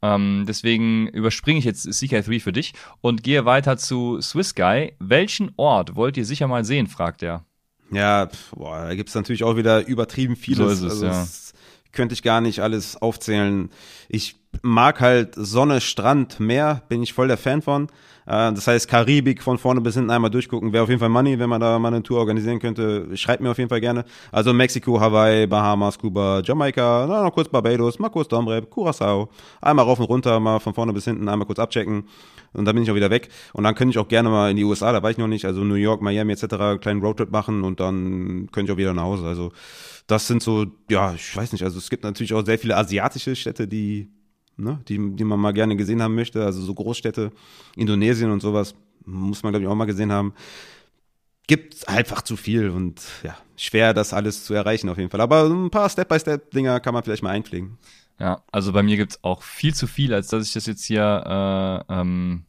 [0.02, 4.94] Ähm, deswegen überspringe ich jetzt CK3 für dich und gehe weiter zu Swiss Guy.
[5.00, 7.46] Welchen Ort wollt ihr sicher mal sehen, fragt er.
[7.92, 10.80] Ja, pf, boah, da gibt's natürlich auch wieder übertrieben vieles.
[10.80, 11.12] So ist es, also, ja.
[11.12, 11.54] das
[11.92, 13.70] könnte ich gar nicht alles aufzählen.
[14.08, 17.88] Ich mag halt Sonne, Strand, Meer, bin ich voll der Fan von.
[18.30, 21.40] Äh, Das heißt, Karibik von vorne bis hinten einmal durchgucken, wäre auf jeden Fall Money,
[21.40, 23.18] wenn man da mal eine Tour organisieren könnte.
[23.18, 24.06] Schreibt mir auf jeden Fall gerne.
[24.32, 29.30] Also Mexiko, Hawaii, Bahamas, Kuba, Jamaika, na, noch kurz Barbados, mal kurz Domrep, Curacao.
[29.62, 32.04] Einmal rauf und runter, mal von vorne bis hinten, einmal kurz abchecken.
[32.54, 33.30] Und dann bin ich auch wieder weg.
[33.54, 35.46] Und dann könnte ich auch gerne mal in die USA, da war ich noch nicht,
[35.46, 38.94] also New York, Miami etc., einen kleinen Roadtrip machen und dann könnte ich auch wieder
[38.94, 39.26] nach Hause.
[39.26, 39.52] Also
[40.08, 43.36] das sind so, ja, ich weiß nicht, also es gibt natürlich auch sehr viele asiatische
[43.36, 44.10] Städte, die,
[44.60, 46.46] ne, die, die man mal gerne gesehen haben möchte.
[46.46, 47.32] Also so Großstädte,
[47.76, 48.76] Indonesien und sowas,
[49.06, 50.34] muss man, glaube ich, auch mal gesehen haben.
[51.48, 55.22] Gibt einfach zu viel und ja, schwer, das alles zu erreichen auf jeden Fall.
[55.22, 57.78] Aber ein paar Step-by-Step-Dinger kann man vielleicht mal einpflegen.
[58.20, 61.86] Ja, also bei mir gibt's auch viel zu viel, als dass ich das jetzt hier
[61.90, 62.44] äh, ähm,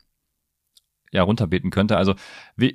[1.13, 1.97] ja runterbeten könnte.
[1.97, 2.15] Also
[2.57, 2.75] wie,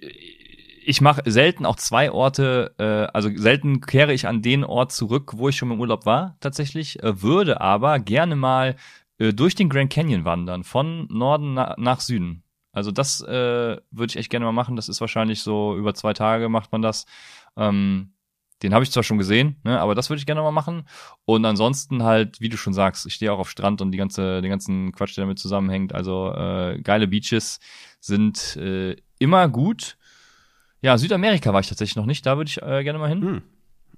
[0.86, 5.34] ich mache selten auch zwei Orte, äh, also selten kehre ich an den Ort zurück,
[5.36, 8.76] wo ich schon im Urlaub war, tatsächlich, äh, würde aber gerne mal
[9.18, 12.44] äh, durch den Grand Canyon wandern, von Norden na nach Süden.
[12.72, 14.76] Also das äh, würde ich echt gerne mal machen.
[14.76, 17.06] Das ist wahrscheinlich so über zwei Tage macht man das.
[17.56, 18.12] Ähm,
[18.64, 20.88] den habe ich zwar schon gesehen, ne, aber das würde ich gerne mal machen.
[21.26, 24.42] Und ansonsten halt, wie du schon sagst, ich stehe auch auf Strand und die ganze,
[24.42, 25.94] den ganzen Quatsch, der damit zusammenhängt.
[25.94, 27.60] Also äh, geile Beaches
[28.00, 29.98] sind äh, immer gut.
[30.82, 33.22] Ja, Südamerika war ich tatsächlich noch nicht, da würde ich äh, gerne mal hin.
[33.22, 33.42] Hm.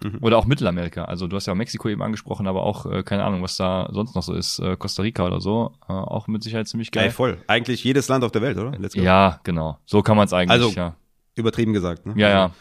[0.04, 0.20] Mhm.
[0.22, 1.06] Oder auch Mittelamerika.
[1.06, 4.16] Also du hast ja Mexiko eben angesprochen, aber auch, äh, keine Ahnung, was da sonst
[4.16, 5.74] noch so ist, äh, Costa Rica oder so.
[5.90, 7.12] Äh, auch mit Sicherheit ziemlich Geil, geil.
[7.12, 7.38] voll.
[7.48, 8.78] Eigentlich jedes Land auf der Welt, oder?
[8.94, 9.78] Ja, genau.
[9.86, 10.96] So kann man es eigentlich, Also, ja.
[11.36, 12.14] Übertrieben gesagt, ne?
[12.16, 12.52] Ja, ja.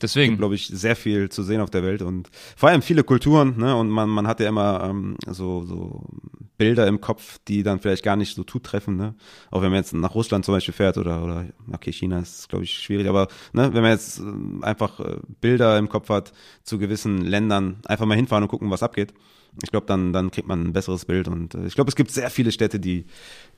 [0.00, 0.36] Deswegen.
[0.36, 3.74] glaube ich, sehr viel zu sehen auf der Welt und vor allem viele Kulturen, ne?
[3.76, 6.04] Und man, man hat ja immer ähm, so, so
[6.56, 9.14] Bilder im Kopf, die dann vielleicht gar nicht so zutreffen, ne?
[9.50, 12.64] Auch wenn man jetzt nach Russland zum Beispiel fährt oder, oder okay, China ist, glaube
[12.64, 16.78] ich, schwierig, aber ne, wenn man jetzt äh, einfach äh, Bilder im Kopf hat zu
[16.78, 19.14] gewissen Ländern, einfach mal hinfahren und gucken, was abgeht.
[19.62, 22.10] Ich glaube, dann, dann kriegt man ein besseres Bild und äh, ich glaube, es gibt
[22.10, 23.06] sehr viele Städte, die,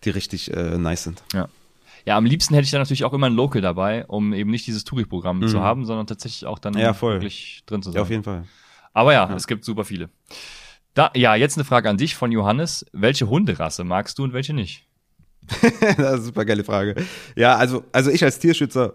[0.04, 1.22] die richtig äh, nice sind.
[1.34, 1.48] Ja.
[2.06, 4.66] Ja, am liebsten hätte ich dann natürlich auch immer ein Local dabei, um eben nicht
[4.66, 5.48] dieses Touri-Programm Mhm.
[5.48, 7.96] zu haben, sondern tatsächlich auch dann Ja, wirklich drin zu sein.
[7.96, 8.44] Ja, auf jeden Fall.
[8.92, 10.10] Aber ja, es gibt super viele.
[10.94, 12.84] Da, ja, jetzt eine Frage an dich von Johannes.
[12.92, 14.86] Welche Hunderasse magst du und welche nicht?
[15.48, 16.94] das ist eine super geile Frage.
[17.36, 18.94] Ja, also, also ich als Tierschützer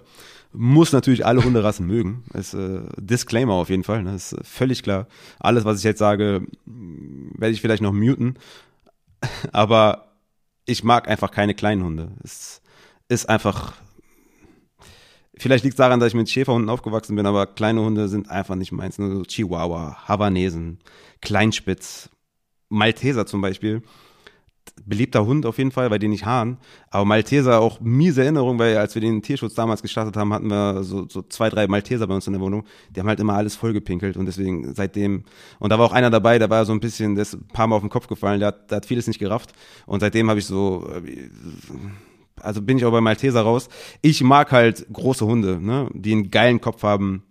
[0.52, 2.24] muss natürlich alle Hunderassen mögen.
[2.32, 4.14] Das ist äh, Disclaimer auf jeden Fall, ne?
[4.14, 5.08] das ist völlig klar.
[5.40, 8.36] Alles, was ich jetzt sage, werde ich vielleicht noch muten.
[9.52, 10.14] Aber
[10.66, 12.12] ich mag einfach keine kleinen Hunde.
[12.24, 12.62] Es
[13.08, 13.74] ist einfach.
[15.38, 18.56] Vielleicht liegt es daran, dass ich mit Schäferhunden aufgewachsen bin, aber kleine Hunde sind einfach
[18.56, 18.98] nicht meins.
[18.98, 20.80] Nur so Chihuahua, Havanesen,
[21.22, 22.10] Kleinspitz,
[22.70, 23.82] Malteser zum Beispiel
[24.86, 26.58] beliebter Hund auf jeden Fall, weil die nicht haaren.
[26.90, 30.84] Aber Malteser auch miese Erinnerung, weil als wir den Tierschutz damals gestartet haben, hatten wir
[30.84, 32.66] so, so zwei, drei Malteser bei uns in der Wohnung.
[32.90, 35.24] Die haben halt immer alles vollgepinkelt und deswegen seitdem,
[35.60, 37.68] und da war auch einer dabei, der war so ein bisschen, der ist ein paar
[37.68, 39.54] Mal auf den Kopf gefallen, der hat, der hat vieles nicht gerafft.
[39.86, 41.30] Und seitdem habe ich so, äh,
[42.46, 43.70] also bin ich auch bei Malteser raus.
[44.02, 47.24] Ich mag halt große Hunde, ne, die einen geilen Kopf haben,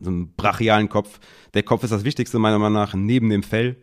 [0.00, 1.20] so einen brachialen Kopf.
[1.54, 3.76] Der Kopf ist das Wichtigste meiner Meinung nach, neben dem Fell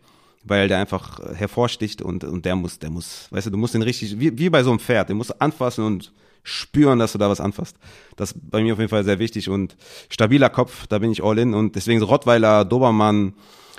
[0.46, 3.82] weil der einfach hervorsticht und, und der muss, der muss, weißt du, du musst den
[3.82, 6.12] richtig, wie, wie bei so einem Pferd, den musst du anfassen und
[6.44, 7.76] spüren, dass du da was anfasst.
[8.14, 9.76] Das ist bei mir auf jeden Fall sehr wichtig und
[10.08, 13.34] stabiler Kopf, da bin ich all in und deswegen so Rottweiler, Dobermann,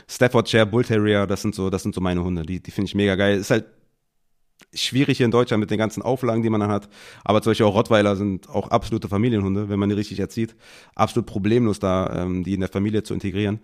[0.09, 2.95] Staffordshire, Bull Terrier, das sind so, das sind so meine Hunde, die, die finde ich
[2.95, 3.37] mega geil.
[3.37, 3.65] Ist halt
[4.73, 6.89] schwierig hier in Deutschland mit den ganzen Auflagen, die man dann hat.
[7.23, 10.55] Aber zum Beispiel auch Rottweiler sind auch absolute Familienhunde, wenn man die richtig erzieht.
[10.95, 13.59] Absolut problemlos da, ähm, die in der Familie zu integrieren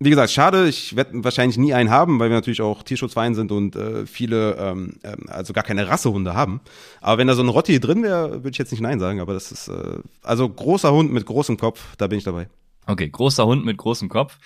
[0.00, 3.50] wie gesagt, schade, ich werde wahrscheinlich nie einen haben, weil wir natürlich auch Tierschutzverein sind
[3.50, 6.60] und äh, viele, ähm, ähm, also gar keine Rassehunde haben.
[7.00, 9.34] Aber wenn da so ein Rotti drin wäre, würde ich jetzt nicht Nein sagen, aber
[9.34, 12.48] das ist, äh, also großer Hund mit großem Kopf, da bin ich dabei.
[12.86, 14.38] Okay, großer Hund mit großem Kopf.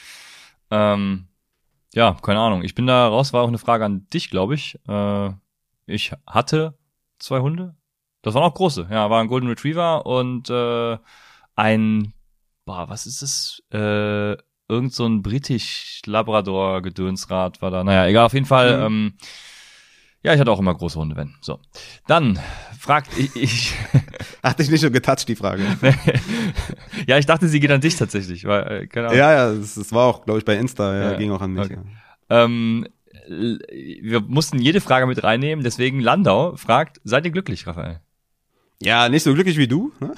[0.70, 1.26] Ähm,
[1.92, 2.62] ja, keine Ahnung.
[2.62, 4.78] Ich bin da raus, war auch eine Frage an dich, glaube ich.
[4.88, 5.30] Äh,
[5.86, 6.76] ich hatte
[7.18, 7.74] zwei Hunde.
[8.22, 8.88] Das waren auch große.
[8.90, 10.98] Ja, war ein Golden Retriever und äh,
[11.56, 12.12] ein,
[12.64, 13.62] boah, was ist es?
[13.72, 14.36] Äh,
[14.68, 17.82] irgend so ein britisch Labrador Gedönsrad war da.
[17.84, 18.78] Naja, egal, auf jeden Fall.
[18.78, 18.84] Mhm.
[18.86, 19.14] Ähm,
[20.22, 21.34] ja, ich hatte auch immer große Hunde, wenn.
[21.40, 21.58] So.
[22.06, 22.38] Dann
[22.78, 23.74] fragt ich, ich
[24.42, 25.64] Hat dich nicht so getoucht, die Frage.
[27.06, 29.18] ja, ich dachte, sie geht an dich tatsächlich, weil, äh, keine Ahnung.
[29.18, 31.52] ja, ja, das, das war auch, glaube ich, bei Insta, ja, Ja, ging auch an
[31.52, 31.64] mich.
[31.64, 31.78] okay.
[32.28, 32.92] Ähm, l-
[33.28, 38.00] wir mussten jede Frage mit reinnehmen, deswegen Landau fragt, seid ihr glücklich, Raphael?
[38.80, 39.08] Ja.
[39.08, 40.14] nicht so glücklich wie du, ne?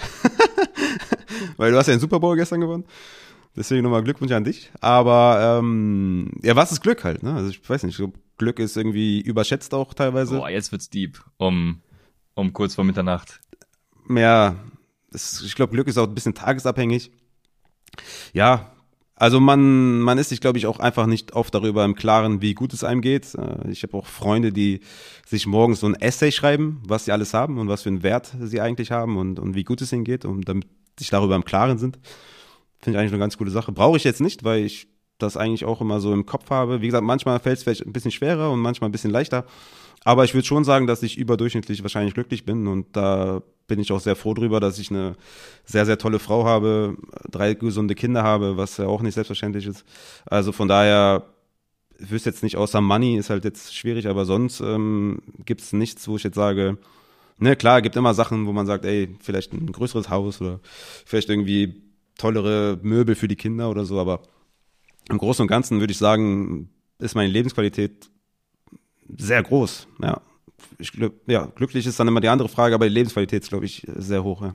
[1.57, 2.85] weil du hast ja den Super Bowl gestern gewonnen.
[3.57, 4.71] Deswegen nochmal Glückwunsch an dich.
[4.81, 7.35] Aber ähm, ja, was ist Glück halt, ne?
[7.35, 8.03] Also ich weiß nicht,
[8.37, 10.37] Glück ist irgendwie überschätzt auch teilweise.
[10.37, 11.81] Boah, jetzt wird's deep, um,
[12.35, 13.41] um kurz vor Mitternacht.
[14.09, 14.57] ja,
[15.13, 17.13] das, ich glaube, Glück ist auch ein bisschen tagesabhängig.
[18.33, 18.74] Ja,
[19.17, 22.55] also man, man ist sich, glaube ich, auch einfach nicht oft darüber im Klaren, wie
[22.55, 23.35] gut es einem geht.
[23.35, 24.81] Äh, Ich habe auch Freunde, die
[25.27, 28.35] sich morgens so ein Essay schreiben, was sie alles haben und was für einen Wert
[28.41, 30.67] sie eigentlich haben und, und wie gut es ihnen geht, und damit
[30.99, 31.99] sich darüber im Klaren sind.
[32.81, 33.73] Finde ich eigentlich eine ganz coole Sache.
[33.73, 34.89] Brauche ich jetzt nicht, weil ich
[35.19, 36.81] das eigentlich auch immer so im Kopf habe.
[36.81, 39.47] Wie gesagt, manchmal fällt es vielleicht ein bisschen schwerer und manchmal ein bisschen leichter.
[40.05, 43.93] Aber ich würde schon sagen, dass ich überdurchschnittlich wahrscheinlich glücklich bin und da bin ich
[43.93, 45.17] auch sehr froh drüber, dass ich eine
[45.65, 46.97] sehr, sehr tolle Frau habe,
[47.31, 49.85] drei gesunde Kinder habe, was ja auch nicht selbstverständlich ist.
[50.27, 51.27] Also von daher,
[51.99, 55.73] ich wüsste jetzt nicht, außer Money ist halt jetzt schwierig, aber sonst ähm, gibt es
[55.73, 56.79] nichts, wo ich jetzt sage,
[57.39, 60.61] ne, klar, gibt immer Sachen, wo man sagt, ey, vielleicht ein größeres Haus oder
[61.07, 61.83] vielleicht irgendwie
[62.19, 64.23] tollere Möbel für die Kinder oder so, aber
[65.09, 68.11] im Großen und Ganzen würde ich sagen, ist meine Lebensqualität
[69.17, 70.21] sehr groß, ja.
[70.79, 73.65] Ich glaube, ja, glücklich ist dann immer die andere Frage, aber die Lebensqualität ist, glaube
[73.65, 74.55] ich, sehr hoch, ja.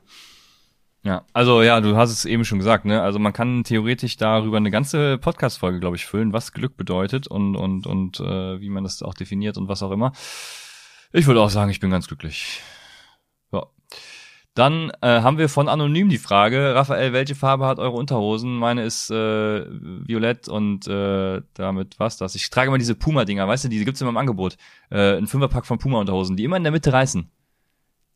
[1.02, 3.02] Ja, also ja, du hast es eben schon gesagt, ne?
[3.02, 7.56] Also man kann theoretisch darüber eine ganze Podcast-Folge, glaube ich, füllen, was Glück bedeutet und
[7.56, 10.12] und und äh, wie man das auch definiert und was auch immer.
[11.14, 12.62] Ich würde auch sagen, ich bin ganz glücklich.
[14.58, 14.64] Ja.
[14.64, 18.58] Dann äh, haben wir von Anonym die Frage, Raphael, welche Farbe hat eure Unterhosen?
[18.58, 22.36] Meine ist äh, violett und äh, damit was das.
[22.36, 24.58] Ich trage immer diese Puma-Dinger, weißt du, die gibt's immer im Angebot.
[24.90, 27.30] Äh, ein Fünferpack von Puma-Unterhosen, die immer in der Mitte reißen.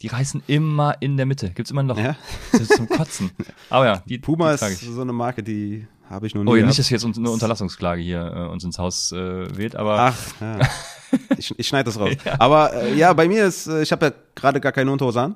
[0.01, 1.51] Die reißen immer in der Mitte.
[1.51, 1.97] Gibt's immer ein Loch.
[1.97, 2.17] Ja.
[2.51, 3.31] Das ist zum Kotzen.
[3.69, 6.55] Aber ja, die Puma die ist so eine Marke, die habe ich noch nie Oh,
[6.55, 10.17] ja, nicht, dass jetzt eine Unterlassungsklage hier äh, uns ins Haus äh, weht, aber Ach,
[10.41, 10.59] ja.
[11.37, 12.11] ich, ich schneide das raus.
[12.37, 15.35] Aber äh, ja, bei mir ist, äh, ich habe ja gerade gar keine Unterhose an.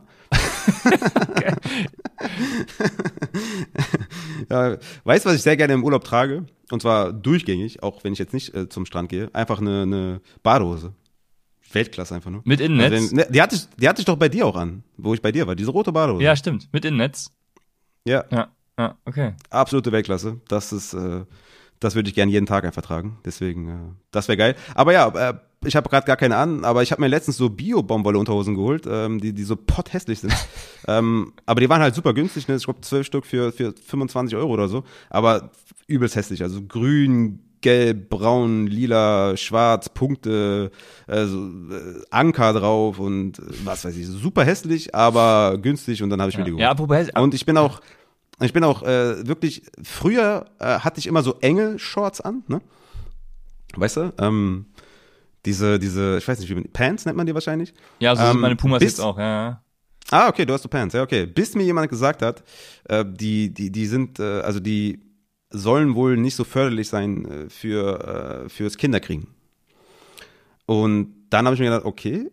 [4.50, 6.46] ja, weißt du, was ich sehr gerne im Urlaub trage?
[6.72, 9.34] Und zwar durchgängig, auch wenn ich jetzt nicht äh, zum Strand gehe.
[9.34, 10.94] Einfach eine, eine Badehose.
[11.72, 12.42] Weltklasse einfach nur.
[12.46, 12.94] Mit Innennetz?
[12.94, 15.22] Also, ne, die, hatte ich, die hatte ich doch bei dir auch an, wo ich
[15.22, 16.24] bei dir war, diese rote Badehose.
[16.24, 16.70] ja, stimmt.
[16.72, 17.32] Mit Innennetz.
[18.06, 18.26] ja.
[18.32, 19.34] Ja, ja, okay.
[19.50, 20.40] absolute Weltklasse.
[20.48, 21.26] Das ist, äh,
[21.80, 23.20] das würde ich gerne jeden Tag einfach tragen.
[23.26, 24.56] Deswegen, äh, das wäre geil.
[24.76, 25.34] Aber ja, äh,
[25.66, 29.20] ich habe gerade gar keine an, aber ich habe mir letztens so Bio-Baumwolle-Unterhosen geholt, ähm,
[29.20, 30.34] die, die so potthässlich sind.
[30.88, 32.56] ähm, aber die waren halt super günstig, ne?
[32.56, 34.84] Ich glaube, zwölf Stück für, für 25 Euro oder so.
[35.10, 35.52] Aber
[35.88, 36.44] übelst hässlich.
[36.44, 40.72] Also grün, gelb, braun, lila, schwarz, Punkte,
[41.08, 44.08] also, äh, Anker drauf und äh, was weiß ich.
[44.08, 46.62] Super hässlich, aber günstig und dann habe ich mir die geholt.
[46.62, 47.82] Ja, apropos, Und ich bin auch,
[48.40, 52.62] ich bin auch äh, wirklich, früher äh, hatte ich immer so enge Shorts an, ne?
[53.76, 54.14] Weißt du?
[54.20, 54.68] Ähm,
[55.48, 57.74] diese, diese, ich weiß nicht, wie man, Pants nennt man die wahrscheinlich.
[58.00, 59.64] ja, so sind ähm, meine Pumas bis- jetzt auch, ja, ja.
[60.12, 61.26] Ah, okay, du hast so Pants, ja, okay.
[61.26, 62.44] Bis mir jemand gesagt hat,
[62.88, 65.02] äh, die, die, die sind, äh, also die
[65.50, 69.28] sollen wohl nicht so förderlich sein äh, für, äh, fürs Kinderkriegen.
[70.66, 72.30] Und dann habe ich mir gedacht, okay,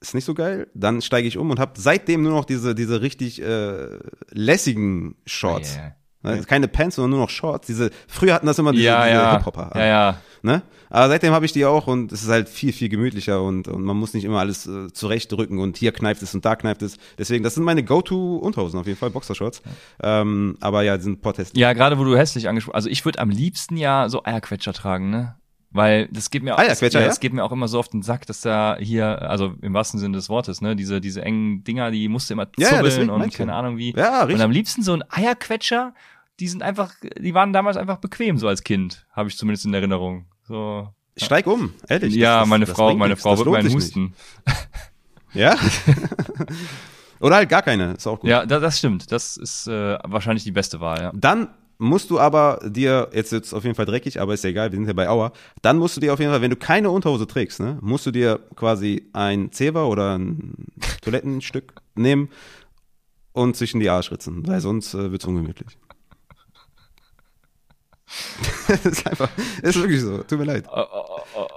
[0.00, 0.68] ist nicht so geil.
[0.74, 3.98] Dann steige ich um und habe seitdem nur noch diese, diese richtig äh,
[4.30, 5.76] lässigen Shorts.
[5.76, 6.36] Ja, ja.
[6.36, 7.66] Ne, Keine Pants, sondern nur noch Shorts.
[7.68, 9.36] Diese, früher hatten das immer diese, Ja, diese ja.
[9.36, 9.70] Hip-Hopper.
[9.74, 10.20] Ja, ja.
[10.46, 10.62] Ne?
[10.90, 13.82] Aber seitdem habe ich die auch und es ist halt viel, viel gemütlicher und, und
[13.82, 16.98] man muss nicht immer alles äh, zurechtdrücken und hier kneift es und da kneift es.
[17.18, 19.60] Deswegen, das sind meine Go-To-Unterhosen auf jeden Fall, Boxershorts.
[20.00, 21.60] Ähm, aber ja, die sind potthässlich.
[21.60, 25.10] Ja, gerade wo du hässlich angesprochen Also ich würde am liebsten ja so Eierquetscher tragen,
[25.10, 25.34] ne?
[25.72, 27.08] Weil das geht mir auch, Eierquetscher, ja, ja?
[27.08, 29.98] das geht mir auch immer so auf den Sack, dass da hier, also im wahrsten
[29.98, 32.84] Sinne des Wortes, ne, diese, diese engen Dinger, die musst du immer Ja, ja, zubbeln
[32.84, 33.58] deswegen und keine ja.
[33.58, 33.92] Ahnung wie.
[33.96, 34.44] Ja, Und richtig.
[34.44, 35.92] am liebsten so ein Eierquetscher,
[36.38, 39.74] die sind einfach, die waren damals einfach bequem so als Kind, habe ich zumindest in
[39.74, 40.26] Erinnerung.
[40.46, 40.88] So.
[41.16, 42.14] Steig um, ehrlich.
[42.14, 44.14] ja, das- das- meine das Frau, bringt meine Frau das wird meinen Husten.
[45.34, 45.54] Ja?
[47.20, 48.28] Oder halt gar keine, ist auch gut.
[48.30, 49.10] Ja, da, das stimmt.
[49.10, 51.12] Das ist äh, wahrscheinlich die beste Wahl, ja.
[51.14, 54.72] Dann musst du aber dir, jetzt wird's auf jeden Fall dreckig, aber ist ja egal,
[54.72, 56.90] wir sind ja bei Auer, dann musst du dir auf jeden Fall, wenn du keine
[56.90, 60.54] Unterhose trägst, ne, musst du dir quasi ein Zewa oder ein
[61.02, 62.28] Toilettenstück nehmen
[63.32, 65.76] und zwischen die Arschritzen, weil sonst äh, wird's ungemütlich.
[68.68, 69.28] das ist einfach,
[69.62, 70.64] ist wirklich so, tut mir leid.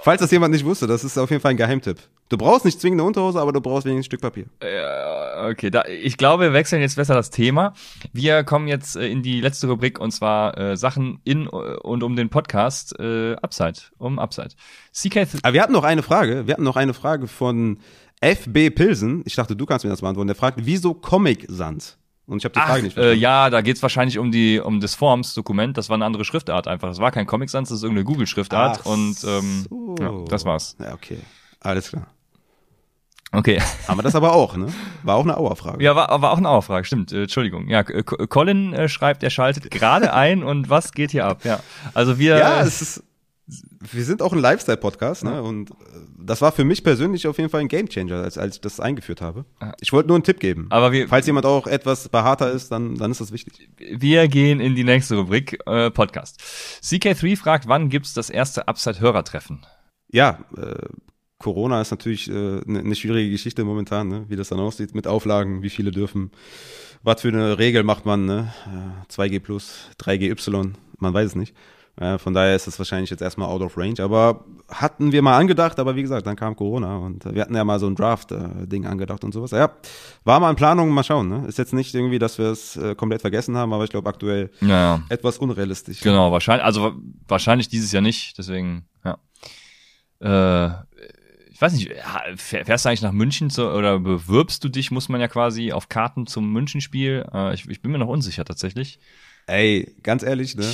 [0.02, 2.00] Falls das jemand nicht wusste, das ist auf jeden Fall ein Geheimtipp.
[2.30, 4.46] Du brauchst nicht zwingend eine Unterhose, aber du brauchst wenigstens ein Stück Papier.
[4.62, 7.74] Ja, okay, da, ich glaube, wir wechseln jetzt besser das Thema.
[8.14, 12.04] Wir kommen jetzt äh, in die letzte Rubrik und zwar äh, Sachen in äh, und
[12.04, 14.50] um den Podcast äh, Upside, um Upside.
[14.94, 16.48] CK, Aber wir hatten noch eine Frage.
[16.48, 17.80] Wir hatten noch eine Frage von
[18.22, 19.24] FB Pilsen.
[19.26, 20.28] Ich dachte, du kannst mir das beantworten.
[20.28, 21.98] Der fragt, wieso Comic Sans?
[22.30, 23.22] Und ich habe die Ach, Frage nicht äh, verstanden.
[23.22, 25.78] ja, da geht's wahrscheinlich um die um das Forms-Dokument.
[25.78, 26.88] Das war eine andere Schriftart einfach.
[26.88, 29.96] Das war kein Comic Sans, das ist irgendeine Google-Schriftart und ähm, so.
[30.00, 30.76] ja, das war's.
[30.80, 31.20] Ja, okay.
[31.60, 32.08] Alles klar.
[33.32, 33.62] Okay.
[33.88, 34.74] Haben wir das aber auch, ne?
[35.04, 35.84] War auch eine Auerfrage.
[35.84, 37.12] Ja, war, war auch eine Auffrage, stimmt.
[37.12, 37.68] Äh, Entschuldigung.
[37.68, 41.46] Ja, Colin äh, schreibt, er schaltet gerade ein und was geht hier ab?
[41.46, 41.60] Ja,
[41.94, 42.38] also wir.
[42.38, 43.04] Ja, es ist,
[43.92, 45.42] wir sind auch ein Lifestyle-Podcast, ne?
[45.42, 45.74] Und äh,
[46.18, 49.22] das war für mich persönlich auf jeden Fall ein Gamechanger, als, als ich das eingeführt
[49.22, 49.46] habe.
[49.82, 50.68] Ich wollte nur einen Tipp geben.
[50.70, 53.70] aber wir, Falls jemand auch etwas behaarter ist, dann, dann ist das wichtig.
[53.78, 56.40] Wir gehen in die nächste Rubrik, äh, Podcast.
[56.84, 59.66] CK3 fragt, wann gibt's das erste Upside-Hörertreffen?
[60.12, 60.88] Ja, äh,
[61.40, 64.26] Corona ist natürlich eine äh, ne- ne schwierige Geschichte momentan, ne?
[64.28, 66.32] wie das dann aussieht mit Auflagen, wie viele dürfen,
[67.02, 68.54] was für eine Regel macht man, ne?
[68.68, 71.56] Äh, 2G plus, 3GY, man weiß es nicht.
[72.00, 75.38] Äh, von daher ist es wahrscheinlich jetzt erstmal out of range, aber hatten wir mal
[75.38, 78.86] angedacht, aber wie gesagt, dann kam Corona und wir hatten ja mal so ein Draft-Ding
[78.86, 79.52] angedacht und sowas.
[79.52, 79.72] Ja,
[80.24, 81.28] war mal in Planung, mal schauen.
[81.28, 81.46] Ne?
[81.48, 84.50] Ist jetzt nicht irgendwie, dass wir es äh, komplett vergessen haben, aber ich glaube aktuell
[84.62, 86.00] Naja, etwas unrealistisch.
[86.00, 86.96] genau, wahrscheinlich, also wa-
[87.28, 89.18] wahrscheinlich dieses Jahr nicht, deswegen, ja.
[90.22, 90.72] Äh,
[91.52, 91.92] ich weiß nicht,
[92.38, 95.90] fährst du eigentlich nach München zu, oder bewirbst du dich, muss man ja quasi auf
[95.90, 97.26] Karten zum Münchenspiel?
[97.34, 99.00] Äh, ich, ich bin mir noch unsicher tatsächlich.
[99.50, 100.66] Ey, ganz ehrlich, ne?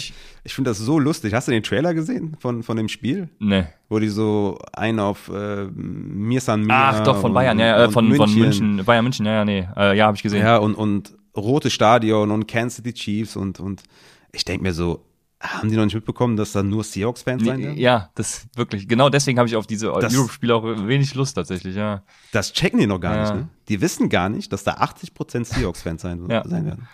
[0.43, 1.33] Ich finde das so lustig.
[1.33, 3.29] Hast du den Trailer gesehen von, von dem Spiel?
[3.39, 3.67] Ne.
[3.89, 7.85] Wo die so einen auf äh, Mir San Mia Ach, doch, von und- Bayern, ja,
[7.85, 9.67] und von, von München, Bayern München, ja, ja, nee.
[9.75, 10.41] Äh, ja, habe ich gesehen.
[10.43, 13.81] Ja, und, und rote Stadion und Kansas City Chiefs und, und
[14.33, 15.03] ich denk mir so,
[15.41, 17.77] haben die noch nicht mitbekommen, dass da nur Seahawks-Fans sein werden?
[17.77, 18.87] Ja, das wirklich.
[18.87, 22.03] Genau deswegen habe ich auf diese Europe-Spiele auch wenig Lust tatsächlich, ja.
[22.31, 23.21] Das checken die noch gar Ja.
[23.23, 23.47] nicht, ne?
[23.69, 26.47] Die wissen gar nicht, dass da 80% Seahawks-Fans sein, Ja.
[26.47, 26.87] sein werden.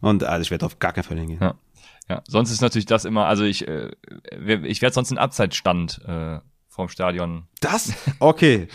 [0.00, 1.38] Und also ich werde auf gar keinen Fall hingehen.
[1.40, 1.54] Ja.
[2.08, 3.90] Ja, sonst ist natürlich das immer, also ich, äh,
[4.62, 7.48] ich werde sonst einen Abseitsstand äh, vorm Stadion.
[7.60, 7.92] Das?
[8.20, 8.68] Okay.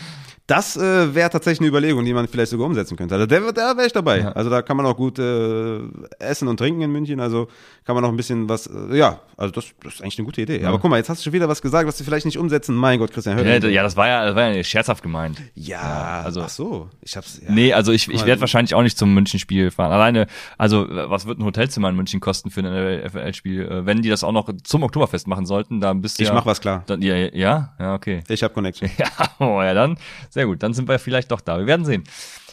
[0.46, 3.14] Das äh, wäre tatsächlich eine Überlegung, die man vielleicht sogar umsetzen könnte.
[3.14, 4.18] Also da, da wäre ich dabei.
[4.20, 4.32] Ja.
[4.32, 5.80] Also da kann man auch gut äh,
[6.18, 7.20] essen und trinken in München.
[7.20, 7.48] Also
[7.84, 8.66] kann man auch ein bisschen was.
[8.66, 10.60] Äh, ja, also das, das ist eigentlich eine gute Idee.
[10.60, 10.68] Ja.
[10.68, 12.74] Aber guck mal, jetzt hast du schon wieder was gesagt, was sie vielleicht nicht umsetzen.
[12.76, 15.40] Mein Gott, Christian, hör Ja, ja, das war ja, das war ja scherzhaft gemeint.
[15.54, 16.90] ja, also- ach so.
[17.02, 17.40] Ich hab's.
[17.42, 17.50] Ja.
[17.50, 19.92] Nee, also ich, ich werde wahrscheinlich auch nicht zum München-Spiel fahren.
[19.92, 20.26] Alleine,
[20.58, 23.62] also was wird ein Hotelzimmer in München kosten für ein FL-Spiel?
[23.66, 26.34] Äh, Wenn die das auch noch zum Oktoberfest machen sollten, dann bist du Ich ja,
[26.34, 26.84] mach was klar.
[26.86, 28.22] Dann, ja, ja, ja, okay.
[28.28, 28.88] Ich habe Connection.
[28.98, 29.08] Ja,
[29.40, 29.96] oh, ja, dann,
[30.30, 30.62] sehr gut.
[30.62, 31.58] Dann sind wir vielleicht doch da.
[31.58, 32.04] Wir werden sehen.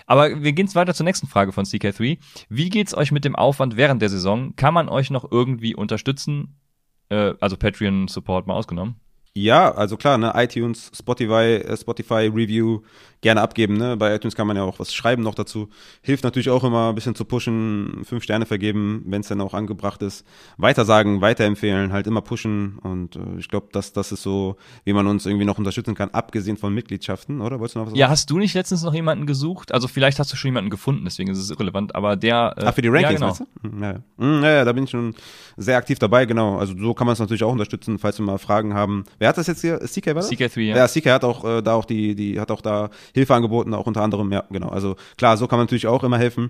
[0.09, 2.17] Aber wir gehen jetzt weiter zur nächsten Frage von CK3.
[2.49, 4.55] Wie geht's euch mit dem Aufwand während der Saison?
[4.55, 6.59] Kann man euch noch irgendwie unterstützen?
[7.09, 8.95] Äh, also Patreon-Support mal ausgenommen.
[9.43, 12.81] Ja, also klar, ne, iTunes, Spotify, äh, Spotify Review
[13.21, 13.97] gerne abgeben, ne?
[13.97, 15.67] Bei iTunes kann man ja auch was schreiben noch dazu.
[16.01, 19.53] Hilft natürlich auch immer ein bisschen zu pushen, fünf Sterne vergeben, wenn es dann auch
[19.53, 20.25] angebracht ist.
[20.57, 25.05] Weitersagen, weiterempfehlen, halt immer pushen und äh, ich glaube, dass das ist so, wie man
[25.07, 27.59] uns irgendwie noch unterstützen kann, abgesehen von Mitgliedschaften, oder?
[27.59, 27.99] Wolltest du noch was sagen?
[27.99, 29.73] Ja, hast du nicht letztens noch jemanden gesucht?
[29.73, 32.53] Also vielleicht hast du schon jemanden gefunden, deswegen ist es irrelevant, aber der.
[32.57, 33.37] Äh, Ach, für die Rankings, ja, genau.
[33.63, 33.99] Hm, Ja, ja.
[34.17, 35.13] Hm, ja, ja, da bin ich schon
[35.57, 36.57] sehr aktiv dabei, genau.
[36.57, 39.03] Also so kann man es natürlich auch unterstützen, falls wir mal Fragen haben.
[39.29, 39.77] Wer hat das jetzt hier?
[39.79, 40.31] CK war das?
[40.31, 40.75] CK3, ja.
[40.77, 43.85] Ja, CK hat auch äh, da auch die, die hat auch da Hilfe angeboten, auch
[43.85, 44.69] unter anderem, ja, genau.
[44.69, 46.49] Also klar, so kann man natürlich auch immer helfen.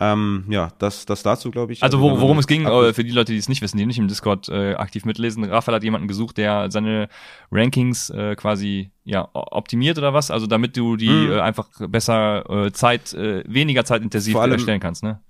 [0.00, 1.82] Ähm, ja, das, das dazu, glaube ich.
[1.84, 3.86] Also wo, man worum es ging, äh, für die Leute, die es nicht wissen, die
[3.86, 7.08] nicht im Discord äh, aktiv mitlesen, Raphael hat jemanden gesucht, der seine
[7.52, 11.32] Rankings äh, quasi ja optimiert oder was, also damit du die Mhm.
[11.32, 15.20] äh, einfach besser äh, Zeit, äh, weniger zeitintensiv allem- erstellen kannst, ne?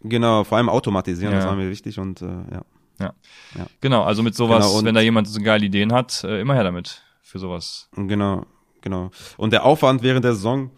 [0.00, 1.50] Genau, vor allem automatisieren, das Ja.
[1.50, 2.62] war mir wichtig und äh, ja.
[3.80, 6.64] Genau, also mit sowas, Genau, wenn da jemand so geile Ideen hat, äh, immer her
[6.64, 7.88] damit für sowas.
[7.96, 8.46] Genau,
[8.80, 9.10] genau.
[9.36, 10.70] Und der Aufwand während der Saison,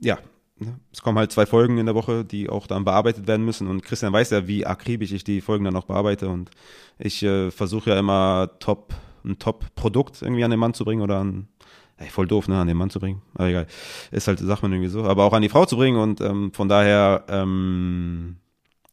[0.00, 0.18] ja,
[0.58, 3.68] ne, es kommen halt zwei Folgen in der Woche, die auch dann bearbeitet werden müssen.
[3.68, 6.28] Und Christian weiß ja, wie akribisch ich die Folgen dann auch bearbeite.
[6.28, 6.50] Und
[6.98, 8.94] ich äh, versuche ja immer top,
[9.24, 11.48] ein Top-Produkt irgendwie an den Mann zu bringen oder an,
[11.96, 13.22] ey, voll doof, ne, an den Mann zu bringen.
[13.34, 13.66] Aber egal.
[14.10, 15.04] Ist halt, sagt man irgendwie so.
[15.04, 15.98] Aber auch an die Frau zu bringen.
[15.98, 18.36] Und ähm, von daher ähm,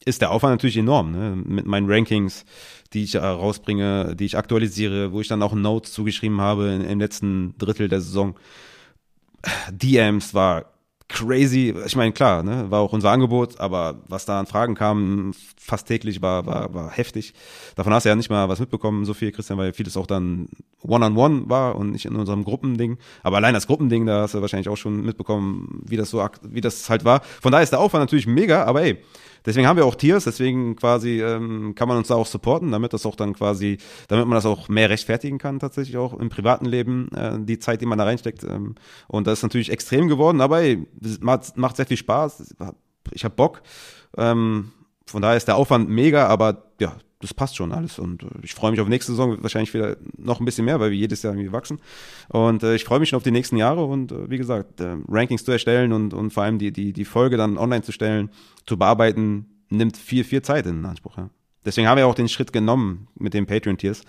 [0.06, 1.36] ist der Aufwand natürlich enorm, ne?
[1.36, 2.46] Mit meinen Rankings,
[2.94, 6.82] die ich äh, rausbringe, die ich aktualisiere, wo ich dann auch Notes zugeschrieben habe in,
[6.82, 8.36] im letzten Drittel der Saison.
[9.72, 10.66] DMs war
[11.12, 11.76] crazy.
[11.86, 15.88] Ich meine, klar, ne, war auch unser Angebot, aber was da an Fragen kam, fast
[15.88, 17.34] täglich, war, war, war heftig.
[17.76, 20.48] Davon hast du ja nicht mal was mitbekommen, so viel, Christian, weil vieles auch dann
[20.82, 22.98] one-on-one war und nicht in unserem Gruppending.
[23.24, 26.62] Aber allein das Gruppending, da hast du wahrscheinlich auch schon mitbekommen, wie das so, wie
[26.62, 27.22] das halt war.
[27.42, 28.98] Von daher ist der Aufwand natürlich mega, aber ey,
[29.46, 32.94] Deswegen haben wir auch Tiers, deswegen quasi ähm, kann man uns da auch supporten, damit
[32.94, 36.66] das auch dann quasi, damit man das auch mehr rechtfertigen kann, tatsächlich auch im privaten
[36.66, 38.44] Leben, äh, die Zeit, die man da reinsteckt.
[38.44, 38.76] Ähm,
[39.08, 40.86] und das ist natürlich extrem geworden, aber ey,
[41.20, 42.56] macht, macht sehr viel Spaß.
[43.12, 43.62] Ich habe Bock.
[44.18, 44.72] Ähm,
[45.06, 48.00] von daher ist der Aufwand mega, aber ja, das passt schon alles.
[48.00, 50.92] Und äh, ich freue mich auf nächste Saison wahrscheinlich wieder noch ein bisschen mehr, weil
[50.92, 51.80] wir jedes Jahr irgendwie wachsen.
[52.30, 54.98] Und äh, ich freue mich schon auf die nächsten Jahre und äh, wie gesagt, äh,
[55.08, 58.30] Rankings zu erstellen und, und vor allem die, die, die Folge dann online zu stellen,
[58.66, 61.18] zu bearbeiten, nimmt viel, viel Zeit in Anspruch.
[61.18, 61.30] Ja.
[61.64, 64.04] Deswegen haben wir auch den Schritt genommen mit den Patreon-Tiers.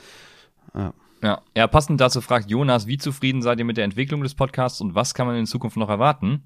[0.74, 1.42] Ja.
[1.56, 4.94] ja, passend dazu fragt Jonas, wie zufrieden seid ihr mit der Entwicklung des Podcasts und
[4.94, 6.42] was kann man in Zukunft noch erwarten?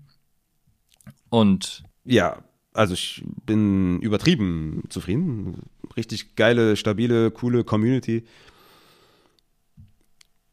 [1.29, 2.39] Und Ja,
[2.77, 5.63] also ich bin übertrieben zufrieden.
[5.97, 8.25] Richtig geile, stabile, coole Community.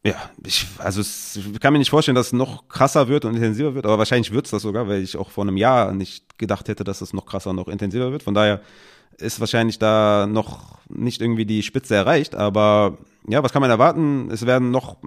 [0.06, 3.34] Ja, ich, also es, ich kann mir nicht vorstellen, dass es noch krasser wird und
[3.34, 6.68] intensiver wird, aber wahrscheinlich wird's das sogar, weil ich auch vor einem Jahr nicht gedacht
[6.68, 8.22] hätte, dass es noch krasser, noch intensiver wird.
[8.22, 8.60] Von daher
[9.16, 14.30] ist wahrscheinlich da noch nicht irgendwie die Spitze erreicht, aber ja, was kann man erwarten?
[14.30, 14.98] Es werden noch,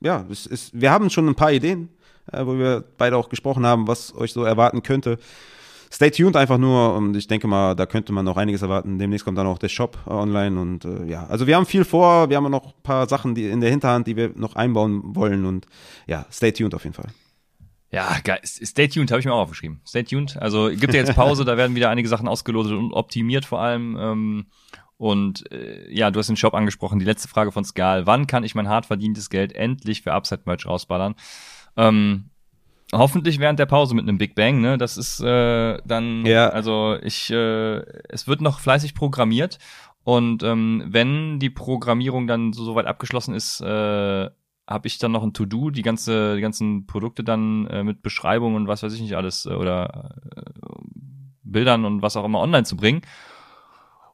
[0.00, 1.90] ja, es ist, wir haben schon ein paar Ideen,
[2.30, 5.18] äh, wo wir beide auch gesprochen haben, was euch so erwarten könnte.
[5.92, 8.98] Stay tuned einfach nur und ich denke mal, da könnte man noch einiges erwarten.
[8.98, 11.84] Demnächst kommt dann auch der Shop äh, online und äh, ja, also wir haben viel
[11.84, 15.02] vor, wir haben noch ein paar Sachen die in der Hinterhand, die wir noch einbauen
[15.14, 15.66] wollen und
[16.06, 17.10] ja, stay tuned auf jeden Fall.
[17.90, 18.40] ja, geil.
[18.42, 19.82] Stay tuned, habe ich mir auch aufgeschrieben.
[19.86, 20.38] Stay tuned.
[20.38, 23.98] Also gibt ja jetzt Pause, da werden wieder einige Sachen ausgelotet und optimiert vor allem.
[24.00, 24.46] Ähm,
[24.96, 27.00] und äh, ja, du hast den Shop angesprochen.
[27.00, 28.06] Die letzte Frage von Skal.
[28.06, 31.16] Wann kann ich mein hart verdientes Geld endlich für Upside-Merch rausballern?
[31.76, 32.30] Ähm,
[32.92, 34.78] hoffentlich während der Pause mit einem Big Bang, ne?
[34.78, 36.48] Das ist äh, dann, Ja.
[36.48, 39.58] also ich, äh, es wird noch fleißig programmiert
[40.04, 44.30] und ähm, wenn die Programmierung dann so soweit abgeschlossen ist, äh,
[44.68, 48.54] habe ich dann noch ein To-Do, die ganze, die ganzen Produkte dann äh, mit Beschreibung
[48.54, 50.42] und was weiß ich nicht alles äh, oder äh,
[51.42, 53.02] Bildern und was auch immer online zu bringen.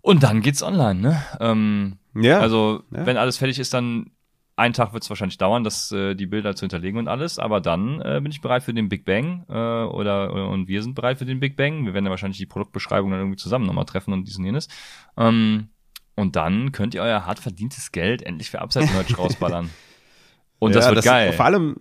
[0.01, 1.23] Und dann geht's online, ne?
[1.41, 3.05] Ähm, Ja, also, ja.
[3.07, 4.11] wenn alles fertig ist, dann
[4.59, 7.61] ein Tag wird es wahrscheinlich dauern, das, äh, die Bilder zu hinterlegen und alles, aber
[7.61, 11.19] dann äh, bin ich bereit für den Big Bang äh, oder, und wir sind bereit
[11.19, 11.87] für den Big Bang.
[11.87, 14.69] Wir werden ja wahrscheinlich die Produktbeschreibung dann irgendwie zusammen nochmal treffen und dies und jenes.
[15.17, 15.69] Ähm,
[16.17, 19.71] und dann könnt ihr euer hart verdientes Geld endlich für Upside-Merch rausballern.
[20.59, 21.33] Und das ja, wird geil.
[21.35, 21.77] Vor allem,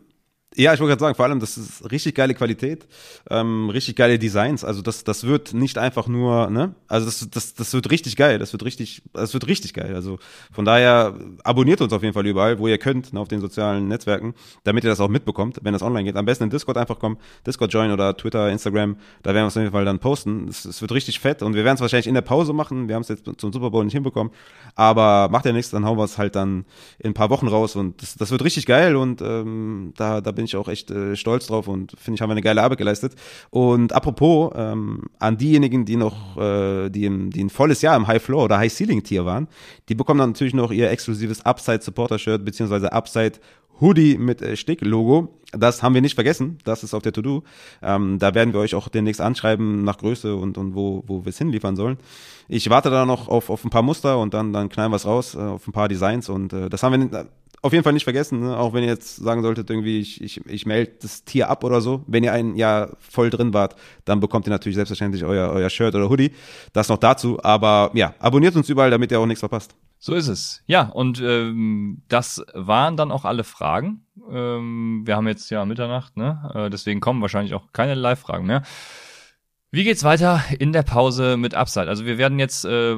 [0.59, 2.87] Ja, ich wollte gerade sagen, vor allem, das ist richtig geile Qualität,
[3.29, 4.63] ähm, richtig geile Designs.
[4.63, 6.73] Also das, das wird nicht einfach nur, ne?
[6.87, 8.39] Also das, das, das wird richtig geil.
[8.39, 9.93] Das wird richtig, das wird richtig geil.
[9.93, 10.17] Also
[10.51, 11.13] von daher
[11.43, 14.83] abonniert uns auf jeden Fall überall, wo ihr könnt, ne, auf den sozialen Netzwerken, damit
[14.83, 16.15] ihr das auch mitbekommt, wenn das online geht.
[16.15, 18.97] Am besten in Discord einfach kommen, Discord join oder Twitter, Instagram.
[19.21, 20.47] Da werden wir es auf jeden Fall dann posten.
[20.47, 22.87] Es, wird richtig fett und wir werden es wahrscheinlich in der Pause machen.
[22.87, 24.33] Wir haben es jetzt zum Super Bowl nicht hinbekommen,
[24.73, 26.65] aber macht ja nichts, dann hauen wir es halt dann
[26.97, 30.31] in ein paar Wochen raus und das, das wird richtig geil und ähm, da, da
[30.31, 32.77] bin ich auch echt äh, stolz drauf und finde ich, haben wir eine geile Arbeit
[32.77, 33.13] geleistet.
[33.49, 38.07] Und apropos, ähm, an diejenigen, die noch, äh, die, im, die ein volles Jahr im
[38.07, 39.47] High Floor oder High Ceiling Tier waren,
[39.89, 43.39] die bekommen dann natürlich noch ihr exklusives Upside Supporter Shirt beziehungsweise Upside
[43.81, 45.29] Hoodie mit äh, Stick-Logo.
[45.51, 46.57] Das haben wir nicht vergessen.
[46.63, 47.43] Das ist auf der To-Do.
[47.81, 51.29] Ähm, da werden wir euch auch demnächst anschreiben nach Größe und, und wo, wo wir
[51.29, 51.97] es hinliefern sollen.
[52.47, 55.05] Ich warte da noch auf, auf ein paar Muster und dann, dann knallen wir es
[55.05, 56.29] raus, äh, auf ein paar Designs.
[56.29, 57.27] Und äh, das haben wir
[57.61, 58.57] auf jeden Fall nicht vergessen, ne?
[58.57, 61.81] auch wenn ihr jetzt sagen solltet, irgendwie, ich, ich, ich melde das Tier ab oder
[61.81, 62.03] so.
[62.07, 65.95] Wenn ihr ein Jahr voll drin wart, dann bekommt ihr natürlich selbstverständlich euer, euer Shirt
[65.95, 66.31] oder Hoodie.
[66.73, 67.39] Das noch dazu.
[67.43, 69.75] Aber ja, abonniert uns überall, damit ihr auch nichts verpasst.
[69.99, 70.61] So ist es.
[70.67, 74.05] Ja, und ähm, das waren dann auch alle Fragen.
[74.29, 76.51] Ähm, wir haben jetzt ja Mitternacht, ne?
[76.53, 78.61] Äh, deswegen kommen wahrscheinlich auch keine Live-Fragen mehr.
[79.71, 81.89] Wie geht's weiter in der Pause mit Upside?
[81.89, 82.95] Also wir werden jetzt äh,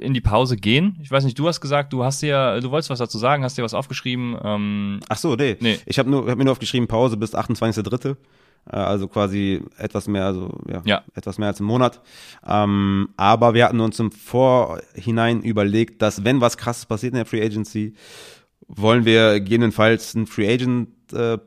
[0.00, 0.98] in die Pause gehen.
[1.02, 3.56] Ich weiß nicht, du hast gesagt, du hast dir, du wolltest was dazu sagen, hast
[3.58, 4.36] dir was aufgeschrieben.
[4.42, 5.56] Ähm, Ach so, nee.
[5.60, 5.78] Nee.
[5.86, 8.10] Ich habe hab mir nur aufgeschrieben, Pause bis 28.3.
[8.10, 11.02] Äh, Also quasi etwas mehr, also ja, Ja.
[11.14, 12.00] etwas mehr als einen Monat.
[12.46, 17.26] Ähm, aber wir hatten uns im Vorhinein überlegt, dass wenn was krasses passiert in der
[17.26, 17.94] Free Agency,
[18.66, 21.38] wollen wir gegebenenfalls einen Free Agent, äh,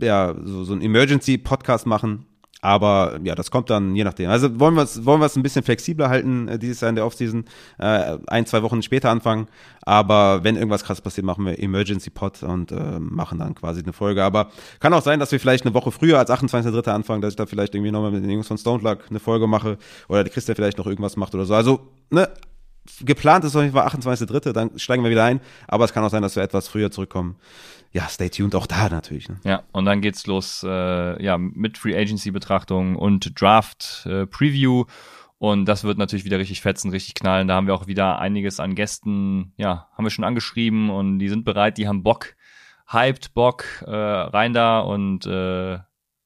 [0.00, 2.26] ja, so, so einen Emergency-Podcast machen.
[2.62, 4.30] Aber ja, das kommt dann je nachdem.
[4.30, 6.94] Also wollen wir es wollen wir es ein bisschen flexibler halten äh, dieses Jahr in
[6.94, 7.44] der Offseason,
[7.78, 9.48] äh, ein, zwei Wochen später anfangen.
[9.82, 13.92] Aber wenn irgendwas krasses passiert, machen wir Emergency Pod und äh, machen dann quasi eine
[13.92, 14.22] Folge.
[14.22, 16.88] Aber kann auch sein, dass wir vielleicht eine Woche früher als 28.3.
[16.90, 19.48] anfangen, dass ich da vielleicht irgendwie nochmal mit den Jungs von Stone Luck eine Folge
[19.48, 19.76] mache
[20.08, 21.54] oder der Christian vielleicht noch irgendwas macht oder so.
[21.54, 22.28] Also, ne,
[23.00, 25.40] geplant ist auf jeden Fall 28.3., dann steigen wir wieder ein.
[25.68, 27.36] Aber es kann auch sein, dass wir etwas früher zurückkommen.
[27.92, 29.28] Ja, stay tuned auch da natürlich.
[29.28, 29.36] Ne?
[29.44, 34.84] Ja, und dann geht's los äh, ja, mit Free Agency Betrachtung und Draft äh, Preview.
[35.38, 37.48] Und das wird natürlich wieder richtig fetzen, richtig knallen.
[37.48, 41.28] Da haben wir auch wieder einiges an Gästen, ja, haben wir schon angeschrieben und die
[41.28, 42.36] sind bereit, die haben Bock,
[42.86, 45.78] hyped Bock, äh, rein da und äh,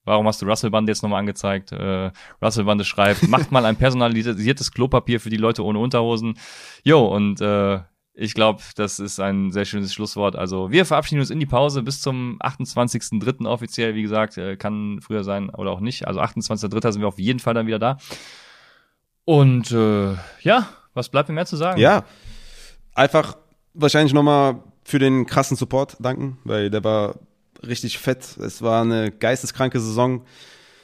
[0.07, 1.73] warum hast du Russell Bande jetzt nochmal angezeigt?
[1.73, 2.10] Äh,
[2.41, 6.39] Russell Bande schreibt, macht mal ein personalisiertes Klopapier für die Leute ohne Unterhosen.
[6.83, 7.81] Jo, und äh,
[8.15, 10.36] ich glaube, das ist ein sehr schönes Schlusswort.
[10.36, 13.47] Also wir verabschieden uns in die Pause bis zum 28.03.
[13.47, 13.94] offiziell.
[13.94, 16.09] Wie gesagt, äh, kann früher sein oder auch nicht.
[16.09, 16.93] Also 28.03.
[16.93, 17.99] sind wir auf jeden Fall dann wieder da.
[19.26, 21.78] Und äh, ja, was bleibt mir mehr zu sagen?
[21.78, 22.05] Ja,
[22.94, 23.36] einfach
[23.75, 27.17] wahrscheinlich nochmal für den krassen Support danken, weil der war
[27.67, 28.36] richtig fett.
[28.39, 30.25] Es war eine geisteskranke Saison.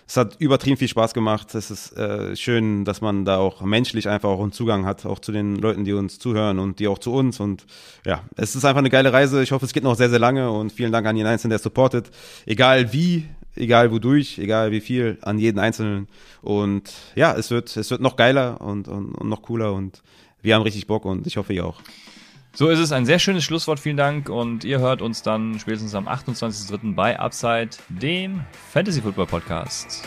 [0.06, 1.54] Es hat übertrieben viel Spaß gemacht.
[1.54, 5.20] Es ist äh, schön, dass man da auch menschlich einfach auch einen Zugang hat, auch
[5.20, 7.40] zu den Leuten, die uns zuhören und die auch zu uns.
[7.40, 7.64] Und
[8.04, 9.42] ja, es ist einfach eine geile Reise.
[9.42, 11.60] Ich hoffe, es geht noch sehr, sehr lange und vielen Dank an jeden Einzelnen, der
[11.60, 12.10] supportet.
[12.44, 13.26] Egal wie,
[13.56, 16.08] egal wodurch, egal wie viel, an jeden Einzelnen.
[16.42, 20.02] Und ja, es wird, es wird noch geiler und, und, und noch cooler und
[20.42, 21.80] wir haben richtig Bock und ich hoffe, ihr auch.
[22.54, 23.80] So ist es ein sehr schönes Schlusswort.
[23.80, 24.28] Vielen Dank.
[24.28, 26.94] Und ihr hört uns dann spätestens am 28.03.
[26.94, 30.02] bei Upside, dem Fantasy Football Podcast.